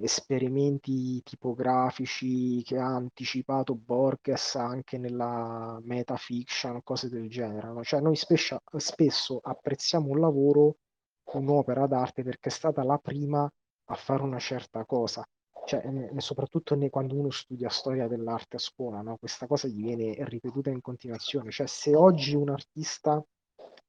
esperimenti 0.00 1.22
tipografici 1.22 2.62
che 2.62 2.76
ha 2.78 2.94
anticipato 2.94 3.74
Borges 3.74 4.54
anche 4.56 4.98
nella 4.98 5.78
metafiction, 5.82 6.82
cose 6.82 7.08
del 7.08 7.28
genere. 7.28 7.68
No? 7.68 7.82
Cioè 7.82 8.00
noi 8.00 8.16
spesso, 8.16 8.60
spesso 8.76 9.40
apprezziamo 9.42 10.08
un 10.08 10.20
lavoro, 10.20 10.76
un'opera 11.32 11.86
d'arte 11.86 12.22
perché 12.22 12.48
è 12.48 12.52
stata 12.52 12.82
la 12.82 12.98
prima 12.98 13.50
a 13.88 13.94
fare 13.94 14.22
una 14.22 14.38
certa 14.38 14.84
cosa. 14.84 15.26
Cioè, 15.66 15.82
soprattutto 16.18 16.78
quando 16.90 17.18
uno 17.18 17.30
studia 17.30 17.68
storia 17.68 18.06
dell'arte 18.06 18.56
a 18.56 18.60
scuola, 18.60 19.00
no? 19.00 19.16
questa 19.16 19.48
cosa 19.48 19.66
gli 19.66 19.82
viene 19.82 20.14
ripetuta 20.18 20.70
in 20.70 20.80
continuazione. 20.80 21.50
Cioè, 21.50 21.66
se 21.66 21.94
oggi 21.96 22.36
un 22.36 22.50
artista 22.50 23.24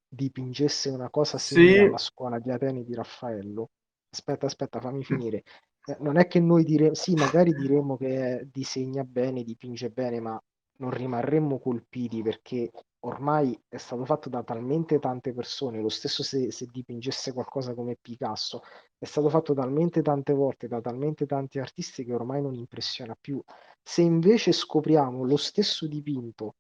dipingesse 0.08 0.90
una 0.90 1.10
cosa 1.10 1.38
simile 1.38 1.74
Sì, 1.74 1.80
alla 1.80 1.98
scuola 1.98 2.40
di 2.40 2.50
Atene 2.50 2.84
di 2.84 2.96
Raffaello, 2.96 3.70
aspetta, 4.10 4.46
aspetta, 4.46 4.80
fammi 4.80 5.04
finire. 5.04 5.44
Eh, 5.90 5.96
non 6.00 6.18
è 6.18 6.28
che 6.28 6.40
noi 6.40 6.64
diremo, 6.64 6.94
sì, 6.94 7.14
magari 7.14 7.54
diremmo 7.54 7.96
che 7.98 8.48
disegna 8.52 9.04
bene, 9.04 9.44
dipinge 9.44 9.90
bene, 9.90 10.20
ma 10.20 10.42
non 10.80 10.92
rimarremmo 10.92 11.60
colpiti 11.60 12.22
perché 12.22 12.70
ormai 13.00 13.58
è 13.70 13.78
stato 13.78 14.04
fatto 14.06 14.28
da 14.30 14.44
talmente 14.44 15.00
tante 15.00 15.34
persone, 15.34 15.82
lo 15.82 15.90
stesso 15.90 16.24
se, 16.24 16.52
se 16.52 16.68
dipingesse 16.70 17.32
qualcosa 17.32 17.74
come 17.74 17.98
Picasso, 18.00 18.62
è 18.98 19.06
stato 19.06 19.30
fatto 19.30 19.54
talmente 19.54 20.02
tante 20.02 20.34
volte 20.34 20.68
da 20.68 20.82
talmente 20.82 21.26
tanti 21.26 21.60
artisti 21.60 22.04
che 22.04 22.14
ormai 22.14 22.42
non 22.42 22.54
impressiona 22.54 23.16
più. 23.20 23.42
Se 23.82 24.02
invece 24.02 24.52
scopriamo 24.52 25.24
lo 25.24 25.38
stesso 25.38 25.88
dipinto, 25.88 26.56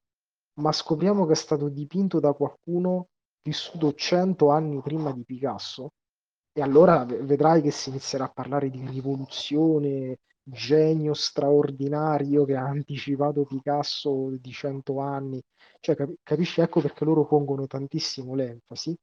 ma 0.59 0.71
scopriamo 0.71 1.25
che 1.25 1.33
è 1.33 1.35
stato 1.35 1.67
dipinto 1.69 2.19
da 2.19 2.33
qualcuno 2.33 3.09
vissuto 3.43 3.93
cento 3.93 4.49
anni 4.49 4.81
prima 4.81 5.11
di 5.11 5.23
Picasso, 5.25 5.91
e 6.57 6.61
allora 6.63 7.05
vedrai 7.05 7.61
che 7.61 7.69
si 7.69 7.89
inizierà 7.89 8.23
a 8.23 8.31
parlare 8.33 8.71
di 8.71 8.83
rivoluzione, 8.83 10.17
genio 10.41 11.13
straordinario 11.13 12.45
che 12.45 12.55
ha 12.55 12.63
anticipato 12.63 13.43
Picasso 13.43 14.29
di 14.41 14.51
cento 14.51 14.99
anni. 14.99 15.39
Cioè, 15.79 15.95
cap- 15.95 16.15
capisci? 16.23 16.61
Ecco 16.61 16.81
perché 16.81 17.05
loro 17.05 17.27
pongono 17.27 17.67
tantissimo 17.67 18.33
l'enfasi, 18.33 18.97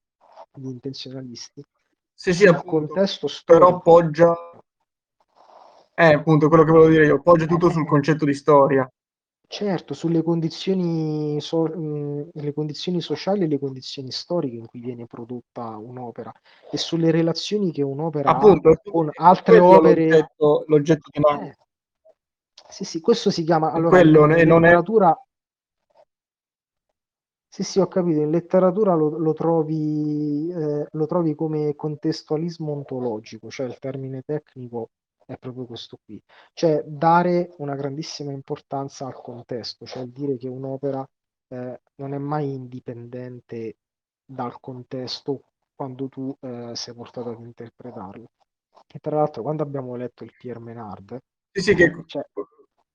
gli 0.54 0.66
intenzionalisti, 0.66 1.64
sì, 2.12 2.34
sì, 2.34 2.44
appunto, 2.44 2.86
contesto 2.86 3.28
però 3.44 3.66
storico. 3.66 3.80
poggia, 3.82 4.34
è 5.94 6.12
appunto 6.12 6.48
quello 6.48 6.64
che 6.64 6.72
volevo 6.72 6.90
dire 6.90 7.06
io, 7.06 7.22
poggia 7.22 7.46
tutto 7.46 7.70
sul 7.70 7.86
concetto 7.86 8.24
di 8.24 8.34
storia. 8.34 8.90
Certo, 9.46 9.94
sulle 9.94 10.22
condizioni, 10.22 11.40
so- 11.40 11.64
mh, 11.64 12.30
le 12.32 12.52
condizioni 12.52 13.00
sociali 13.00 13.44
e 13.44 13.46
le 13.46 13.58
condizioni 13.58 14.10
storiche 14.10 14.56
in 14.56 14.66
cui 14.66 14.80
viene 14.80 15.06
prodotta 15.06 15.76
un'opera 15.76 16.32
e 16.70 16.76
sulle 16.76 17.10
relazioni 17.10 17.70
che 17.70 17.82
un'opera 17.82 18.30
ha 18.30 18.36
Appunto, 18.36 18.80
con 18.90 19.10
altre 19.12 19.58
quello 19.58 19.76
opere. 19.76 20.08
l'oggetto, 20.08 20.64
l'oggetto 20.66 21.10
di 21.12 21.20
Mann. 21.20 21.42
Eh, 21.42 21.56
sì, 22.68 22.84
sì, 22.84 23.00
questo 23.00 23.30
si 23.30 23.44
chiama, 23.44 23.70
allora, 23.70 23.90
quello, 23.90 24.24
in 24.24 24.32
e 24.32 24.44
non 24.44 24.64
è... 24.64 24.68
letteratura, 24.68 25.16
sì, 27.46 27.62
sì, 27.62 27.78
ho 27.78 27.86
capito, 27.86 28.20
in 28.20 28.30
letteratura 28.30 28.94
lo, 28.94 29.16
lo 29.16 29.32
trovi, 29.32 30.50
eh, 30.50 30.88
lo 30.90 31.06
trovi 31.06 31.36
come 31.36 31.76
contestualismo 31.76 32.72
ontologico, 32.72 33.48
cioè 33.48 33.66
il 33.66 33.78
termine 33.78 34.22
tecnico 34.22 34.90
è 35.26 35.36
proprio 35.38 35.64
questo 35.66 35.98
qui, 36.04 36.20
cioè 36.52 36.82
dare 36.86 37.54
una 37.58 37.74
grandissima 37.74 38.32
importanza 38.32 39.06
al 39.06 39.14
contesto, 39.14 39.86
cioè 39.86 40.04
dire 40.06 40.36
che 40.36 40.48
un'opera 40.48 41.06
eh, 41.48 41.80
non 41.96 42.14
è 42.14 42.18
mai 42.18 42.52
indipendente 42.54 43.76
dal 44.24 44.58
contesto 44.60 45.44
quando 45.74 46.08
tu 46.08 46.34
eh, 46.40 46.72
sei 46.74 46.94
portato 46.94 47.30
ad 47.30 47.40
interpretarlo. 47.40 48.26
E 48.86 48.98
tra 48.98 49.16
l'altro, 49.16 49.42
quando 49.42 49.62
abbiamo 49.62 49.96
letto 49.96 50.24
il 50.24 50.32
Pierre 50.38 50.60
Menard, 50.60 51.18
Sì, 51.50 51.62
sì, 51.62 51.74
che, 51.74 51.92
cioè, 52.06 52.22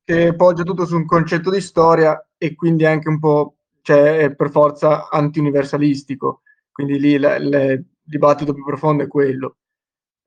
che 0.03 0.35
poggia 0.35 0.63
tutto 0.63 0.85
su 0.85 0.95
un 0.95 1.05
concetto 1.05 1.49
di 1.49 1.61
storia 1.61 2.27
e 2.37 2.55
quindi 2.55 2.85
anche 2.85 3.07
un 3.09 3.19
po', 3.19 3.55
cioè, 3.81 4.33
per 4.35 4.49
forza 4.51 5.07
anti-universalistico. 5.09 6.41
Quindi 6.71 6.99
lì 6.99 7.17
la- 7.17 7.37
la- 7.39 7.63
il 7.71 7.85
dibattito 8.01 8.53
più 8.53 8.63
profondo 8.65 9.03
è 9.03 9.07
quello. 9.07 9.57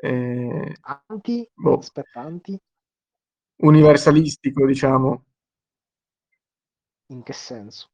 Eh, 0.05 0.77
anti, 1.07 1.49
boh, 1.55 1.79
aspetta, 1.79 2.23
anti, 2.23 2.59
universalistico, 3.59 4.66
diciamo. 4.66 5.24
in 7.12 7.23
che 7.23 7.33
senso? 7.33 7.91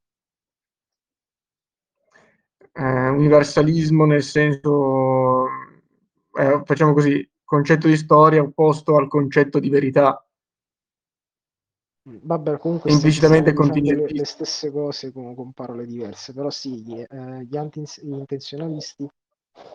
Eh, 2.73 3.09
universalismo 3.09 4.07
nel 4.07 4.23
senso, 4.23 5.47
eh, 6.33 6.63
facciamo 6.65 6.95
così, 6.95 7.29
concetto 7.45 7.89
di 7.89 7.97
storia 7.99 8.41
opposto 8.41 8.97
al 8.97 9.09
concetto 9.09 9.59
di 9.59 9.69
verità. 9.69 10.27
Vabbè, 12.05 12.57
comunque 12.57 12.91
implicitamente 12.91 13.53
dicendo 13.53 14.07
le, 14.07 14.25
stesse 14.25 14.71
cose 14.71 15.13
con, 15.13 15.35
con 15.35 15.53
parole 15.53 15.85
diverse, 15.85 16.33
però 16.33 16.49
sì, 16.49 16.83
gli, 16.83 16.99
eh, 17.07 17.45
gli 17.45 17.57
anti-intenzionalisti, 17.57 19.07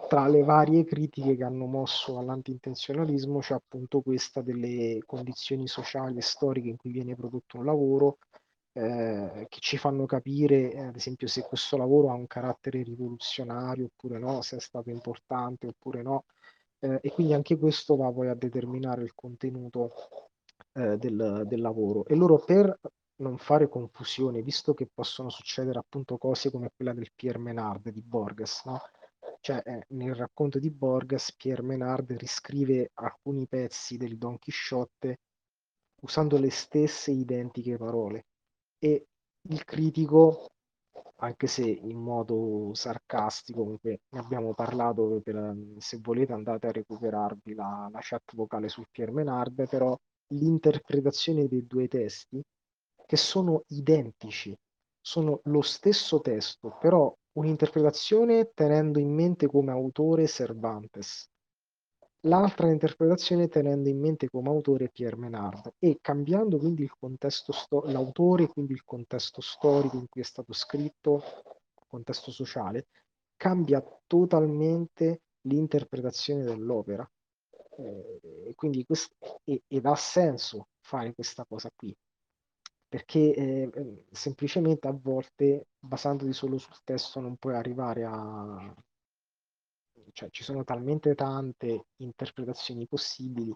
tra 0.08 0.28
le 0.28 0.44
varie 0.44 0.84
critiche 0.84 1.36
che 1.36 1.44
hanno 1.44 1.66
mosso 1.66 2.18
all'anti-intenzionalismo, 2.18 3.40
c'è 3.40 3.54
appunto 3.54 4.02
questa 4.02 4.42
delle 4.42 5.02
condizioni 5.06 5.68
sociali 5.68 6.18
e 6.18 6.22
storiche 6.22 6.70
in 6.70 6.78
cui 6.78 6.92
viene 6.92 7.16
prodotto 7.16 7.58
un 7.58 7.66
lavoro, 7.66 8.18
eh, 8.74 9.46
che 9.50 9.60
ci 9.60 9.78
fanno 9.78 10.06
capire, 10.06 10.72
eh, 10.72 10.86
ad 10.86 10.96
esempio, 10.96 11.28
se 11.28 11.42
questo 11.44 11.78
lavoro 11.78 12.10
ha 12.10 12.14
un 12.14 12.28
carattere 12.28 12.84
rivoluzionario 12.84 13.86
oppure 13.86 14.20
no, 14.20 14.42
se 14.42 14.58
è 14.58 14.60
stato 14.60 14.90
importante 14.90 15.68
oppure 15.68 16.02
no, 16.02 16.26
eh, 16.80 17.00
e 17.02 17.12
quindi 17.12 17.34
anche 17.34 17.58
questo 17.58 17.96
va 17.96 18.12
poi 18.12 18.30
a 18.30 18.36
determinare 18.36 19.04
il 19.04 19.14
contenuto 19.16 19.94
eh, 20.74 20.98
del, 20.98 21.44
del 21.46 21.62
lavoro. 21.62 22.06
E 22.06 22.16
loro 22.16 22.40
per 22.40 22.80
non 23.18 23.38
fare 23.38 23.70
confusione, 23.70 24.42
visto 24.42 24.74
che 24.74 24.90
possono 24.92 25.30
succedere 25.30 25.80
appunto 25.80 26.18
cose 26.18 26.52
come 26.52 26.72
quella 26.76 26.94
del 26.94 27.12
Pierre 27.16 27.40
Menard 27.40 27.90
di 27.90 28.02
Borges, 28.02 28.64
no? 28.66 28.82
Cioè, 29.44 29.62
eh, 29.66 29.86
nel 29.90 30.16
racconto 30.16 30.58
di 30.58 30.72
Borges, 30.72 31.36
Pierre 31.36 31.64
Menard 31.64 32.14
riscrive 32.14 32.92
alcuni 32.94 33.46
pezzi 33.46 33.98
del 33.98 34.18
Don 34.18 34.40
Chisciotte 34.40 35.20
usando 36.04 36.38
le 36.38 36.50
stesse 36.50 37.12
identiche 37.12 37.76
parole. 37.76 38.28
E 38.80 39.08
il 39.50 39.66
critico, 39.66 40.52
anche 41.18 41.48
se 41.48 41.68
in 41.68 41.98
modo 41.98 42.74
sarcastico, 42.74 43.64
comunque 43.64 44.04
ne 44.12 44.20
abbiamo 44.20 44.54
parlato, 44.54 45.20
per, 45.22 45.54
se 45.78 46.00
volete 46.02 46.32
andate 46.32 46.68
a 46.68 46.72
recuperarvi 46.72 47.54
la, 47.54 47.90
la 47.92 48.00
chat 48.02 48.34
vocale 48.36 48.70
sul 48.70 48.88
Pierre 48.92 49.12
Menard, 49.12 49.68
però 49.68 49.94
l'interpretazione 50.28 51.50
dei 51.50 51.68
due 51.68 51.90
testi, 51.90 52.42
che 53.06 53.18
sono 53.18 53.64
identici, 53.68 54.56
sono 55.02 55.42
lo 55.44 55.62
stesso 55.62 56.22
testo, 56.22 56.78
però 56.80 57.14
un'interpretazione 57.34 58.52
tenendo 58.54 59.00
in 59.00 59.14
mente 59.14 59.48
come 59.48 59.72
autore 59.72 60.28
Cervantes, 60.28 61.30
l'altra 62.22 62.70
interpretazione 62.70 63.48
tenendo 63.48 63.90
in 63.90 64.00
mente 64.00 64.30
come 64.30 64.50
autore 64.50 64.90
Pierre 64.90 65.18
Menard 65.18 65.74
e 65.80 65.98
cambiando 66.02 66.58
quindi 66.58 66.90
sto- 67.28 67.84
l'autore, 67.86 68.48
quindi 68.48 68.74
il 68.74 68.84
contesto 68.84 69.42
storico 69.42 69.98
in 69.98 70.08
cui 70.08 70.22
è 70.22 70.26
stato 70.26 70.54
scritto, 70.54 71.22
contesto 71.88 72.32
sociale, 72.32 72.88
cambia 73.36 73.84
totalmente 74.08 75.22
l'interpretazione 75.42 76.44
dell'opera. 76.44 77.10
Eh, 77.78 78.54
quindi 78.56 78.86
quest- 78.86 79.16
e- 79.44 79.64
ed 79.68 79.86
ha 79.86 79.96
senso 79.96 80.68
fare 80.80 81.14
questa 81.14 81.46
cosa 81.46 81.70
qui 81.76 81.96
perché 82.94 83.34
eh, 83.34 83.70
eh, 83.74 84.06
semplicemente 84.12 84.88
a 84.88 84.92
volte 84.92 85.70
basandoti 85.80 86.32
solo 86.32 86.60
sul 86.60 86.78
testo 86.84 87.20
non 87.20 87.38
puoi 87.38 87.56
arrivare 87.56 88.04
a 88.04 88.76
cioè 90.12 90.30
ci 90.30 90.44
sono 90.44 90.64
talmente 90.64 91.16
tante 91.16 91.88
interpretazioni 91.96 92.86
possibili 92.86 93.52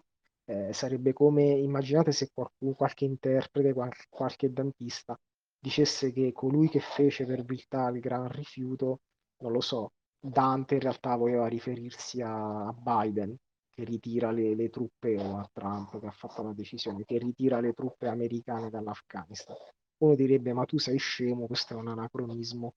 eh, 0.46 0.72
sarebbe 0.72 1.12
come 1.12 1.44
immaginate 1.50 2.10
se 2.10 2.32
qualcuno, 2.34 2.72
qualche 2.72 3.04
interprete 3.04 3.72
qualche, 3.72 4.06
qualche 4.08 4.52
dantista 4.52 5.16
dicesse 5.56 6.12
che 6.12 6.32
colui 6.32 6.68
che 6.68 6.80
fece 6.80 7.24
per 7.24 7.44
viltà 7.44 7.90
il 7.90 8.00
gran 8.00 8.28
rifiuto 8.28 9.02
non 9.42 9.52
lo 9.52 9.60
so 9.60 9.92
Dante 10.18 10.74
in 10.74 10.80
realtà 10.80 11.14
voleva 11.14 11.46
riferirsi 11.46 12.20
a 12.20 12.74
Biden 12.76 13.36
che 13.78 13.84
ritira 13.84 14.32
le, 14.32 14.56
le 14.56 14.70
truppe 14.70 15.16
o 15.16 15.36
a 15.36 15.48
Trump 15.52 16.00
che 16.00 16.06
ha 16.06 16.10
fatto 16.10 16.42
la 16.42 16.52
decisione 16.52 17.04
che 17.04 17.16
ritira 17.16 17.60
le 17.60 17.74
truppe 17.74 18.08
americane 18.08 18.70
dall'Afghanistan. 18.70 19.54
Uno 19.98 20.16
direbbe 20.16 20.52
ma 20.52 20.64
tu 20.64 20.78
sei 20.78 20.98
scemo, 20.98 21.46
questo 21.46 21.74
è 21.74 21.76
un 21.76 21.86
anacronismo 21.86 22.74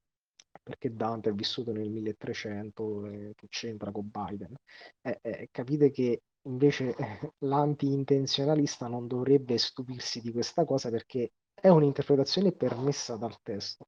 perché 0.61 0.93
Dante 0.93 1.29
è 1.29 1.33
vissuto 1.33 1.71
nel 1.71 1.89
1300, 1.89 3.05
eh, 3.07 3.33
che 3.35 3.47
c'entra 3.49 3.91
con 3.91 4.11
Biden. 4.11 4.53
Eh, 5.01 5.17
eh, 5.23 5.47
capite 5.49 5.89
che 5.89 6.21
invece 6.43 6.95
l'anti-intenzionalista 7.39 8.87
non 8.87 9.07
dovrebbe 9.07 9.57
stupirsi 9.57 10.21
di 10.21 10.31
questa 10.31 10.65
cosa 10.65 10.91
perché 10.91 11.31
è 11.51 11.69
un'interpretazione 11.69 12.51
permessa 12.51 13.15
dal 13.15 13.41
testo. 13.41 13.87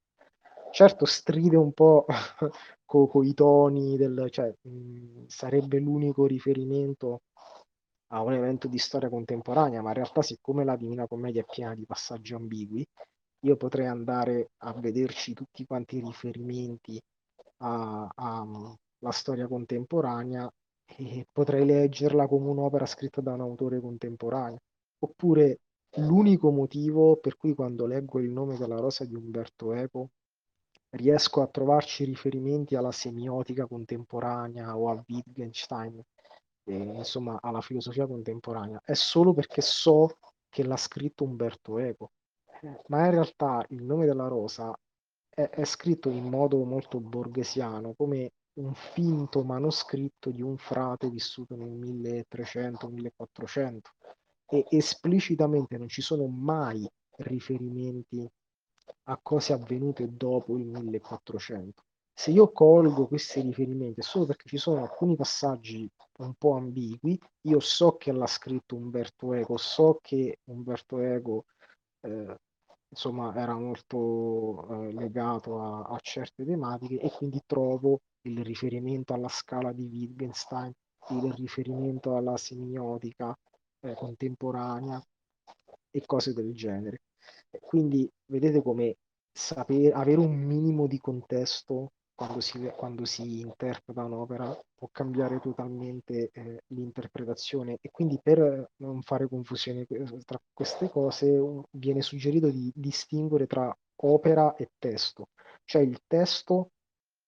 Certo 0.76 1.04
stride 1.04 1.56
un 1.56 1.72
po' 1.72 2.04
con 2.84 3.06
co 3.08 3.22
i 3.22 3.32
toni 3.32 3.96
del... 3.96 4.26
cioè 4.28 4.52
mh, 4.62 5.26
sarebbe 5.28 5.78
l'unico 5.78 6.26
riferimento 6.26 7.20
a 8.08 8.20
un 8.22 8.32
evento 8.32 8.66
di 8.66 8.78
storia 8.78 9.08
contemporanea, 9.08 9.82
ma 9.82 9.90
in 9.90 9.94
realtà 9.94 10.22
siccome 10.22 10.64
la 10.64 10.74
Divina 10.74 11.06
Commedia 11.06 11.42
è 11.42 11.44
piena 11.44 11.76
di 11.76 11.86
passaggi 11.86 12.34
ambigui, 12.34 12.84
io 13.46 13.56
potrei 13.56 13.86
andare 13.86 14.50
a 14.64 14.72
vederci 14.72 15.32
tutti 15.32 15.64
quanti 15.64 15.98
i 15.98 16.00
riferimenti 16.00 17.00
alla 17.58 18.76
storia 19.10 19.46
contemporanea 19.46 20.50
e 20.96 21.26
potrei 21.30 21.64
leggerla 21.64 22.26
come 22.26 22.48
un'opera 22.48 22.86
scritta 22.86 23.20
da 23.20 23.32
un 23.34 23.40
autore 23.42 23.80
contemporaneo. 23.80 24.58
Oppure 24.98 25.60
l'unico 25.98 26.50
motivo 26.50 27.16
per 27.18 27.36
cui 27.36 27.54
quando 27.54 27.86
leggo 27.86 28.18
il 28.18 28.30
nome 28.30 28.56
della 28.56 28.76
rosa 28.76 29.04
di 29.04 29.14
Umberto 29.14 29.72
Eco 29.72 30.10
riesco 30.94 31.42
a 31.42 31.46
trovarci 31.46 32.04
riferimenti 32.04 32.76
alla 32.76 32.92
semiotica 32.92 33.66
contemporanea 33.66 34.76
o 34.76 34.90
a 34.90 35.02
Wittgenstein, 35.06 36.00
e, 36.64 36.74
insomma 36.74 37.38
alla 37.40 37.60
filosofia 37.60 38.06
contemporanea, 38.06 38.80
è 38.84 38.94
solo 38.94 39.34
perché 39.34 39.60
so 39.60 40.18
che 40.48 40.64
l'ha 40.64 40.76
scritto 40.76 41.24
Umberto 41.24 41.78
Eco. 41.78 42.12
Ma 42.88 43.04
in 43.04 43.10
realtà 43.10 43.64
il 43.70 43.82
nome 43.82 44.06
della 44.06 44.28
rosa 44.28 44.72
è, 45.28 45.50
è 45.50 45.64
scritto 45.64 46.08
in 46.08 46.28
modo 46.28 46.62
molto 46.64 47.00
borghesiano, 47.00 47.94
come 47.94 48.32
un 48.54 48.72
finto 48.74 49.42
manoscritto 49.42 50.30
di 50.30 50.40
un 50.40 50.56
frate 50.56 51.10
vissuto 51.10 51.56
nel 51.56 51.72
1300-1400 51.72 53.80
e 54.46 54.64
esplicitamente 54.70 55.76
non 55.76 55.88
ci 55.88 56.02
sono 56.02 56.28
mai 56.28 56.88
riferimenti 57.16 58.30
a 59.04 59.18
cose 59.22 59.52
avvenute 59.52 60.14
dopo 60.16 60.56
il 60.58 60.66
1400. 60.66 61.82
Se 62.16 62.30
io 62.30 62.52
colgo 62.52 63.08
questi 63.08 63.40
riferimenti 63.40 64.00
è 64.00 64.02
solo 64.02 64.26
perché 64.26 64.48
ci 64.48 64.56
sono 64.56 64.82
alcuni 64.82 65.16
passaggi 65.16 65.90
un 66.18 66.34
po' 66.34 66.54
ambigui, 66.54 67.18
io 67.42 67.60
so 67.60 67.96
che 67.96 68.12
l'ha 68.12 68.26
scritto 68.26 68.76
Umberto 68.76 69.32
Eco, 69.32 69.56
so 69.56 69.98
che 70.00 70.38
Umberto 70.44 71.00
Eco 71.00 71.46
eh, 72.00 72.36
insomma 72.88 73.34
era 73.34 73.54
molto 73.56 74.86
eh, 74.86 74.92
legato 74.92 75.60
a, 75.60 75.82
a, 75.82 75.98
certe 76.00 76.44
tematiche 76.44 77.00
e 77.00 77.10
quindi 77.10 77.42
trovo 77.44 78.02
il 78.22 78.44
riferimento 78.44 79.12
alla 79.12 79.28
scala 79.28 79.72
di 79.72 79.84
Wittgenstein, 79.84 80.72
il 81.10 81.32
riferimento 81.32 82.16
alla 82.16 82.36
semiotica 82.36 83.36
eh, 83.80 83.94
contemporanea 83.94 85.02
e 85.90 86.02
cose 86.06 86.32
del 86.32 86.54
genere. 86.54 87.00
Quindi 87.60 88.10
vedete 88.26 88.62
come 88.62 88.96
sapere, 89.30 89.92
avere 89.92 90.20
un 90.20 90.34
minimo 90.34 90.86
di 90.86 90.98
contesto 90.98 91.92
quando 92.14 92.40
si, 92.40 92.60
quando 92.76 93.04
si 93.04 93.40
interpreta 93.40 94.04
un'opera 94.04 94.56
può 94.74 94.88
cambiare 94.92 95.40
totalmente 95.40 96.30
eh, 96.32 96.62
l'interpretazione. 96.68 97.78
E 97.80 97.90
quindi 97.90 98.20
per 98.22 98.70
non 98.76 99.02
fare 99.02 99.28
confusione 99.28 99.86
tra 100.24 100.40
queste 100.52 100.88
cose 100.88 101.40
viene 101.72 102.02
suggerito 102.02 102.50
di 102.50 102.70
distinguere 102.74 103.46
tra 103.46 103.76
opera 103.96 104.54
e 104.54 104.70
testo, 104.78 105.30
cioè 105.64 105.82
il 105.82 106.02
testo 106.06 106.70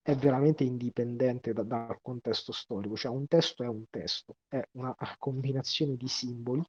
è 0.03 0.15
veramente 0.15 0.63
indipendente 0.63 1.53
da, 1.53 1.63
dal 1.63 1.99
contesto 2.01 2.53
storico, 2.53 2.97
cioè 2.97 3.11
un 3.11 3.27
testo 3.27 3.65
è 3.65 3.67
un 3.67 3.85
testo, 3.91 4.37
è 4.47 4.63
una 4.73 4.95
combinazione 5.19 5.97
di 5.97 6.07
simboli 6.07 6.63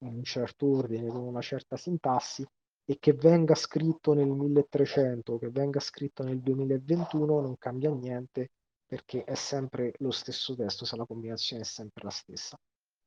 in 0.00 0.14
un 0.14 0.24
certo 0.24 0.66
ordine, 0.66 1.08
con 1.08 1.22
una 1.22 1.40
certa 1.40 1.76
sintassi 1.76 2.46
e 2.86 2.98
che 2.98 3.12
venga 3.14 3.54
scritto 3.54 4.12
nel 4.12 4.28
1300 4.28 5.38
che 5.38 5.50
venga 5.50 5.80
scritto 5.80 6.22
nel 6.22 6.40
2021 6.40 7.40
non 7.40 7.56
cambia 7.56 7.90
niente 7.90 8.50
perché 8.86 9.24
è 9.24 9.34
sempre 9.34 9.92
lo 9.98 10.10
stesso 10.10 10.54
testo 10.54 10.84
se 10.84 10.96
la 10.96 11.06
combinazione 11.06 11.62
è 11.62 11.64
sempre 11.64 12.04
la 12.04 12.10
stessa. 12.10 12.58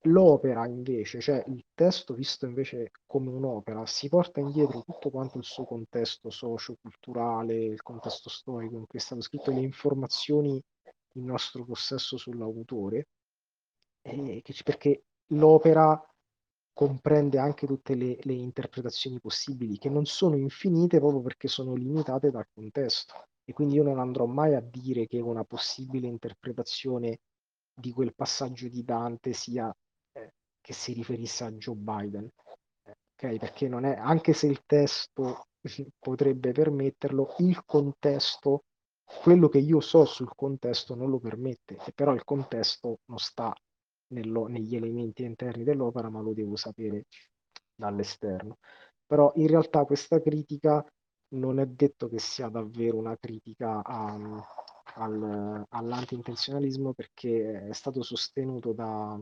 L'opera 0.02 0.68
invece, 0.68 1.20
cioè 1.20 1.44
il 1.48 1.64
testo 1.74 2.14
visto 2.14 2.46
invece 2.46 2.92
come 3.06 3.30
un'opera, 3.30 3.86
si 3.86 4.10
porta 4.10 4.40
indietro 4.40 4.84
tutto 4.84 5.10
quanto 5.10 5.38
il 5.38 5.44
suo 5.44 5.66
contesto 5.66 6.30
socio-culturale, 6.30 7.56
il 7.56 7.82
contesto 7.82 8.30
storico 8.30 8.76
in 8.78 8.86
cui 8.86 9.00
è 9.00 9.02
stato 9.02 9.22
scritto, 9.22 9.52
le 9.52 9.62
informazioni 9.62 10.62
in 11.14 11.26
nostro 11.26 11.66
possesso 11.66 12.18
sull'autore, 12.18 13.08
perché 14.64 15.04
l'opera 15.32 16.02
comprende 16.78 17.40
anche 17.40 17.66
tutte 17.66 17.96
le, 17.96 18.20
le, 18.22 18.34
interpretazioni 18.34 19.20
possibili, 19.20 19.80
che 19.80 19.90
non 19.90 20.06
sono 20.06 20.38
infinite 20.38 21.00
proprio 21.00 21.22
perché 21.22 21.48
sono 21.48 21.74
limitate 21.74 22.30
dal 22.30 22.46
contesto. 22.54 23.16
E 23.44 23.52
quindi 23.52 23.74
io 23.74 23.84
non 23.84 23.98
andrò 23.98 24.28
mai 24.28 24.54
a 24.54 24.62
dire 24.62 25.08
che 25.08 25.20
una 25.20 25.44
possibile 25.44 26.06
interpretazione 26.06 27.18
di 27.74 27.92
quel 27.92 28.14
passaggio 28.14 28.68
di 28.68 28.84
Dante 28.84 29.34
sia 29.34 29.76
eh, 30.12 30.34
che 30.62 30.74
si 30.74 30.94
riferisse 30.94 31.46
a 31.46 31.52
Joe 31.52 31.74
Biden. 31.74 32.30
ok, 32.84 33.38
perché 33.38 33.68
non 33.68 33.84
è, 33.84 33.96
anche 33.96 34.34
se 34.34 34.46
il 34.46 34.62
testo 34.68 35.48
potrebbe 35.98 36.52
permetterlo, 36.52 37.34
il 37.40 37.60
contesto, 37.66 38.66
quello 39.24 39.50
che 39.50 39.58
io 39.58 39.80
so 39.80 40.06
sul 40.06 40.30
contesto 40.36 40.94
non 40.94 41.10
lo 41.10 41.18
permette, 41.18 41.76
e 41.88 41.92
però 41.92 42.14
il 42.14 42.24
contesto 42.24 43.00
non 43.06 43.18
sta 43.18 43.52
nello, 44.10 44.48
negli 44.48 44.76
elementi 44.76 45.24
interni 45.24 45.64
dell'opera, 45.64 46.10
ma 46.10 46.22
lo 46.22 46.34
devo 46.34 46.56
sapere 46.56 47.06
dall'esterno. 47.76 48.58
Però 49.06 49.32
in 49.36 49.48
realtà 49.48 49.86
questa 49.86 50.22
critica 50.22 50.86
non 51.30 51.60
è 51.60 51.66
detto 51.66 52.08
che 52.08 52.20
sia 52.20 52.50
davvero 52.50 52.98
una 52.98 53.18
critica 53.18 53.82
a, 53.84 54.18
al, 54.96 55.66
all'anti-intenzionalismo 55.70 56.94
perché 56.94 57.68
è 57.68 57.74
stato 57.74 58.02
sostenuto 58.02 58.74
da, 58.74 59.18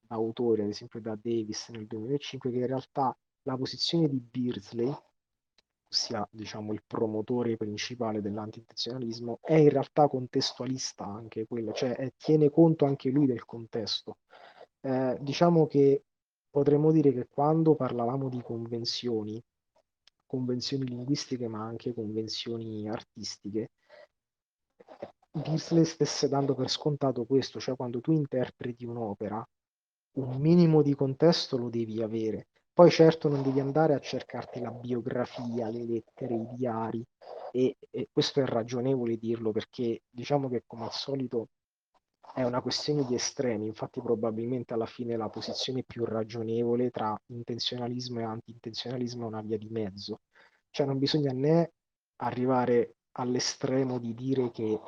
da, 0.00 0.14
autori, 0.14 0.62
ad 0.62 0.68
esempio 0.68 1.00
da 1.00 1.16
Davis 1.20 1.68
nel 1.70 1.86
2005, 1.86 2.50
che 2.50 2.56
in 2.56 2.66
realtà 2.66 3.16
la 3.42 3.56
posizione 3.56 4.08
di 4.08 4.20
Beardsley, 4.20 4.94
ossia 5.90 6.26
diciamo 6.30 6.72
il 6.72 6.82
promotore 6.86 7.56
principale 7.56 8.20
dell'anti-intenzionalismo, 8.20 9.38
è 9.42 9.54
in 9.54 9.70
realtà 9.70 10.08
contestualista 10.08 11.04
anche 11.04 11.46
quello, 11.46 11.72
cioè 11.72 12.12
tiene 12.16 12.50
conto 12.50 12.84
anche 12.84 13.10
lui 13.10 13.26
del 13.26 13.44
contesto. 13.44 14.18
Eh, 14.80 15.16
diciamo 15.20 15.66
che 15.66 16.04
potremmo 16.50 16.92
dire 16.92 17.12
che 17.12 17.26
quando 17.28 17.74
parlavamo 17.74 18.28
di 18.28 18.40
convenzioni, 18.42 19.42
convenzioni 20.26 20.86
linguistiche 20.86 21.48
ma 21.48 21.62
anche 21.62 21.94
convenzioni 21.94 22.88
artistiche, 22.88 23.70
Beasley 25.30 25.84
stesse 25.84 26.28
dando 26.28 26.54
per 26.54 26.68
scontato 26.68 27.24
questo, 27.24 27.60
cioè 27.60 27.76
quando 27.76 28.00
tu 28.00 28.12
interpreti 28.12 28.84
un'opera, 28.84 29.46
un 30.12 30.40
minimo 30.40 30.82
di 30.82 30.94
contesto 30.94 31.56
lo 31.56 31.68
devi 31.68 32.02
avere. 32.02 32.48
Poi 32.78 32.92
certo 32.92 33.28
non 33.28 33.42
devi 33.42 33.58
andare 33.58 33.92
a 33.92 33.98
cercarti 33.98 34.60
la 34.60 34.70
biografia, 34.70 35.68
le 35.68 35.84
lettere, 35.84 36.36
i 36.36 36.46
diari 36.54 37.04
e, 37.50 37.76
e 37.90 38.08
questo 38.12 38.40
è 38.40 38.44
ragionevole 38.44 39.16
dirlo 39.16 39.50
perché 39.50 40.02
diciamo 40.08 40.48
che 40.48 40.62
come 40.64 40.84
al 40.84 40.92
solito 40.92 41.48
è 42.32 42.44
una 42.44 42.60
questione 42.62 43.04
di 43.04 43.16
estremi, 43.16 43.66
infatti 43.66 44.00
probabilmente 44.00 44.74
alla 44.74 44.86
fine 44.86 45.16
la 45.16 45.28
posizione 45.28 45.82
più 45.82 46.04
ragionevole 46.04 46.90
tra 46.90 47.20
intenzionalismo 47.26 48.20
e 48.20 48.22
anti-intenzionalismo 48.22 49.24
è 49.24 49.26
una 49.26 49.42
via 49.42 49.58
di 49.58 49.70
mezzo. 49.70 50.20
Cioè 50.70 50.86
non 50.86 50.98
bisogna 50.98 51.32
né 51.32 51.72
arrivare 52.18 52.94
all'estremo 53.16 53.98
di 53.98 54.14
dire 54.14 54.52
che 54.52 54.80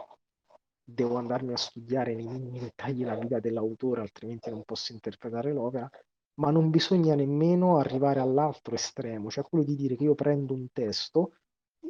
devo 0.84 1.16
andarmi 1.16 1.54
a 1.54 1.56
studiare 1.56 2.14
nei 2.14 2.28
minimi 2.28 2.60
dettagli 2.60 3.02
la 3.04 3.16
vita 3.16 3.40
dell'autore, 3.40 4.02
altrimenti 4.02 4.48
non 4.48 4.62
posso 4.62 4.92
interpretare 4.92 5.52
l'opera, 5.52 5.90
ma 6.40 6.50
non 6.50 6.70
bisogna 6.70 7.14
nemmeno 7.14 7.76
arrivare 7.76 8.18
all'altro 8.18 8.74
estremo, 8.74 9.30
cioè 9.30 9.44
quello 9.44 9.62
di 9.64 9.76
dire 9.76 9.94
che 9.94 10.04
io 10.04 10.14
prendo 10.14 10.54
un 10.54 10.68
testo 10.72 11.34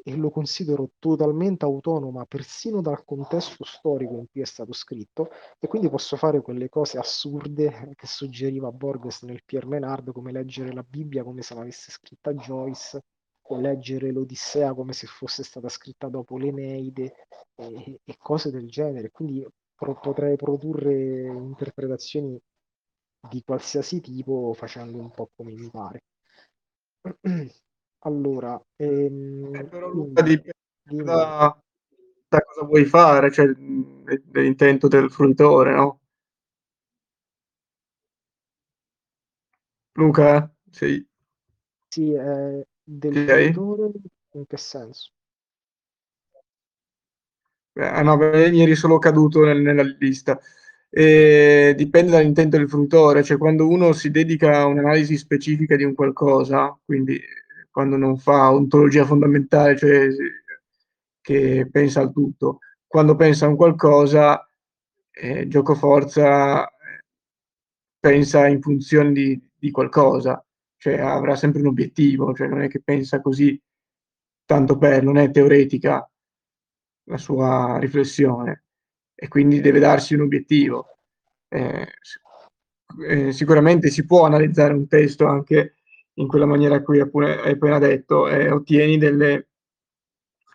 e 0.03 0.17
lo 0.17 0.31
considero 0.31 0.91
totalmente 0.99 1.65
autonoma 1.65 2.25
persino 2.25 2.81
dal 2.81 3.05
contesto 3.05 3.65
storico 3.65 4.15
in 4.15 4.27
cui 4.31 4.41
è 4.41 4.45
stato 4.45 4.73
scritto 4.73 5.31
e 5.59 5.67
quindi 5.69 5.89
posso 5.89 6.17
fare 6.17 6.41
quelle 6.43 6.69
cose 6.69 6.99
assurde 6.99 7.93
che 7.97 8.07
suggeriva 8.07 8.71
Borges 8.73 9.23
nel 9.23 9.43
Pierre 9.45 9.67
Menard 9.67 10.13
come 10.13 10.33
leggere 10.33 10.73
la 10.73 10.85
Bibbia 10.89 11.25
come 11.25 11.43
se 11.43 11.55
l'avesse 11.55 11.91
scritta 11.91 12.33
Joyce 12.35 13.03
o 13.51 13.61
leggere 13.61 14.11
l'Odissea 14.13 14.75
come 14.75 14.93
se 14.93 15.07
fosse 15.07 15.43
stata 15.43 15.69
scritta 15.69 16.09
dopo 16.09 16.39
l'Eneide 16.39 17.27
e, 17.57 18.01
e 18.05 18.17
cose 18.17 18.51
del 18.51 18.69
genere. 18.69 19.11
Quindi 19.11 19.47
pro- 19.75 19.99
potrei 19.99 20.37
produrre 20.37 21.27
interpretazioni 21.27 22.41
di 23.29 23.43
qualsiasi 23.45 24.01
tipo 24.01 24.53
facendo 24.55 24.99
un 24.99 25.11
po' 25.11 25.31
come 25.35 25.53
mi 25.55 25.71
pare. 25.71 26.03
allora, 28.05 28.61
ehm, 28.77 29.61
Eh, 29.61 29.65
però 29.67 29.89
Luca 29.89 30.23
dipende 30.23 30.53
da, 30.85 31.57
da 32.29 32.41
cosa 32.43 32.65
vuoi 32.67 32.85
fare, 32.85 33.31
cioè 33.31 33.47
dell'intento 33.49 34.89
del 34.89 35.11
fruitore, 35.11 35.75
no? 35.75 36.01
Luca, 39.95 40.51
sei, 40.73 41.07
Sì, 41.89 42.13
eh, 42.15 42.67
del 42.83 43.19
sei? 43.27 43.53
fruitore 43.53 43.93
in 44.33 44.47
che 44.47 44.57
senso? 44.57 45.13
Eh, 47.75 47.83
Ah 47.85 48.03
no, 48.03 48.17
beh, 48.17 48.51
mi 48.51 48.63
eri 48.63 48.75
solo 48.77 48.99
caduto 48.99 49.45
nel- 49.45 49.61
nella 49.61 49.83
lista. 49.83 50.39
E 50.93 51.73
dipende 51.77 52.11
dall'intento 52.11 52.57
del 52.57 52.69
fruitore, 52.69 53.23
cioè 53.23 53.39
quando 53.39 53.69
uno 53.69 53.93
si 53.93 54.11
dedica 54.11 54.59
a 54.59 54.67
un'analisi 54.67 55.17
specifica 55.17 55.77
di 55.77 55.85
un 55.85 55.95
qualcosa, 55.95 56.77
quindi 56.85 57.15
eh, 57.15 57.69
quando 57.71 57.97
non 57.97 58.19
fa 58.19 58.53
ontologia 58.53 59.05
fondamentale, 59.05 59.77
cioè 59.77 60.09
che 61.21 61.69
pensa 61.71 62.01
al 62.01 62.13
tutto, 62.13 62.59
quando 62.89 63.15
pensa 63.15 63.47
a 63.47 63.49
un 63.51 63.57
qualcosa, 63.57 64.45
eh, 65.13 65.47
giocoforza 65.47 66.67
eh, 66.69 67.05
pensa 68.01 68.49
in 68.49 68.61
funzione 68.61 69.13
di, 69.13 69.41
di 69.57 69.71
qualcosa, 69.71 70.45
cioè 70.77 70.99
avrà 70.99 71.37
sempre 71.37 71.61
un 71.61 71.69
obiettivo, 71.69 72.35
cioè 72.35 72.49
non 72.49 72.63
è 72.63 72.69
che 72.69 72.81
pensa 72.83 73.21
così 73.21 73.61
tanto 74.45 74.77
per, 74.77 75.05
non 75.05 75.19
è 75.19 75.31
teoretica 75.31 76.05
la 77.05 77.19
sua 77.19 77.79
riflessione 77.79 78.65
e 79.23 79.29
quindi 79.29 79.61
deve 79.61 79.81
darsi 79.81 80.15
un 80.15 80.23
obiettivo. 80.23 80.97
Eh, 81.47 81.87
eh, 83.07 83.33
sicuramente 83.33 83.91
si 83.91 84.07
può 84.07 84.25
analizzare 84.25 84.73
un 84.73 84.89
testo 84.89 85.27
anche 85.27 85.75
in 86.15 86.27
quella 86.27 86.47
maniera 86.47 86.77
a 86.77 86.83
cui 86.83 87.01
hai 87.01 87.53
appena 87.53 87.79
detto 87.79 88.29
e 88.29 88.45
eh, 88.45 88.51
ottieni 88.51 88.97
delle 88.97 89.49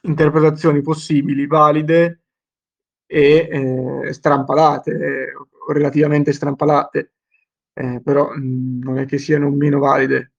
interpretazioni 0.02 0.82
possibili, 0.82 1.46
valide 1.46 2.24
e 3.06 3.48
eh, 3.52 4.14
strampalate, 4.14 5.34
o 5.36 5.72
relativamente 5.72 6.34
strampalate, 6.34 7.14
eh, 7.72 8.02
però 8.04 8.32
mh, 8.34 8.80
non 8.84 8.98
è 8.98 9.06
che 9.06 9.20
siano 9.20 9.52
meno 9.52 9.78
valide, 9.78 10.34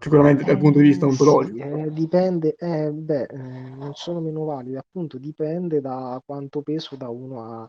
sicuramente 0.00 0.44
dal 0.44 0.58
punto 0.58 0.78
di 0.78 0.84
vista 0.86 1.06
Eh, 1.06 1.10
sì, 1.10 1.38
ontologico. 1.38 1.56
eh, 1.56 1.90
dipende, 1.92 2.54
eh, 2.56 2.90
beh, 2.92 3.22
eh, 3.24 3.36
non 3.36 3.94
sono 3.94 4.20
meno 4.20 4.44
valide, 4.44 4.78
appunto 4.78 5.18
dipende 5.18 5.80
da 5.80 6.20
quanto 6.24 6.62
peso 6.62 6.96
dà 6.96 7.08
uno 7.08 7.42
a- 7.62 7.68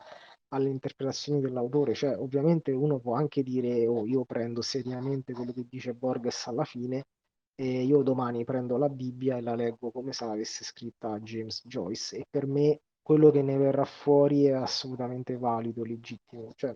alle 0.50 0.70
interpretazioni 0.70 1.40
dell'autore, 1.42 1.94
cioè 1.94 2.18
ovviamente 2.18 2.72
uno 2.72 3.00
può 3.00 3.16
anche 3.16 3.44
dire, 3.44 3.86
oh, 3.88 4.06
io 4.06 4.24
prendo 4.26 4.62
seriamente 4.62 5.34
quello 5.34 5.52
che 5.54 5.66
dice 5.70 5.94
Borges 5.94 6.48
alla 6.48 6.64
fine 6.64 7.04
e 7.56 7.84
io 7.84 8.02
domani 8.04 8.44
prendo 8.46 8.78
la 8.78 8.88
Bibbia 8.90 9.38
e 9.38 9.42
la 9.42 9.56
leggo 9.56 9.92
come 9.92 10.14
se 10.14 10.26
l'avesse 10.26 10.64
scritta 10.64 11.20
James 11.20 11.62
Joyce 11.66 12.18
e 12.18 12.26
per 12.30 12.46
me 12.48 12.80
quello 13.02 13.32
che 13.32 13.42
ne 13.42 13.58
verrà 13.58 13.84
fuori 13.86 14.46
è 14.46 14.52
assolutamente 14.52 15.38
valido, 15.38 15.84
legittimo, 15.84 16.52
cioè 16.56 16.74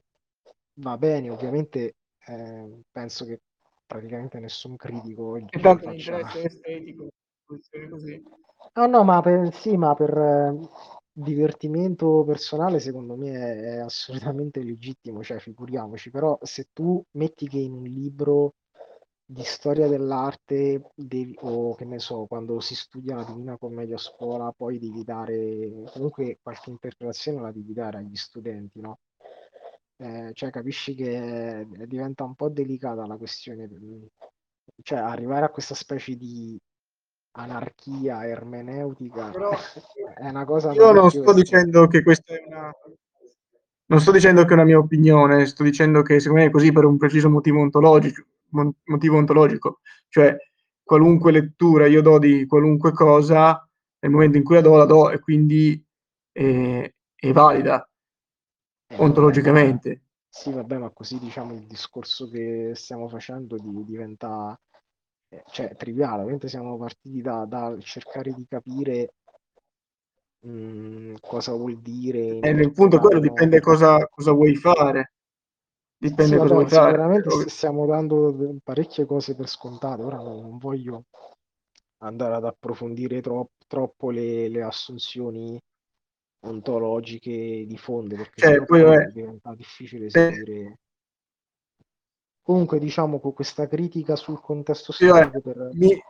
va 0.76 0.98
bene, 0.98 1.30
ovviamente 1.30 1.96
eh, 2.28 2.82
penso 2.92 3.26
che 3.26 3.40
praticamente 3.92 4.40
nessun 4.40 4.78
critico 4.78 5.36
Intanto 5.36 5.84
faccia... 5.84 6.16
l'interesse 6.18 6.44
estetico, 6.46 7.08
così. 7.90 8.24
No, 8.74 8.86
no, 8.86 9.04
ma 9.04 9.22
per, 9.22 9.54
sì, 9.54 9.76
ma 9.76 9.94
per 9.94 10.18
eh, 10.18 10.70
divertimento 11.12 12.24
personale 12.24 12.80
secondo 12.80 13.16
me 13.18 13.32
è, 13.32 13.60
è 13.76 13.78
assolutamente 13.80 14.64
legittimo, 14.64 15.22
cioè 15.24 15.40
figuriamoci, 15.40 16.10
però 16.10 16.38
se 16.42 16.70
tu 16.72 17.04
metti 17.18 17.50
che 17.50 17.58
in 17.58 17.74
un 17.74 17.84
libro 17.84 18.54
di 19.26 19.44
storia 19.44 19.88
dell'arte 19.88 20.92
devi, 20.96 21.36
o 21.42 21.76
che 21.76 21.86
ne 21.86 22.00
so, 22.00 22.26
quando 22.28 22.60
si 22.62 22.76
studia 22.76 23.16
la 23.16 23.24
Divina 23.24 23.58
Commedia 23.58 23.96
a 23.96 24.00
scuola, 24.00 24.54
poi 24.56 24.80
devi 24.80 25.04
dare, 25.04 25.84
comunque 25.92 26.40
qualche 26.42 26.70
interpretazione 26.70 27.42
la 27.42 27.52
devi 27.52 27.74
dare 27.74 27.98
agli 27.98 28.16
studenti, 28.16 28.80
no? 28.80 29.00
Eh, 30.02 30.32
cioè 30.34 30.50
capisci 30.50 30.96
che 30.96 31.68
diventa 31.86 32.24
un 32.24 32.34
po' 32.34 32.50
delicata 32.50 33.06
la 33.06 33.18
questione, 33.18 33.70
cioè 34.82 34.98
arrivare 34.98 35.46
a 35.46 35.50
questa 35.50 35.76
specie 35.76 36.16
di 36.16 36.60
anarchia 37.34 38.26
ermeneutica 38.26 39.30
Però 39.30 39.52
è 40.18 40.28
una 40.28 40.44
cosa 40.44 40.74
io 40.74 40.92
non 40.92 41.10
sto 41.12 41.32
dicendo 41.34 41.86
che 41.88 42.02
questa 42.02 42.34
è 42.34 42.44
una 42.48 42.74
non 43.86 44.00
sto 44.00 44.12
dicendo 44.12 44.44
che 44.44 44.50
è 44.50 44.54
una 44.54 44.64
mia 44.64 44.80
opinione, 44.80 45.46
sto 45.46 45.62
dicendo 45.64 46.02
che 46.02 46.20
secondo 46.20 46.42
me 46.42 46.48
è 46.48 46.52
così 46.52 46.72
per 46.72 46.86
un 46.86 46.98
preciso 46.98 47.30
motivo 47.30 47.60
ontologico, 47.60 48.24
motivo 48.86 49.18
ontologico, 49.18 49.82
cioè 50.08 50.36
qualunque 50.82 51.32
lettura 51.32 51.86
io 51.86 52.02
do 52.02 52.18
di 52.18 52.48
qualunque 52.48 52.92
cosa, 52.92 53.68
nel 54.00 54.12
momento 54.12 54.38
in 54.38 54.44
cui 54.44 54.56
la 54.56 54.62
do, 54.62 54.78
la 54.78 54.86
do 54.86 55.12
e 55.12 55.20
quindi 55.20 55.84
è, 56.32 56.92
è 57.14 57.32
valida 57.34 57.86
Eh, 58.92 59.00
vabbè, 59.00 59.36
ontologicamente. 59.38 60.02
sì, 60.30 60.52
vabbè, 60.52 60.78
ma 60.78 60.90
così 60.92 61.18
diciamo 61.20 61.54
il 61.54 61.66
discorso 61.66 62.28
che 62.30 62.72
stiamo 62.76 63.08
facendo 63.10 63.58
di- 63.58 63.84
diventa 63.86 64.60
eh, 65.30 65.44
cioè 65.52 65.76
triviale. 65.76 66.20
Ovviamente 66.22 66.48
siamo 66.50 66.78
partiti 66.78 67.22
da, 67.22 67.46
da 67.46 67.76
cercare 67.80 68.34
di 68.34 68.46
capire 68.48 69.14
mh, 70.44 71.16
cosa 71.22 71.54
vuol 71.54 71.80
dire 71.82 72.46
E 72.46 72.50
il 72.50 72.72
punto 72.74 72.98
è 72.98 73.00
quello, 73.00 73.20
dipende 73.20 73.60
cosa, 73.60 74.06
cosa 74.08 74.32
vuoi 74.32 74.56
fare, 74.56 75.14
Sì, 76.16 76.36
dipende 76.36 76.40
cosa 76.40 76.54
vabbè, 76.54 76.56
vuoi 76.56 76.68
fare. 76.68 77.08
sicuramente 77.08 77.32
st- 77.32 77.50
stiamo 77.50 77.86
dando 77.86 78.56
parecchie 78.64 79.06
cose 79.06 79.36
per 79.36 79.48
scontate. 79.48 80.04
Ora 80.04 80.18
non, 80.18 80.58
voglio 80.58 81.06
andare 82.00 82.36
ad 82.36 82.46
approfondire 82.46 83.22
tro- 83.22 83.52
troppo 83.68 84.12
le, 84.12 84.48
le 84.50 84.62
assunzioni 84.64 85.60
ontologiche 86.42 87.66
di 87.68 87.78
fondo, 87.78 88.16
perché 88.16 88.42
Cioè, 88.42 88.66
poi 88.66 88.82
vabbè, 88.84 89.08
diventa 89.12 89.54
difficile 89.56 90.10
se- 90.10 90.34
seguire. 90.34 90.78
Comunque, 92.44 92.78
diciamo, 92.80 93.20
con 93.20 93.34
questa 93.34 93.68
critica 93.68 94.16
sul 94.16 94.40
contesto 94.42 94.92
io, 95.00 95.16
eh, 95.16 95.30
storico 95.30 95.42
per... 95.42 95.70
mi, 95.74 96.02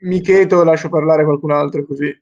e 0.00 0.64
lascio 0.64 0.88
parlare 0.88 1.24
qualcun 1.24 1.52
altro 1.52 1.84
così. 1.86 2.12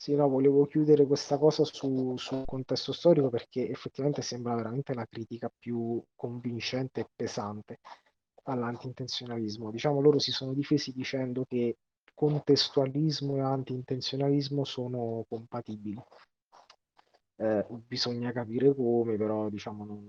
Sì, 0.00 0.14
no, 0.14 0.28
volevo 0.28 0.64
chiudere 0.66 1.06
questa 1.06 1.38
cosa 1.38 1.64
su- 1.64 2.16
sul 2.16 2.44
contesto 2.46 2.92
storico 2.92 3.28
perché 3.30 3.68
effettivamente 3.68 4.22
sembra 4.22 4.54
veramente 4.54 4.94
la 4.94 5.04
critica 5.06 5.52
più 5.58 6.00
convincente 6.14 7.00
e 7.00 7.08
pesante 7.14 7.80
all'antiintenzionalismo. 8.44 9.70
Diciamo, 9.70 10.00
loro 10.00 10.18
si 10.20 10.30
sono 10.30 10.54
difesi 10.54 10.92
dicendo 10.92 11.44
che 11.44 11.76
contestualismo 12.18 13.36
e 13.36 13.40
antiintenzionalismo 13.40 14.64
sono 14.64 15.24
compatibili. 15.28 16.02
Eh, 17.40 17.64
bisogna 17.86 18.32
capire 18.32 18.74
come, 18.74 19.16
però 19.16 19.48
diciamo 19.48 19.84
non, 19.84 20.04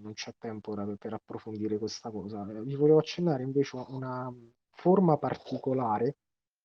non- 0.00 0.12
c'è 0.14 0.32
tempo 0.36 0.74
per, 0.74 0.96
per 0.98 1.12
approfondire 1.12 1.78
questa 1.78 2.10
cosa. 2.10 2.44
Eh, 2.50 2.62
vi 2.62 2.74
volevo 2.74 2.98
accennare 2.98 3.44
invece 3.44 3.76
una 3.88 4.32
forma 4.70 5.16
particolare 5.16 6.16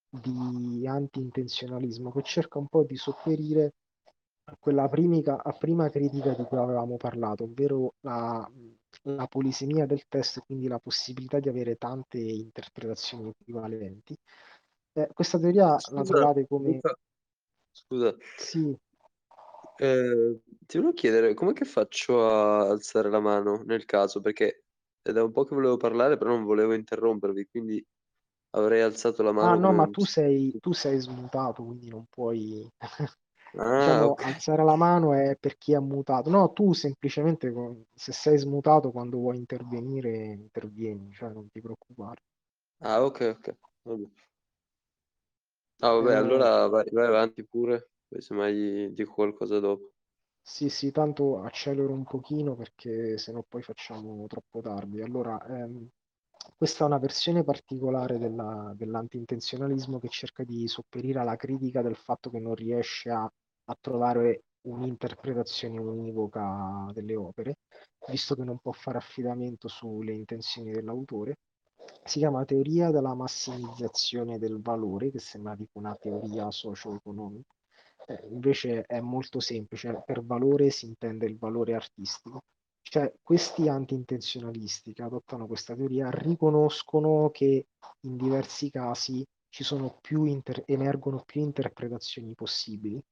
di 0.10 0.88
anti-intenzionalismo 0.88 2.12
che 2.12 2.24
cerca 2.24 2.58
un 2.58 2.68
po' 2.68 2.84
di 2.84 2.96
sopperire 2.98 3.74
a 4.46 4.58
quella 4.60 4.88
primica- 4.90 5.44
a 5.44 5.52
prima 5.52 5.90
critica 5.90 6.34
di 6.34 6.44
cui 6.46 6.58
avevamo 6.58 6.98
parlato, 6.98 7.44
ovvero 7.44 7.94
la, 8.02 8.50
la 9.04 9.28
polisemia 9.28 9.86
del 9.86 10.08
testo 10.08 10.40
e 10.40 10.44
quindi 10.46 10.68
la 10.68 10.80
possibilità 10.80 11.40
di 11.40 11.50
avere 11.50 11.76
tante 11.76 12.18
interpretazioni 12.18 13.30
equivalenti. 13.40 14.18
Eh, 14.98 15.10
questa 15.14 15.38
teoria 15.40 15.68
la 15.92 16.04
Scusa, 16.04 16.04
trovate 16.04 16.48
come 16.48 16.80
scusa, 17.72 18.16
sì, 18.36 18.76
eh, 19.80 20.42
ti 20.66 20.78
volevo 20.78 20.94
chiedere 20.94 21.34
come 21.34 21.54
che 21.54 21.66
faccio 21.66 22.28
a 22.28 22.68
alzare 22.70 23.10
la 23.10 23.20
mano 23.20 23.62
nel 23.66 23.86
caso, 23.86 24.20
perché 24.22 24.64
è 25.02 25.12
da 25.12 25.24
un 25.24 25.32
po' 25.32 25.44
che 25.44 25.56
volevo 25.56 25.78
parlare, 25.78 26.18
però 26.18 26.32
non 26.32 26.44
volevo 26.44 26.74
interrompervi, 26.74 27.48
quindi 27.48 27.86
avrei 28.52 28.82
alzato 28.82 29.24
la 29.24 29.32
Ah 29.40 29.54
mano 29.54 29.56
no, 29.56 29.72
come 29.72 29.74
ma 29.74 29.88
tu 29.88 30.04
sei, 30.06 30.58
tu 30.60 30.74
sei 30.74 31.00
smutato, 31.00 31.64
quindi 31.64 31.90
non 31.90 32.06
puoi... 32.10 32.68
Ah, 32.80 32.82
Diciamo, 33.78 34.12
ok. 34.12 34.22
alzare 34.24 34.64
la 34.64 34.76
mano 34.76 35.14
è 35.14 35.36
per 35.40 35.58
chi 35.58 35.74
è 35.74 35.80
mutato. 35.80 36.30
No, 36.32 36.52
tu 36.52 36.74
semplicemente 36.74 37.54
se 37.94 38.12
sei 38.12 38.38
smutato 38.38 38.92
quando 38.92 39.18
vuoi 39.18 39.38
intervenire, 39.38 40.26
intervieni, 40.34 41.12
cioè 41.14 41.30
non 41.30 41.48
ti 41.50 41.62
preoccupare. 41.62 42.22
Ah, 42.82 43.04
ok, 43.06 43.22
ok. 43.38 43.56
Vabbè. 43.84 44.08
Ah, 45.82 45.92
vabbè, 45.94 46.14
Eh, 46.14 46.16
allora 46.16 46.68
vai, 46.68 46.86
vai 46.92 47.08
avanti 47.08 47.44
pure, 47.46 47.90
poi 48.08 48.22
semmai 48.22 48.92
dico 48.94 49.14
qualcosa 49.14 49.60
dopo. 49.60 49.94
sì, 50.42 50.70
sì, 50.70 50.92
tanto 50.92 51.42
accelero 51.42 51.92
un 51.92 52.04
pochino 52.04 52.56
perché 52.56 53.18
sennò 53.18 53.44
poi 53.48 53.62
facciamo 53.62 54.26
troppo 54.28 54.62
tardi. 54.62 55.02
Allora, 55.02 55.40
ehm, 55.46 55.90
Questa 56.58 56.84
è 56.86 56.88
una 56.88 57.00
versione 57.00 57.44
particolare 57.46 58.18
della, 58.20 58.74
dell'anti-intenzionalismo 58.76 60.00
che 60.00 60.10
cerca 60.10 60.44
di 60.46 60.68
sopperire 60.68 61.20
alla 61.22 61.36
critica 61.38 61.82
del 61.84 61.96
fatto 61.98 62.30
che 62.32 62.40
non 62.40 62.56
riesce 62.56 63.10
a, 63.12 63.24
a 63.26 63.78
trovare 63.82 64.44
un'interpretazione 64.68 65.80
univoca 65.80 66.90
delle 66.94 67.16
opere, 67.18 67.56
visto 68.12 68.36
che 68.36 68.44
non 68.46 68.60
può 68.60 68.72
fare 68.74 68.98
affidamento 69.00 69.68
sulle 69.70 70.14
intenzioni 70.14 70.72
dell'autore. 70.74 71.36
Si 72.04 72.20
chiama 72.20 72.46
teoria 72.46 72.92
della 72.92 73.14
massimizzazione 73.14 74.38
del 74.38 74.62
valore, 74.62 75.12
che 75.12 75.20
sembra 75.20 75.56
tipo 75.56 75.80
una 75.80 75.96
teoria 75.96 76.50
socio-economica. 76.52 77.54
Eh, 78.06 78.28
invece 78.30 78.84
è 78.84 79.02
molto 79.02 79.40
semplice, 79.40 80.02
per 80.06 80.24
valore 80.24 80.70
si 80.70 80.86
intende 80.86 81.26
il 81.26 81.38
valore 81.38 81.74
artistico. 81.74 82.44
Cioè, 82.82 83.14
questi 83.22 83.68
anti-intenzionalisti 83.68 84.94
che 84.94 85.04
adottano 85.04 85.46
questa 85.46 85.76
teoria 85.76 86.10
riconoscono 86.10 87.30
che 87.32 87.68
in 88.02 88.16
diversi 88.16 88.70
casi 88.70 89.26
ci 89.50 89.64
sono 89.64 89.98
più 90.00 90.24
inter- 90.24 90.64
emergono 90.66 91.24
più 91.26 91.42
interpretazioni 91.42 92.34
possibili, 92.34 93.04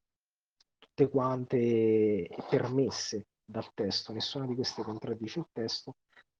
tutte 0.78 1.08
quante 1.10 2.28
permesse 2.48 3.26
dal 3.44 3.70
testo, 3.74 4.12
nessuna 4.12 4.46
di 4.46 4.54
queste 4.54 4.82
contraddice 4.82 5.40
il 5.40 5.48
testo. 5.52 5.96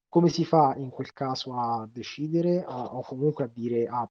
Come 0.08 0.28
si 0.28 0.44
fa 0.44 0.74
in 0.76 0.90
quel 0.90 1.12
caso 1.12 1.54
a 1.54 1.86
decidere 1.90 2.64
a, 2.64 2.94
o 2.94 3.02
comunque 3.02 3.44
a 3.44 3.50
dire 3.52 3.86
a 3.86 4.08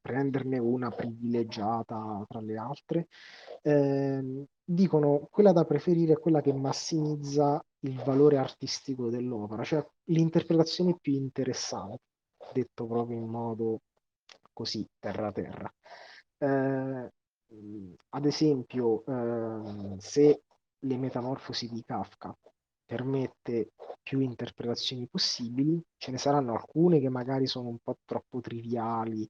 prenderne 0.00 0.58
una 0.58 0.90
privilegiata 0.90 2.24
tra 2.28 2.40
le 2.40 2.56
altre? 2.56 3.08
Eh, 3.62 4.46
dicono 4.62 5.28
quella 5.30 5.52
da 5.52 5.64
preferire 5.64 6.14
è 6.14 6.18
quella 6.18 6.40
che 6.40 6.52
massimizza 6.52 7.64
il 7.80 8.02
valore 8.02 8.36
artistico 8.36 9.08
dell'opera, 9.08 9.62
cioè 9.64 9.84
l'interpretazione 10.04 10.98
più 11.00 11.14
interessante, 11.14 12.02
detto 12.52 12.86
proprio 12.86 13.16
in 13.16 13.28
modo 13.28 13.80
così 14.52 14.86
terra-terra. 14.98 15.72
Eh, 16.38 17.10
ad 18.10 18.24
esempio, 18.24 19.04
eh, 19.06 19.96
se 19.98 20.42
le 20.78 20.96
metamorfosi 20.96 21.68
di 21.68 21.82
Kafka 21.84 22.36
permette 22.86 23.72
più 24.02 24.20
interpretazioni 24.20 25.06
possibili, 25.08 25.82
ce 25.98 26.12
ne 26.12 26.18
saranno 26.18 26.52
alcune 26.54 27.00
che 27.00 27.08
magari 27.08 27.46
sono 27.46 27.68
un 27.68 27.78
po' 27.82 27.98
troppo 28.04 28.40
triviali, 28.40 29.28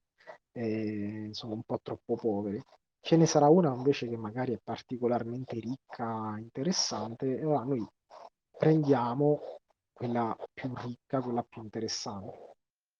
eh, 0.53 1.31
sono 1.33 1.55
un 1.55 1.63
po' 1.63 1.81
troppo 1.83 2.15
povere. 2.15 2.65
Ce 3.01 3.17
ne 3.17 3.27
sarà 3.27 3.49
una 3.49 3.73
invece 3.73 4.09
che 4.09 4.17
magari 4.17 4.53
è 4.53 4.61
particolarmente 4.63 5.59
ricca, 5.61 6.37
interessante, 6.39 7.39
e 7.39 7.43
allora 7.43 7.63
noi 7.65 7.87
prendiamo 8.59 9.41
quella 9.93 10.37
più 10.53 10.73
ricca, 10.75 11.23
quella 11.23 11.43
più 11.43 11.63
interessante. 11.63 12.55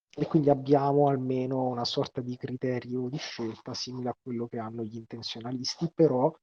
E 0.09 0.25
quindi 0.25 0.49
abbiamo 0.49 1.09
almeno 1.09 1.67
una 1.67 1.85
sorta 1.85 2.21
di 2.21 2.35
criterio 2.37 3.07
di 3.07 3.17
scelta 3.17 3.75
simile 3.75 4.09
a 4.09 4.17
quello 4.19 4.47
che 4.47 4.57
hanno 4.57 4.83
gli 4.83 4.95
intenzionalisti, 4.95 5.91
però 5.93 6.33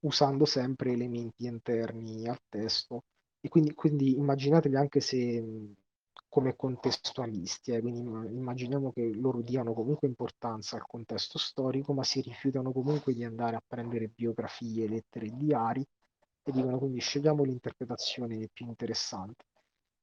usando 0.00 0.46
sempre 0.46 0.92
elementi 0.92 1.44
interni 1.44 2.26
al 2.26 2.40
testo. 2.48 3.02
E 3.42 3.48
quindi, 3.48 3.74
quindi 3.74 4.16
immaginatevi 4.16 4.76
anche 4.76 5.00
se 5.00 5.42
come 6.28 6.54
contestualisti, 6.56 7.72
eh, 7.72 7.80
quindi 7.80 8.00
immaginiamo 8.00 8.92
che 8.92 9.12
loro 9.14 9.40
diano 9.42 9.72
comunque 9.72 10.06
importanza 10.06 10.76
al 10.76 10.86
contesto 10.86 11.38
storico, 11.38 11.92
ma 11.92 12.04
si 12.04 12.20
rifiutano 12.20 12.70
comunque 12.72 13.14
di 13.14 13.24
andare 13.24 13.56
a 13.56 13.62
prendere 13.66 14.08
biografie, 14.08 14.86
lettere 14.88 15.26
e 15.26 15.30
diari 15.34 15.80
e 16.42 16.52
dicono 16.52 16.78
quindi 16.78 17.00
scegliamo 17.00 17.42
l'interpretazione 17.42 18.48
più 18.52 18.66
interessante. 18.66 19.44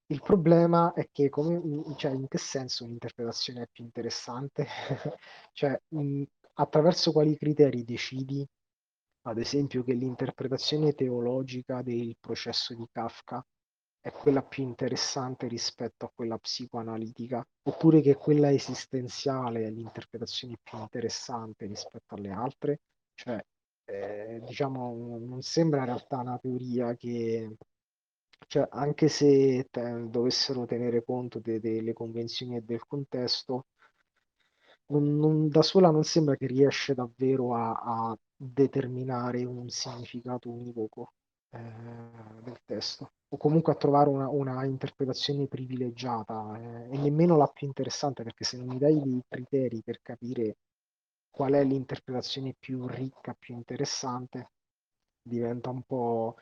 Il 0.08 0.22
problema 0.22 0.94
è 0.94 1.10
che, 1.12 1.30
come, 1.30 1.62
cioè, 1.98 2.12
in 2.12 2.28
che 2.28 2.38
senso 2.38 2.84
un'interpretazione 2.86 3.64
è 3.64 3.68
più 3.72 3.84
interessante? 3.84 4.66
cioè, 5.54 5.80
mh, 5.90 6.24
attraverso 6.56 7.12
quali 7.12 7.38
criteri 7.38 7.84
decidi, 7.84 8.46
ad 9.30 9.38
esempio, 9.40 9.84
che 9.84 9.94
l'interpretazione 9.94 10.94
teologica 10.94 11.82
del 11.82 12.16
processo 12.20 12.74
di 12.74 12.88
Kafka 12.92 13.46
è 14.00 14.12
quella 14.12 14.42
più 14.42 14.64
interessante 14.64 15.48
rispetto 15.48 16.06
a 16.06 16.12
quella 16.16 16.38
psicoanalitica, 16.38 17.46
oppure 17.64 18.02
che 18.02 18.16
quella 18.16 18.52
esistenziale 18.52 19.66
è 19.66 19.70
l'interpretazione 19.70 20.58
più 20.64 20.78
interessante 20.80 21.66
rispetto 21.66 22.16
alle 22.16 22.32
altre? 22.32 22.80
Cioè, 23.14 23.44
eh, 23.86 24.42
diciamo, 24.46 25.18
non 25.20 25.42
sembra 25.42 25.80
in 25.80 25.86
realtà 25.88 26.20
una 26.20 26.38
teoria 26.38 26.96
che, 26.96 27.58
cioè, 28.48 28.66
anche 28.72 29.10
se 29.10 29.68
te, 29.70 30.08
dovessero 30.10 30.66
tenere 30.66 31.04
conto 31.04 31.40
de, 31.40 31.60
delle 31.60 31.94
convenzioni 31.94 32.56
e 32.56 32.62
del 32.62 32.86
contesto, 32.88 33.66
non, 34.88 35.18
non, 35.18 35.50
da 35.50 35.62
sola 35.62 35.90
non 35.92 36.04
sembra 36.04 36.36
che 36.38 36.48
riesce 36.48 36.94
davvero 36.94 37.54
a, 37.56 37.72
a 37.74 38.18
determinare 38.38 39.44
un 39.44 39.68
significato 39.70 40.50
univoco 40.52 41.14
eh, 41.50 41.60
del 42.44 42.60
testo 42.66 43.14
o 43.30 43.38
comunque 43.38 43.74
a 43.74 43.76
trovare 43.76 44.10
una, 44.10 44.30
una 44.30 44.64
interpretazione 44.66 45.48
privilegiata 45.48 46.58
eh, 46.60 46.94
e 46.94 46.98
nemmeno 46.98 47.36
la 47.36 47.48
più 47.48 47.68
interessante 47.68 48.24
perché 48.24 48.44
se 48.44 48.58
non 48.58 48.68
mi 48.68 48.78
dai 48.78 49.02
dei 49.02 49.24
criteri 49.28 49.82
per 49.84 50.02
capire 50.02 50.58
qual 51.30 51.54
è 51.54 51.64
l'interpretazione 51.64 52.56
più 52.58 52.88
ricca, 52.88 53.36
più 53.38 53.54
interessante, 53.54 54.52
diventa 55.22 55.70
un 55.70 55.84
po', 55.84 56.36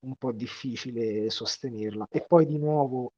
un 0.00 0.16
po' 0.16 0.32
difficile 0.32 1.28
sostenerla. 1.28 2.08
E 2.10 2.24
poi 2.26 2.46
di 2.46 2.56
nuovo 2.58 3.12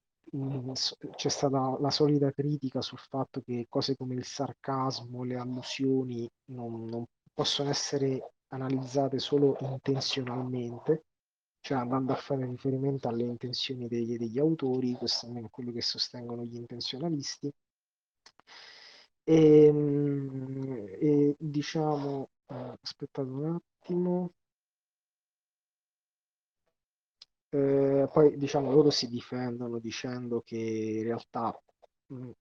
c'è 1.14 1.28
stata 1.28 1.78
la 1.78 1.90
solita 1.90 2.32
critica 2.32 2.82
sul 2.82 2.98
fatto 2.98 3.40
che 3.42 3.66
cose 3.68 3.96
come 3.96 4.14
il 4.14 4.24
sarcasmo, 4.24 5.22
le 5.22 5.36
allusioni 5.36 6.28
non, 6.46 6.84
non 6.86 7.04
possono 7.38 7.70
essere 7.70 8.32
analizzate 8.48 9.20
solo 9.20 9.56
intenzionalmente, 9.60 11.04
cioè 11.60 11.78
andando 11.78 12.12
a 12.12 12.16
fare 12.16 12.44
riferimento 12.44 13.06
alle 13.06 13.22
intenzioni 13.22 13.86
degli, 13.86 14.16
degli 14.16 14.40
autori, 14.40 14.94
questo 14.94 15.32
è 15.32 15.48
quello 15.48 15.70
che 15.70 15.80
sostengono 15.80 16.42
gli 16.44 16.56
intenzionalisti, 16.56 17.48
e, 19.22 19.64
ehm, 19.66 20.86
e 20.98 21.36
diciamo, 21.38 22.30
eh, 22.48 22.78
aspettate 22.82 23.28
un 23.28 23.54
attimo, 23.54 24.32
eh, 27.50 28.08
poi 28.12 28.36
diciamo 28.36 28.72
loro 28.72 28.90
si 28.90 29.06
difendono 29.08 29.78
dicendo 29.78 30.40
che 30.40 30.56
in 30.56 31.04
realtà 31.04 31.56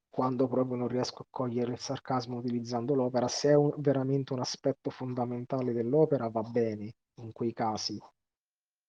quando 0.10 0.48
proprio 0.48 0.77
non 0.77 0.88
riesco 0.88 1.23
a 1.23 1.27
cogliere 1.30 1.73
il 1.73 1.80
sarcasmo 1.80 2.38
utilizzando 2.38 2.95
l'opera, 2.95 3.27
se 3.27 3.49
è 3.49 3.53
un, 3.53 3.73
veramente 3.77 4.34
un 4.34 4.39
aspetto 4.39 4.89
fondamentale 4.89 5.73
dell'opera 5.73 6.30
va 6.30 6.41
bene 6.41 6.94
in 7.22 7.31
quei 7.31 7.53
casi, 7.53 7.99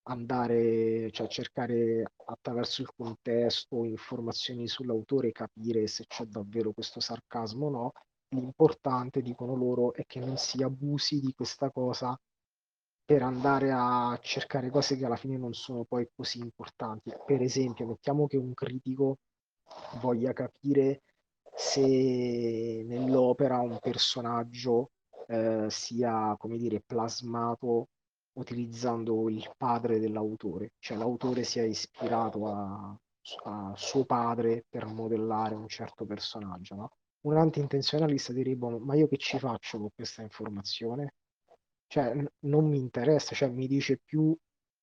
andare, 0.04 1.10
cioè 1.10 1.26
cercare 1.28 2.12
attraverso 2.26 2.82
il 2.82 2.90
contesto, 2.96 3.84
informazioni 3.84 4.68
sull'autore, 4.68 5.32
capire 5.32 5.86
se 5.86 6.06
c'è 6.06 6.24
davvero 6.24 6.72
questo 6.72 7.00
sarcasmo 7.00 7.66
o 7.66 7.70
no. 7.70 7.92
L'importante, 8.30 9.22
dicono 9.22 9.54
loro, 9.54 9.94
è 9.94 10.04
che 10.06 10.20
non 10.20 10.36
si 10.36 10.62
abusi 10.62 11.18
di 11.20 11.32
questa 11.34 11.70
cosa 11.70 12.18
per 13.04 13.22
andare 13.22 13.70
a 13.72 14.18
cercare 14.20 14.68
cose 14.68 14.96
che 14.96 15.06
alla 15.06 15.16
fine 15.16 15.38
non 15.38 15.54
sono 15.54 15.84
poi 15.84 16.08
così 16.14 16.40
importanti. 16.40 17.10
Per 17.24 17.40
esempio, 17.40 17.86
mettiamo 17.86 18.26
che 18.26 18.36
un 18.36 18.52
critico 18.52 19.16
voglia 20.00 20.32
capire 20.32 21.02
se 21.54 22.84
nell'opera 22.86 23.58
un 23.60 23.78
personaggio 23.80 24.90
eh, 25.26 25.66
sia, 25.68 26.34
come 26.38 26.56
dire, 26.56 26.80
plasmato 26.80 27.88
utilizzando 28.34 29.28
il 29.28 29.50
padre 29.56 29.98
dell'autore, 29.98 30.72
cioè 30.78 30.96
l'autore 30.96 31.42
si 31.42 31.58
è 31.58 31.64
ispirato 31.64 32.46
a, 32.46 32.96
a 33.44 33.72
suo 33.76 34.04
padre 34.04 34.64
per 34.68 34.86
modellare 34.86 35.54
un 35.54 35.68
certo 35.68 36.06
personaggio. 36.06 36.74
No? 36.76 36.90
Un 37.22 37.36
anti-intenzionalista 37.36 38.32
direbbe, 38.32 38.78
ma 38.78 38.94
io 38.94 39.08
che 39.08 39.16
ci 39.16 39.38
faccio 39.38 39.78
con 39.78 39.88
questa 39.94 40.22
informazione? 40.22 41.14
Cioè, 41.88 42.14
n- 42.14 42.28
non 42.40 42.68
mi 42.68 42.78
interessa, 42.78 43.34
cioè 43.34 43.48
mi 43.48 43.66
dice 43.66 43.98
più 44.04 44.36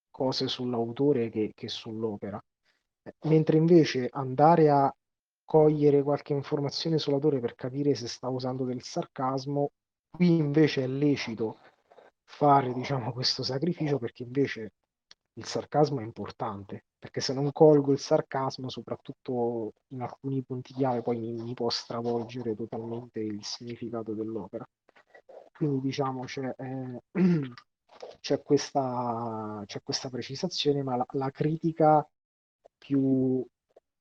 cose 0.09 0.47
sull'autore 0.47 1.29
che, 1.29 1.51
che 1.55 1.69
sull'opera. 1.69 2.41
Mentre 3.23 3.57
invece 3.57 4.09
andare 4.11 4.69
a 4.69 4.93
cogliere 5.43 6.01
qualche 6.01 6.33
informazione 6.33 6.97
sull'autore 6.97 7.39
per 7.39 7.53
capire 7.55 7.93
se 7.93 8.07
sta 8.07 8.29
usando 8.29 8.65
del 8.65 8.81
sarcasmo, 8.81 9.71
qui 10.09 10.37
invece 10.37 10.83
è 10.83 10.87
lecito 10.87 11.57
fare 12.23 12.73
diciamo, 12.73 13.11
questo 13.13 13.43
sacrificio 13.43 13.99
perché 13.99 14.23
invece 14.23 14.71
il 15.33 15.45
sarcasmo 15.45 15.99
è 15.99 16.03
importante, 16.03 16.85
perché 16.97 17.19
se 17.21 17.33
non 17.33 17.51
colgo 17.51 17.91
il 17.91 17.99
sarcasmo, 17.99 18.69
soprattutto 18.69 19.73
in 19.89 20.01
alcuni 20.01 20.41
punti 20.43 20.73
chiave, 20.73 21.01
poi 21.01 21.19
mi, 21.19 21.33
mi 21.33 21.53
può 21.53 21.69
stravolgere 21.69 22.55
totalmente 22.55 23.19
il 23.19 23.43
significato 23.43 24.13
dell'opera. 24.13 24.65
Quindi 25.51 25.79
diciamo 25.81 26.23
c'è, 26.23 26.53
eh, 26.57 27.01
c'è, 28.19 28.41
questa, 28.41 29.61
c'è 29.65 29.81
questa 29.83 30.09
precisazione, 30.09 30.83
ma 30.83 30.95
la, 30.95 31.05
la 31.11 31.29
critica 31.31 32.07
più 32.85 33.43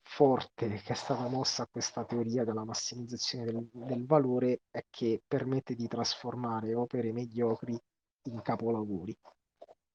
forte 0.02 0.69
che 0.69 0.93
è 0.93 0.94
stata 0.94 1.27
mossa 1.28 1.62
a 1.62 1.69
questa 1.70 2.05
teoria 2.05 2.44
della 2.44 2.65
massimizzazione 2.65 3.47
del, 3.47 3.69
del 3.73 4.05
valore 4.05 4.61
è 4.70 4.85
che 4.90 5.23
permette 5.27 5.74
di 5.74 5.89
trasformare 5.89 6.74
opere 6.74 7.11
mediocri 7.11 7.78
in 8.24 8.43
capolavori. 8.43 9.16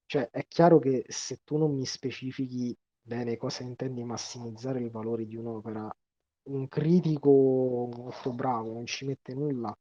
Cioè, 0.06 0.30
è 0.32 0.48
chiaro 0.48 0.80
che 0.80 1.06
se 1.08 1.42
tu 1.44 1.58
non 1.58 1.76
mi 1.76 1.86
specifichi 1.86 2.76
bene 3.00 3.38
cosa 3.38 3.62
intendi 3.62 4.04
massimizzare 4.04 4.80
il 4.80 4.90
valore 4.90 5.28
di 5.28 5.36
un'opera, 5.36 5.88
un 6.44 6.68
critico 6.68 7.90
molto 7.96 8.34
bravo 8.34 8.74
non 8.74 8.88
ci 8.88 9.06
mette 9.06 9.36
nulla 9.36 9.76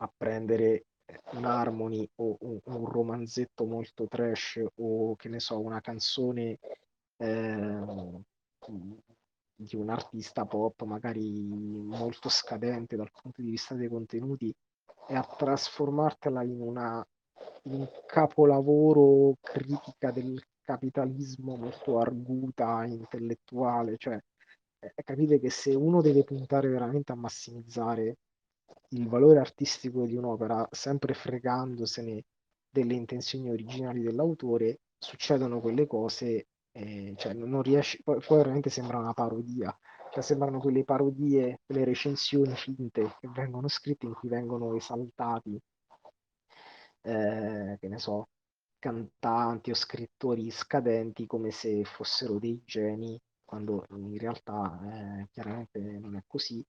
a 0.00 0.12
prendere 0.14 0.84
un 1.32 1.46
Harmony 1.46 2.06
o 2.16 2.36
un, 2.40 2.60
un 2.62 2.84
romanzetto 2.84 3.64
molto 3.64 4.06
trash 4.06 4.62
o 4.74 5.16
che 5.16 5.30
ne 5.30 5.40
so, 5.40 5.58
una 5.58 5.80
canzone 5.80 6.58
eh, 7.18 8.24
di 9.54 9.76
un 9.76 9.90
artista 9.90 10.44
pop 10.46 10.82
magari 10.84 11.42
molto 11.42 12.28
scadente 12.28 12.96
dal 12.96 13.10
punto 13.10 13.42
di 13.42 13.50
vista 13.50 13.74
dei 13.74 13.88
contenuti 13.88 14.54
e 15.08 15.14
a 15.14 15.22
trasformartela 15.22 16.42
in 16.42 16.60
una 16.60 17.06
in 17.62 17.74
un 17.74 17.88
capolavoro 18.06 19.36
critica 19.40 20.10
del 20.10 20.42
capitalismo 20.62 21.56
molto 21.56 21.98
arguta, 21.98 22.84
intellettuale, 22.84 23.96
cioè 23.96 24.18
eh, 24.80 24.92
capite 25.02 25.38
che 25.38 25.50
se 25.50 25.74
uno 25.74 26.00
deve 26.00 26.24
puntare 26.24 26.68
veramente 26.68 27.12
a 27.12 27.16
massimizzare 27.16 28.16
il 28.90 29.08
valore 29.08 29.38
artistico 29.38 30.04
di 30.04 30.14
un'opera, 30.14 30.66
sempre 30.70 31.14
fregandosene 31.14 32.22
delle 32.70 32.94
intenzioni 32.94 33.50
originali 33.50 34.02
dell'autore, 34.02 34.80
succedono 34.98 35.60
quelle 35.60 35.86
cose, 35.86 36.46
eh, 36.78 37.14
cioè 37.16 37.32
non 37.34 37.62
riesci, 37.62 38.02
poi, 38.02 38.20
poi 38.24 38.38
veramente 38.38 38.70
sembra 38.70 38.98
una 38.98 39.12
parodia, 39.12 39.76
cioè 40.12 40.22
sembrano 40.22 40.60
quelle 40.60 40.84
parodie, 40.84 41.60
quelle 41.66 41.84
recensioni 41.84 42.54
finte 42.54 43.16
che 43.20 43.28
vengono 43.28 43.68
scritte 43.68 44.06
in 44.06 44.14
cui 44.14 44.28
vengono 44.28 44.74
esaltati, 44.74 45.60
eh, 47.02 47.76
che 47.80 47.88
ne 47.88 47.98
so, 47.98 48.28
cantanti 48.78 49.70
o 49.70 49.74
scrittori 49.74 50.50
scadenti 50.50 51.26
come 51.26 51.50
se 51.50 51.84
fossero 51.84 52.38
dei 52.38 52.62
geni, 52.64 53.20
quando 53.44 53.84
in 53.90 54.18
realtà 54.18 54.78
eh, 55.22 55.28
chiaramente 55.32 55.78
non 55.80 56.16
è 56.16 56.22
così. 56.26 56.64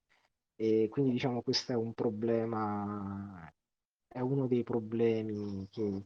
E 0.55 0.87
quindi 0.89 1.11
diciamo 1.11 1.41
questo 1.41 1.71
è 1.71 1.75
un 1.75 1.93
problema, 1.93 3.51
è 4.07 4.19
uno 4.19 4.47
dei 4.47 4.63
problemi 4.63 5.67
che, 5.69 6.05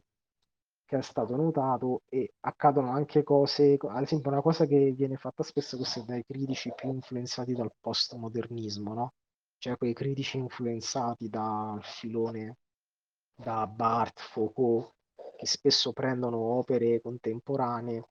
che 0.84 0.98
è 0.98 1.02
stato 1.02 1.36
notato 1.36 2.02
e 2.08 2.34
accadono 2.40 2.90
anche 2.90 3.22
cose, 3.22 3.76
ad 3.80 4.02
esempio 4.02 4.30
una 4.30 4.42
cosa 4.42 4.66
che 4.66 4.92
viene 4.92 5.16
fatta 5.16 5.42
spesso 5.42 5.78
dai 6.04 6.24
critici 6.24 6.72
più 6.74 6.90
influenzati 6.90 7.54
dal 7.54 7.72
postmodernismo, 7.80 8.94
no? 8.94 9.12
Cioè 9.58 9.76
quei 9.76 9.94
critici 9.94 10.36
influenzati 10.36 11.28
dal 11.28 11.82
filone 11.82 12.56
da 13.34 13.66
Barthes, 13.66 14.26
Foucault, 14.26 14.92
che 15.36 15.46
spesso 15.46 15.92
prendono 15.92 16.36
opere 16.36 17.00
contemporanee 17.00 18.08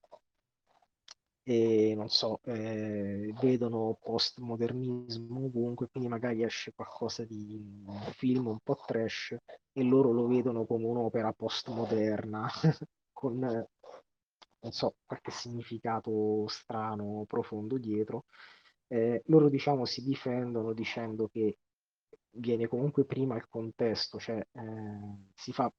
e 1.43 1.93
non 1.95 2.09
so, 2.09 2.39
eh, 2.43 3.33
vedono 3.41 3.97
postmodernismo 4.01 5.45
ovunque, 5.45 5.89
quindi 5.89 6.09
magari 6.09 6.43
esce 6.43 6.71
qualcosa 6.73 7.25
di 7.25 7.81
un 7.85 7.99
film 8.13 8.47
un 8.47 8.59
po' 8.59 8.77
trash 8.85 9.35
e 9.73 9.83
loro 9.83 10.11
lo 10.11 10.27
vedono 10.27 10.65
come 10.65 10.85
un'opera 10.85 11.33
postmoderna 11.33 12.47
con 13.11 13.67
non 14.63 14.71
so, 14.71 14.95
qualche 15.05 15.31
significato 15.31 16.47
strano, 16.47 17.25
profondo 17.27 17.77
dietro. 17.77 18.25
Eh, 18.87 19.21
loro 19.25 19.49
diciamo 19.49 19.85
si 19.85 20.03
difendono 20.03 20.73
dicendo 20.73 21.27
che 21.27 21.57
viene 22.35 22.67
comunque 22.67 23.05
prima 23.05 23.35
il 23.35 23.47
contesto, 23.49 24.19
cioè 24.19 24.37
eh, 24.37 25.29
si 25.33 25.51
fa 25.51 25.71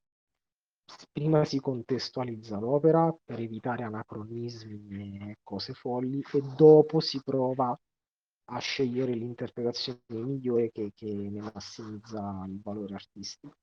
prima 1.13 1.45
si 1.45 1.61
contestualizza 1.61 2.59
l'opera 2.59 3.15
per 3.25 3.41
evitare 3.41 3.85
anacronismi 3.85 5.19
e 5.31 5.39
cose 5.43 5.73
folli 5.73 6.23
e 6.33 6.43
dopo 6.57 7.01
si 7.01 7.23
prova 7.23 7.79
a 8.47 8.59
scegliere 8.59 9.13
l'interpretazione 9.13 10.01
migliore 10.09 10.71
che, 10.71 10.93
che 10.95 11.07
ne 11.07 11.41
massimizza 11.41 12.45
il 12.47 12.61
valore 12.61 12.95
artistico. 12.95 13.57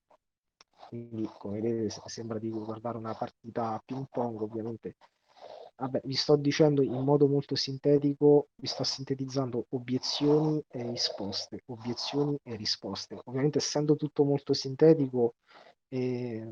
Quindi, 0.88 1.28
come 1.38 1.60
vedete, 1.60 2.02
sembra 2.06 2.38
di 2.38 2.50
guardare 2.50 2.98
una 2.98 3.14
partita 3.14 3.74
a 3.74 3.82
ping 3.84 4.06
pong, 4.10 4.40
ovviamente. 4.40 4.96
Vabbè, 5.76 6.02
vi 6.04 6.14
sto 6.14 6.36
dicendo 6.36 6.82
in 6.82 7.02
modo 7.02 7.26
molto 7.26 7.54
sintetico, 7.54 8.48
vi 8.56 8.66
sto 8.66 8.84
sintetizzando 8.84 9.66
obiezioni 9.70 10.62
e 10.68 10.82
risposte, 10.90 11.62
obiezioni 11.66 12.38
e 12.42 12.56
risposte. 12.56 13.18
Ovviamente, 13.24 13.58
essendo 13.58 13.96
tutto 13.96 14.24
molto 14.24 14.52
sintetico, 14.52 15.34
eh, 15.88 16.46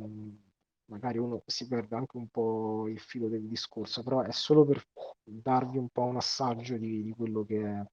magari 0.90 1.18
uno 1.18 1.42
si 1.46 1.66
perde 1.66 1.96
anche 1.96 2.16
un 2.16 2.28
po' 2.28 2.88
il 2.88 3.00
filo 3.00 3.28
del 3.28 3.46
discorso, 3.46 4.02
però 4.02 4.22
è 4.22 4.32
solo 4.32 4.64
per 4.64 4.84
darvi 5.22 5.78
un 5.78 5.88
po' 5.88 6.02
un 6.02 6.16
assaggio 6.16 6.76
di, 6.76 7.02
di 7.02 7.12
quello 7.12 7.44
che 7.44 7.62
è 7.62 7.84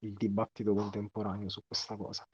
il 0.00 0.12
dibattito 0.14 0.74
contemporaneo 0.74 1.48
su 1.48 1.62
questa 1.66 1.96
cosa. 1.96 2.26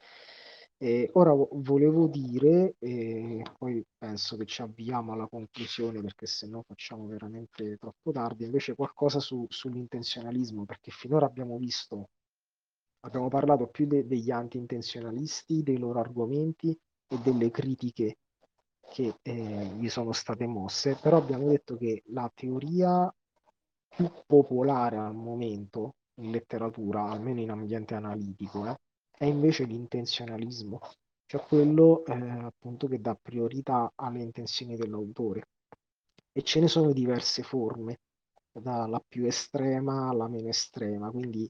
E 0.82 1.10
ora 1.12 1.34
volevo 1.34 2.06
dire, 2.06 2.76
e 2.78 3.42
poi 3.58 3.84
penso 3.98 4.36
che 4.38 4.46
ci 4.46 4.62
avviamo 4.62 5.12
alla 5.12 5.26
conclusione 5.28 6.00
perché 6.00 6.26
se 6.26 6.46
no 6.46 6.62
facciamo 6.66 7.06
veramente 7.06 7.76
troppo 7.76 8.12
tardi, 8.12 8.44
invece 8.44 8.74
qualcosa 8.74 9.20
su, 9.20 9.44
sull'intenzionalismo, 9.46 10.64
perché 10.64 10.90
finora 10.90 11.26
abbiamo 11.26 11.58
visto, 11.58 12.08
abbiamo 13.00 13.28
parlato 13.28 13.66
più 13.66 13.86
de, 13.86 14.06
degli 14.06 14.30
anti-intenzionalisti, 14.30 15.62
dei 15.62 15.76
loro 15.76 16.00
argomenti 16.00 16.70
e 17.08 17.18
delle 17.18 17.50
critiche 17.50 18.16
che 18.90 19.14
eh, 19.22 19.32
gli 19.78 19.88
sono 19.88 20.12
state 20.12 20.46
mosse, 20.46 20.96
però 21.00 21.16
abbiamo 21.16 21.48
detto 21.48 21.76
che 21.76 22.02
la 22.06 22.30
teoria 22.34 23.12
più 23.88 24.10
popolare 24.26 24.96
al 24.96 25.14
momento 25.14 25.94
in 26.16 26.32
letteratura, 26.32 27.04
almeno 27.04 27.40
in 27.40 27.50
ambiente 27.50 27.94
analitico, 27.94 28.66
eh, 28.66 28.76
è 29.10 29.24
invece 29.24 29.64
l'intenzionalismo, 29.64 30.80
cioè 31.26 31.40
quello 31.42 32.04
eh, 32.04 32.12
appunto 32.14 32.88
che 32.88 33.00
dà 33.00 33.16
priorità 33.20 33.92
alle 33.94 34.22
intenzioni 34.22 34.76
dell'autore. 34.76 35.48
E 36.32 36.42
ce 36.42 36.60
ne 36.60 36.68
sono 36.68 36.92
diverse 36.92 37.42
forme, 37.42 38.00
dalla 38.52 39.02
più 39.06 39.24
estrema 39.26 40.08
alla 40.08 40.28
meno 40.28 40.48
estrema, 40.48 41.10
quindi 41.10 41.48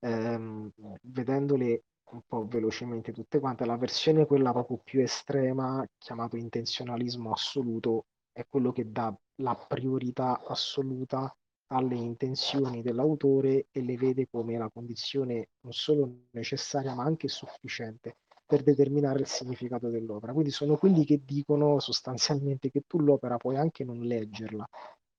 ehm, 0.00 0.70
vedendole 1.02 1.82
un 2.10 2.22
po' 2.26 2.46
velocemente 2.46 3.12
tutte 3.12 3.38
quante. 3.40 3.64
La 3.64 3.76
versione 3.76 4.26
quella 4.26 4.52
proprio 4.52 4.80
più 4.82 5.00
estrema, 5.00 5.86
chiamato 5.98 6.36
intenzionalismo 6.36 7.32
assoluto, 7.32 8.06
è 8.32 8.44
quello 8.48 8.72
che 8.72 8.90
dà 8.90 9.14
la 9.36 9.54
priorità 9.54 10.42
assoluta 10.46 11.34
alle 11.70 11.96
intenzioni 11.96 12.82
dell'autore 12.82 13.66
e 13.70 13.82
le 13.82 13.96
vede 13.96 14.26
come 14.30 14.56
la 14.56 14.70
condizione 14.70 15.48
non 15.60 15.72
solo 15.72 16.26
necessaria 16.30 16.94
ma 16.94 17.04
anche 17.04 17.28
sufficiente 17.28 18.16
per 18.46 18.62
determinare 18.62 19.20
il 19.20 19.26
significato 19.26 19.90
dell'opera. 19.90 20.32
Quindi 20.32 20.50
sono 20.50 20.76
quelli 20.76 21.04
che 21.04 21.20
dicono 21.22 21.78
sostanzialmente 21.80 22.70
che 22.70 22.84
tu 22.86 22.98
l'opera 23.00 23.36
puoi 23.36 23.56
anche 23.56 23.84
non 23.84 23.98
leggerla, 24.00 24.66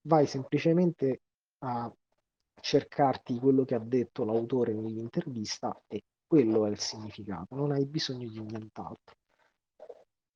vai 0.01 0.25
semplicemente 0.25 1.21
a 1.59 1.93
cercarti 2.61 3.37
quello 3.39 3.63
che 3.65 3.75
ha 3.75 3.79
detto 3.79 4.25
l'autore 4.25 4.73
nell'intervista 4.73 5.79
e 5.87 6.03
quello 6.29 6.67
è 6.67 6.69
il 6.69 6.79
significato, 6.79 7.55
non 7.55 7.71
hai 7.71 7.87
bisogno 7.87 8.29
di 8.29 8.39
nient'altro. 8.39 9.15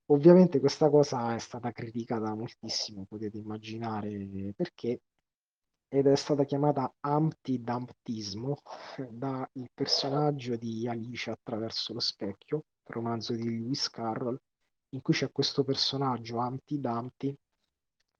Ovviamente 0.07 0.59
questa 0.59 0.89
cosa 0.89 1.35
è 1.35 1.37
stata 1.37 1.71
criticata 1.71 2.33
moltissimo, 2.33 3.05
potete 3.05 3.37
immaginare 3.37 4.53
perché, 4.55 5.01
ed 5.87 6.07
è 6.07 6.15
stata 6.15 6.45
chiamata 6.45 6.91
antidamptismo 6.99 8.57
dal 9.11 9.47
personaggio 9.71 10.55
di 10.55 10.87
Alice 10.87 11.29
attraverso 11.29 11.93
lo 11.93 11.99
specchio, 11.99 12.65
romanzo 12.85 13.33
di 13.35 13.43
Lewis 13.43 13.87
Carroll, 13.91 14.39
in 14.89 15.01
cui 15.01 15.13
c'è 15.13 15.31
questo 15.31 15.63
personaggio 15.63 16.39
anti-Dumpty 16.39 17.37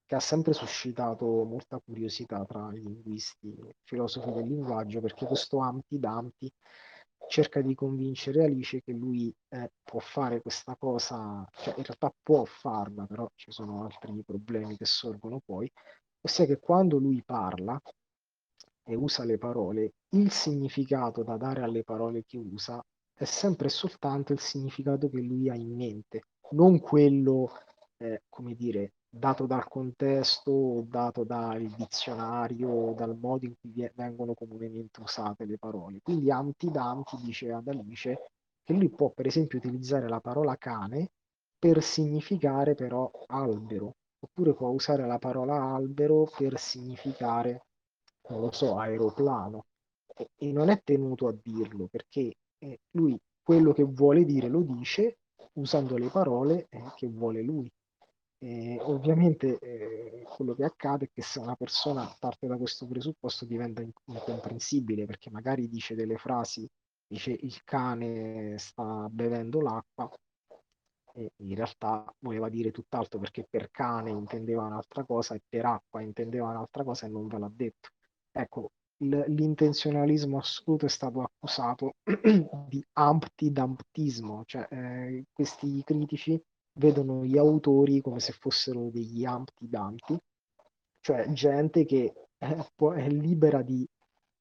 che 0.05 0.15
ha 0.15 0.19
sempre 0.19 0.53
suscitato 0.53 1.25
molta 1.43 1.79
curiosità 1.79 2.45
tra 2.45 2.69
i 2.71 2.81
linguisti 2.81 3.57
filosofi 3.81 4.31
del 4.31 4.47
linguaggio, 4.47 5.01
perché 5.01 5.25
questo 5.25 5.57
anti-Dumpty 5.57 6.53
cerca 7.27 7.61
di 7.61 7.73
convincere 7.73 8.43
Alice 8.43 8.81
che 8.81 8.91
lui 8.91 9.33
eh, 9.49 9.71
può 9.83 9.99
fare 9.99 10.41
questa 10.41 10.75
cosa, 10.75 11.47
cioè 11.51 11.75
in 11.77 11.83
realtà 11.83 12.13
può 12.21 12.43
farla, 12.45 13.05
però 13.05 13.29
ci 13.35 13.51
sono 13.51 13.83
altri 13.83 14.23
problemi 14.23 14.77
che 14.77 14.85
sorgono 14.85 15.41
poi, 15.43 15.71
ossia 16.21 16.45
che 16.45 16.59
quando 16.59 16.97
lui 16.97 17.23
parla 17.25 17.79
e 18.85 18.95
usa 18.95 19.23
le 19.23 19.37
parole, 19.37 19.93
il 20.09 20.31
significato 20.31 21.23
da 21.23 21.37
dare 21.37 21.61
alle 21.61 21.83
parole 21.83 22.23
che 22.25 22.37
usa 22.37 22.83
è 23.13 23.25
sempre 23.25 23.67
e 23.67 23.71
soltanto 23.71 24.33
il 24.33 24.39
significato 24.39 25.09
che 25.09 25.21
lui 25.21 25.49
ha 25.49 25.55
in 25.55 25.75
mente, 25.75 26.23
non 26.51 26.79
quello, 26.79 27.51
eh, 27.97 28.23
come 28.27 28.53
dire, 28.55 28.93
dato 29.15 29.45
dal 29.45 29.67
contesto, 29.67 30.83
dato 30.87 31.23
dal 31.23 31.63
dizionario, 31.77 32.93
dal 32.95 33.15
modo 33.15 33.45
in 33.45 33.53
cui 33.59 33.87
vengono 33.93 34.33
comunemente 34.33 35.01
usate 35.01 35.45
le 35.45 35.57
parole. 35.59 35.99
Quindi 36.01 36.31
Amti 36.31 36.71
dice 37.21 37.51
ad 37.51 37.67
Alice 37.67 38.31
che 38.63 38.73
lui 38.73 38.89
può 38.89 39.11
per 39.11 39.27
esempio 39.27 39.59
utilizzare 39.59 40.07
la 40.07 40.19
parola 40.19 40.55
cane 40.57 41.11
per 41.59 41.83
significare 41.83 42.73
però 42.73 43.09
albero, 43.27 43.97
oppure 44.19 44.53
può 44.55 44.69
usare 44.69 45.05
la 45.05 45.19
parola 45.19 45.61
albero 45.61 46.27
per 46.35 46.57
significare, 46.57 47.65
non 48.29 48.39
lo 48.41 48.51
so, 48.51 48.77
aeroplano. 48.77 49.65
E, 50.15 50.29
e 50.37 50.51
non 50.51 50.69
è 50.69 50.81
tenuto 50.83 51.27
a 51.27 51.35
dirlo 51.39 51.87
perché 51.87 52.33
eh, 52.57 52.79
lui 52.91 53.17
quello 53.43 53.73
che 53.73 53.83
vuole 53.83 54.25
dire 54.25 54.47
lo 54.47 54.61
dice 54.61 55.17
usando 55.53 55.97
le 55.97 56.07
parole 56.07 56.65
eh, 56.69 56.81
che 56.95 57.07
vuole 57.07 57.41
lui. 57.43 57.71
E 58.43 58.77
ovviamente 58.81 59.57
eh, 59.57 60.23
quello 60.35 60.53
che 60.53 60.65
accade 60.65 61.05
è 61.05 61.09
che 61.13 61.21
se 61.21 61.39
una 61.39 61.55
persona 61.55 62.13
parte 62.19 62.45
da 62.45 62.57
questo 62.57 62.85
presupposto 62.85 63.45
diventa 63.45 63.81
incomprensibile 63.81 65.05
perché 65.05 65.29
magari 65.29 65.69
dice 65.69 65.95
delle 65.95 66.17
frasi, 66.17 66.69
dice 67.07 67.31
il 67.31 67.63
cane 67.63 68.57
sta 68.57 69.07
bevendo 69.09 69.61
l'acqua 69.61 70.11
e 71.13 71.31
in 71.37 71.55
realtà 71.55 72.13
voleva 72.19 72.49
dire 72.49 72.71
tutt'altro 72.71 73.17
perché 73.17 73.47
per 73.49 73.71
cane 73.71 74.09
intendeva 74.09 74.63
un'altra 74.63 75.05
cosa 75.05 75.35
e 75.35 75.41
per 75.47 75.63
acqua 75.63 76.01
intendeva 76.01 76.49
un'altra 76.49 76.83
cosa 76.83 77.05
e 77.05 77.09
non 77.09 77.27
ve 77.27 77.39
l'ha 77.39 77.51
detto. 77.53 77.91
Ecco, 78.29 78.71
l'intenzionalismo 78.97 80.37
assoluto 80.37 80.85
è 80.85 80.89
stato 80.89 81.21
accusato 81.21 81.93
di 82.67 82.85
amptidamptismo, 82.91 84.43
cioè 84.45 84.67
eh, 84.69 85.25
questi 85.31 85.81
critici 85.85 86.43
vedono 86.73 87.23
gli 87.23 87.37
autori 87.37 88.01
come 88.01 88.19
se 88.19 88.33
fossero 88.33 88.89
degli 88.89 89.25
amptidanti, 89.25 90.17
cioè 90.99 91.31
gente 91.31 91.85
che 91.85 92.13
è, 92.37 92.55
è 92.55 93.09
libera 93.09 93.61
di 93.61 93.87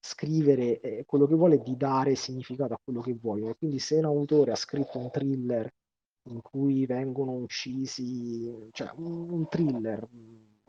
scrivere 0.00 0.80
eh, 0.80 1.04
quello 1.06 1.26
che 1.26 1.34
vuole 1.34 1.56
e 1.56 1.62
di 1.62 1.76
dare 1.76 2.14
significato 2.14 2.74
a 2.74 2.80
quello 2.82 3.00
che 3.00 3.14
vuole. 3.14 3.54
Quindi 3.56 3.78
se 3.78 3.96
un 3.96 4.04
autore 4.04 4.52
ha 4.52 4.56
scritto 4.56 4.98
un 4.98 5.10
thriller 5.10 5.70
in 6.24 6.40
cui 6.42 6.86
vengono 6.86 7.32
uccisi, 7.32 8.68
cioè 8.72 8.90
un, 8.96 9.30
un 9.30 9.48
thriller 9.48 10.08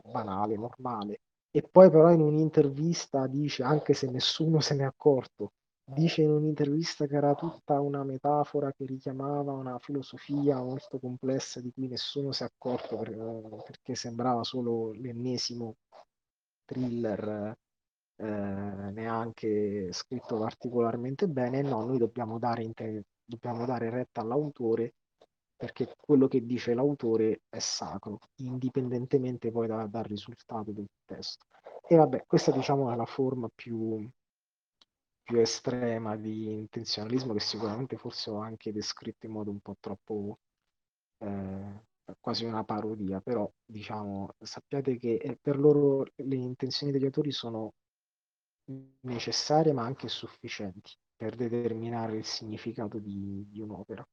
banale, 0.02 0.56
normale, 0.56 1.20
e 1.50 1.62
poi 1.62 1.90
però 1.90 2.10
in 2.12 2.20
un'intervista 2.20 3.26
dice, 3.26 3.62
anche 3.62 3.94
se 3.94 4.10
nessuno 4.10 4.60
se 4.60 4.74
n'è 4.74 4.84
accorto, 4.84 5.52
dice 5.84 6.22
in 6.22 6.30
un'intervista 6.30 7.06
che 7.06 7.16
era 7.16 7.34
tutta 7.34 7.80
una 7.80 8.04
metafora 8.04 8.72
che 8.72 8.84
richiamava 8.86 9.52
una 9.52 9.78
filosofia 9.78 10.60
molto 10.62 10.98
complessa 10.98 11.60
di 11.60 11.70
cui 11.72 11.88
nessuno 11.88 12.32
si 12.32 12.42
è 12.42 12.46
accorto 12.46 12.96
per, 12.96 13.10
perché 13.64 13.94
sembrava 13.94 14.42
solo 14.44 14.92
l'ennesimo 14.92 15.76
thriller 16.64 17.56
eh, 18.16 18.24
neanche 18.24 19.92
scritto 19.92 20.38
particolarmente 20.38 21.28
bene. 21.28 21.62
No, 21.62 21.84
noi 21.84 21.98
dobbiamo 21.98 22.38
dare, 22.38 22.62
inter- 22.62 23.02
dobbiamo 23.24 23.64
dare 23.66 23.90
retta 23.90 24.20
all'autore 24.20 24.94
perché 25.56 25.94
quello 25.96 26.28
che 26.28 26.44
dice 26.44 26.74
l'autore 26.74 27.42
è 27.48 27.58
sacro, 27.58 28.18
indipendentemente 28.36 29.50
poi 29.50 29.66
da, 29.66 29.86
dal 29.86 30.04
risultato 30.04 30.72
del 30.72 30.86
testo. 31.04 31.46
E 31.86 31.96
vabbè, 31.96 32.24
questa 32.26 32.50
diciamo 32.50 32.90
è 32.92 32.96
la 32.96 33.04
forma 33.06 33.48
più, 33.54 34.06
più 35.24 35.38
estrema 35.40 36.16
di 36.16 36.52
intenzionalismo 36.52 37.32
che 37.32 37.40
sicuramente 37.40 37.96
forse 37.96 38.30
ho 38.30 38.38
anche 38.38 38.72
descritto 38.72 39.26
in 39.26 39.32
modo 39.32 39.50
un 39.50 39.60
po' 39.60 39.76
troppo 39.80 40.38
eh, 41.18 41.82
quasi 42.20 42.44
una 42.44 42.64
parodia, 42.64 43.20
però 43.20 43.50
diciamo 43.64 44.34
sappiate 44.38 44.98
che 44.98 45.14
eh, 45.14 45.38
per 45.40 45.58
loro 45.58 46.04
le 46.16 46.36
intenzioni 46.36 46.92
degli 46.92 47.06
autori 47.06 47.32
sono 47.32 47.72
necessarie 49.02 49.72
ma 49.72 49.84
anche 49.84 50.08
sufficienti 50.08 50.92
per 51.16 51.36
determinare 51.36 52.16
il 52.16 52.24
significato 52.24 52.98
di, 52.98 53.46
di 53.48 53.60
un'opera. 53.60 54.06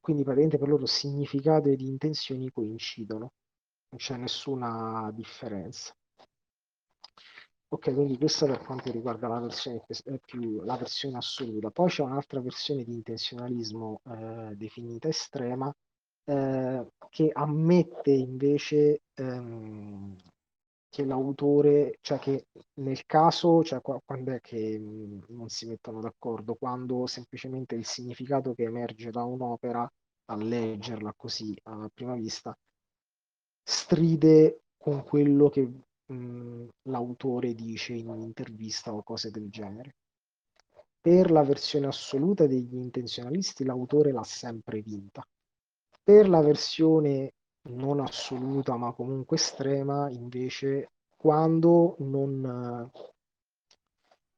Quindi 0.00 0.22
praticamente 0.22 0.58
per 0.58 0.68
loro 0.68 0.86
significato 0.86 1.68
ed 1.68 1.80
intenzioni 1.80 2.50
coincidono, 2.50 3.32
non 3.90 3.98
c'è 3.98 4.16
nessuna 4.16 5.10
differenza. 5.12 5.94
Ok, 7.68 7.92
quindi 7.94 8.16
questa 8.16 8.46
per 8.46 8.60
quanto 8.60 8.90
riguarda 8.92 9.26
la 9.28 9.40
versione, 9.40 9.82
più, 10.24 10.62
la 10.62 10.76
versione 10.76 11.16
assoluta. 11.16 11.70
Poi 11.70 11.88
c'è 11.88 12.02
un'altra 12.02 12.40
versione 12.40 12.84
di 12.84 12.92
intenzionalismo 12.94 14.00
eh, 14.04 14.54
definita 14.56 15.08
estrema 15.08 15.72
eh, 16.24 16.86
che 17.10 17.30
ammette 17.32 18.10
invece 18.12 19.02
ehm, 19.14 20.16
che 20.88 21.04
l'autore, 21.04 21.98
cioè 22.02 22.18
che 22.18 22.46
nel 22.74 23.04
caso, 23.04 23.62
cioè 23.64 23.80
quando 23.80 24.32
è 24.32 24.40
che 24.40 24.78
mh, 24.78 25.24
non 25.30 25.48
si 25.48 25.66
mettono 25.66 26.00
d'accordo, 26.00 26.54
quando 26.54 27.06
semplicemente 27.06 27.74
il 27.74 27.84
significato 27.84 28.54
che 28.54 28.62
emerge 28.64 29.10
da 29.10 29.24
un'opera, 29.24 29.90
a 30.28 30.36
leggerla 30.36 31.12
così 31.16 31.54
a 31.64 31.90
prima 31.92 32.14
vista, 32.14 32.56
stride 33.64 34.62
con 34.78 35.02
quello 35.04 35.48
che 35.48 35.68
l'autore 36.08 37.54
dice 37.54 37.94
in 37.94 38.08
un'intervista 38.08 38.92
o 38.92 39.02
cose 39.02 39.30
del 39.30 39.50
genere. 39.50 39.96
Per 41.00 41.30
la 41.30 41.42
versione 41.42 41.86
assoluta 41.86 42.46
degli 42.46 42.74
intenzionalisti 42.74 43.64
l'autore 43.64 44.12
l'ha 44.12 44.24
sempre 44.24 44.80
vinta. 44.80 45.26
Per 46.02 46.28
la 46.28 46.40
versione 46.40 47.32
non 47.68 48.00
assoluta 48.00 48.76
ma 48.76 48.92
comunque 48.92 49.36
estrema, 49.36 50.08
invece, 50.10 50.90
quando 51.16 51.96
non 52.00 52.90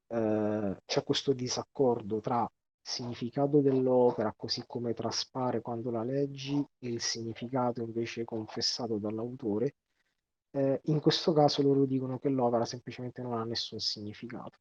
eh, 0.09 0.77
c'è 0.85 1.05
questo 1.05 1.33
disaccordo 1.33 2.21
tra 2.21 2.51
significato 2.81 3.61
dell'opera 3.61 4.33
così 4.35 4.65
come 4.67 4.95
traspare 4.95 5.61
quando 5.61 5.91
la 5.91 6.03
leggi 6.03 6.65
e 6.79 6.89
il 6.89 7.03
significato 7.03 7.83
invece 7.83 8.25
confessato 8.25 8.97
dall'autore, 8.97 9.75
eh, 10.53 10.81
in 10.85 11.01
questo 11.01 11.33
caso 11.33 11.63
loro 11.63 11.85
dicono 11.85 12.19
che 12.19 12.29
l'opera 12.29 12.65
semplicemente 12.65 13.23
non 13.23 13.35
ha 13.35 13.45
nessun 13.45 13.79
significato 13.79 14.59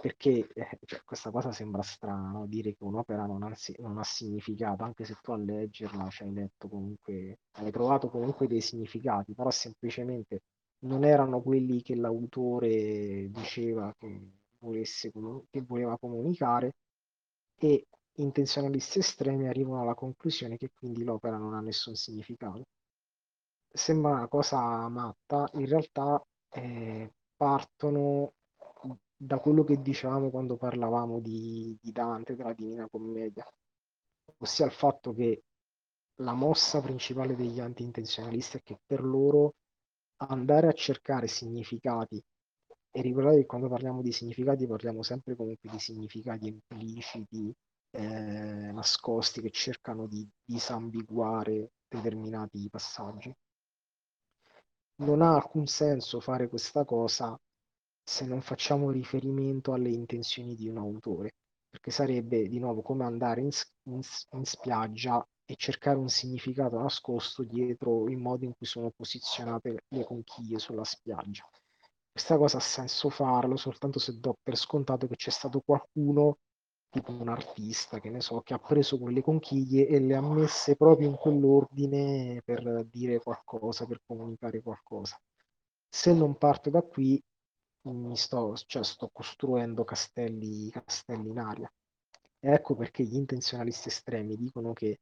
perché 0.00 0.48
eh, 0.54 0.78
cioè, 0.84 1.02
questa 1.04 1.30
cosa 1.30 1.52
sembra 1.52 1.82
strana, 1.82 2.30
no? 2.30 2.46
dire 2.46 2.74
che 2.74 2.84
un'opera 2.84 3.26
non 3.26 3.42
ha, 3.42 3.52
non 3.78 3.98
ha, 3.98 4.04
significato, 4.04 4.84
anche 4.84 5.04
se 5.04 5.16
tu 5.20 5.32
a 5.32 5.36
leggerla 5.36 6.08
ci 6.08 6.22
hai 6.22 6.32
letto 6.32 6.68
comunque, 6.68 7.38
hai 7.52 7.70
trovato 7.70 8.08
comunque 8.08 8.46
dei 8.46 8.60
significati, 8.60 9.34
però 9.34 9.50
semplicemente 9.50 10.42
non 10.80 11.04
erano 11.04 11.42
quelli 11.42 11.82
che 11.82 11.96
l'autore 11.96 13.28
diceva 13.30 13.92
che, 13.98 14.30
volesse, 14.58 15.10
che 15.50 15.62
voleva 15.62 15.98
comunicare 15.98 16.74
e 17.58 17.86
intenzionalisti 18.14 19.00
estremi 19.00 19.48
arrivano 19.48 19.82
alla 19.82 19.94
conclusione 19.94 20.56
che 20.56 20.70
quindi 20.74 21.04
l'opera 21.04 21.36
non 21.36 21.54
ha 21.54 21.60
nessun 21.60 21.94
significato. 21.94 22.62
Sembra 23.72 24.10
una 24.12 24.28
cosa 24.28 24.88
matta, 24.88 25.48
in 25.54 25.66
realtà 25.66 26.22
eh, 26.50 27.12
partono 27.36 28.32
da 29.16 29.38
quello 29.38 29.64
che 29.64 29.80
dicevamo 29.80 30.30
quando 30.30 30.56
parlavamo 30.56 31.20
di, 31.20 31.76
di 31.80 31.92
Dante, 31.92 32.34
della 32.36 32.52
Divina 32.52 32.88
Commedia, 32.88 33.46
ossia 34.38 34.66
il 34.66 34.72
fatto 34.72 35.12
che 35.12 35.42
la 36.22 36.34
mossa 36.34 36.80
principale 36.80 37.36
degli 37.36 37.60
anti-intenzionalisti 37.60 38.58
è 38.58 38.62
che 38.62 38.78
per 38.84 39.02
loro 39.04 39.54
andare 40.16 40.68
a 40.68 40.72
cercare 40.72 41.26
significati 41.28 42.22
e 42.90 43.00
ricordate 43.02 43.38
che 43.38 43.46
quando 43.46 43.68
parliamo 43.68 44.02
di 44.02 44.12
significati 44.12 44.66
parliamo 44.66 45.02
sempre 45.02 45.36
comunque 45.36 45.70
di 45.70 45.78
significati 45.78 46.48
impliciti, 46.48 47.52
eh, 47.90 48.72
nascosti 48.72 49.40
che 49.40 49.50
cercano 49.50 50.06
di 50.06 50.28
disambiguare 50.44 51.70
determinati 51.88 52.68
passaggi. 52.70 53.32
Non 55.00 55.22
ha 55.22 55.34
alcun 55.34 55.66
senso 55.66 56.20
fare 56.20 56.48
questa 56.48 56.84
cosa 56.84 57.36
se 58.02 58.24
non 58.26 58.40
facciamo 58.40 58.90
riferimento 58.90 59.72
alle 59.72 59.90
intenzioni 59.90 60.54
di 60.54 60.68
un 60.68 60.78
autore, 60.78 61.34
perché 61.68 61.90
sarebbe 61.90 62.48
di 62.48 62.58
nuovo 62.58 62.82
come 62.82 63.04
andare 63.04 63.40
in, 63.40 63.50
in, 63.84 64.00
in 64.32 64.44
spiaggia 64.44 65.26
e 65.44 65.54
cercare 65.56 65.98
un 65.98 66.08
significato 66.08 66.78
nascosto 66.78 67.42
dietro 67.42 68.08
il 68.08 68.16
modo 68.16 68.44
in 68.44 68.54
cui 68.56 68.66
sono 68.66 68.90
posizionate 68.90 69.84
le 69.88 70.04
conchiglie 70.04 70.58
sulla 70.58 70.84
spiaggia. 70.84 71.48
Questa 72.10 72.36
cosa 72.36 72.56
ha 72.56 72.60
senso 72.60 73.08
farlo 73.10 73.56
soltanto 73.56 73.98
se 73.98 74.18
do 74.18 74.36
per 74.42 74.56
scontato 74.56 75.06
che 75.06 75.16
c'è 75.16 75.30
stato 75.30 75.60
qualcuno, 75.60 76.38
tipo 76.90 77.12
un 77.12 77.28
artista, 77.28 78.00
che 78.00 78.10
ne 78.10 78.20
so, 78.20 78.40
che 78.42 78.54
ha 78.54 78.58
preso 78.58 78.98
quelle 78.98 79.22
conchiglie 79.22 79.86
e 79.86 80.00
le 80.00 80.14
ha 80.14 80.22
messe 80.22 80.76
proprio 80.76 81.08
in 81.08 81.16
quell'ordine 81.16 82.42
per 82.44 82.84
dire 82.90 83.18
qualcosa, 83.20 83.86
per 83.86 84.00
comunicare 84.06 84.62
qualcosa. 84.62 85.20
Se 85.88 86.12
non 86.12 86.36
parto 86.36 86.70
da 86.70 86.82
qui, 86.82 87.22
mi 87.82 88.16
sto, 88.16 88.54
cioè, 88.66 88.84
sto 88.84 89.08
costruendo 89.12 89.84
castelli, 89.84 90.70
castelli 90.70 91.28
in 91.30 91.38
aria. 91.38 91.72
ecco 92.40 92.74
perché 92.76 93.04
gli 93.04 93.16
intenzionalisti 93.16 93.88
estremi 93.88 94.36
dicono 94.36 94.72
che 94.72 95.00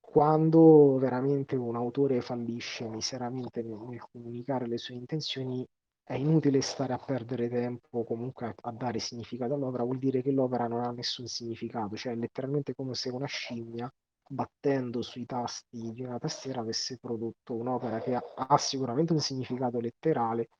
quando 0.00 0.96
veramente 0.98 1.56
un 1.56 1.76
autore 1.76 2.20
fallisce 2.22 2.88
miseramente 2.88 3.62
nel, 3.62 3.76
nel 3.88 4.00
comunicare 4.10 4.66
le 4.66 4.78
sue 4.78 4.94
intenzioni, 4.94 5.66
è 6.08 6.14
inutile 6.14 6.60
stare 6.60 6.92
a 6.92 6.98
perdere 6.98 7.48
tempo 7.48 8.04
comunque 8.04 8.46
a, 8.46 8.54
a, 8.68 8.70
dare 8.70 9.00
significato 9.00 9.54
all'opera, 9.54 9.82
vuol 9.82 9.98
dire 9.98 10.22
che 10.22 10.30
l'opera 10.30 10.68
non 10.68 10.84
ha 10.84 10.92
nessun 10.92 11.26
significato, 11.26 11.96
cioè 11.96 12.12
è 12.12 12.16
letteralmente 12.16 12.76
come 12.76 12.94
se 12.94 13.10
una 13.10 13.26
scimmia 13.26 13.92
battendo 14.28 15.02
sui 15.02 15.26
tasti 15.26 15.92
di 15.92 16.02
una 16.04 16.18
tastiera 16.18 16.60
avesse 16.60 16.98
prodotto 16.98 17.56
un'opera 17.56 17.98
che 17.98 18.14
ha, 18.14 18.22
ha 18.36 18.56
sicuramente 18.56 19.14
un 19.14 19.20
significato 19.20 19.80
letterale, 19.80 20.50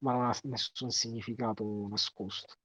ma 0.00 0.12
non 0.12 0.24
ha 0.24 0.36
nessun 0.42 0.90
significato 0.90 1.86
nascosto. 1.88 2.56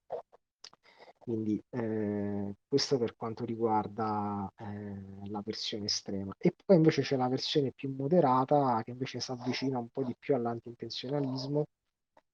Quindi 1.20 1.64
eh, 1.70 2.56
questo 2.68 2.98
per 2.98 3.16
quanto 3.16 3.46
riguarda 3.46 4.52
eh, 4.58 5.28
la 5.30 5.42
versione 5.46 5.86
estrema. 5.86 6.34
E 6.40 6.56
poi 6.66 6.76
invece 6.78 7.04
c'è 7.04 7.18
la 7.18 7.28
versione 7.28 7.72
più 7.72 7.94
moderata 7.96 8.82
che 8.84 8.92
invece 8.92 9.20
si 9.20 9.32
avvicina 9.32 9.78
un 9.78 9.90
po' 9.90 10.04
di 10.04 10.16
più 10.18 10.34
all'antiintenzionalismo 10.34 11.66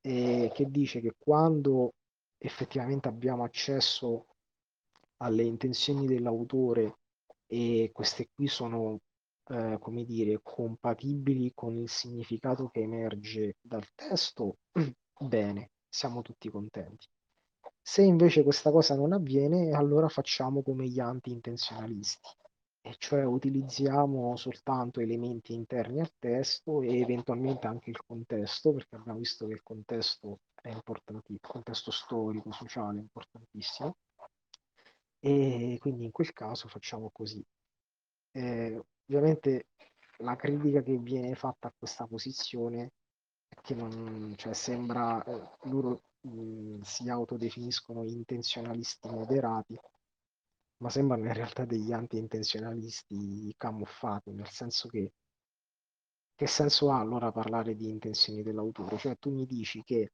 e 0.02 0.52
che 0.53 0.69
dice 0.69 0.99
che 0.99 1.14
quando 1.18 1.94
effettivamente 2.38 3.07
abbiamo 3.07 3.44
accesso 3.44 4.26
alle 5.18 5.44
intenzioni 5.44 6.07
dell'autore 6.07 6.98
e 7.45 7.91
queste 7.94 8.30
qui 8.34 8.48
sono, 8.48 8.99
eh, 9.49 9.78
come 9.80 10.03
dire, 10.03 10.40
compatibili 10.41 11.52
con 11.53 11.76
il 11.78 11.90
significato 11.90 12.69
che 12.69 12.82
emerge 12.82 13.57
dal 13.61 13.86
testo, 13.94 14.57
bene, 15.19 15.72
siamo 15.88 16.22
tutti 16.22 16.49
contenti. 16.49 17.07
Se 17.84 18.02
invece 18.02 18.44
questa 18.44 18.72
cosa 18.72 18.95
non 18.95 19.11
avviene, 19.11 19.72
allora 19.72 20.07
facciamo 20.07 20.64
come 20.64 20.88
gli 20.88 20.99
anti-intenzionalisti, 20.99 22.30
e 22.82 22.95
cioè 22.98 23.24
utilizziamo 23.24 24.36
soltanto 24.36 24.99
elementi 24.99 25.53
interni 25.53 25.99
al 25.99 26.12
testo 26.18 26.82
e 26.82 26.99
eventualmente 26.99 27.68
anche 27.68 27.91
il 27.91 28.03
contesto, 28.03 28.74
perché 28.74 28.95
abbiamo 28.95 29.20
visto 29.20 29.45
che 29.45 29.53
il 29.53 29.64
contesto 29.64 30.40
è 30.62 30.70
importantissimo, 30.70 31.40
il 31.41 31.49
contesto 31.52 31.91
storico, 31.91 32.52
sociale 32.52 32.98
è 32.98 33.02
importantissimo, 33.02 33.98
e 35.20 35.78
quindi 35.80 36.06
in 36.06 36.12
quel 36.12 36.34
caso 36.34 36.68
facciamo 36.68 37.12
così. 37.12 37.45
Eh, 38.32 38.84
ovviamente 39.06 39.68
la 40.18 40.36
critica 40.36 40.82
che 40.82 40.98
viene 40.98 41.36
fatta 41.36 41.68
a 41.68 41.74
questa 41.78 42.08
posizione 42.08 42.94
è 43.48 43.56
che 43.62 43.76
non, 43.76 44.34
cioè, 44.38 44.53
sembra 44.53 45.24
eh, 45.24 45.49
loro 45.70 46.03
mh, 46.22 46.82
si 46.82 47.10
autodefiniscono 47.10 48.03
intenzionalisti 48.03 49.08
moderati, 49.10 49.80
ma 50.82 50.90
sembrano 50.90 51.26
in 51.26 51.34
realtà 51.34 51.66
degli 51.66 51.91
anti-intenzionalisti 51.94 53.53
camuffati, 53.58 54.32
nel 54.32 54.49
senso 54.49 54.88
che 54.90 55.14
che 56.36 56.48
senso 56.48 56.90
ha 56.90 56.99
allora 56.99 57.32
parlare 57.32 57.76
di 57.76 57.88
intenzioni 57.88 58.41
dell'autore? 58.41 58.98
Cioè 58.98 59.16
tu 59.20 59.30
mi 59.32 59.45
dici 59.45 59.84
che 59.84 60.12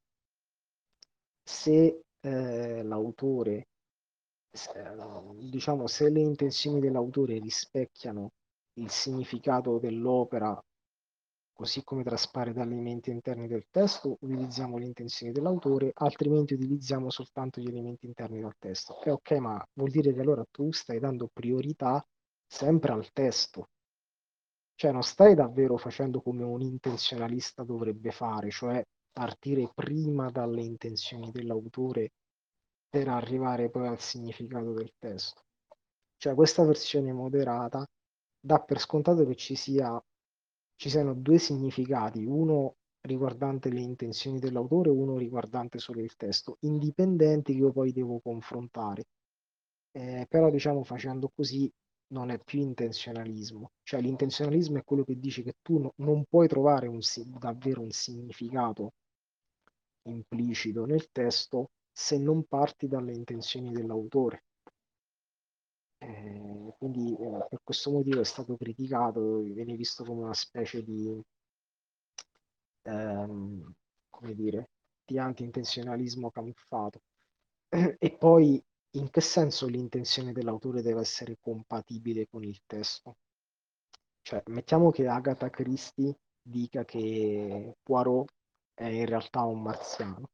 se 1.41 2.01
eh, 2.19 2.83
l'autore, 2.83 3.69
diciamo, 5.35 5.87
se 5.87 6.09
le 6.09 6.19
intenzioni 6.19 6.81
dell'autore 6.81 7.39
rispecchiano 7.39 8.31
il 8.73 8.89
significato 8.89 9.79
dell'opera 9.79 10.61
così 11.57 11.83
come 11.83 12.03
traspare 12.03 12.53
dagli 12.53 12.71
elementi 12.71 13.09
interni 13.09 13.47
del 13.47 13.65
testo, 13.71 14.17
utilizziamo 14.21 14.77
le 14.77 14.85
intenzioni 14.85 15.31
dell'autore, 15.31 15.89
altrimenti 15.95 16.53
utilizziamo 16.53 17.09
soltanto 17.09 17.59
gli 17.59 17.67
elementi 17.67 18.05
interni 18.05 18.39
del 18.39 18.53
testo. 18.59 19.01
E 19.01 19.09
ok, 19.09 19.31
ma 19.39 19.67
vuol 19.73 19.89
dire 19.89 20.13
che 20.13 20.21
allora 20.21 20.45
tu 20.51 20.71
stai 20.71 20.99
dando 20.99 21.27
priorità 21.33 22.05
sempre 22.45 22.91
al 22.91 23.11
testo. 23.11 23.69
Cioè 24.75 24.91
non 24.91 25.01
stai 25.01 25.33
davvero 25.33 25.77
facendo 25.77 26.21
come 26.21 26.43
un 26.43 26.61
intenzionalista 26.61 27.63
dovrebbe 27.63 28.11
fare, 28.11 28.51
cioè 28.51 28.85
partire 29.11 29.67
prima 29.73 30.29
dalle 30.29 30.61
intenzioni 30.61 31.31
dell'autore 31.31 32.11
per 32.87 33.07
arrivare 33.07 33.71
poi 33.71 33.87
al 33.87 33.99
significato 33.99 34.73
del 34.73 34.93
testo. 34.99 35.41
Cioè 36.17 36.35
questa 36.35 36.63
versione 36.63 37.11
moderata 37.11 37.83
dà 38.39 38.59
per 38.59 38.79
scontato 38.79 39.25
che 39.25 39.35
ci 39.35 39.55
sia 39.55 39.99
ci 40.77 40.89
siano 40.89 41.13
due 41.13 41.37
significati, 41.39 42.23
uno 42.25 42.75
riguardante 43.01 43.69
le 43.69 43.81
intenzioni 43.81 44.39
dell'autore 44.39 44.89
uno 44.89 45.17
riguardante 45.17 45.79
solo 45.79 46.01
il 46.01 46.15
testo, 46.15 46.57
indipendenti 46.61 47.53
che 47.53 47.59
io 47.59 47.71
poi 47.73 47.91
devo 47.91 48.19
confrontare. 48.21 49.05
Eh, 49.91 50.25
però 50.29 50.49
diciamo 50.49 50.83
facendo 50.83 51.29
così 51.33 51.71
non 52.09 52.29
è 52.29 52.39
più 52.43 52.59
intenzionalismo, 52.61 53.71
cioè 53.83 54.01
l'intenzionalismo 54.01 54.77
è 54.77 54.83
quello 54.83 55.03
che 55.03 55.19
dice 55.19 55.43
che 55.43 55.55
tu 55.61 55.79
no, 55.79 55.93
non 55.97 56.23
puoi 56.29 56.47
trovare 56.47 56.87
un, 56.87 56.99
davvero 57.39 57.81
un 57.81 57.91
significato 57.91 58.93
implicito 60.07 60.85
nel 60.85 61.11
testo 61.11 61.69
se 61.91 62.17
non 62.17 62.45
parti 62.45 62.87
dalle 62.87 63.13
intenzioni 63.13 63.71
dell'autore. 63.71 64.43
Eh, 65.99 66.73
quindi 66.77 67.15
eh, 67.15 67.45
per 67.49 67.59
questo 67.63 67.91
motivo 67.91 68.21
è 68.21 68.23
stato 68.25 68.55
criticato, 68.55 69.39
viene 69.39 69.75
visto 69.75 70.03
come 70.03 70.23
una 70.23 70.33
specie 70.33 70.83
di, 70.83 71.21
ehm, 72.83 73.73
come 74.09 74.33
dire, 74.35 74.69
di 75.05 75.17
anti-intenzionalismo 75.19 76.31
camuffato. 76.31 77.01
e 77.99 78.17
poi 78.17 78.61
in 78.91 79.09
che 79.09 79.21
senso 79.21 79.67
l'intenzione 79.67 80.31
dell'autore 80.33 80.81
deve 80.81 81.01
essere 81.01 81.37
compatibile 81.41 82.27
con 82.27 82.43
il 82.43 82.59
testo? 82.65 83.17
Cioè, 84.21 84.43
mettiamo 84.47 84.91
che 84.91 85.07
Agatha 85.07 85.49
Christie 85.49 86.17
dica 86.41 86.83
che 86.85 87.75
Poirot 87.83 88.29
è 88.73 88.85
in 88.85 89.05
realtà 89.05 89.43
un 89.43 89.61
marziano. 89.61 90.29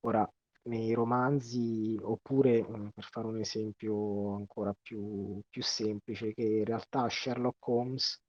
Ora, 0.00 0.28
nei 0.68 0.92
romanzi, 0.92 1.98
oppure 2.00 2.62
per 2.64 3.04
fare 3.04 3.26
un 3.26 3.38
esempio 3.38 4.34
ancora 4.36 4.74
più, 4.80 5.40
più 5.48 5.62
semplice, 5.62 6.34
che 6.34 6.42
in 6.42 6.64
realtà 6.64 7.08
Sherlock 7.08 7.66
Holmes 7.66 8.22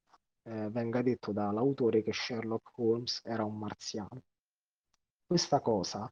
eh, 0.43 0.69
venga 0.69 1.01
detto 1.01 1.31
dall'autore 1.31 2.01
che 2.01 2.13
Sherlock 2.13 2.77
Holmes 2.77 3.21
era 3.23 3.43
un 3.43 3.57
marziano. 3.57 4.21
Questa 5.25 5.59
cosa 5.59 6.11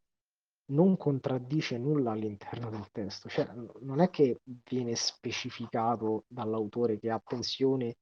non 0.70 0.98
contraddice 0.98 1.78
nulla 1.78 2.12
all'interno 2.12 2.70
del 2.70 2.90
testo, 2.92 3.30
cioè 3.30 3.50
non 3.80 4.02
è 4.02 4.10
che 4.10 4.42
viene 4.44 4.96
specificato 4.96 6.26
dall'autore 6.28 7.00
che 7.00 7.10
attenzione, 7.10 7.96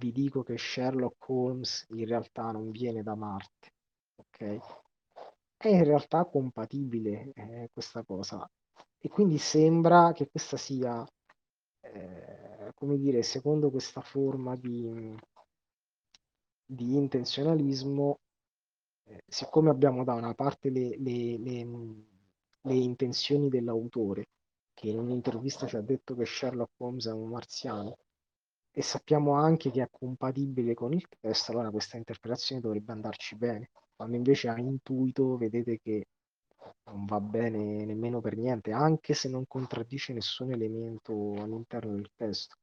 vi 0.00 0.10
dico 0.10 0.42
che 0.42 0.56
Sherlock 0.56 1.28
Holmes 1.28 1.86
in 1.90 2.06
realtà 2.06 2.50
non 2.50 2.70
viene 2.70 3.02
da 3.02 3.14
Marte, 3.14 3.74
ok? 4.16 4.87
È 5.58 5.68
in 5.68 5.84
realtà 5.84 6.24
compatibile 6.24 7.32
eh, 7.34 7.70
questa 7.72 8.04
cosa. 8.04 8.48
E 9.00 9.08
quindi 9.08 9.38
sembra 9.38 10.12
che 10.12 10.28
questa 10.30 10.56
sia, 10.56 11.04
eh, 11.80 12.70
come 12.74 12.96
dire, 12.96 13.22
secondo 13.22 13.70
questa 13.70 14.00
forma 14.00 14.54
di, 14.56 15.14
di 16.64 16.96
intenzionalismo, 16.96 18.20
eh, 19.04 19.22
siccome 19.26 19.70
abbiamo 19.70 20.04
da 20.04 20.14
una 20.14 20.34
parte 20.34 20.70
le, 20.70 20.96
le, 20.98 21.38
le, 21.38 21.66
le 22.60 22.74
intenzioni 22.74 23.48
dell'autore, 23.48 24.28
che 24.74 24.88
in 24.88 24.98
un'intervista 24.98 25.66
ci 25.66 25.76
ha 25.76 25.80
detto 25.80 26.14
che 26.14 26.24
Sherlock 26.24 26.72
Holmes 26.76 27.06
è 27.08 27.12
un 27.12 27.28
marziano, 27.30 27.98
e 28.70 28.82
sappiamo 28.82 29.32
anche 29.32 29.72
che 29.72 29.82
è 29.82 29.88
compatibile 29.90 30.74
con 30.74 30.92
il 30.92 31.04
testo, 31.18 31.50
allora 31.50 31.70
questa 31.70 31.96
interpretazione 31.96 32.60
dovrebbe 32.60 32.92
andarci 32.92 33.34
bene 33.34 33.70
quando 33.98 34.14
invece 34.14 34.48
a 34.48 34.56
intuito 34.56 35.36
vedete 35.36 35.80
che 35.80 36.06
non 36.84 37.04
va 37.04 37.18
bene 37.18 37.84
nemmeno 37.84 38.20
per 38.20 38.36
niente, 38.36 38.70
anche 38.70 39.12
se 39.12 39.28
non 39.28 39.44
contraddice 39.48 40.12
nessun 40.12 40.52
elemento 40.52 41.34
all'interno 41.34 41.96
del 41.96 42.08
testo. 42.14 42.54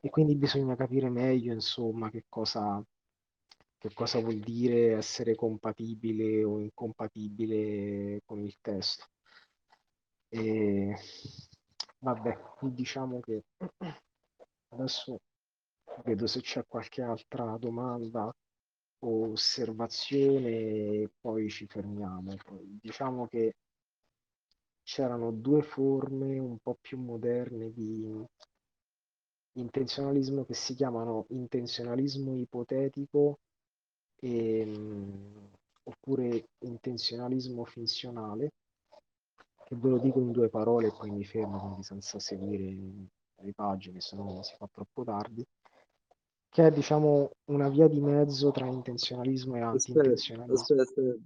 E 0.00 0.08
quindi 0.08 0.36
bisogna 0.36 0.74
capire 0.74 1.10
meglio, 1.10 1.52
insomma, 1.52 2.08
che 2.08 2.24
cosa, 2.30 2.82
che 3.76 3.92
cosa 3.92 4.20
vuol 4.20 4.38
dire 4.38 4.92
essere 4.96 5.34
compatibile 5.34 6.42
o 6.44 6.60
incompatibile 6.60 8.22
con 8.24 8.40
il 8.40 8.56
testo. 8.62 9.04
E 10.30 10.96
vabbè, 11.98 12.38
diciamo 12.62 13.20
che 13.20 13.44
adesso 14.68 15.18
vedo 16.04 16.26
se 16.26 16.40
c'è 16.40 16.64
qualche 16.66 17.02
altra 17.02 17.54
domanda 17.58 18.34
osservazione 19.00 20.50
e 20.50 21.10
poi 21.20 21.48
ci 21.48 21.66
fermiamo. 21.66 22.34
Diciamo 22.80 23.26
che 23.26 23.54
c'erano 24.82 25.30
due 25.30 25.62
forme 25.62 26.38
un 26.38 26.58
po' 26.58 26.76
più 26.80 26.98
moderne 26.98 27.70
di 27.72 28.26
intenzionalismo 29.52 30.44
che 30.44 30.54
si 30.54 30.74
chiamano 30.74 31.26
intenzionalismo 31.28 32.36
ipotetico 32.36 33.40
e, 34.20 34.64
mh, 34.64 35.50
oppure 35.84 36.48
intenzionalismo 36.60 37.64
finzionale, 37.64 38.52
che 39.64 39.74
ve 39.76 39.88
lo 39.88 39.98
dico 39.98 40.20
in 40.20 40.30
due 40.30 40.48
parole 40.48 40.86
e 40.88 40.92
poi 40.96 41.10
mi 41.10 41.24
fermo, 41.24 41.58
quindi 41.60 41.82
senza 41.82 42.18
seguire 42.18 42.74
le 43.40 43.52
pagine, 43.52 44.00
se 44.00 44.16
no 44.16 44.42
si 44.42 44.54
fa 44.56 44.68
troppo 44.72 45.04
tardi. 45.04 45.44
Che 46.58 46.66
è 46.66 46.70
diciamo 46.72 47.30
una 47.52 47.68
via 47.68 47.86
di 47.86 48.00
mezzo 48.00 48.50
tra 48.50 48.66
intenzionalismo 48.66 49.54
e 49.54 49.60
Aspetta, 49.60 49.70
anti-intenzionalismo. 49.70 50.54
aspetta, 50.54 50.82
aspetta. 50.82 51.18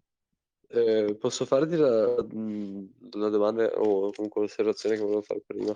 Eh, 0.69 1.17
posso 1.19 1.47
farti 1.47 1.77
la, 1.77 2.15
la 2.17 3.29
domanda 3.31 3.65
o 3.81 4.11
comunque 4.13 4.43
l'osservazione 4.43 4.97
che 4.97 5.01
volevo 5.03 5.23
fare 5.23 5.43
prima? 5.47 5.75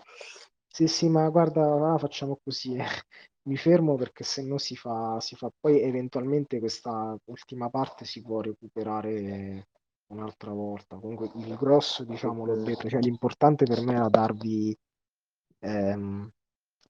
Sì, 0.68 0.86
sì, 0.88 1.08
ma 1.08 1.26
guarda, 1.30 1.94
ah, 1.94 1.98
facciamo 1.98 2.38
così. 2.44 2.74
eh. 2.76 2.84
Mi 3.46 3.56
fermo 3.56 3.94
perché 3.94 4.24
se 4.24 4.42
no 4.42 4.58
si 4.58 4.76
fa, 4.76 5.20
si 5.20 5.36
fa 5.36 5.48
poi 5.58 5.80
eventualmente 5.80 6.58
questa 6.58 7.16
ultima 7.26 7.70
parte 7.70 8.04
si 8.04 8.20
può 8.20 8.40
recuperare 8.40 9.68
un'altra 10.08 10.50
volta. 10.50 10.96
Comunque 10.96 11.30
il 11.36 11.54
grosso, 11.56 12.04
diciamo, 12.04 12.44
l'ho 12.44 12.56
detto, 12.62 12.88
cioè 12.90 13.00
l'importante 13.00 13.64
per 13.64 13.80
me 13.82 13.94
era 13.94 14.08
darvi, 14.08 14.76
ehm, 15.60 16.28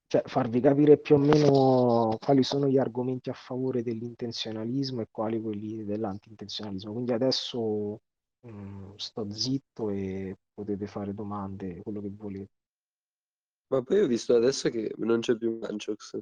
cioè 0.09 0.23
farvi 0.27 0.61
capire 0.61 0.99
più 0.99 1.17
o 1.17 1.19
meno 1.19 2.17
quali 2.25 2.43
sono 2.43 2.69
gli 2.69 2.79
argomenti 2.79 3.31
a 3.31 3.35
favore 3.35 3.83
dell'intenzionalismo 3.83 5.01
e 5.03 5.09
quali 5.11 5.41
quelli 5.41 5.85
dell'anti-intenzionalismo. 5.85 6.93
Quindi 6.93 7.13
adesso 7.13 8.01
mm, 8.47 8.93
sto 8.97 9.31
zitto 9.31 9.91
e 9.91 10.37
potete 10.55 10.87
fare 10.87 11.13
domande, 11.15 11.83
quello 11.83 12.01
che 12.01 12.11
volete. 12.11 12.51
Ma 13.69 13.83
poi 13.83 14.01
ho 14.01 14.07
visto 14.07 14.35
adesso 14.35 14.71
che 14.71 14.93
non 14.99 15.21
c'è 15.21 15.37
più 15.37 15.59
Manchox, 15.59 16.19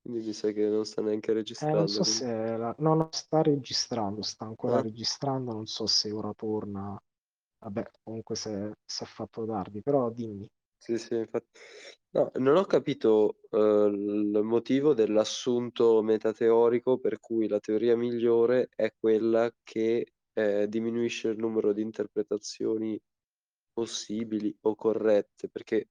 quindi 0.00 0.26
mi 0.26 0.32
sa 0.32 0.50
che 0.52 0.66
non 0.68 0.84
sta 0.84 1.02
neanche 1.02 1.32
Eh, 1.32 1.34
non 1.74 1.86
registrando. 1.86 1.88
so 1.88 2.02
quindi- 2.02 2.20
se 2.24 2.56
la... 2.56 2.74
no, 2.78 2.94
no, 2.94 3.08
sta 3.12 3.40
registrando, 3.42 4.22
sta 4.22 4.44
ancora 4.44 4.76
Ah? 4.78 4.82
registrando, 4.82 5.52
non 5.52 5.66
so 5.66 5.86
se 5.86 6.10
ora 6.10 6.32
torna. 6.34 7.00
Vabbè, 7.58 7.90
comunque 8.02 8.34
se 8.36 8.72
si 8.84 9.04
è 9.04 9.06
fatto 9.06 9.46
tardi, 9.46 9.80
però 9.82 10.10
dimmi. 10.10 10.48
Sì, 10.84 10.98
sì, 10.98 11.14
infatti. 11.14 11.60
No, 12.10 12.32
non 12.38 12.56
ho 12.56 12.64
capito 12.64 13.38
eh, 13.50 13.56
il 13.56 14.40
motivo 14.42 14.94
dell'assunto 14.94 16.02
metateorico 16.02 16.98
per 16.98 17.20
cui 17.20 17.46
la 17.46 17.60
teoria 17.60 17.96
migliore 17.96 18.68
è 18.74 18.92
quella 18.98 19.48
che 19.62 20.12
eh, 20.32 20.66
diminuisce 20.68 21.28
il 21.28 21.38
numero 21.38 21.72
di 21.72 21.82
interpretazioni 21.82 23.00
possibili 23.72 24.56
o 24.62 24.74
corrette, 24.74 25.48
perché 25.48 25.88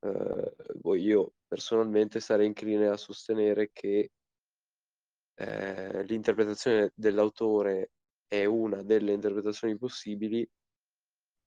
eh, 0.00 0.54
boh, 0.74 0.94
io 0.96 1.34
personalmente 1.46 2.20
sarei 2.20 2.46
incline 2.46 2.88
a 2.88 2.96
sostenere 2.96 3.70
che 3.72 4.10
eh, 5.34 6.02
l'interpretazione 6.04 6.92
dell'autore 6.94 7.92
è 8.26 8.44
una 8.44 8.82
delle 8.82 9.12
interpretazioni 9.12 9.76
possibili 9.76 10.46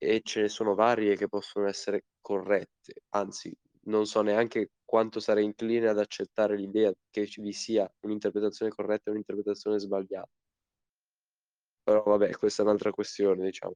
e 0.03 0.21
ce 0.23 0.41
ne 0.41 0.49
sono 0.49 0.73
varie 0.75 1.15
che 1.15 1.27
possono 1.27 1.67
essere 1.67 2.05
corrette, 2.21 3.03
anzi 3.09 3.53
non 3.83 4.05
so 4.07 4.21
neanche 4.21 4.71
quanto 4.83 5.19
sarei 5.19 5.43
incline 5.45 5.87
ad 5.87 5.99
accettare 5.99 6.55
l'idea 6.57 6.91
che 7.09 7.27
ci 7.27 7.41
vi 7.41 7.53
sia 7.53 7.91
un'interpretazione 8.01 8.71
corretta 8.71 9.09
e 9.09 9.11
un'interpretazione 9.11 9.79
sbagliata. 9.79 10.29
Però 11.83 12.01
vabbè, 12.01 12.31
questa 12.37 12.63
è 12.63 12.65
un'altra 12.65 12.89
questione, 12.89 13.45
diciamo. 13.45 13.75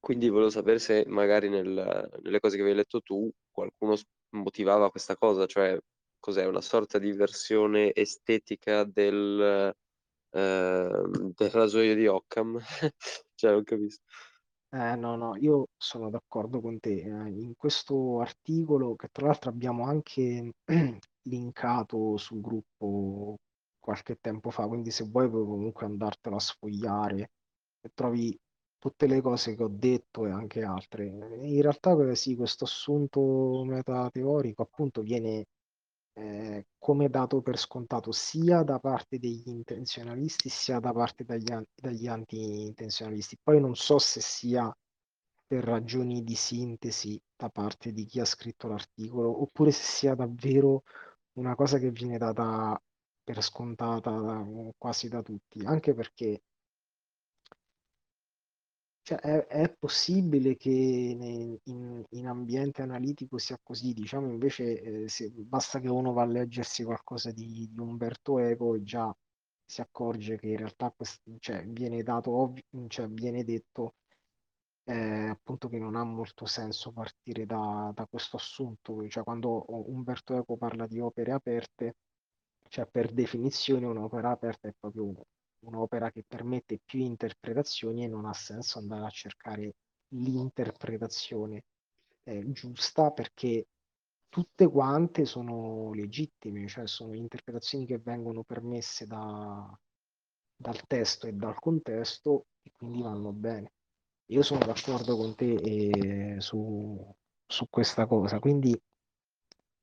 Quindi 0.00 0.28
volevo 0.28 0.50
sapere 0.50 0.78
se 0.78 1.04
magari 1.08 1.48
nel- 1.48 2.08
nelle 2.22 2.38
cose 2.40 2.56
che 2.56 2.62
avevi 2.62 2.76
letto 2.76 3.00
tu 3.00 3.28
qualcuno 3.50 3.96
motivava 4.30 4.90
questa 4.90 5.16
cosa, 5.16 5.46
cioè 5.46 5.76
cos'è 6.18 6.44
una 6.46 6.60
sorta 6.60 6.98
di 6.98 7.12
versione 7.12 7.92
estetica 7.94 8.84
del, 8.84 9.72
ehm, 10.30 11.32
del 11.34 11.50
rasoio 11.50 11.94
di 11.94 12.06
Occam? 12.06 12.58
Cioè, 13.36 13.50
non 13.52 13.64
capisco. 13.64 14.02
Eh, 14.72 14.96
no, 14.96 15.16
no, 15.16 15.36
io 15.36 15.68
sono 15.76 16.10
d'accordo 16.10 16.60
con 16.60 16.78
te. 16.80 16.90
Eh, 17.02 17.28
in 17.30 17.54
questo 17.56 18.20
articolo, 18.20 18.94
che 18.96 19.08
tra 19.12 19.26
l'altro 19.26 19.50
abbiamo 19.50 19.84
anche 19.84 20.52
linkato 21.22 22.16
sul 22.16 22.40
gruppo 22.40 23.36
qualche 23.78 24.16
tempo 24.20 24.50
fa, 24.50 24.66
quindi 24.66 24.90
se 24.90 25.04
vuoi 25.04 25.28
puoi 25.30 25.44
comunque 25.44 25.86
andartelo 25.86 26.36
a 26.36 26.40
sfogliare 26.40 27.30
e 27.80 27.90
trovi 27.94 28.36
tutte 28.78 29.06
le 29.06 29.20
cose 29.20 29.54
che 29.54 29.62
ho 29.62 29.68
detto 29.68 30.26
e 30.26 30.30
anche 30.30 30.62
altre. 30.62 31.06
In 31.06 31.62
realtà, 31.62 31.92
eh, 32.10 32.14
sì, 32.16 32.34
questo 32.36 32.64
assunto 32.64 33.62
metateorico 33.64 34.62
appunto 34.62 35.00
viene 35.02 35.44
eh, 36.18 36.66
come 36.78 37.10
dato 37.10 37.42
per 37.42 37.58
scontato 37.58 38.10
sia 38.10 38.62
da 38.62 38.78
parte 38.78 39.18
degli 39.18 39.48
intenzionalisti 39.48 40.48
sia 40.48 40.78
da 40.80 40.92
parte 40.92 41.24
dagli, 41.24 41.52
dagli 41.74 42.06
anti-intenzionalisti. 42.06 43.38
Poi 43.42 43.60
non 43.60 43.76
so 43.76 43.98
se 43.98 44.20
sia 44.20 44.74
per 45.46 45.62
ragioni 45.62 46.24
di 46.24 46.34
sintesi 46.34 47.20
da 47.36 47.50
parte 47.50 47.92
di 47.92 48.04
chi 48.06 48.20
ha 48.20 48.24
scritto 48.24 48.66
l'articolo 48.66 49.42
oppure 49.42 49.70
se 49.70 49.82
sia 49.82 50.14
davvero 50.14 50.82
una 51.34 51.54
cosa 51.54 51.78
che 51.78 51.90
viene 51.90 52.16
data 52.18 52.80
per 53.22 53.42
scontata 53.42 54.44
quasi 54.78 55.08
da 55.08 55.22
tutti, 55.22 55.60
anche 55.64 55.92
perché 55.94 56.42
cioè, 59.06 59.18
è, 59.20 59.46
è 59.46 59.72
possibile 59.78 60.56
che 60.56 60.68
in, 60.70 62.04
in 62.10 62.26
ambiente 62.26 62.82
analitico 62.82 63.38
sia 63.38 63.56
così, 63.62 63.92
diciamo 63.92 64.28
invece 64.28 64.80
eh, 65.04 65.08
se- 65.08 65.30
basta 65.30 65.78
che 65.78 65.88
uno 65.88 66.12
va 66.12 66.22
a 66.22 66.26
leggersi 66.26 66.82
qualcosa 66.82 67.30
di, 67.30 67.68
di 67.70 67.78
Umberto 67.80 68.40
Eco 68.40 68.74
e 68.74 68.82
già 68.82 69.16
si 69.64 69.80
accorge 69.80 70.36
che 70.38 70.48
in 70.48 70.56
realtà 70.56 70.90
quest- 70.90 71.22
cioè, 71.38 71.64
viene 71.66 72.02
dato, 72.02 72.32
ovvi- 72.32 72.64
cioè, 72.88 73.06
viene 73.08 73.44
detto 73.44 73.94
eh, 74.84 75.28
appunto 75.28 75.68
che 75.68 75.78
non 75.78 75.94
ha 75.94 76.02
molto 76.04 76.44
senso 76.46 76.90
partire 76.92 77.46
da, 77.46 77.92
da 77.94 78.06
questo 78.06 78.36
assunto, 78.36 79.06
cioè 79.08 79.22
quando 79.22 79.66
Umberto 79.88 80.34
Eco 80.36 80.56
parla 80.56 80.86
di 80.88 80.98
opere 80.98 81.30
aperte, 81.32 81.96
cioè 82.68 82.86
per 82.86 83.12
definizione 83.12 83.86
un'opera 83.86 84.30
aperta 84.30 84.66
è 84.68 84.74
proprio 84.76 85.14
un'opera 85.66 86.10
che 86.10 86.24
permette 86.26 86.80
più 86.84 87.00
interpretazioni 87.00 88.04
e 88.04 88.08
non 88.08 88.24
ha 88.26 88.32
senso 88.32 88.78
andare 88.78 89.06
a 89.06 89.10
cercare 89.10 89.74
l'interpretazione 90.08 91.62
eh, 92.24 92.50
giusta 92.52 93.10
perché 93.10 93.66
tutte 94.28 94.68
quante 94.68 95.24
sono 95.24 95.92
legittime, 95.92 96.66
cioè 96.68 96.86
sono 96.86 97.14
interpretazioni 97.14 97.86
che 97.86 97.98
vengono 97.98 98.42
permesse 98.44 99.06
da- 99.06 99.78
dal 100.56 100.86
testo 100.86 101.26
e 101.26 101.32
dal 101.32 101.58
contesto 101.58 102.46
e 102.62 102.70
quindi 102.72 103.02
vanno 103.02 103.32
bene. 103.32 103.72
Io 104.30 104.42
sono 104.42 104.64
d'accordo 104.64 105.16
con 105.16 105.34
te 105.34 105.54
eh, 105.54 106.40
su, 106.40 107.14
su 107.46 107.66
questa 107.70 108.06
cosa, 108.06 108.38
quindi 108.38 108.78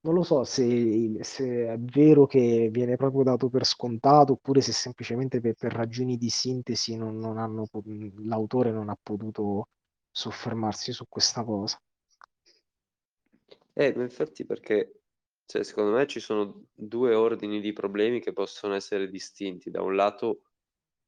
non 0.03 0.13
lo 0.15 0.23
so 0.23 0.43
se, 0.43 1.17
se 1.21 1.67
è 1.67 1.77
vero 1.79 2.25
che 2.25 2.69
viene 2.71 2.97
proprio 2.97 3.23
dato 3.23 3.49
per 3.49 3.65
scontato 3.65 4.33
oppure 4.33 4.61
se 4.61 4.73
semplicemente 4.73 5.39
per, 5.39 5.55
per 5.55 5.71
ragioni 5.71 6.17
di 6.17 6.29
sintesi 6.29 6.97
non, 6.97 7.17
non 7.17 7.37
hanno, 7.37 7.67
l'autore 8.23 8.71
non 8.71 8.89
ha 8.89 8.97
potuto 9.01 9.69
soffermarsi 10.11 10.91
su 10.91 11.05
questa 11.07 11.43
cosa. 11.43 11.81
Eh, 13.73 13.93
ma 13.95 14.03
infatti 14.03 14.45
perché, 14.45 15.01
cioè, 15.45 15.63
secondo 15.63 15.91
me 15.91 16.05
ci 16.05 16.19
sono 16.19 16.65
due 16.73 17.15
ordini 17.15 17.59
di 17.59 17.73
problemi 17.73 18.19
che 18.19 18.33
possono 18.33 18.75
essere 18.75 19.09
distinti. 19.09 19.71
Da 19.71 19.81
un 19.81 19.95
lato, 19.95 20.41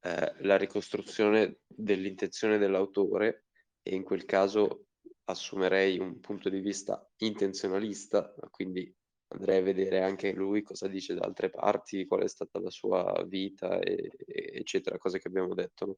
eh, 0.00 0.34
la 0.40 0.56
ricostruzione 0.56 1.58
dell'intenzione 1.66 2.58
dell'autore, 2.58 3.44
e 3.82 3.94
in 3.94 4.02
quel 4.02 4.24
caso 4.24 4.85
assumerei 5.26 5.98
un 5.98 6.20
punto 6.20 6.48
di 6.48 6.60
vista 6.60 7.08
intenzionalista, 7.18 8.34
quindi 8.50 8.92
andrei 9.28 9.58
a 9.58 9.62
vedere 9.62 10.02
anche 10.02 10.32
lui 10.32 10.62
cosa 10.62 10.88
dice 10.88 11.14
da 11.14 11.24
altre 11.26 11.50
parti, 11.50 12.06
qual 12.06 12.22
è 12.22 12.28
stata 12.28 12.60
la 12.60 12.70
sua 12.70 13.24
vita, 13.26 13.78
e- 13.80 14.10
e- 14.26 14.50
eccetera, 14.58 14.98
cose 14.98 15.18
che 15.18 15.28
abbiamo 15.28 15.54
detto, 15.54 15.86
no? 15.86 15.96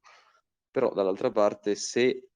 Però 0.71 0.93
dall'altra 0.93 1.31
parte, 1.31 1.75
se 1.75 2.31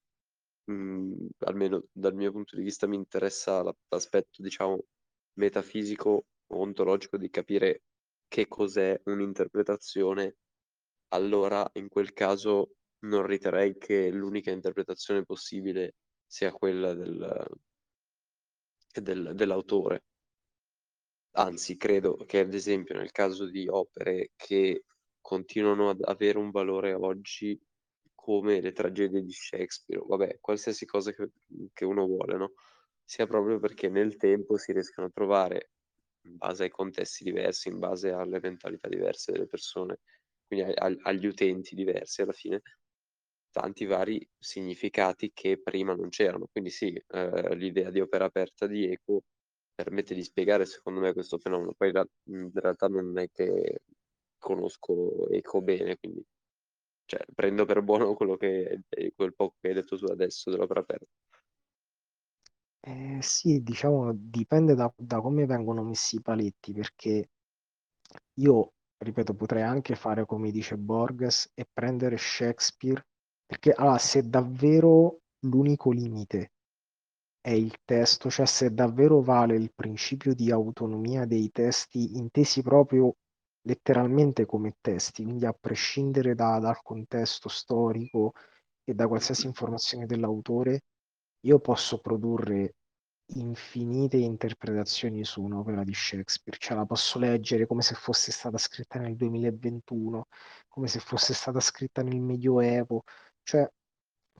mh, 0.65 1.27
almeno 1.39 1.83
dal 1.91 2.13
mio 2.15 2.31
punto 2.31 2.55
di 2.55 2.63
vista 2.63 2.87
mi 2.87 2.95
interessa 2.95 3.61
la- 3.63 3.75
l'aspetto, 3.89 4.41
diciamo, 4.41 4.85
metafisico 5.33 6.09
o 6.47 6.57
ontologico 6.59 7.17
di 7.17 7.29
capire 7.29 7.83
che 8.27 8.47
cos'è 8.47 8.99
un'interpretazione, 9.05 10.37
allora 11.09 11.67
in 11.73 11.89
quel 11.89 12.13
caso 12.13 12.75
non 13.05 13.25
riterrei 13.25 13.77
che 13.77 14.09
l'unica 14.11 14.51
interpretazione 14.51 15.23
possibile 15.25 15.95
sia 16.33 16.51
quella 16.51 16.93
del- 16.95 17.47
del- 19.01 19.33
dell'autore. 19.35 20.03
Anzi, 21.35 21.77
credo 21.77 22.15
che 22.25 22.39
ad 22.39 22.53
esempio 22.53 22.95
nel 22.95 23.11
caso 23.11 23.45
di 23.49 23.67
opere 23.67 24.31
che 24.35 24.85
continuano 25.19 25.89
ad 25.89 26.01
avere 26.03 26.37
un 26.37 26.51
valore 26.51 26.93
oggi 26.93 27.59
come 28.13 28.61
le 28.61 28.71
tragedie 28.71 29.21
di 29.23 29.31
Shakespeare, 29.31 30.03
vabbè, 30.05 30.37
qualsiasi 30.39 30.85
cosa 30.85 31.11
che, 31.11 31.29
che 31.73 31.85
uno 31.85 32.05
vuole, 32.05 32.37
no? 32.37 32.53
Sia 33.03 33.25
proprio 33.27 33.59
perché 33.59 33.89
nel 33.89 34.15
tempo 34.17 34.57
si 34.57 34.71
riescono 34.73 35.07
a 35.07 35.11
trovare, 35.11 35.71
in 36.25 36.37
base 36.37 36.63
ai 36.63 36.69
contesti 36.69 37.23
diversi, 37.23 37.67
in 37.69 37.79
base 37.79 38.11
alle 38.11 38.39
mentalità 38.39 38.87
diverse 38.87 39.31
delle 39.31 39.47
persone, 39.47 39.99
quindi 40.45 40.71
a- 40.71 40.95
agli 41.03 41.25
utenti 41.25 41.73
diversi 41.75 42.21
alla 42.21 42.31
fine, 42.31 42.61
tanti 43.53 43.85
vari 43.85 44.27
significati 44.37 45.31
che 45.33 45.61
prima 45.61 45.95
non 45.95 46.09
c'erano. 46.09 46.47
Quindi 46.51 46.71
sì, 46.71 46.91
eh, 47.07 47.55
l'idea 47.55 47.91
di 47.91 48.01
opera 48.01 48.25
aperta 48.25 48.67
di 48.67 48.91
Eco 48.91 49.23
permette 49.73 50.15
di 50.15 50.23
spiegare 50.23 50.65
secondo 50.65 50.99
me 50.99 51.13
questo 51.13 51.37
fenomeno. 51.37 51.73
Poi 51.77 51.91
in 52.29 52.51
realtà 52.53 52.87
non 52.87 53.17
è 53.17 53.29
che 53.31 53.81
conosco 54.37 55.29
Eco 55.29 55.61
bene, 55.61 55.97
quindi 55.97 56.25
cioè, 57.05 57.21
prendo 57.33 57.65
per 57.65 57.81
buono 57.81 58.13
quello 58.15 58.37
che, 58.37 58.81
quel 59.15 59.35
poco 59.35 59.55
che 59.61 59.69
hai 59.69 59.73
detto 59.75 59.97
tu 59.97 60.05
adesso 60.05 60.49
dell'opera 60.49 60.81
aperta. 60.81 61.05
Eh, 62.85 63.19
sì, 63.21 63.61
diciamo, 63.63 64.11
dipende 64.13 64.75
da, 64.75 64.91
da 64.97 65.21
come 65.21 65.45
vengono 65.45 65.83
messi 65.83 66.17
i 66.17 66.21
paletti, 66.21 66.73
perché 66.73 67.29
io, 68.35 68.73
ripeto, 68.97 69.35
potrei 69.35 69.61
anche 69.61 69.95
fare 69.95 70.25
come 70.25 70.51
dice 70.51 70.75
Borges 70.77 71.49
e 71.53 71.65
prendere 71.71 72.17
Shakespeare, 72.17 73.05
perché 73.45 73.71
allora, 73.71 73.97
se 73.97 74.27
davvero 74.29 75.19
l'unico 75.45 75.91
limite 75.91 76.51
è 77.41 77.51
il 77.51 77.75
testo, 77.83 78.29
cioè 78.29 78.45
se 78.45 78.73
davvero 78.73 79.21
vale 79.21 79.55
il 79.55 79.71
principio 79.73 80.33
di 80.33 80.51
autonomia 80.51 81.25
dei 81.25 81.51
testi 81.51 82.17
intesi 82.17 82.61
proprio 82.61 83.15
letteralmente 83.63 84.45
come 84.45 84.75
testi, 84.81 85.23
quindi 85.23 85.45
a 85.45 85.53
prescindere 85.53 86.35
da- 86.35 86.59
dal 86.59 86.81
contesto 86.81 87.49
storico 87.49 88.33
e 88.83 88.93
da 88.93 89.07
qualsiasi 89.07 89.45
informazione 89.47 90.05
dell'autore, 90.05 90.83
io 91.41 91.59
posso 91.59 91.99
produrre 91.99 92.75
infinite 93.35 94.17
interpretazioni 94.17 95.23
su 95.23 95.41
un'opera 95.41 95.83
di 95.83 95.93
Shakespeare, 95.93 96.57
cioè 96.59 96.77
la 96.77 96.85
posso 96.85 97.19
leggere 97.19 97.65
come 97.67 97.81
se 97.81 97.95
fosse 97.95 98.31
stata 98.31 98.57
scritta 98.57 98.99
nel 98.99 99.15
2021, 99.15 100.27
come 100.67 100.87
se 100.87 100.99
fosse 100.99 101.33
stata 101.33 101.59
scritta 101.59 102.01
nel 102.03 102.19
Medioevo, 102.19 103.03
cioè 103.43 103.69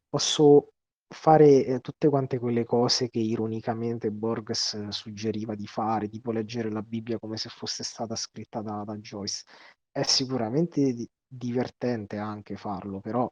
posso 0.09 0.69
fare 1.07 1.65
eh, 1.65 1.79
tutte 1.79 2.09
quante 2.09 2.39
quelle 2.39 2.63
cose 2.65 3.09
che 3.09 3.19
ironicamente 3.19 4.11
Borges 4.11 4.73
eh, 4.73 4.91
suggeriva 4.91 5.55
di 5.55 5.67
fare, 5.67 6.09
tipo 6.09 6.31
leggere 6.31 6.71
la 6.71 6.81
Bibbia 6.81 7.19
come 7.19 7.37
se 7.37 7.49
fosse 7.49 7.83
stata 7.83 8.15
scritta 8.15 8.61
da, 8.61 8.83
da 8.83 8.95
Joyce. 8.97 9.43
È 9.91 10.01
sicuramente 10.03 10.93
di- 10.93 11.09
divertente 11.27 12.17
anche 12.17 12.55
farlo, 12.57 12.99
però 12.99 13.31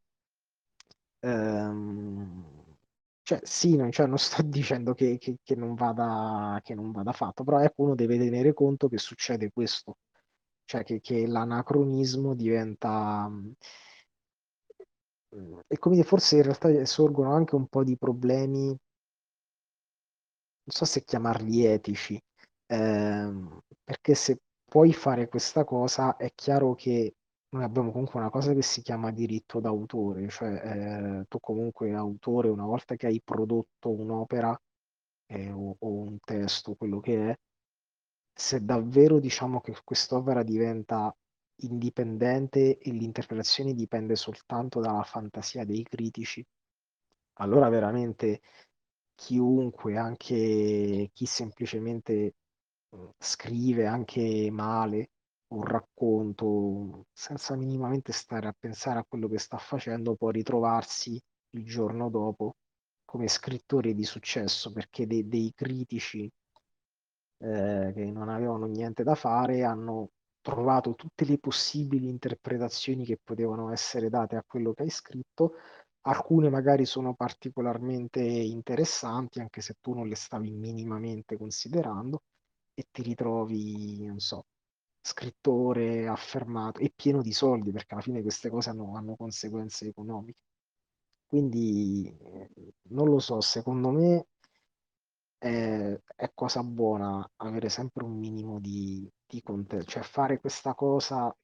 ehm, 1.19 2.75
cioè, 3.23 3.39
sì, 3.43 3.75
non, 3.75 3.91
cioè, 3.91 4.07
non 4.07 4.17
sto 4.17 4.41
dicendo 4.43 4.93
che, 4.93 5.17
che- 5.17 5.37
che 5.43 5.55
non 5.55 5.73
vada, 5.75 6.59
che 6.63 6.73
non 6.75 6.91
vada 6.91 7.11
fatto, 7.13 7.43
però 7.43 7.59
ecco, 7.61 7.83
uno 7.83 7.95
deve 7.95 8.17
tenere 8.17 8.53
conto 8.53 8.87
che 8.87 8.97
succede 8.97 9.51
questo, 9.51 9.97
cioè 10.65 10.83
che, 10.83 10.99
che 11.01 11.27
l'anacronismo 11.27 12.35
diventa... 12.35 13.27
mm, 13.29 13.51
E 15.67 15.77
come 15.79 15.95
dire, 15.95 16.07
forse 16.07 16.37
in 16.37 16.43
realtà 16.43 16.85
sorgono 16.85 17.33
anche 17.33 17.55
un 17.55 17.67
po' 17.67 17.83
di 17.83 17.97
problemi 17.97 18.77
non 20.63 20.75
so 20.75 20.85
se 20.85 21.03
chiamarli 21.03 21.65
etici, 21.65 22.21
ehm, 22.67 23.59
perché 23.83 24.15
se 24.15 24.39
puoi 24.63 24.93
fare 24.93 25.27
questa 25.27 25.63
cosa 25.63 26.15
è 26.17 26.31
chiaro 26.33 26.75
che 26.75 27.15
noi 27.49 27.63
abbiamo 27.63 27.91
comunque 27.91 28.19
una 28.19 28.29
cosa 28.29 28.53
che 28.53 28.61
si 28.61 28.81
chiama 28.81 29.11
diritto 29.11 29.59
d'autore, 29.59 30.29
cioè 30.29 31.21
eh, 31.21 31.25
tu 31.27 31.39
comunque 31.39 31.93
autore 31.93 32.47
una 32.49 32.65
volta 32.65 32.95
che 32.95 33.07
hai 33.07 33.21
prodotto 33.21 33.89
un'opera 33.89 34.57
eh, 35.27 35.51
o, 35.51 35.75
o 35.77 35.89
un 35.89 36.17
testo, 36.23 36.75
quello 36.75 36.99
che 37.01 37.29
è, 37.31 37.35
se 38.33 38.63
davvero 38.63 39.19
diciamo 39.19 39.59
che 39.59 39.75
quest'opera 39.83 40.43
diventa 40.43 41.13
indipendente 41.61 42.77
e 42.77 42.91
l'interpretazione 42.91 43.73
dipende 43.73 44.15
soltanto 44.15 44.79
dalla 44.79 45.03
fantasia 45.03 45.65
dei 45.65 45.83
critici, 45.83 46.45
allora 47.35 47.69
veramente 47.69 48.41
chiunque, 49.15 49.97
anche 49.97 51.09
chi 51.13 51.25
semplicemente 51.25 52.35
mh, 52.89 53.05
scrive 53.17 53.85
anche 53.85 54.49
male 54.51 55.11
un 55.51 55.63
racconto 55.63 57.07
senza 57.11 57.55
minimamente 57.55 58.11
stare 58.13 58.47
a 58.47 58.55
pensare 58.57 58.99
a 58.99 59.05
quello 59.07 59.27
che 59.27 59.37
sta 59.37 59.57
facendo, 59.57 60.15
può 60.15 60.29
ritrovarsi 60.29 61.21
il 61.51 61.65
giorno 61.65 62.09
dopo 62.09 62.55
come 63.05 63.27
scrittore 63.27 63.93
di 63.93 64.05
successo 64.05 64.71
perché 64.71 65.05
de- 65.05 65.27
dei 65.27 65.51
critici 65.53 66.31
eh, 67.39 67.91
che 67.93 68.05
non 68.11 68.29
avevano 68.29 68.65
niente 68.67 69.03
da 69.03 69.15
fare 69.15 69.63
hanno 69.63 70.11
trovato 70.41 70.95
tutte 70.95 71.25
le 71.25 71.37
possibili 71.37 72.07
interpretazioni 72.09 73.05
che 73.05 73.19
potevano 73.23 73.71
essere 73.71 74.09
date 74.09 74.35
a 74.35 74.43
quello 74.45 74.73
che 74.73 74.83
hai 74.83 74.89
scritto 74.89 75.53
Alcune 76.03 76.49
magari 76.49 76.85
sono 76.85 77.13
particolarmente 77.13 78.21
interessanti, 78.21 79.39
anche 79.39 79.61
se 79.61 79.75
tu 79.79 79.93
non 79.93 80.07
le 80.07 80.15
stavi 80.15 80.49
minimamente 80.51 81.37
considerando, 81.37 82.23
e 82.73 82.87
ti 82.91 83.03
ritrovi, 83.03 84.05
non 84.07 84.19
so, 84.19 84.45
scrittore 84.99 86.07
affermato 86.07 86.79
e 86.79 86.91
pieno 86.95 87.21
di 87.21 87.31
soldi, 87.33 87.71
perché 87.71 87.93
alla 87.93 88.03
fine 88.03 88.21
queste 88.23 88.49
cose 88.49 88.69
hanno, 88.71 88.95
hanno 88.95 89.15
conseguenze 89.15 89.87
economiche. 89.87 90.39
Quindi 91.27 92.17
eh, 92.19 92.49
non 92.89 93.07
lo 93.07 93.19
so, 93.19 93.39
secondo 93.41 93.91
me 93.91 94.27
è, 95.41 95.99
è 96.15 96.31
cosa 96.35 96.61
buona 96.61 97.27
avere 97.37 97.67
sempre 97.69 98.03
un 98.03 98.15
minimo 98.15 98.59
di, 98.59 99.09
di 99.25 99.41
contesto, 99.41 99.89
cioè 99.89 100.03
fare 100.03 100.39
questa 100.39 100.75
cosa 100.75 101.35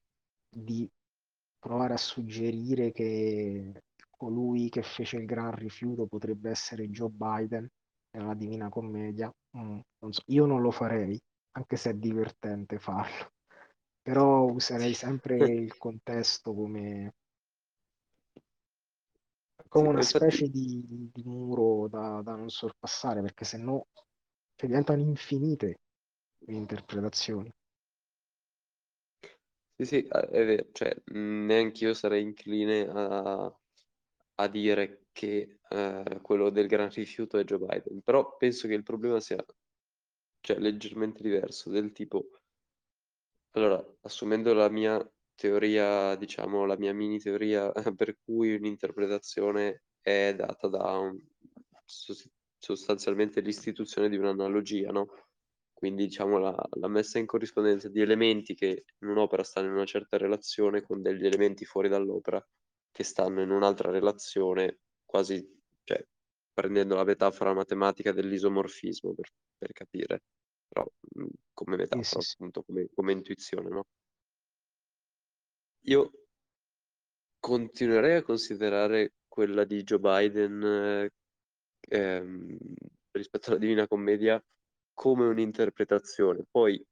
di 0.48 0.88
provare 1.58 1.94
a 1.94 1.96
suggerire 1.96 2.92
che 2.92 3.82
colui 4.10 4.68
che 4.68 4.82
fece 4.82 5.16
il 5.16 5.24
gran 5.24 5.52
rifiuto 5.52 6.06
potrebbe 6.06 6.50
essere 6.50 6.88
Joe 6.90 7.10
Biden 7.10 7.68
nella 8.12 8.34
Divina 8.34 8.68
Commedia. 8.68 9.32
Mm, 9.56 9.80
non 9.98 10.12
so, 10.12 10.22
io 10.26 10.46
non 10.46 10.60
lo 10.60 10.70
farei, 10.70 11.20
anche 11.56 11.76
se 11.76 11.90
è 11.90 11.94
divertente 11.94 12.78
farlo, 12.78 13.32
però 14.00 14.44
userei 14.44 14.94
sempre 14.94 15.36
il 15.50 15.76
contesto 15.76 16.54
come, 16.54 17.14
come 19.68 19.88
una 19.88 20.02
specie 20.02 20.48
di, 20.48 21.10
di 21.12 21.22
muro 21.24 21.88
da, 21.88 22.20
da 22.22 22.34
non 22.34 22.48
sorpassare, 22.48 23.20
perché 23.20 23.44
se 23.44 23.58
no 23.58 23.86
cioè, 24.54 24.68
diventano 24.68 25.00
infinite 25.00 25.80
le 26.38 26.54
interpretazioni. 26.54 27.52
Sì, 29.80 29.84
sì, 29.84 30.02
eh, 30.02 30.28
è 30.28 30.44
vero, 30.44 30.66
cioè, 30.72 30.96
neanche 31.12 31.84
io 31.84 31.94
sarei 31.94 32.22
incline 32.22 32.88
a, 32.88 33.56
a 34.34 34.48
dire 34.48 35.06
che 35.12 35.60
eh, 35.68 36.18
quello 36.20 36.50
del 36.50 36.66
gran 36.66 36.90
rifiuto 36.90 37.38
è 37.38 37.44
Joe 37.44 37.58
Biden, 37.58 38.00
però 38.02 38.36
penso 38.36 38.66
che 38.66 38.74
il 38.74 38.82
problema 38.82 39.20
sia, 39.20 39.44
cioè, 40.40 40.58
leggermente 40.58 41.22
diverso, 41.22 41.70
del 41.70 41.92
tipo, 41.92 42.30
allora, 43.52 43.84
assumendo 44.00 44.52
la 44.52 44.68
mia 44.68 44.98
teoria, 45.38 46.16
diciamo, 46.16 46.64
la 46.66 46.76
mia 46.76 46.92
mini 46.94 47.18
teoria 47.20 47.70
per 47.96 48.16
cui 48.24 48.54
un'interpretazione 48.56 49.84
è 50.00 50.34
data 50.36 50.68
da 50.68 50.98
un- 50.98 51.18
sos- 51.84 52.28
sostanzialmente 52.58 53.40
l'istituzione 53.40 54.08
di 54.08 54.16
un'analogia, 54.16 54.90
no? 54.90 55.06
Quindi 55.72 56.06
diciamo 56.06 56.38
la, 56.38 56.54
la 56.72 56.88
messa 56.88 57.18
in 57.18 57.26
corrispondenza 57.26 57.88
di 57.88 58.00
elementi 58.00 58.54
che 58.54 58.84
in 58.98 59.08
un'opera 59.08 59.44
stanno 59.44 59.68
in 59.68 59.74
una 59.74 59.84
certa 59.84 60.16
relazione 60.16 60.82
con 60.82 61.00
degli 61.02 61.24
elementi 61.24 61.64
fuori 61.64 61.88
dall'opera 61.88 62.44
che 62.90 63.04
stanno 63.04 63.42
in 63.42 63.50
un'altra 63.50 63.90
relazione, 63.92 64.80
quasi, 65.04 65.46
cioè, 65.84 66.04
prendendo 66.52 66.96
la 66.96 67.04
metafora 67.04 67.54
matematica 67.54 68.10
dell'isomorfismo 68.12 69.14
per, 69.14 69.30
per 69.56 69.72
capire, 69.72 70.24
però 70.66 70.84
come 71.52 71.76
Sì, 71.90 72.02
sì, 72.02 72.16
metafora, 72.16 72.20
sì. 72.20 72.36
appunto, 72.36 72.62
come, 72.64 72.88
come 72.92 73.12
intuizione, 73.12 73.68
no? 73.68 73.84
Io 75.82 76.10
continuerei 77.40 78.16
a 78.16 78.22
considerare 78.22 79.14
quella 79.26 79.64
di 79.64 79.82
Joe 79.82 79.98
Biden 79.98 80.62
eh, 80.62 81.10
ehm, 81.88 82.56
rispetto 83.12 83.50
alla 83.50 83.58
Divina 83.58 83.86
Commedia 83.86 84.42
come 84.92 85.26
un'interpretazione. 85.26 86.44
Poi 86.50 86.82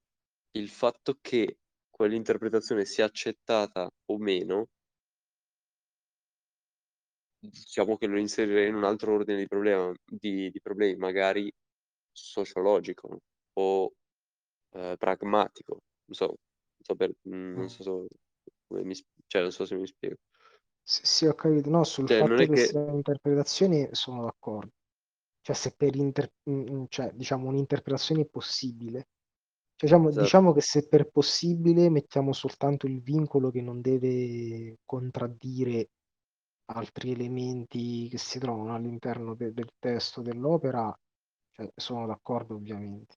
il 0.53 0.69
fatto 0.69 1.19
che 1.21 1.59
quell'interpretazione 1.91 2.85
sia 2.85 3.05
accettata 3.05 3.91
o 4.07 4.19
meno, 4.19 4.69
diciamo 7.39 7.97
che 7.97 8.07
lo 8.07 8.19
inserirei 8.19 8.69
in 8.69 8.75
un 8.75 8.85
altro 8.85 9.15
ordine 9.15 9.39
di, 9.39 9.47
problema- 9.47 9.93
di- 10.05 10.51
di 10.51 10.61
problemi, 10.61 10.97
magari 10.97 11.53
sociologico 12.13 13.19
o 13.55 13.93
eh, 14.73 14.97
pragmatico. 14.99 15.81
Non 16.07 16.15
so, 16.15 16.27
non 16.27 16.37
so, 16.83 16.95
per- 16.97 17.15
non 17.23 17.65
Mm. 17.65 17.67
so- 17.67 18.07
come 18.67 18.85
mi, 18.85 18.95
cioè, 19.27 19.43
non 19.43 19.53
so 19.53 19.65
se 19.65 19.75
mi 19.77 19.87
spiego. 19.87 20.17
Sì, 20.83 21.01
sì, 21.05 21.27
ho 21.27 21.35
capito. 21.35 21.69
No, 21.69 21.85
sul 21.85 22.09
Cioè, 22.09 22.19
fatto 22.19 22.47
che 22.47 22.55
che... 22.55 22.57
siano 22.57 22.93
interpretazioni 22.95 23.89
sono 23.93 24.23
d'accordo. 24.25 24.71
Cioè, 25.41 25.55
se 25.55 25.75
per 25.77 25.95
inter- 25.97 26.33
mm, 26.51 26.69
mm, 26.71 26.85
cioè, 26.89 27.13
diciamo, 27.13 27.49
un'interpretazione 27.49 28.23
è 28.23 28.27
possibile. 28.27 29.09
Cioè, 29.77 29.89
diciamo, 29.89 30.09
Esatto. 30.09 30.25
diciamo 30.25 30.53
che 30.53 30.61
se 30.61 30.87
per 30.89 31.09
possibile 31.11 31.91
mettiamo 31.91 32.33
soltanto 32.33 32.87
il 32.87 33.01
vincolo 33.03 33.51
che 33.51 33.61
non 33.63 33.81
deve 33.81 34.79
contraddire 34.85 35.91
altri 36.67 37.13
elementi 37.13 38.09
che 38.09 38.19
si 38.19 38.39
trovano 38.39 38.75
all'interno 38.75 39.35
de- 39.35 39.53
del 39.53 39.71
testo 39.79 40.23
dell'opera, 40.23 40.97
cioè, 41.53 41.69
sono 41.75 42.07
d'accordo 42.07 42.55
ovviamente. 42.55 43.17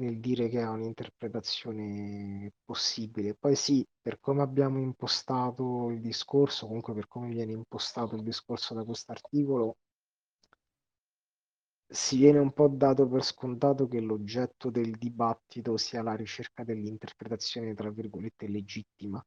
Nel 0.00 0.18
dire 0.20 0.48
che 0.48 0.60
è 0.60 0.66
un'interpretazione 0.68 2.52
possibile. 2.64 3.34
Poi 3.34 3.54
sì, 3.56 3.86
per 4.00 4.18
come 4.20 4.42
abbiamo 4.42 4.78
impostato 4.80 5.90
il 5.90 6.00
discorso, 6.00 6.66
comunque 6.66 6.94
per 6.94 7.06
come 7.08 7.28
viene 7.28 7.52
impostato 7.52 8.16
il 8.16 8.22
discorso 8.22 8.74
da 8.74 8.84
quest'articolo, 8.84 9.76
si 11.90 12.16
viene 12.16 12.38
un 12.38 12.52
po' 12.52 12.68
dato 12.68 13.06
per 13.06 13.22
scontato 13.22 13.86
che 13.86 14.00
l'oggetto 14.00 14.70
del 14.70 14.96
dibattito 14.96 15.76
sia 15.76 16.02
la 16.02 16.14
ricerca 16.14 16.64
dell'interpretazione, 16.64 17.74
tra 17.74 17.90
virgolette, 17.90 18.48
legittima, 18.48 19.22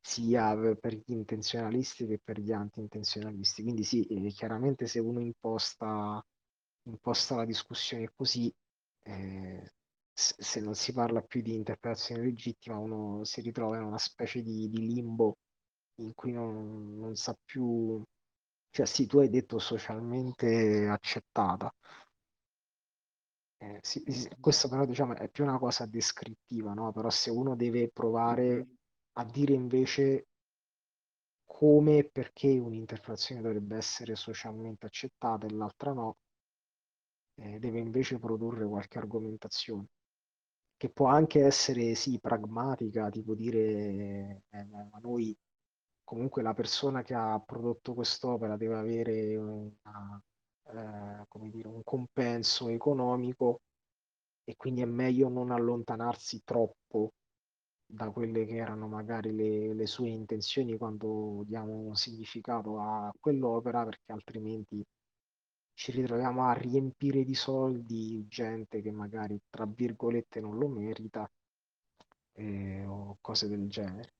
sia 0.00 0.54
per 0.76 0.94
gli 0.94 1.12
intenzionalisti 1.12 2.06
che 2.06 2.20
per 2.22 2.38
gli 2.40 2.52
anti-intenzionalisti. 2.52 3.62
Quindi 3.62 3.82
sì, 3.84 4.04
eh, 4.06 4.28
chiaramente 4.30 4.86
se 4.86 5.00
uno 5.00 5.20
imposta, 5.20 6.24
imposta 6.84 7.36
la 7.36 7.44
discussione 7.44 8.10
così, 8.14 8.52
eh, 9.04 9.72
se 10.12 10.60
non 10.60 10.74
si 10.74 10.92
parla 10.92 11.22
più 11.22 11.42
di 11.42 11.54
interpretazione 11.54 12.22
legittima, 12.22 12.78
uno 12.78 13.24
si 13.24 13.40
ritrova 13.40 13.76
in 13.78 13.84
una 13.84 13.98
specie 13.98 14.42
di, 14.42 14.68
di 14.68 14.78
limbo 14.94 15.38
in 15.96 16.14
cui 16.14 16.32
non, 16.32 16.98
non 16.98 17.14
sa 17.16 17.36
più 17.44 18.02
cioè 18.70 18.86
sì, 18.86 19.06
tu 19.06 19.18
hai 19.20 19.30
detto 19.30 19.58
socialmente 19.60 20.88
accettata. 20.88 21.72
Eh, 23.58 23.78
sì, 23.82 24.02
sì, 24.08 24.28
questo 24.40 24.68
però 24.68 24.84
diciamo 24.84 25.14
è 25.16 25.28
più 25.28 25.42
una 25.44 25.58
cosa 25.58 25.86
descrittiva, 25.86 26.72
no? 26.74 26.92
Però 26.92 27.08
se 27.10 27.30
uno 27.30 27.56
deve 27.56 27.88
provare 27.90 28.66
a 29.14 29.24
dire 29.24 29.54
invece 29.54 30.26
come 31.46 31.98
e 31.98 32.04
perché 32.10 32.58
un'interpretazione 32.58 33.40
dovrebbe 33.40 33.76
essere 33.76 34.14
socialmente 34.14 34.84
accettata 34.84 35.46
e 35.46 35.50
l'altra 35.54 35.94
no, 35.94 36.18
eh, 37.36 37.58
deve 37.58 37.78
invece 37.78 38.18
produrre 38.18 38.66
qualche 38.66 38.98
argomentazione 38.98 39.86
che 40.76 40.90
può 40.90 41.06
anche 41.06 41.44
essere 41.44 41.94
sì 41.94 42.18
pragmatica, 42.20 43.08
tipo 43.10 43.34
dire 43.34 44.42
eh, 44.50 44.64
ma 44.64 44.98
noi 45.00 45.36
comunque 46.04 46.42
la 46.42 46.52
persona 46.54 47.02
che 47.02 47.14
ha 47.14 47.40
prodotto 47.40 47.94
quest'opera 47.94 48.56
deve 48.56 48.74
avere 48.76 49.36
una, 49.36 50.22
eh, 50.72 51.24
come 51.28 51.50
dire, 51.50 51.68
un 51.68 51.82
compenso 51.82 52.68
economico 52.68 53.60
e 54.44 54.56
quindi 54.56 54.82
è 54.82 54.84
meglio 54.84 55.28
non 55.28 55.50
allontanarsi 55.50 56.42
troppo 56.44 57.12
da 57.86 58.10
quelle 58.10 58.44
che 58.44 58.56
erano 58.56 58.86
magari 58.88 59.34
le, 59.34 59.72
le 59.74 59.86
sue 59.86 60.08
intenzioni 60.08 60.76
quando 60.76 61.42
diamo 61.46 61.94
significato 61.94 62.78
a 62.78 63.10
quell'opera, 63.18 63.84
perché 63.84 64.12
altrimenti 64.12 64.84
ci 65.74 65.92
ritroviamo 65.92 66.44
a 66.44 66.52
riempire 66.54 67.24
di 67.24 67.34
soldi 67.34 68.26
gente 68.28 68.80
che 68.80 68.90
magari, 68.90 69.38
tra 69.50 69.66
virgolette, 69.66 70.40
non 70.40 70.58
lo 70.58 70.68
merita 70.68 71.30
eh, 72.34 72.84
o 72.86 73.18
cose 73.20 73.48
del 73.48 73.68
genere. 73.68 74.14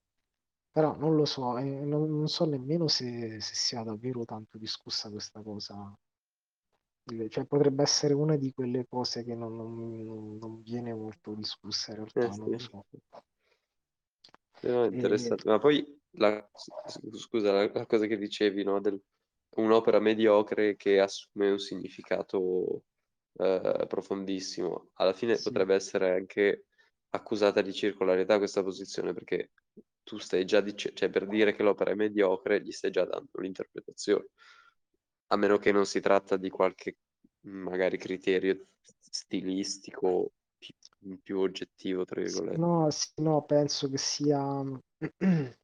Però 0.70 0.97
non 0.97 1.16
lo 1.16 1.24
so, 1.24 1.59
eh, 1.59 1.64
non, 1.64 2.09
non 2.10 2.28
so 2.28 2.44
nemmeno 2.47 2.89
se, 2.89 3.40
se 3.40 3.55
sia 3.55 3.82
davvero 3.82 4.24
tanto 4.24 4.59
discussa 4.59 5.10
questa 5.10 5.43
cosa. 5.43 5.94
Cioè, 7.31 7.47
potrebbe 7.47 7.82
essere 7.82 8.12
una 8.12 8.36
di 8.36 8.52
quelle 8.52 8.85
cose 8.86 9.24
che 9.24 9.35
non, 9.35 9.56
non- 9.56 10.36
non 10.39 10.60
viene 10.60 10.93
molto 10.93 11.32
discussa 11.35 11.93
in 11.93 11.97
realtà, 11.98 12.28
Eh 12.28 12.32
non 12.35 12.51
lo 12.51 12.59
sì. 12.59 12.59
so. 12.59 12.85
No, 14.62 14.85
E- 14.90 14.97
interessante. 14.97 15.48
Ma 15.48 15.59
poi, 15.59 15.85
la, 16.12 16.48
scusa, 17.12 17.52
la, 17.52 17.70
la 17.72 17.86
cosa 17.86 18.06
che 18.06 18.16
dicevi, 18.16 18.64
no, 18.64 18.81
del 18.81 19.01
un'opera 19.56 20.01
mediocre 20.01 20.76
che 20.76 21.01
assume 21.01 21.51
un 21.51 21.59
significato 21.59 22.85
eh, 23.36 23.85
profondissimo, 23.89 24.90
alla 24.94 25.12
fine 25.12 25.36
sì, 25.36 25.43
potrebbe 25.44 25.74
essere 25.74 26.12
anche 26.12 26.66
accusata 27.10 27.62
di 27.62 27.72
circolarità 27.72 28.39
questa 28.39 28.62
posizione, 28.62 29.12
perché 29.12 29.52
tu 30.02 30.18
stai 30.18 30.44
già 30.44 30.60
dicendo, 30.60 30.98
cioè 30.98 31.10
per 31.10 31.26
dire 31.26 31.55
che 31.55 31.62
l'opera 31.62 31.93
è 31.93 31.94
mediocre, 31.94 32.62
gli 32.62 32.72
stai 32.72 32.90
già 32.90 33.05
dando 33.05 33.40
l'interpretazione, 33.40 34.26
a 35.28 35.36
meno 35.36 35.59
che 35.59 35.72
non 35.72 35.86
si 35.86 36.01
tratta 36.01 36.36
di 36.36 36.51
qualche 36.51 36.97
magari 37.43 37.98
criterio 37.98 38.66
stilistico 38.82 40.32
più, 40.59 40.74
più 41.22 41.39
oggettivo, 41.39 42.05
tra 42.05 42.20
virgolette. 42.20 42.56
no, 42.59 42.90
sì, 42.90 43.10
no, 43.16 43.44
penso 43.44 43.89
che 43.89 43.98
sia, 43.98 44.62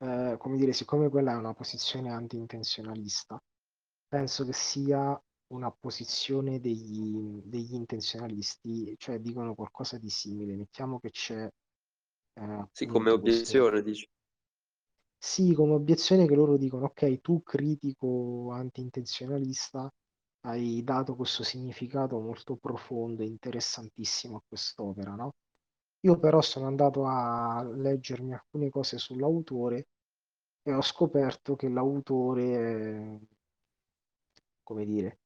eh, 0.00 0.36
come 0.38 0.56
dire, 0.56 0.72
siccome 0.72 1.08
quella 1.08 1.32
è 1.32 1.36
una 1.36 1.54
posizione 1.54 2.10
anti-intenzionalista, 2.10 3.38
penso 4.08 4.44
che 4.44 4.52
sia 4.52 5.20
una 5.48 5.70
posizione 5.72 6.60
degli, 6.60 7.42
degli 7.44 7.74
intenzionalisti, 7.74 8.94
cioè 8.98 9.18
dicono 9.20 9.54
qualcosa 9.54 9.98
di 9.98 10.10
simile. 10.10 10.56
Mettiamo 10.56 10.98
che 11.00 11.10
c'è 11.10 11.44
eh, 12.40 12.66
Sì, 12.72 12.86
come 12.86 13.10
appunto 13.10 13.20
questo 13.20 13.50
obiezione, 13.50 13.82
dici. 13.82 14.06
Sì, 15.22 15.52
come 15.54 15.74
obiezione 15.74 16.26
che 16.26 16.34
loro 16.34 16.56
dicono, 16.56 16.86
ok, 16.86 17.20
tu 17.20 17.42
critico 17.42 18.50
anti-intenzionalista 18.52 19.88
hai 20.46 20.82
dato 20.82 21.14
questo 21.14 21.42
significato 21.42 22.18
molto 22.18 22.56
profondo 22.56 23.22
e 23.22 23.26
interessantissimo 23.26 24.36
a 24.36 24.42
quest'opera, 24.46 25.14
no? 25.14 25.34
Io 26.00 26.18
però 26.18 26.42
sono 26.42 26.66
andato 26.66 27.06
a 27.06 27.62
leggermi 27.62 28.34
alcune 28.34 28.68
cose 28.68 28.98
sull'autore 28.98 29.88
e 30.62 30.74
ho 30.74 30.82
scoperto 30.82 31.56
che 31.56 31.68
l'autore 31.70 33.18
è, 33.18 33.18
come 34.62 34.84
dire, 34.84 35.18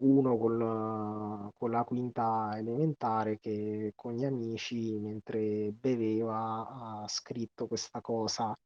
uno 0.00 0.36
col- 0.38 1.50
con 1.56 1.70
la 1.70 1.84
quinta 1.84 2.52
elementare 2.56 3.38
che 3.38 3.92
con 3.96 4.14
gli 4.14 4.24
amici, 4.24 4.98
mentre 4.98 5.72
beveva, 5.72 7.02
ha 7.02 7.08
scritto 7.08 7.66
questa 7.66 8.00
cosa 8.00 8.56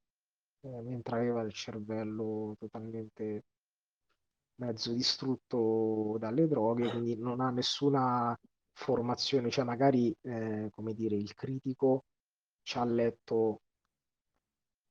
eh, 0.62 0.82
mentre 0.82 1.16
aveva 1.18 1.42
il 1.42 1.52
cervello 1.52 2.56
totalmente 2.58 3.44
mezzo 4.56 4.92
distrutto 4.94 6.16
dalle 6.18 6.46
droghe, 6.46 6.90
quindi 6.90 7.16
non 7.18 7.40
ha 7.40 7.50
nessuna 7.50 8.38
formazione, 8.72 9.50
cioè 9.50 9.64
magari, 9.64 10.14
eh, 10.22 10.68
come 10.72 10.94
dire, 10.94 11.16
il 11.16 11.34
critico 11.34 12.04
ci 12.62 12.78
ha 12.78 12.84
letto, 12.84 13.62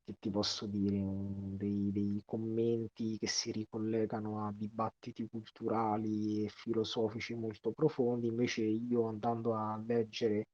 che 0.04 0.16
ti 0.20 0.30
posso 0.30 0.66
dire, 0.66 1.00
dei, 1.58 1.92
dei 1.92 2.22
commenti 2.26 3.18
che 3.18 3.28
si 3.28 3.52
ricollegano 3.52 4.46
a 4.46 4.52
dibattiti 4.54 5.28
culturali 5.28 6.46
e 6.46 6.50
filosofici 6.50 7.34
molto 7.36 7.72
profondi, 7.72 8.28
invece 8.28 8.64
io 8.64 9.08
andando 9.08 9.54
a 9.56 9.82
leggere 9.86 10.48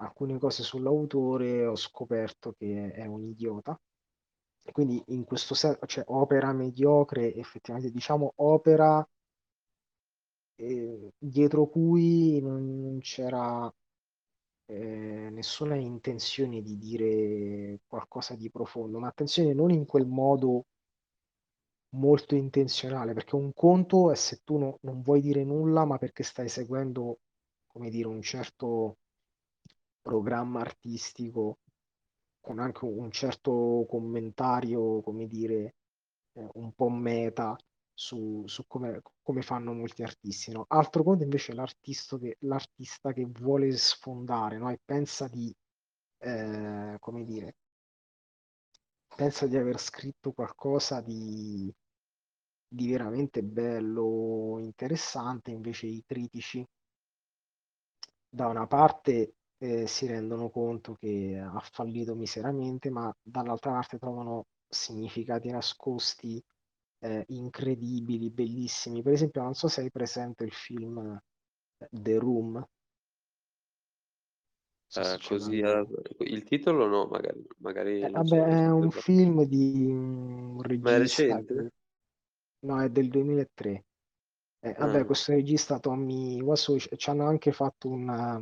alcune 0.00 0.38
cose 0.38 0.62
sull'autore 0.62 1.66
ho 1.66 1.76
scoperto 1.76 2.54
che 2.56 2.92
è 2.92 3.04
un 3.06 3.24
idiota. 3.24 3.78
Quindi 4.70 5.02
in 5.08 5.24
questo 5.24 5.54
senso, 5.54 5.78
cioè 5.86 6.04
opera 6.08 6.52
mediocre, 6.52 7.34
effettivamente 7.34 7.90
diciamo 7.90 8.32
opera 8.36 9.06
dietro 11.18 11.66
cui 11.68 12.40
non, 12.40 12.80
non 12.80 12.98
c'era 13.00 13.72
eh, 14.66 15.28
nessuna 15.30 15.76
intenzione 15.76 16.62
di 16.62 16.76
dire 16.78 17.80
qualcosa 17.86 18.34
di 18.36 18.50
profondo, 18.50 18.98
ma 18.98 19.08
attenzione, 19.08 19.54
non 19.54 19.70
in 19.70 19.86
quel 19.86 20.06
modo 20.06 20.66
molto 21.96 22.34
intenzionale, 22.34 23.12
perché 23.12 23.34
un 23.34 23.52
conto 23.52 24.10
è 24.10 24.14
se 24.14 24.40
tu 24.42 24.56
no- 24.56 24.78
non 24.84 25.02
vuoi 25.02 25.20
dire 25.20 25.44
nulla, 25.44 25.84
ma 25.84 25.98
perché 25.98 26.22
stai 26.22 26.48
seguendo, 26.48 27.18
come 27.66 27.90
dire, 27.90 28.08
un 28.08 28.22
certo 28.22 28.96
programma 30.02 30.60
artistico 30.60 31.58
con 32.40 32.58
anche 32.58 32.84
un 32.84 33.10
certo 33.10 33.86
commentario, 33.88 35.00
come 35.02 35.26
dire, 35.26 35.74
eh, 36.34 36.48
un 36.54 36.72
po' 36.72 36.88
meta 36.88 37.56
su, 37.98 38.44
su 38.46 38.64
come, 38.68 39.02
come 39.22 39.42
fanno 39.42 39.72
molti 39.72 40.04
artisti, 40.04 40.52
no? 40.52 40.66
Altro 40.68 41.02
conto 41.02 41.24
invece 41.24 41.52
è 41.52 41.54
che, 42.18 42.36
l'artista 42.40 43.12
che 43.12 43.26
vuole 43.26 43.72
sfondare, 43.76 44.56
no? 44.56 44.70
E 44.70 44.78
pensa 44.84 45.26
di, 45.26 45.52
eh, 46.18 46.96
come 47.00 47.24
dire, 47.24 47.56
pensa 49.16 49.48
di 49.48 49.56
aver 49.56 49.80
scritto 49.80 50.30
qualcosa 50.32 51.00
di, 51.00 51.72
di 52.68 52.88
veramente 52.88 53.42
bello, 53.42 54.58
interessante, 54.60 55.50
invece 55.50 55.86
i 55.88 56.04
critici 56.06 56.64
da 58.28 58.46
una 58.46 58.68
parte 58.68 59.34
eh, 59.58 59.88
si 59.88 60.06
rendono 60.06 60.50
conto 60.50 60.94
che 60.94 61.36
ha 61.36 61.60
fallito 61.60 62.14
miseramente, 62.14 62.90
ma 62.90 63.12
dall'altra 63.20 63.72
parte 63.72 63.98
trovano 63.98 64.46
significati 64.68 65.50
nascosti 65.50 66.40
eh, 67.00 67.24
incredibili, 67.28 68.30
bellissimi. 68.30 69.02
Per 69.02 69.12
esempio, 69.12 69.42
non 69.42 69.54
so 69.54 69.68
se 69.68 69.82
hai 69.82 69.90
presente 69.90 70.44
il 70.44 70.52
film 70.52 70.98
eh, 71.78 71.88
The 71.90 72.18
Room, 72.18 72.64
so 74.88 75.00
Eh, 75.00 75.20
così, 75.22 75.60
eh, 75.60 75.86
il 76.20 76.42
titolo 76.44 76.86
no, 76.86 77.06
magari, 77.06 77.46
Eh, 78.00 78.08
magari 78.08 78.10
non 78.10 78.24
vabbè, 78.24 78.36
so, 78.36 78.46
è 78.46 78.70
so 78.70 78.70
un 78.70 78.90
cosa. 78.90 78.92
film 78.92 79.44
di 79.44 79.86
un 79.90 80.60
Ma 80.80 80.94
è 80.94 80.98
regista 80.98 81.38
recente? 81.38 81.54
che... 81.54 81.70
No, 82.60 82.80
è 82.82 82.88
del 82.90 83.08
2003. 83.08 83.84
Eh, 84.60 84.74
vabbè, 84.74 85.04
Ah, 85.04 85.06
questo 85.06 85.32
regista 85.32 85.78
Tommy 85.80 86.40
Wiseau 86.42 86.78
ci 86.78 86.88
ci 86.96 87.10
hanno 87.10 87.26
anche 87.28 87.52
fatto 87.52 87.88
una, 87.88 88.40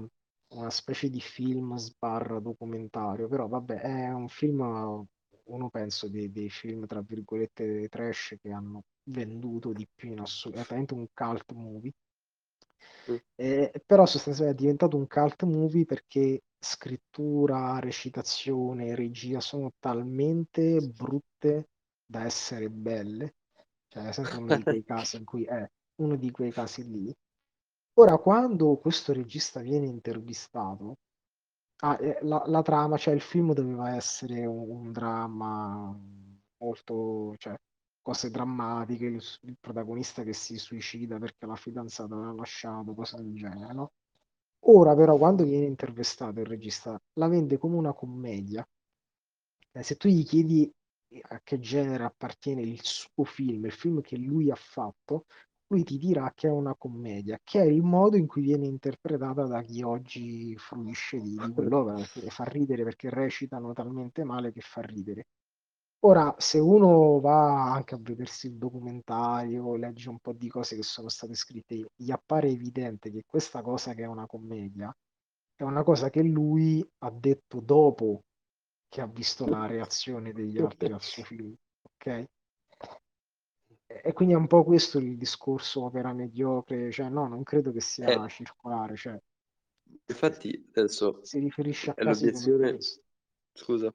una 0.55 0.71
specie 0.71 1.09
di 1.11 1.21
film 1.21 1.77
sbarra 1.77 2.41
documentario, 2.41 3.29
però 3.29 3.49
vabbè, 3.49 3.81
è 3.81 4.09
un 4.13 4.29
film, 4.29 5.07
uno 5.47 5.71
penso 5.71 6.09
dei, 6.09 6.31
dei 6.31 6.51
film 6.51 6.87
tra 6.87 7.01
virgolette 7.03 7.89
trash 7.89 8.37
che 8.41 8.51
hanno 8.53 8.85
venduto 9.05 9.73
di 9.73 9.87
più 9.95 10.11
in 10.13 10.21
assoluto, 10.21 10.75
è 10.75 10.85
un 10.93 11.07
cult 11.13 11.53
movie. 11.53 11.93
mm. 13.09 13.17
Eh, 13.35 13.83
però 13.85 14.07
sostanzialmente 14.07 14.59
è 14.59 14.63
diventato 14.63 14.97
un 14.97 15.07
cult 15.07 15.43
movie 15.45 15.85
perché 15.85 16.43
scrittura, 16.59 17.79
recitazione, 17.79 18.95
regia 18.95 19.41
sono 19.41 19.73
talmente 19.79 20.81
brutte 20.81 21.69
da 22.05 22.25
essere 22.25 22.71
belle. 22.71 23.35
Cioè, 23.89 24.05
è 24.09 24.13
sempre 24.13 24.39
uno 24.39 24.53
di 24.53 24.65
quei 24.65 24.83
casi 24.85 25.17
in 25.17 25.25
cui 25.25 25.45
è 25.45 25.69
uno 25.97 26.17
di 26.17 26.31
quei 26.31 26.53
casi 26.53 26.85
lì. 26.91 27.15
Ora, 27.99 28.19
quando 28.19 28.77
questo 28.79 29.13
regista 29.13 29.61
viene 29.61 29.87
intervistato, 29.87 30.97
ah, 31.81 31.99
eh, 32.01 32.19
la, 32.23 32.43
la 32.47 32.63
trama, 32.63 32.97
cioè 32.97 33.15
il 33.15 33.21
film 33.21 33.53
doveva 33.53 33.95
essere 33.95 34.47
un, 34.47 34.69
un 34.71 34.93
dramma 34.93 35.99
molto, 36.59 37.35
cioè, 37.39 37.55
cose 38.01 38.31
drammatiche, 38.31 39.07
il, 39.07 39.23
il 39.43 39.57
protagonista 39.61 40.23
che 40.23 40.33
si 40.33 40.59
suicida 40.59 41.19
perché 41.19 41.47
la 41.47 41.57
fidanzata 41.57 42.15
l'ha 42.15 42.33
lasciato, 42.33 42.95
cose 42.95 43.17
del 43.17 43.35
genere, 43.35 43.73
no? 43.75 43.93
Ora 44.69 44.95
però 44.95 45.17
quando 45.17 45.45
viene 45.45 45.67
intervistato 45.67 46.41
il 46.41 46.47
regista 46.47 47.01
la 47.15 47.29
vende 47.29 47.59
come 47.59 47.77
una 47.77 47.93
commedia. 47.93 48.67
Eh, 49.73 49.83
se 49.83 49.97
tu 49.97 50.09
gli 50.09 50.25
chiedi 50.25 50.73
a 51.29 51.41
che 51.43 51.59
genere 51.61 52.05
appartiene 52.05 52.63
il 52.63 52.81
suo 52.83 53.25
film, 53.25 53.65
il 53.67 53.73
film 53.73 54.01
che 54.01 54.17
lui 54.17 54.51
ha 54.51 54.57
fatto, 54.57 55.27
lui 55.69 55.83
ti 55.85 55.99
dirà 55.99 56.33
che 56.35 56.49
è 56.49 56.51
una 56.51 56.75
commedia, 56.77 57.39
che 57.43 57.61
è 57.61 57.65
il 57.65 57.83
modo 57.83 58.17
in 58.17 58.27
cui 58.27 58.43
viene 58.43 58.67
interpretata 58.67 59.47
da 59.47 59.63
chi 59.63 59.83
oggi 59.83 60.57
fruisce 60.57 61.19
di, 61.19 61.37
di 61.37 61.53
quell'opera, 61.53 61.97
perché 61.97 62.31
fa 62.31 62.45
ridere, 62.45 62.85
perché 62.85 63.11
recitano 63.11 63.73
talmente 63.73 64.25
male 64.25 64.53
che 64.53 64.61
fa 64.61 64.81
ridere. 64.83 65.27
Ora, 66.01 66.35
se 66.39 66.59
uno 66.59 67.19
va 67.21 67.73
anche 67.73 67.95
a 67.95 67.99
vedersi 68.01 68.47
il 68.49 68.57
documentario, 68.59 69.75
legge 69.77 70.09
un 70.09 70.19
po' 70.21 70.33
di 70.33 70.49
cose 70.49 70.77
che 70.77 70.83
sono 70.83 71.09
state 71.09 71.35
scritte, 71.35 71.87
gli 71.97 72.11
appare 72.13 72.49
evidente 72.49 73.11
che 73.11 73.25
questa 73.27 73.63
cosa 73.63 73.95
che 73.95 74.03
è 74.03 74.07
una 74.07 74.27
commedia 74.27 74.95
è 75.55 75.63
una 75.63 75.83
cosa 75.83 76.11
che 76.11 76.23
lui 76.23 76.87
ha 76.99 77.11
detto 77.11 77.61
dopo 77.61 78.23
che 78.89 79.01
ha 79.01 79.07
visto 79.07 79.47
la 79.47 79.67
reazione 79.67 80.33
degli 80.33 80.59
altri 80.59 80.93
al 80.93 81.03
suo 81.03 81.25
film, 81.25 81.55
ok? 81.83 82.25
E 83.89 84.13
quindi 84.13 84.35
è 84.35 84.37
un 84.37 84.47
po' 84.47 84.63
questo 84.63 84.99
il 84.99 85.17
discorso 85.17 85.83
opera 85.87 86.13
mediocre, 86.13 86.93
cioè 86.93 87.09
no, 87.09 87.27
non 87.27 87.43
credo 87.43 87.73
che 87.73 87.81
sia 87.81 88.13
Eh, 88.13 88.29
circolare, 88.29 88.95
cioè 88.97 89.21
infatti, 90.09 90.69
adesso 90.75 91.29
si 91.29 91.39
riferisce 91.41 91.91
a 91.91 92.05
l'obiezione. 92.05 92.79
Scusa. 93.55 93.95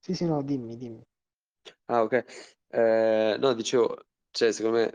Sì, 0.00 0.12
sì, 0.14 0.24
no, 0.24 0.42
dimmi, 0.42 0.76
dimmi. 0.76 1.00
Ah, 1.86 2.02
ok. 2.02 2.24
Eh, 2.70 3.36
no, 3.38 3.54
dicevo, 3.54 3.96
cioè, 4.30 4.52
secondo 4.52 4.78
me, 4.78 4.92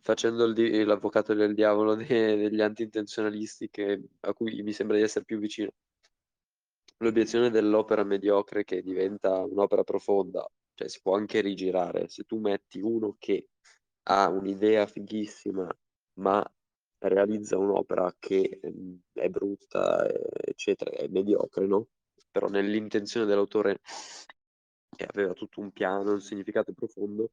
facendo 0.00 0.44
il 0.44 0.52
di- 0.54 0.84
l'avvocato 0.84 1.34
del 1.34 1.54
diavolo 1.54 1.94
de- 1.96 2.36
degli 2.36 2.60
anti-intenzionalisti, 2.60 3.68
che- 3.70 4.02
a 4.20 4.32
cui 4.32 4.62
mi 4.62 4.72
sembra 4.72 4.96
di 4.96 5.02
essere 5.02 5.24
più 5.24 5.38
vicino, 5.38 5.70
l'obiezione 6.98 7.50
dell'opera 7.50 8.02
mediocre 8.02 8.64
che 8.64 8.82
diventa 8.82 9.44
un'opera 9.44 9.84
profonda, 9.84 10.44
cioè 10.74 10.88
si 10.88 11.00
può 11.02 11.16
anche 11.16 11.40
rigirare. 11.40 12.08
Se 12.08 12.24
tu 12.24 12.38
metti 12.38 12.80
uno 12.80 13.16
che 13.18 13.48
ha 14.04 14.28
un'idea 14.28 14.86
fighissima, 14.86 15.68
ma 16.14 16.44
realizza 16.98 17.58
un'opera 17.58 18.14
che 18.18 18.58
ehm, 18.62 19.00
è 19.12 19.28
brutta, 19.28 20.06
eh, 20.06 20.50
eccetera, 20.50 20.90
è 20.90 21.06
mediocre, 21.08 21.66
no? 21.66 21.88
Però 22.30 22.48
nell'intenzione 22.48 23.26
dell'autore 23.26 23.80
e 24.96 25.06
aveva 25.08 25.32
tutto 25.32 25.60
un 25.60 25.72
piano, 25.72 26.12
un 26.12 26.20
significato 26.20 26.72
profondo, 26.72 27.32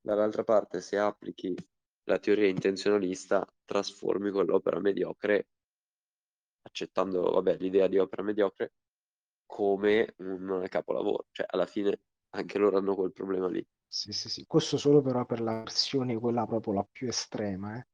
dall'altra 0.00 0.44
parte 0.44 0.80
se 0.80 0.96
applichi 0.98 1.54
la 2.04 2.18
teoria 2.18 2.48
intenzionalista, 2.48 3.46
trasformi 3.64 4.30
quell'opera 4.30 4.80
mediocre, 4.80 5.48
accettando, 6.62 7.22
vabbè, 7.30 7.56
l'idea 7.58 7.86
di 7.88 7.98
opera 7.98 8.22
mediocre, 8.22 8.72
come 9.46 10.14
un 10.18 10.64
capolavoro. 10.68 11.26
Cioè, 11.30 11.46
alla 11.48 11.66
fine 11.66 12.00
anche 12.30 12.58
loro 12.58 12.78
hanno 12.78 12.94
quel 12.96 13.12
problema 13.12 13.48
lì. 13.48 13.64
Sì, 13.92 14.12
sì, 14.12 14.28
sì. 14.28 14.44
Questo 14.46 14.76
solo 14.78 15.00
però 15.02 15.24
per 15.26 15.40
la 15.40 15.58
versione, 15.58 16.16
quella 16.18 16.46
proprio 16.46 16.74
la 16.74 16.86
più 16.90 17.08
estrema, 17.08 17.76
eh. 17.76 17.86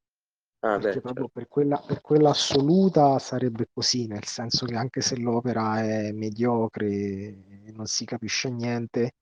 Ah, 0.63 0.77
Perché 0.77 1.01
beh, 1.01 1.01
proprio 1.01 1.29
certo. 1.31 1.31
per 1.33 1.49
quella, 1.49 1.79
per 1.87 2.01
quella 2.03 2.31
assoluta 2.31 3.19
sarebbe 3.19 3.69
così, 3.73 4.07
nel 4.07 4.25
senso 4.27 4.67
che 4.67 4.75
anche 4.77 5.01
se 5.01 5.17
l'opera 5.19 5.81
è 5.83 6.13
mediocre 6.13 6.87
e 6.89 7.73
non 7.75 7.87
si 7.87 8.05
capisce 8.05 8.51
niente, 8.51 9.13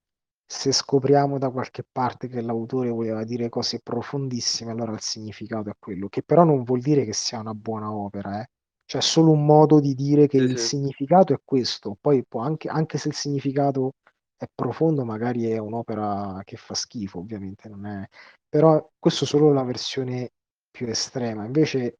se 0.45 0.71
scopriamo 0.73 1.37
da 1.39 1.49
qualche 1.51 1.83
parte 1.89 2.27
che 2.27 2.41
l'autore 2.41 2.89
voleva 2.89 3.23
dire 3.23 3.49
cose 3.49 3.79
profondissime, 3.81 4.71
allora 4.71 4.93
il 4.93 5.01
significato 5.01 5.69
è 5.69 5.75
quello, 5.79 6.09
che 6.09 6.23
però 6.23 6.43
non 6.43 6.63
vuol 6.63 6.81
dire 6.81 7.05
che 7.05 7.13
sia 7.13 7.39
una 7.39 7.53
buona 7.55 7.93
opera, 7.93 8.41
eh. 8.41 8.47
Cioè 8.85 9.01
è 9.01 9.03
solo 9.03 9.31
un 9.31 9.45
modo 9.45 9.79
di 9.79 9.93
dire 9.95 10.27
che 10.27 10.37
Sì, 10.37 10.47
il 10.47 10.57
sì, 10.57 10.59
significato 10.59 11.33
è 11.33 11.39
questo, 11.43 11.97
poi 11.99 12.23
può 12.27 12.41
anche, 12.41 12.67
anche 12.69 12.97
se 12.97 13.07
il 13.09 13.15
significato 13.15 13.93
è 14.37 14.45
profondo, 14.53 15.05
magari 15.05 15.45
è 15.45 15.57
un'opera 15.57 16.41
che 16.43 16.57
fa 16.57 16.73
schifo, 16.73 17.19
ovviamente 17.19 17.69
non 17.69 17.85
è... 17.85 18.07
Però 18.49 18.91
questo 18.99 19.23
è 19.25 19.27
solo 19.27 19.51
la 19.53 19.63
versione 19.63 20.31
più 20.71 20.87
estrema. 20.87 21.45
Invece 21.45 21.99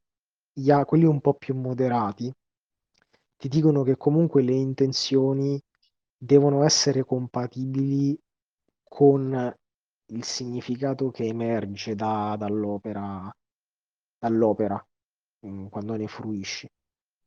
gli 0.52 0.70
a- 0.70 0.84
quelli 0.84 1.04
un 1.04 1.20
po' 1.20 1.34
più 1.34 1.54
moderati 1.54 2.32
ti 3.36 3.48
dicono 3.48 3.82
che 3.82 3.96
comunque 3.96 4.42
le 4.42 4.54
intenzioni 4.54 5.60
devono 6.16 6.62
essere 6.64 7.04
compatibili 7.04 8.18
con 8.82 9.54
il 10.10 10.24
significato 10.24 11.10
che 11.10 11.24
emerge 11.26 11.94
da- 11.94 12.36
dall'opera, 12.38 13.30
dall'opera, 14.18 14.84
mm, 15.46 15.66
quando 15.68 15.96
ne 15.96 16.06
fruisci. 16.08 16.68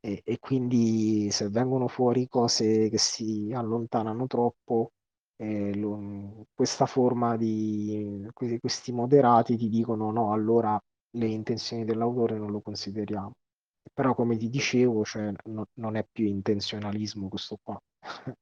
E, 0.02 0.22
e 0.24 0.40
quindi 0.40 1.30
se 1.32 1.50
vengono 1.50 1.88
fuori 1.88 2.28
cose 2.28 2.90
che 2.90 2.98
si 2.98 3.52
allontanano 3.54 4.28
troppo, 4.28 4.94
eh, 5.40 5.74
lo- 5.76 6.46
questa 6.54 6.86
forma 6.86 7.38
di 7.38 8.28
que- 8.34 8.60
questi 8.60 8.92
moderati 8.92 9.56
ti 9.58 9.70
dicono 9.70 10.12
no, 10.12 10.34
allora 10.34 10.80
le 11.12 11.28
intenzioni 11.28 11.86
dell'autore 11.86 12.38
non 12.38 12.52
lo 12.52 12.62
consideriamo. 12.62 13.34
Però 13.94 14.14
come 14.16 14.38
ti 14.38 14.50
dicevo, 14.50 15.04
cioè, 15.06 15.32
no- 15.46 15.68
non 15.76 15.96
è 15.96 16.06
più 16.12 16.26
intenzionalismo 16.28 17.28
questo 17.30 17.58
qua. 17.62 17.80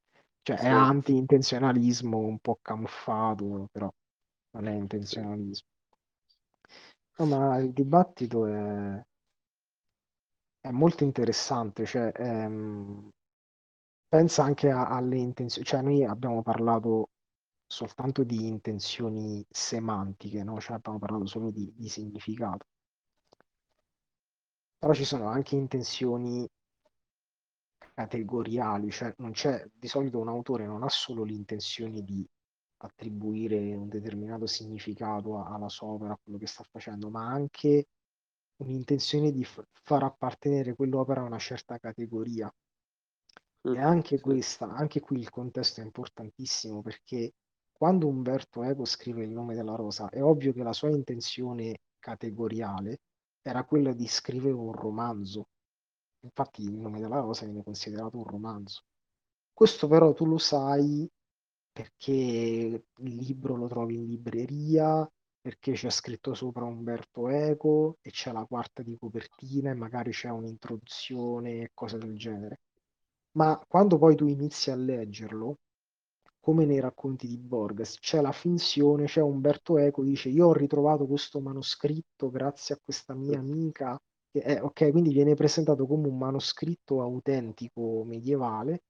Cioè 0.48 0.58
è 0.60 0.68
sì, 0.68 0.70
anti-intenzionalismo 0.70 2.18
un 2.20 2.40
po' 2.40 2.58
camuffato, 2.62 3.68
però 3.72 3.90
non 4.52 4.68
è 4.68 4.74
intenzionalismo. 4.74 5.68
No, 7.20 7.26
ma 7.28 7.58
il 7.60 7.74
dibattito 7.74 8.46
è, 8.48 9.04
è 10.60 10.70
molto 10.70 11.04
interessante, 11.04 11.86
cioè, 11.88 12.12
ehm, 12.16 13.10
pensa 14.10 14.44
anche 14.44 14.70
a- 14.70 14.88
alle 14.88 15.18
intenzioni, 15.18 15.66
cioè 15.68 15.82
noi 15.82 16.04
abbiamo 16.04 16.42
parlato 16.42 17.10
soltanto 17.66 18.24
di 18.24 18.48
intenzioni 18.48 19.46
semantiche, 19.50 20.44
no? 20.44 20.60
Cioè 20.60 20.76
abbiamo 20.78 21.00
parlato 21.00 21.26
solo 21.26 21.52
di, 21.52 21.72
di 21.76 21.90
significato, 21.90 22.66
però 24.80 24.92
ci 24.94 25.06
sono 25.06 25.28
anche 25.28 25.56
intenzioni 25.56 26.50
categoriali, 27.94 28.92
cioè 28.92 29.14
non 29.18 29.32
c'è, 29.32 29.66
di 29.74 29.88
solito 29.88 30.20
un 30.20 30.28
autore 30.30 30.66
non 30.66 30.84
ha 30.84 30.90
solo 30.90 31.24
l'intenzione 31.24 32.02
di 32.04 32.26
attribuire 32.78 33.74
un 33.76 33.88
determinato 33.90 34.46
significato 34.46 35.44
alla 35.44 35.68
sua 35.70 35.88
opera, 35.88 36.14
a 36.14 36.20
quello 36.22 36.38
che 36.38 36.46
sta 36.48 36.64
facendo, 36.70 37.10
ma 37.10 37.26
anche 37.28 37.88
un'intenzione 38.58 39.32
di 39.32 39.44
far 39.44 40.04
appartenere 40.04 40.76
quell'opera 40.76 41.22
a 41.22 41.26
una 41.26 41.40
certa 41.40 41.78
categoria. 41.80 42.52
E 43.68 43.80
anche 43.80 44.22
questa, 44.22 44.70
anche 44.70 45.02
qui 45.02 45.20
il 45.20 45.30
contesto 45.30 45.82
è 45.82 45.84
importantissimo 45.84 46.82
perché 46.82 47.34
quando 47.74 48.08
Umberto 48.08 48.64
Eco 48.64 48.86
scrive 48.86 49.24
Il 49.24 49.32
nome 49.32 49.56
della 49.56 49.76
rosa, 49.76 50.10
è 50.10 50.24
ovvio 50.24 50.54
che 50.54 50.64
la 50.64 50.72
sua 50.72 50.90
intenzione 50.90 51.82
categoriale 52.00 53.02
era 53.42 53.66
quella 53.66 53.92
di 53.92 54.08
scrivere 54.08 54.54
un 54.54 54.72
romanzo. 54.72 55.50
Infatti 56.22 56.64
Il 56.64 56.78
nome 56.78 57.02
della 57.02 57.20
rosa 57.20 57.44
viene 57.46 57.62
considerato 57.62 58.18
un 58.18 58.24
romanzo. 58.24 58.84
Questo 59.54 59.88
però 59.88 60.14
tu 60.14 60.26
lo 60.26 60.38
sai 60.38 61.10
perché 61.72 62.14
il 62.14 63.16
libro 63.16 63.56
lo 63.56 63.68
trovi 63.68 63.96
in 63.96 64.08
libreria, 64.08 65.06
perché 65.42 65.74
c'è 65.74 65.90
scritto 65.90 66.34
sopra 66.34 66.64
Umberto 66.64 67.28
Eco 67.28 67.98
e 68.02 68.12
c'è 68.12 68.32
la 68.32 68.46
quarta 68.46 68.82
di 68.82 68.98
copertina 68.98 69.72
e 69.72 69.76
magari 69.76 70.12
c'è 70.12 70.30
un'introduzione 70.30 71.64
e 71.64 71.72
cose 71.74 71.98
del 71.98 72.18
genere. 72.18 72.62
Ma 73.38 73.58
quando 73.68 73.98
poi 73.98 74.16
tu 74.16 74.26
inizi 74.28 74.72
a 74.72 74.76
leggerlo, 74.76 75.60
come 76.40 76.66
nei 76.66 76.80
racconti 76.80 77.28
di 77.28 77.38
Borges, 77.38 78.00
c'è 78.00 78.20
la 78.22 78.32
finzione, 78.32 79.06
c'è 79.06 79.22
Umberto 79.22 79.78
Eco, 79.78 80.04
dice 80.04 80.30
io 80.30 80.48
ho 80.48 80.54
ritrovato 80.54 81.06
questo 81.06 81.40
manoscritto 81.40 82.30
grazie 82.30 82.76
a 82.76 82.80
questa 82.84 83.14
mia 83.14 83.38
amica, 83.40 84.00
è, 84.32 84.60
ok, 84.62 84.92
quindi 84.92 85.12
viene 85.12 85.36
presentato 85.36 85.86
come 85.86 86.08
un 86.08 86.18
manoscritto 86.18 87.02
autentico 87.02 88.04
medievale, 88.04 88.84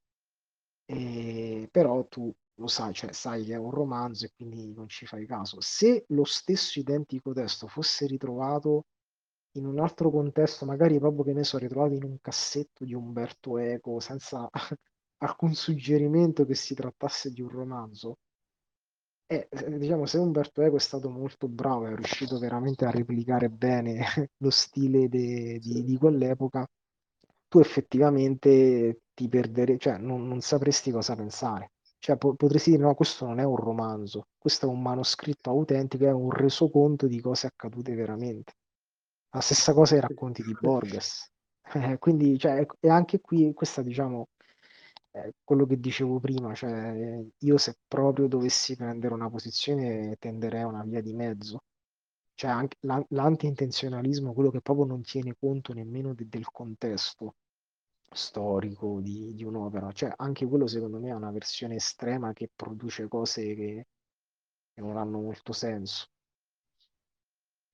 e, 0.85 1.67
però 1.71 2.05
tu 2.07 2.33
lo 2.59 2.67
sai, 2.67 2.93
cioè 2.93 3.11
sai 3.11 3.43
che 3.45 3.53
è 3.53 3.57
un 3.57 3.71
romanzo 3.71 4.25
e 4.25 4.31
quindi 4.35 4.73
non 4.73 4.87
ci 4.87 5.05
fai 5.05 5.25
caso. 5.25 5.59
Se 5.61 6.05
lo 6.09 6.23
stesso 6.23 6.79
identico 6.79 7.33
testo 7.33 7.67
fosse 7.67 8.07
ritrovato 8.07 8.85
in 9.59 9.65
un 9.65 9.79
altro 9.79 10.09
contesto, 10.11 10.65
magari 10.65 10.99
proprio 10.99 11.23
che 11.23 11.33
ne 11.33 11.43
so, 11.43 11.57
ritrovato 11.57 11.93
in 11.93 12.03
un 12.03 12.17
cassetto 12.21 12.85
di 12.85 12.93
Umberto 12.93 13.57
Eco, 13.57 13.99
senza 13.99 14.49
alcun 15.19 15.53
suggerimento 15.53 16.45
che 16.45 16.55
si 16.55 16.73
trattasse 16.75 17.31
di 17.31 17.41
un 17.41 17.49
romanzo, 17.49 18.17
e 19.29 19.47
eh, 19.49 19.77
diciamo, 19.77 20.05
se 20.05 20.17
Umberto 20.17 20.61
Eco 20.61 20.77
è 20.77 20.79
stato 20.79 21.09
molto 21.09 21.47
bravo, 21.47 21.85
è 21.87 21.95
riuscito 21.95 22.37
veramente 22.39 22.85
a 22.85 22.91
replicare 22.91 23.49
bene 23.49 23.99
lo 24.37 24.49
stile 24.49 25.09
de- 25.09 25.59
di, 25.59 25.83
di 25.83 25.97
quell'epoca, 25.97 26.65
tu 27.47 27.59
effettivamente 27.59 29.01
ti 29.13 29.27
perderei, 29.27 29.79
cioè 29.79 29.97
non, 29.97 30.27
non 30.27 30.41
sapresti 30.41 30.91
cosa 30.91 31.15
pensare. 31.15 31.71
Cioè, 31.99 32.17
po- 32.17 32.35
potresti 32.35 32.71
dire, 32.71 32.83
no, 32.83 32.93
questo 32.95 33.25
non 33.25 33.39
è 33.39 33.43
un 33.43 33.55
romanzo, 33.57 34.27
questo 34.37 34.67
è 34.67 34.69
un 34.69 34.81
manoscritto 34.81 35.49
autentico, 35.49 36.05
è 36.05 36.11
un 36.11 36.31
resoconto 36.31 37.07
di 37.07 37.19
cose 37.19 37.47
accadute 37.47 37.93
veramente. 37.95 38.53
La 39.31 39.41
stessa 39.41 39.73
cosa 39.73 39.95
ai 39.95 40.01
racconti 40.01 40.43
di 40.43 40.53
Borges. 40.59 41.31
Eh, 41.73 41.97
quindi, 41.97 42.37
cioè, 42.37 42.65
e 42.79 42.89
anche 42.89 43.19
qui, 43.19 43.53
questa, 43.53 43.81
diciamo, 43.81 44.29
è 45.11 45.29
quello 45.43 45.65
che 45.65 45.79
dicevo 45.79 46.19
prima, 46.19 46.53
cioè, 46.53 47.23
io 47.39 47.57
se 47.57 47.77
proprio 47.87 48.27
dovessi 48.27 48.75
prendere 48.75 49.13
una 49.13 49.29
posizione 49.29 50.15
tenderei 50.19 50.61
a 50.61 50.67
una 50.67 50.83
via 50.83 51.01
di 51.01 51.13
mezzo. 51.13 51.63
Cioè, 52.33 52.49
anche 52.51 52.77
l'an- 52.81 53.05
l'anti-intenzionalismo, 53.09 54.33
quello 54.33 54.51
che 54.51 54.61
proprio 54.61 54.85
non 54.85 55.01
tiene 55.03 55.35
conto 55.39 55.73
nemmeno 55.73 56.13
de- 56.13 56.27
del 56.29 56.45
contesto 56.51 57.35
storico 58.11 58.99
di, 59.01 59.33
di 59.35 59.43
un'opera. 59.43 59.91
Cioè, 59.91 60.13
anche 60.17 60.45
quello 60.47 60.67
secondo 60.67 60.99
me 60.99 61.09
è 61.09 61.13
una 61.13 61.31
versione 61.31 61.75
estrema 61.75 62.33
che 62.33 62.49
produce 62.55 63.07
cose 63.07 63.55
che 63.55 63.87
non 64.75 64.97
hanno 64.97 65.19
molto 65.21 65.53
senso. 65.53 66.07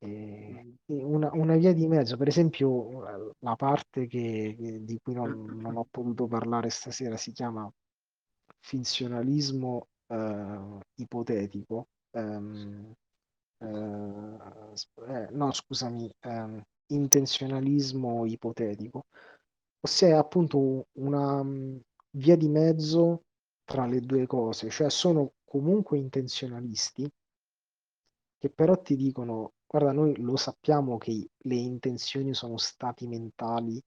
E- 0.06 0.75
e 0.85 1.03
una, 1.03 1.30
una 1.33 1.56
via 1.56 1.73
di 1.73 1.88
mezzo, 1.88 2.17
per 2.17 2.27
esempio, 2.27 3.01
la 3.40 3.56
parte 3.56 4.07
che- 4.07 4.80
di 4.82 4.99
cui 5.01 5.14
non, 5.14 5.59
non 5.61 5.77
ho 5.77 5.88
potuto 5.90 6.27
parlare 6.27 6.69
stasera 6.69 7.15
si 7.17 7.32
chiama 7.32 7.72
finzionalismo 8.59 9.88
eh, 10.07 10.77
ipotetico. 10.95 11.88
Ehm, 12.11 12.93
eh, 13.59 14.73
eh, 15.07 15.27
no, 15.32 15.51
scusami, 15.51 16.11
ehm, 16.22 16.61
intenzionalismo 16.88 18.25
ipotetico, 18.25 19.06
ossia 19.82 20.07
è 20.09 20.11
appunto 20.14 20.88
una 20.93 21.43
mm, 21.43 21.77
via 22.17 22.35
di 22.38 22.49
mezzo 22.49 23.23
tra 23.65 23.85
le 23.85 24.01
due 24.01 24.25
cose, 24.27 24.69
cioè 24.69 24.90
sono 24.90 25.33
comunque 25.45 25.98
intenzionalisti 25.98 27.09
che 28.38 28.49
però 28.49 28.80
ti 28.82 28.95
dicono, 28.95 29.53
guarda, 29.73 29.91
noi 29.91 30.15
lo 30.21 30.35
sappiamo 30.37 30.97
che 30.97 31.31
le 31.35 31.55
intenzioni 31.55 32.35
sono 32.35 32.57
stati 32.57 33.07
mentali 33.07 33.83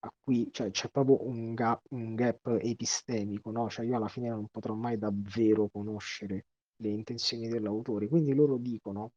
a 0.00 0.12
cui, 0.22 0.48
cioè, 0.52 0.70
c'è 0.70 0.88
proprio 0.88 1.26
un 1.26 1.52
gap, 1.54 1.82
un 1.90 2.14
gap 2.14 2.46
epistemico, 2.60 3.50
no? 3.50 3.68
Cioè 3.68 3.84
io 3.86 3.96
alla 3.96 4.06
fine 4.08 4.28
non 4.28 4.46
potrò 4.48 4.74
mai 4.74 4.98
davvero 4.98 5.68
conoscere 5.68 6.46
le 6.76 6.88
intenzioni 6.90 7.48
dell'autore, 7.48 8.06
quindi 8.08 8.34
loro 8.34 8.56
dicono, 8.58 9.12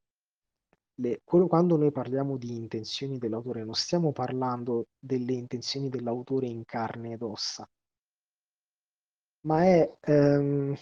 le- 1.02 1.22
quello- 1.24 1.48
quando 1.48 1.78
noi 1.78 1.92
parliamo 1.92 2.38
di 2.38 2.54
intenzioni 2.56 3.18
dell'autore, 3.18 3.64
non 3.64 3.74
stiamo 3.74 4.12
parlando 4.12 4.88
delle 5.00 5.34
intenzioni 5.34 5.90
dell'autore 5.90 6.46
in 6.48 6.66
carne 6.66 7.14
ed 7.14 7.22
ossa, 7.24 7.68
ma 9.42 9.64
è, 9.64 9.98
ehm, 10.02 10.76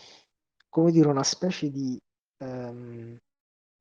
come 0.70 0.92
dire, 0.92 1.08
una 1.08 1.24
specie 1.24 1.70
di 1.70 2.00
ehm, 2.38 3.18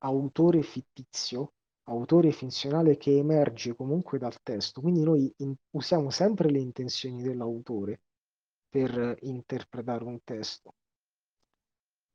autore 0.04 0.62
fittizio, 0.62 1.52
autore 1.84 2.30
finzionale 2.32 2.96
che 2.96 3.16
emerge 3.18 3.74
comunque 3.74 4.18
dal 4.18 4.40
testo. 4.42 4.80
Quindi 4.80 5.02
noi 5.02 5.32
in- 5.38 5.54
usiamo 5.70 6.10
sempre 6.10 6.50
le 6.50 6.58
intenzioni 6.60 7.22
dell'autore 7.22 8.00
per 8.68 9.18
interpretare 9.22 10.04
un 10.04 10.18
testo, 10.24 10.74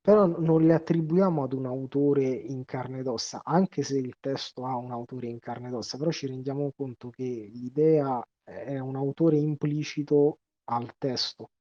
però 0.01 0.25
non 0.25 0.65
le 0.65 0.73
attribuiamo 0.73 1.43
ad 1.43 1.53
un 1.53 1.65
autore 1.65 2.23
in 2.27 2.65
carne 2.65 2.99
ed 2.99 3.07
ossa, 3.07 3.41
anche 3.45 3.81
se 3.83 3.97
il 3.97 4.15
testo 4.19 4.65
ha 4.65 4.75
un 4.75 4.91
autore 4.91 5.27
in 5.27 5.39
carne 5.39 5.67
ed 5.69 5.73
ossa, 5.73 5.97
però 5.97 6.11
ci 6.11 6.27
rendiamo 6.27 6.71
conto 6.75 7.09
che 7.09 7.23
l'idea 7.53 8.21
è 8.43 8.77
un 8.79 8.95
autore 8.97 9.37
implicito 9.37 10.39
al 10.65 10.93
testo. 10.97 11.51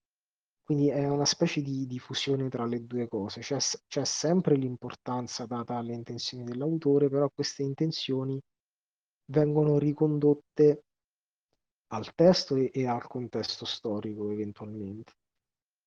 Quindi 0.69 0.89
è 0.91 1.09
una 1.09 1.25
specie 1.25 1.63
di, 1.63 1.87
di 1.87 1.99
fusione 1.99 2.49
tra 2.49 2.65
le 2.67 2.87
due 2.87 3.09
cose, 3.09 3.41
c'è, 3.41 3.57
c'è 3.89 4.05
sempre 4.05 4.55
l'importanza 4.55 5.47
data 5.47 5.77
alle 5.77 5.95
intenzioni 5.95 6.45
dell'autore, 6.45 7.09
però 7.09 7.31
queste 7.31 7.63
intenzioni 7.63 8.39
vengono 9.31 9.79
ricondotte 9.79 10.85
al 11.89 12.15
testo 12.15 12.57
e, 12.57 12.71
e 12.73 12.87
al 12.87 13.07
contesto 13.07 13.65
storico 13.65 14.31
eventualmente. 14.31 15.13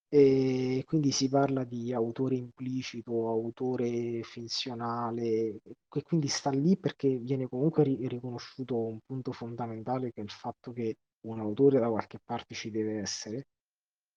E 0.09 0.83
quindi 0.85 1.11
si 1.11 1.29
parla 1.29 1.63
di 1.63 1.93
autore 1.93 2.35
implicito, 2.35 3.29
autore 3.29 4.23
finzionale, 4.23 5.61
e 5.89 6.03
quindi 6.03 6.27
sta 6.27 6.49
lì 6.51 6.77
perché 6.77 7.17
viene 7.17 7.47
comunque 7.47 7.83
ri- 7.83 8.07
riconosciuto 8.07 8.77
un 8.77 8.99
punto 9.05 9.31
fondamentale 9.31 10.11
che 10.11 10.21
è 10.21 10.23
il 10.23 10.29
fatto 10.31 10.73
che 10.73 10.97
un 11.27 11.39
autore 11.39 11.79
da 11.79 11.89
qualche 11.89 12.19
parte 12.23 12.55
ci 12.55 12.71
deve 12.71 12.99
essere 12.99 13.47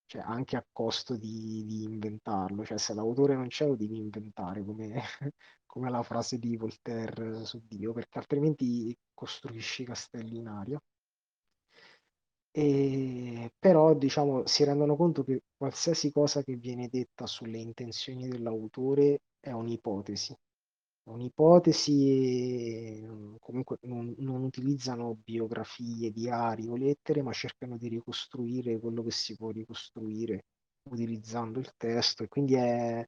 cioè 0.07 0.23
anche 0.23 0.57
a 0.57 0.65
costo 0.73 1.17
di, 1.17 1.65
di 1.67 1.85
inventarlo, 1.85 2.65
cioè 2.65 2.79
se 2.79 2.95
l'autore 2.95 3.35
non 3.35 3.49
c'è 3.49 3.67
lo 3.67 3.77
devi 3.77 3.99
inventare, 3.99 4.65
come, 4.65 5.03
come 5.67 5.91
la 5.91 6.03
frase 6.03 6.39
di 6.39 6.57
Voltaire 6.57 7.45
su 7.45 7.61
Dio, 7.67 7.93
perché 7.93 8.19
altrimenti 8.19 8.97
costruisci 9.15 9.85
castelli 9.85 10.39
in 10.39 10.49
aria. 10.49 10.81
E, 12.57 13.53
però 13.59 13.95
diciamo 13.95 14.47
si 14.47 14.65
rendono 14.65 14.97
conto 14.97 15.25
che 15.25 15.43
qualsiasi 15.57 16.11
cosa 16.13 16.43
che 16.43 16.55
viene 16.57 16.89
detta 16.89 17.27
sulle 17.27 17.59
intenzioni 17.59 18.29
dell'autore 18.29 19.21
è 19.41 19.51
un'ipotesi. 19.51 20.35
Un'ipotesi 21.05 23.01
mm, 23.03 23.37
comunque 23.41 23.79
non, 23.83 24.15
non 24.19 24.43
utilizzano 24.43 25.19
biografie, 25.23 26.11
diari 26.11 26.67
o 26.69 26.77
lettere, 26.77 27.23
ma 27.23 27.33
cercano 27.33 27.77
di 27.77 27.89
ricostruire 27.89 28.79
quello 28.79 29.03
che 29.03 29.11
si 29.11 29.37
può 29.37 29.51
ricostruire 29.51 30.47
utilizzando 30.91 31.59
il 31.61 31.73
testo 31.77 32.23
e 32.23 32.29
quindi 32.29 32.55
è, 32.55 33.07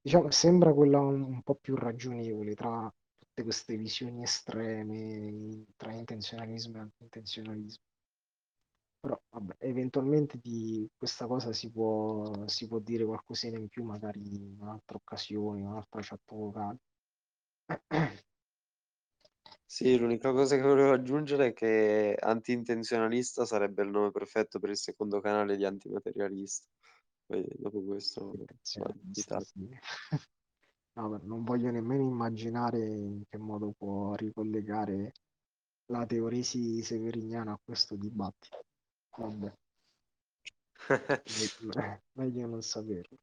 diciamo, 0.00 0.30
sembra 0.30 0.72
quella 0.74 1.00
un, 1.00 1.22
un 1.22 1.42
po' 1.42 1.54
più 1.56 1.74
ragionevole 1.76 2.54
tra 2.54 2.92
tutte 3.18 3.42
queste 3.42 3.76
visioni 3.76 4.22
estreme, 4.22 5.64
tra 5.76 5.92
intenzionalismo 5.92 6.76
e 6.76 6.80
antintenzionalismo. 6.80 7.84
Però 9.04 9.20
vabbè, 9.28 9.56
eventualmente 9.58 10.38
di 10.40 10.88
questa 10.96 11.26
cosa 11.26 11.52
si 11.52 11.70
può, 11.70 12.48
si 12.48 12.66
può 12.66 12.78
dire 12.78 13.04
qualcosina 13.04 13.58
in 13.58 13.68
più, 13.68 13.84
magari 13.84 14.18
in 14.34 14.56
un'altra 14.58 14.96
occasione, 14.96 15.60
in 15.60 15.66
un'altra 15.66 16.00
chat 16.00 16.20
vocale. 16.32 16.78
Sì, 19.66 19.98
l'unica 19.98 20.30
cosa 20.32 20.56
che 20.56 20.62
volevo 20.62 20.92
aggiungere 20.92 21.48
è 21.48 21.52
che 21.52 22.16
anti-intenzionalista 22.18 23.44
sarebbe 23.44 23.82
il 23.82 23.90
nome 23.90 24.10
perfetto 24.10 24.58
per 24.58 24.70
il 24.70 24.76
secondo 24.76 25.20
canale 25.20 25.56
di 25.56 25.64
antimaterialista. 25.64 26.66
Poi 27.26 27.44
dopo 27.56 27.82
questo. 27.82 28.34
No, 30.96 31.20
non 31.24 31.42
voglio 31.42 31.70
nemmeno 31.72 32.04
immaginare 32.04 32.78
in 32.78 33.24
che 33.28 33.36
modo 33.36 33.74
può 33.76 34.14
ricollegare 34.14 35.12
la 35.86 36.06
teoresi 36.06 36.82
severiniana 36.82 37.52
a 37.52 37.60
questo 37.62 37.96
dibattito. 37.96 38.64
Vabbè, 39.16 39.52
me- 41.36 41.50
meglio 42.16 42.46
non 42.46 42.62
saperlo. 42.62 43.18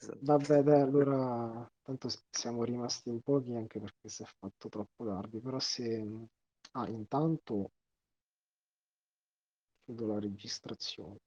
Esatto. 0.00 0.18
Vabbè, 0.24 0.62
dai, 0.62 0.80
allora 0.80 1.70
tanto 1.82 2.08
siamo 2.30 2.64
rimasti 2.64 3.08
in 3.10 3.20
pochi 3.22 3.54
anche 3.54 3.78
perché 3.80 4.08
si 4.08 4.22
è 4.22 4.26
fatto 4.26 4.68
troppo 4.68 5.04
tardi, 5.06 5.40
però 5.40 5.58
se... 5.58 6.06
Ah, 6.72 6.88
intanto 6.88 7.72
chiudo 9.84 10.06
la 10.06 10.18
registrazione. 10.20 11.18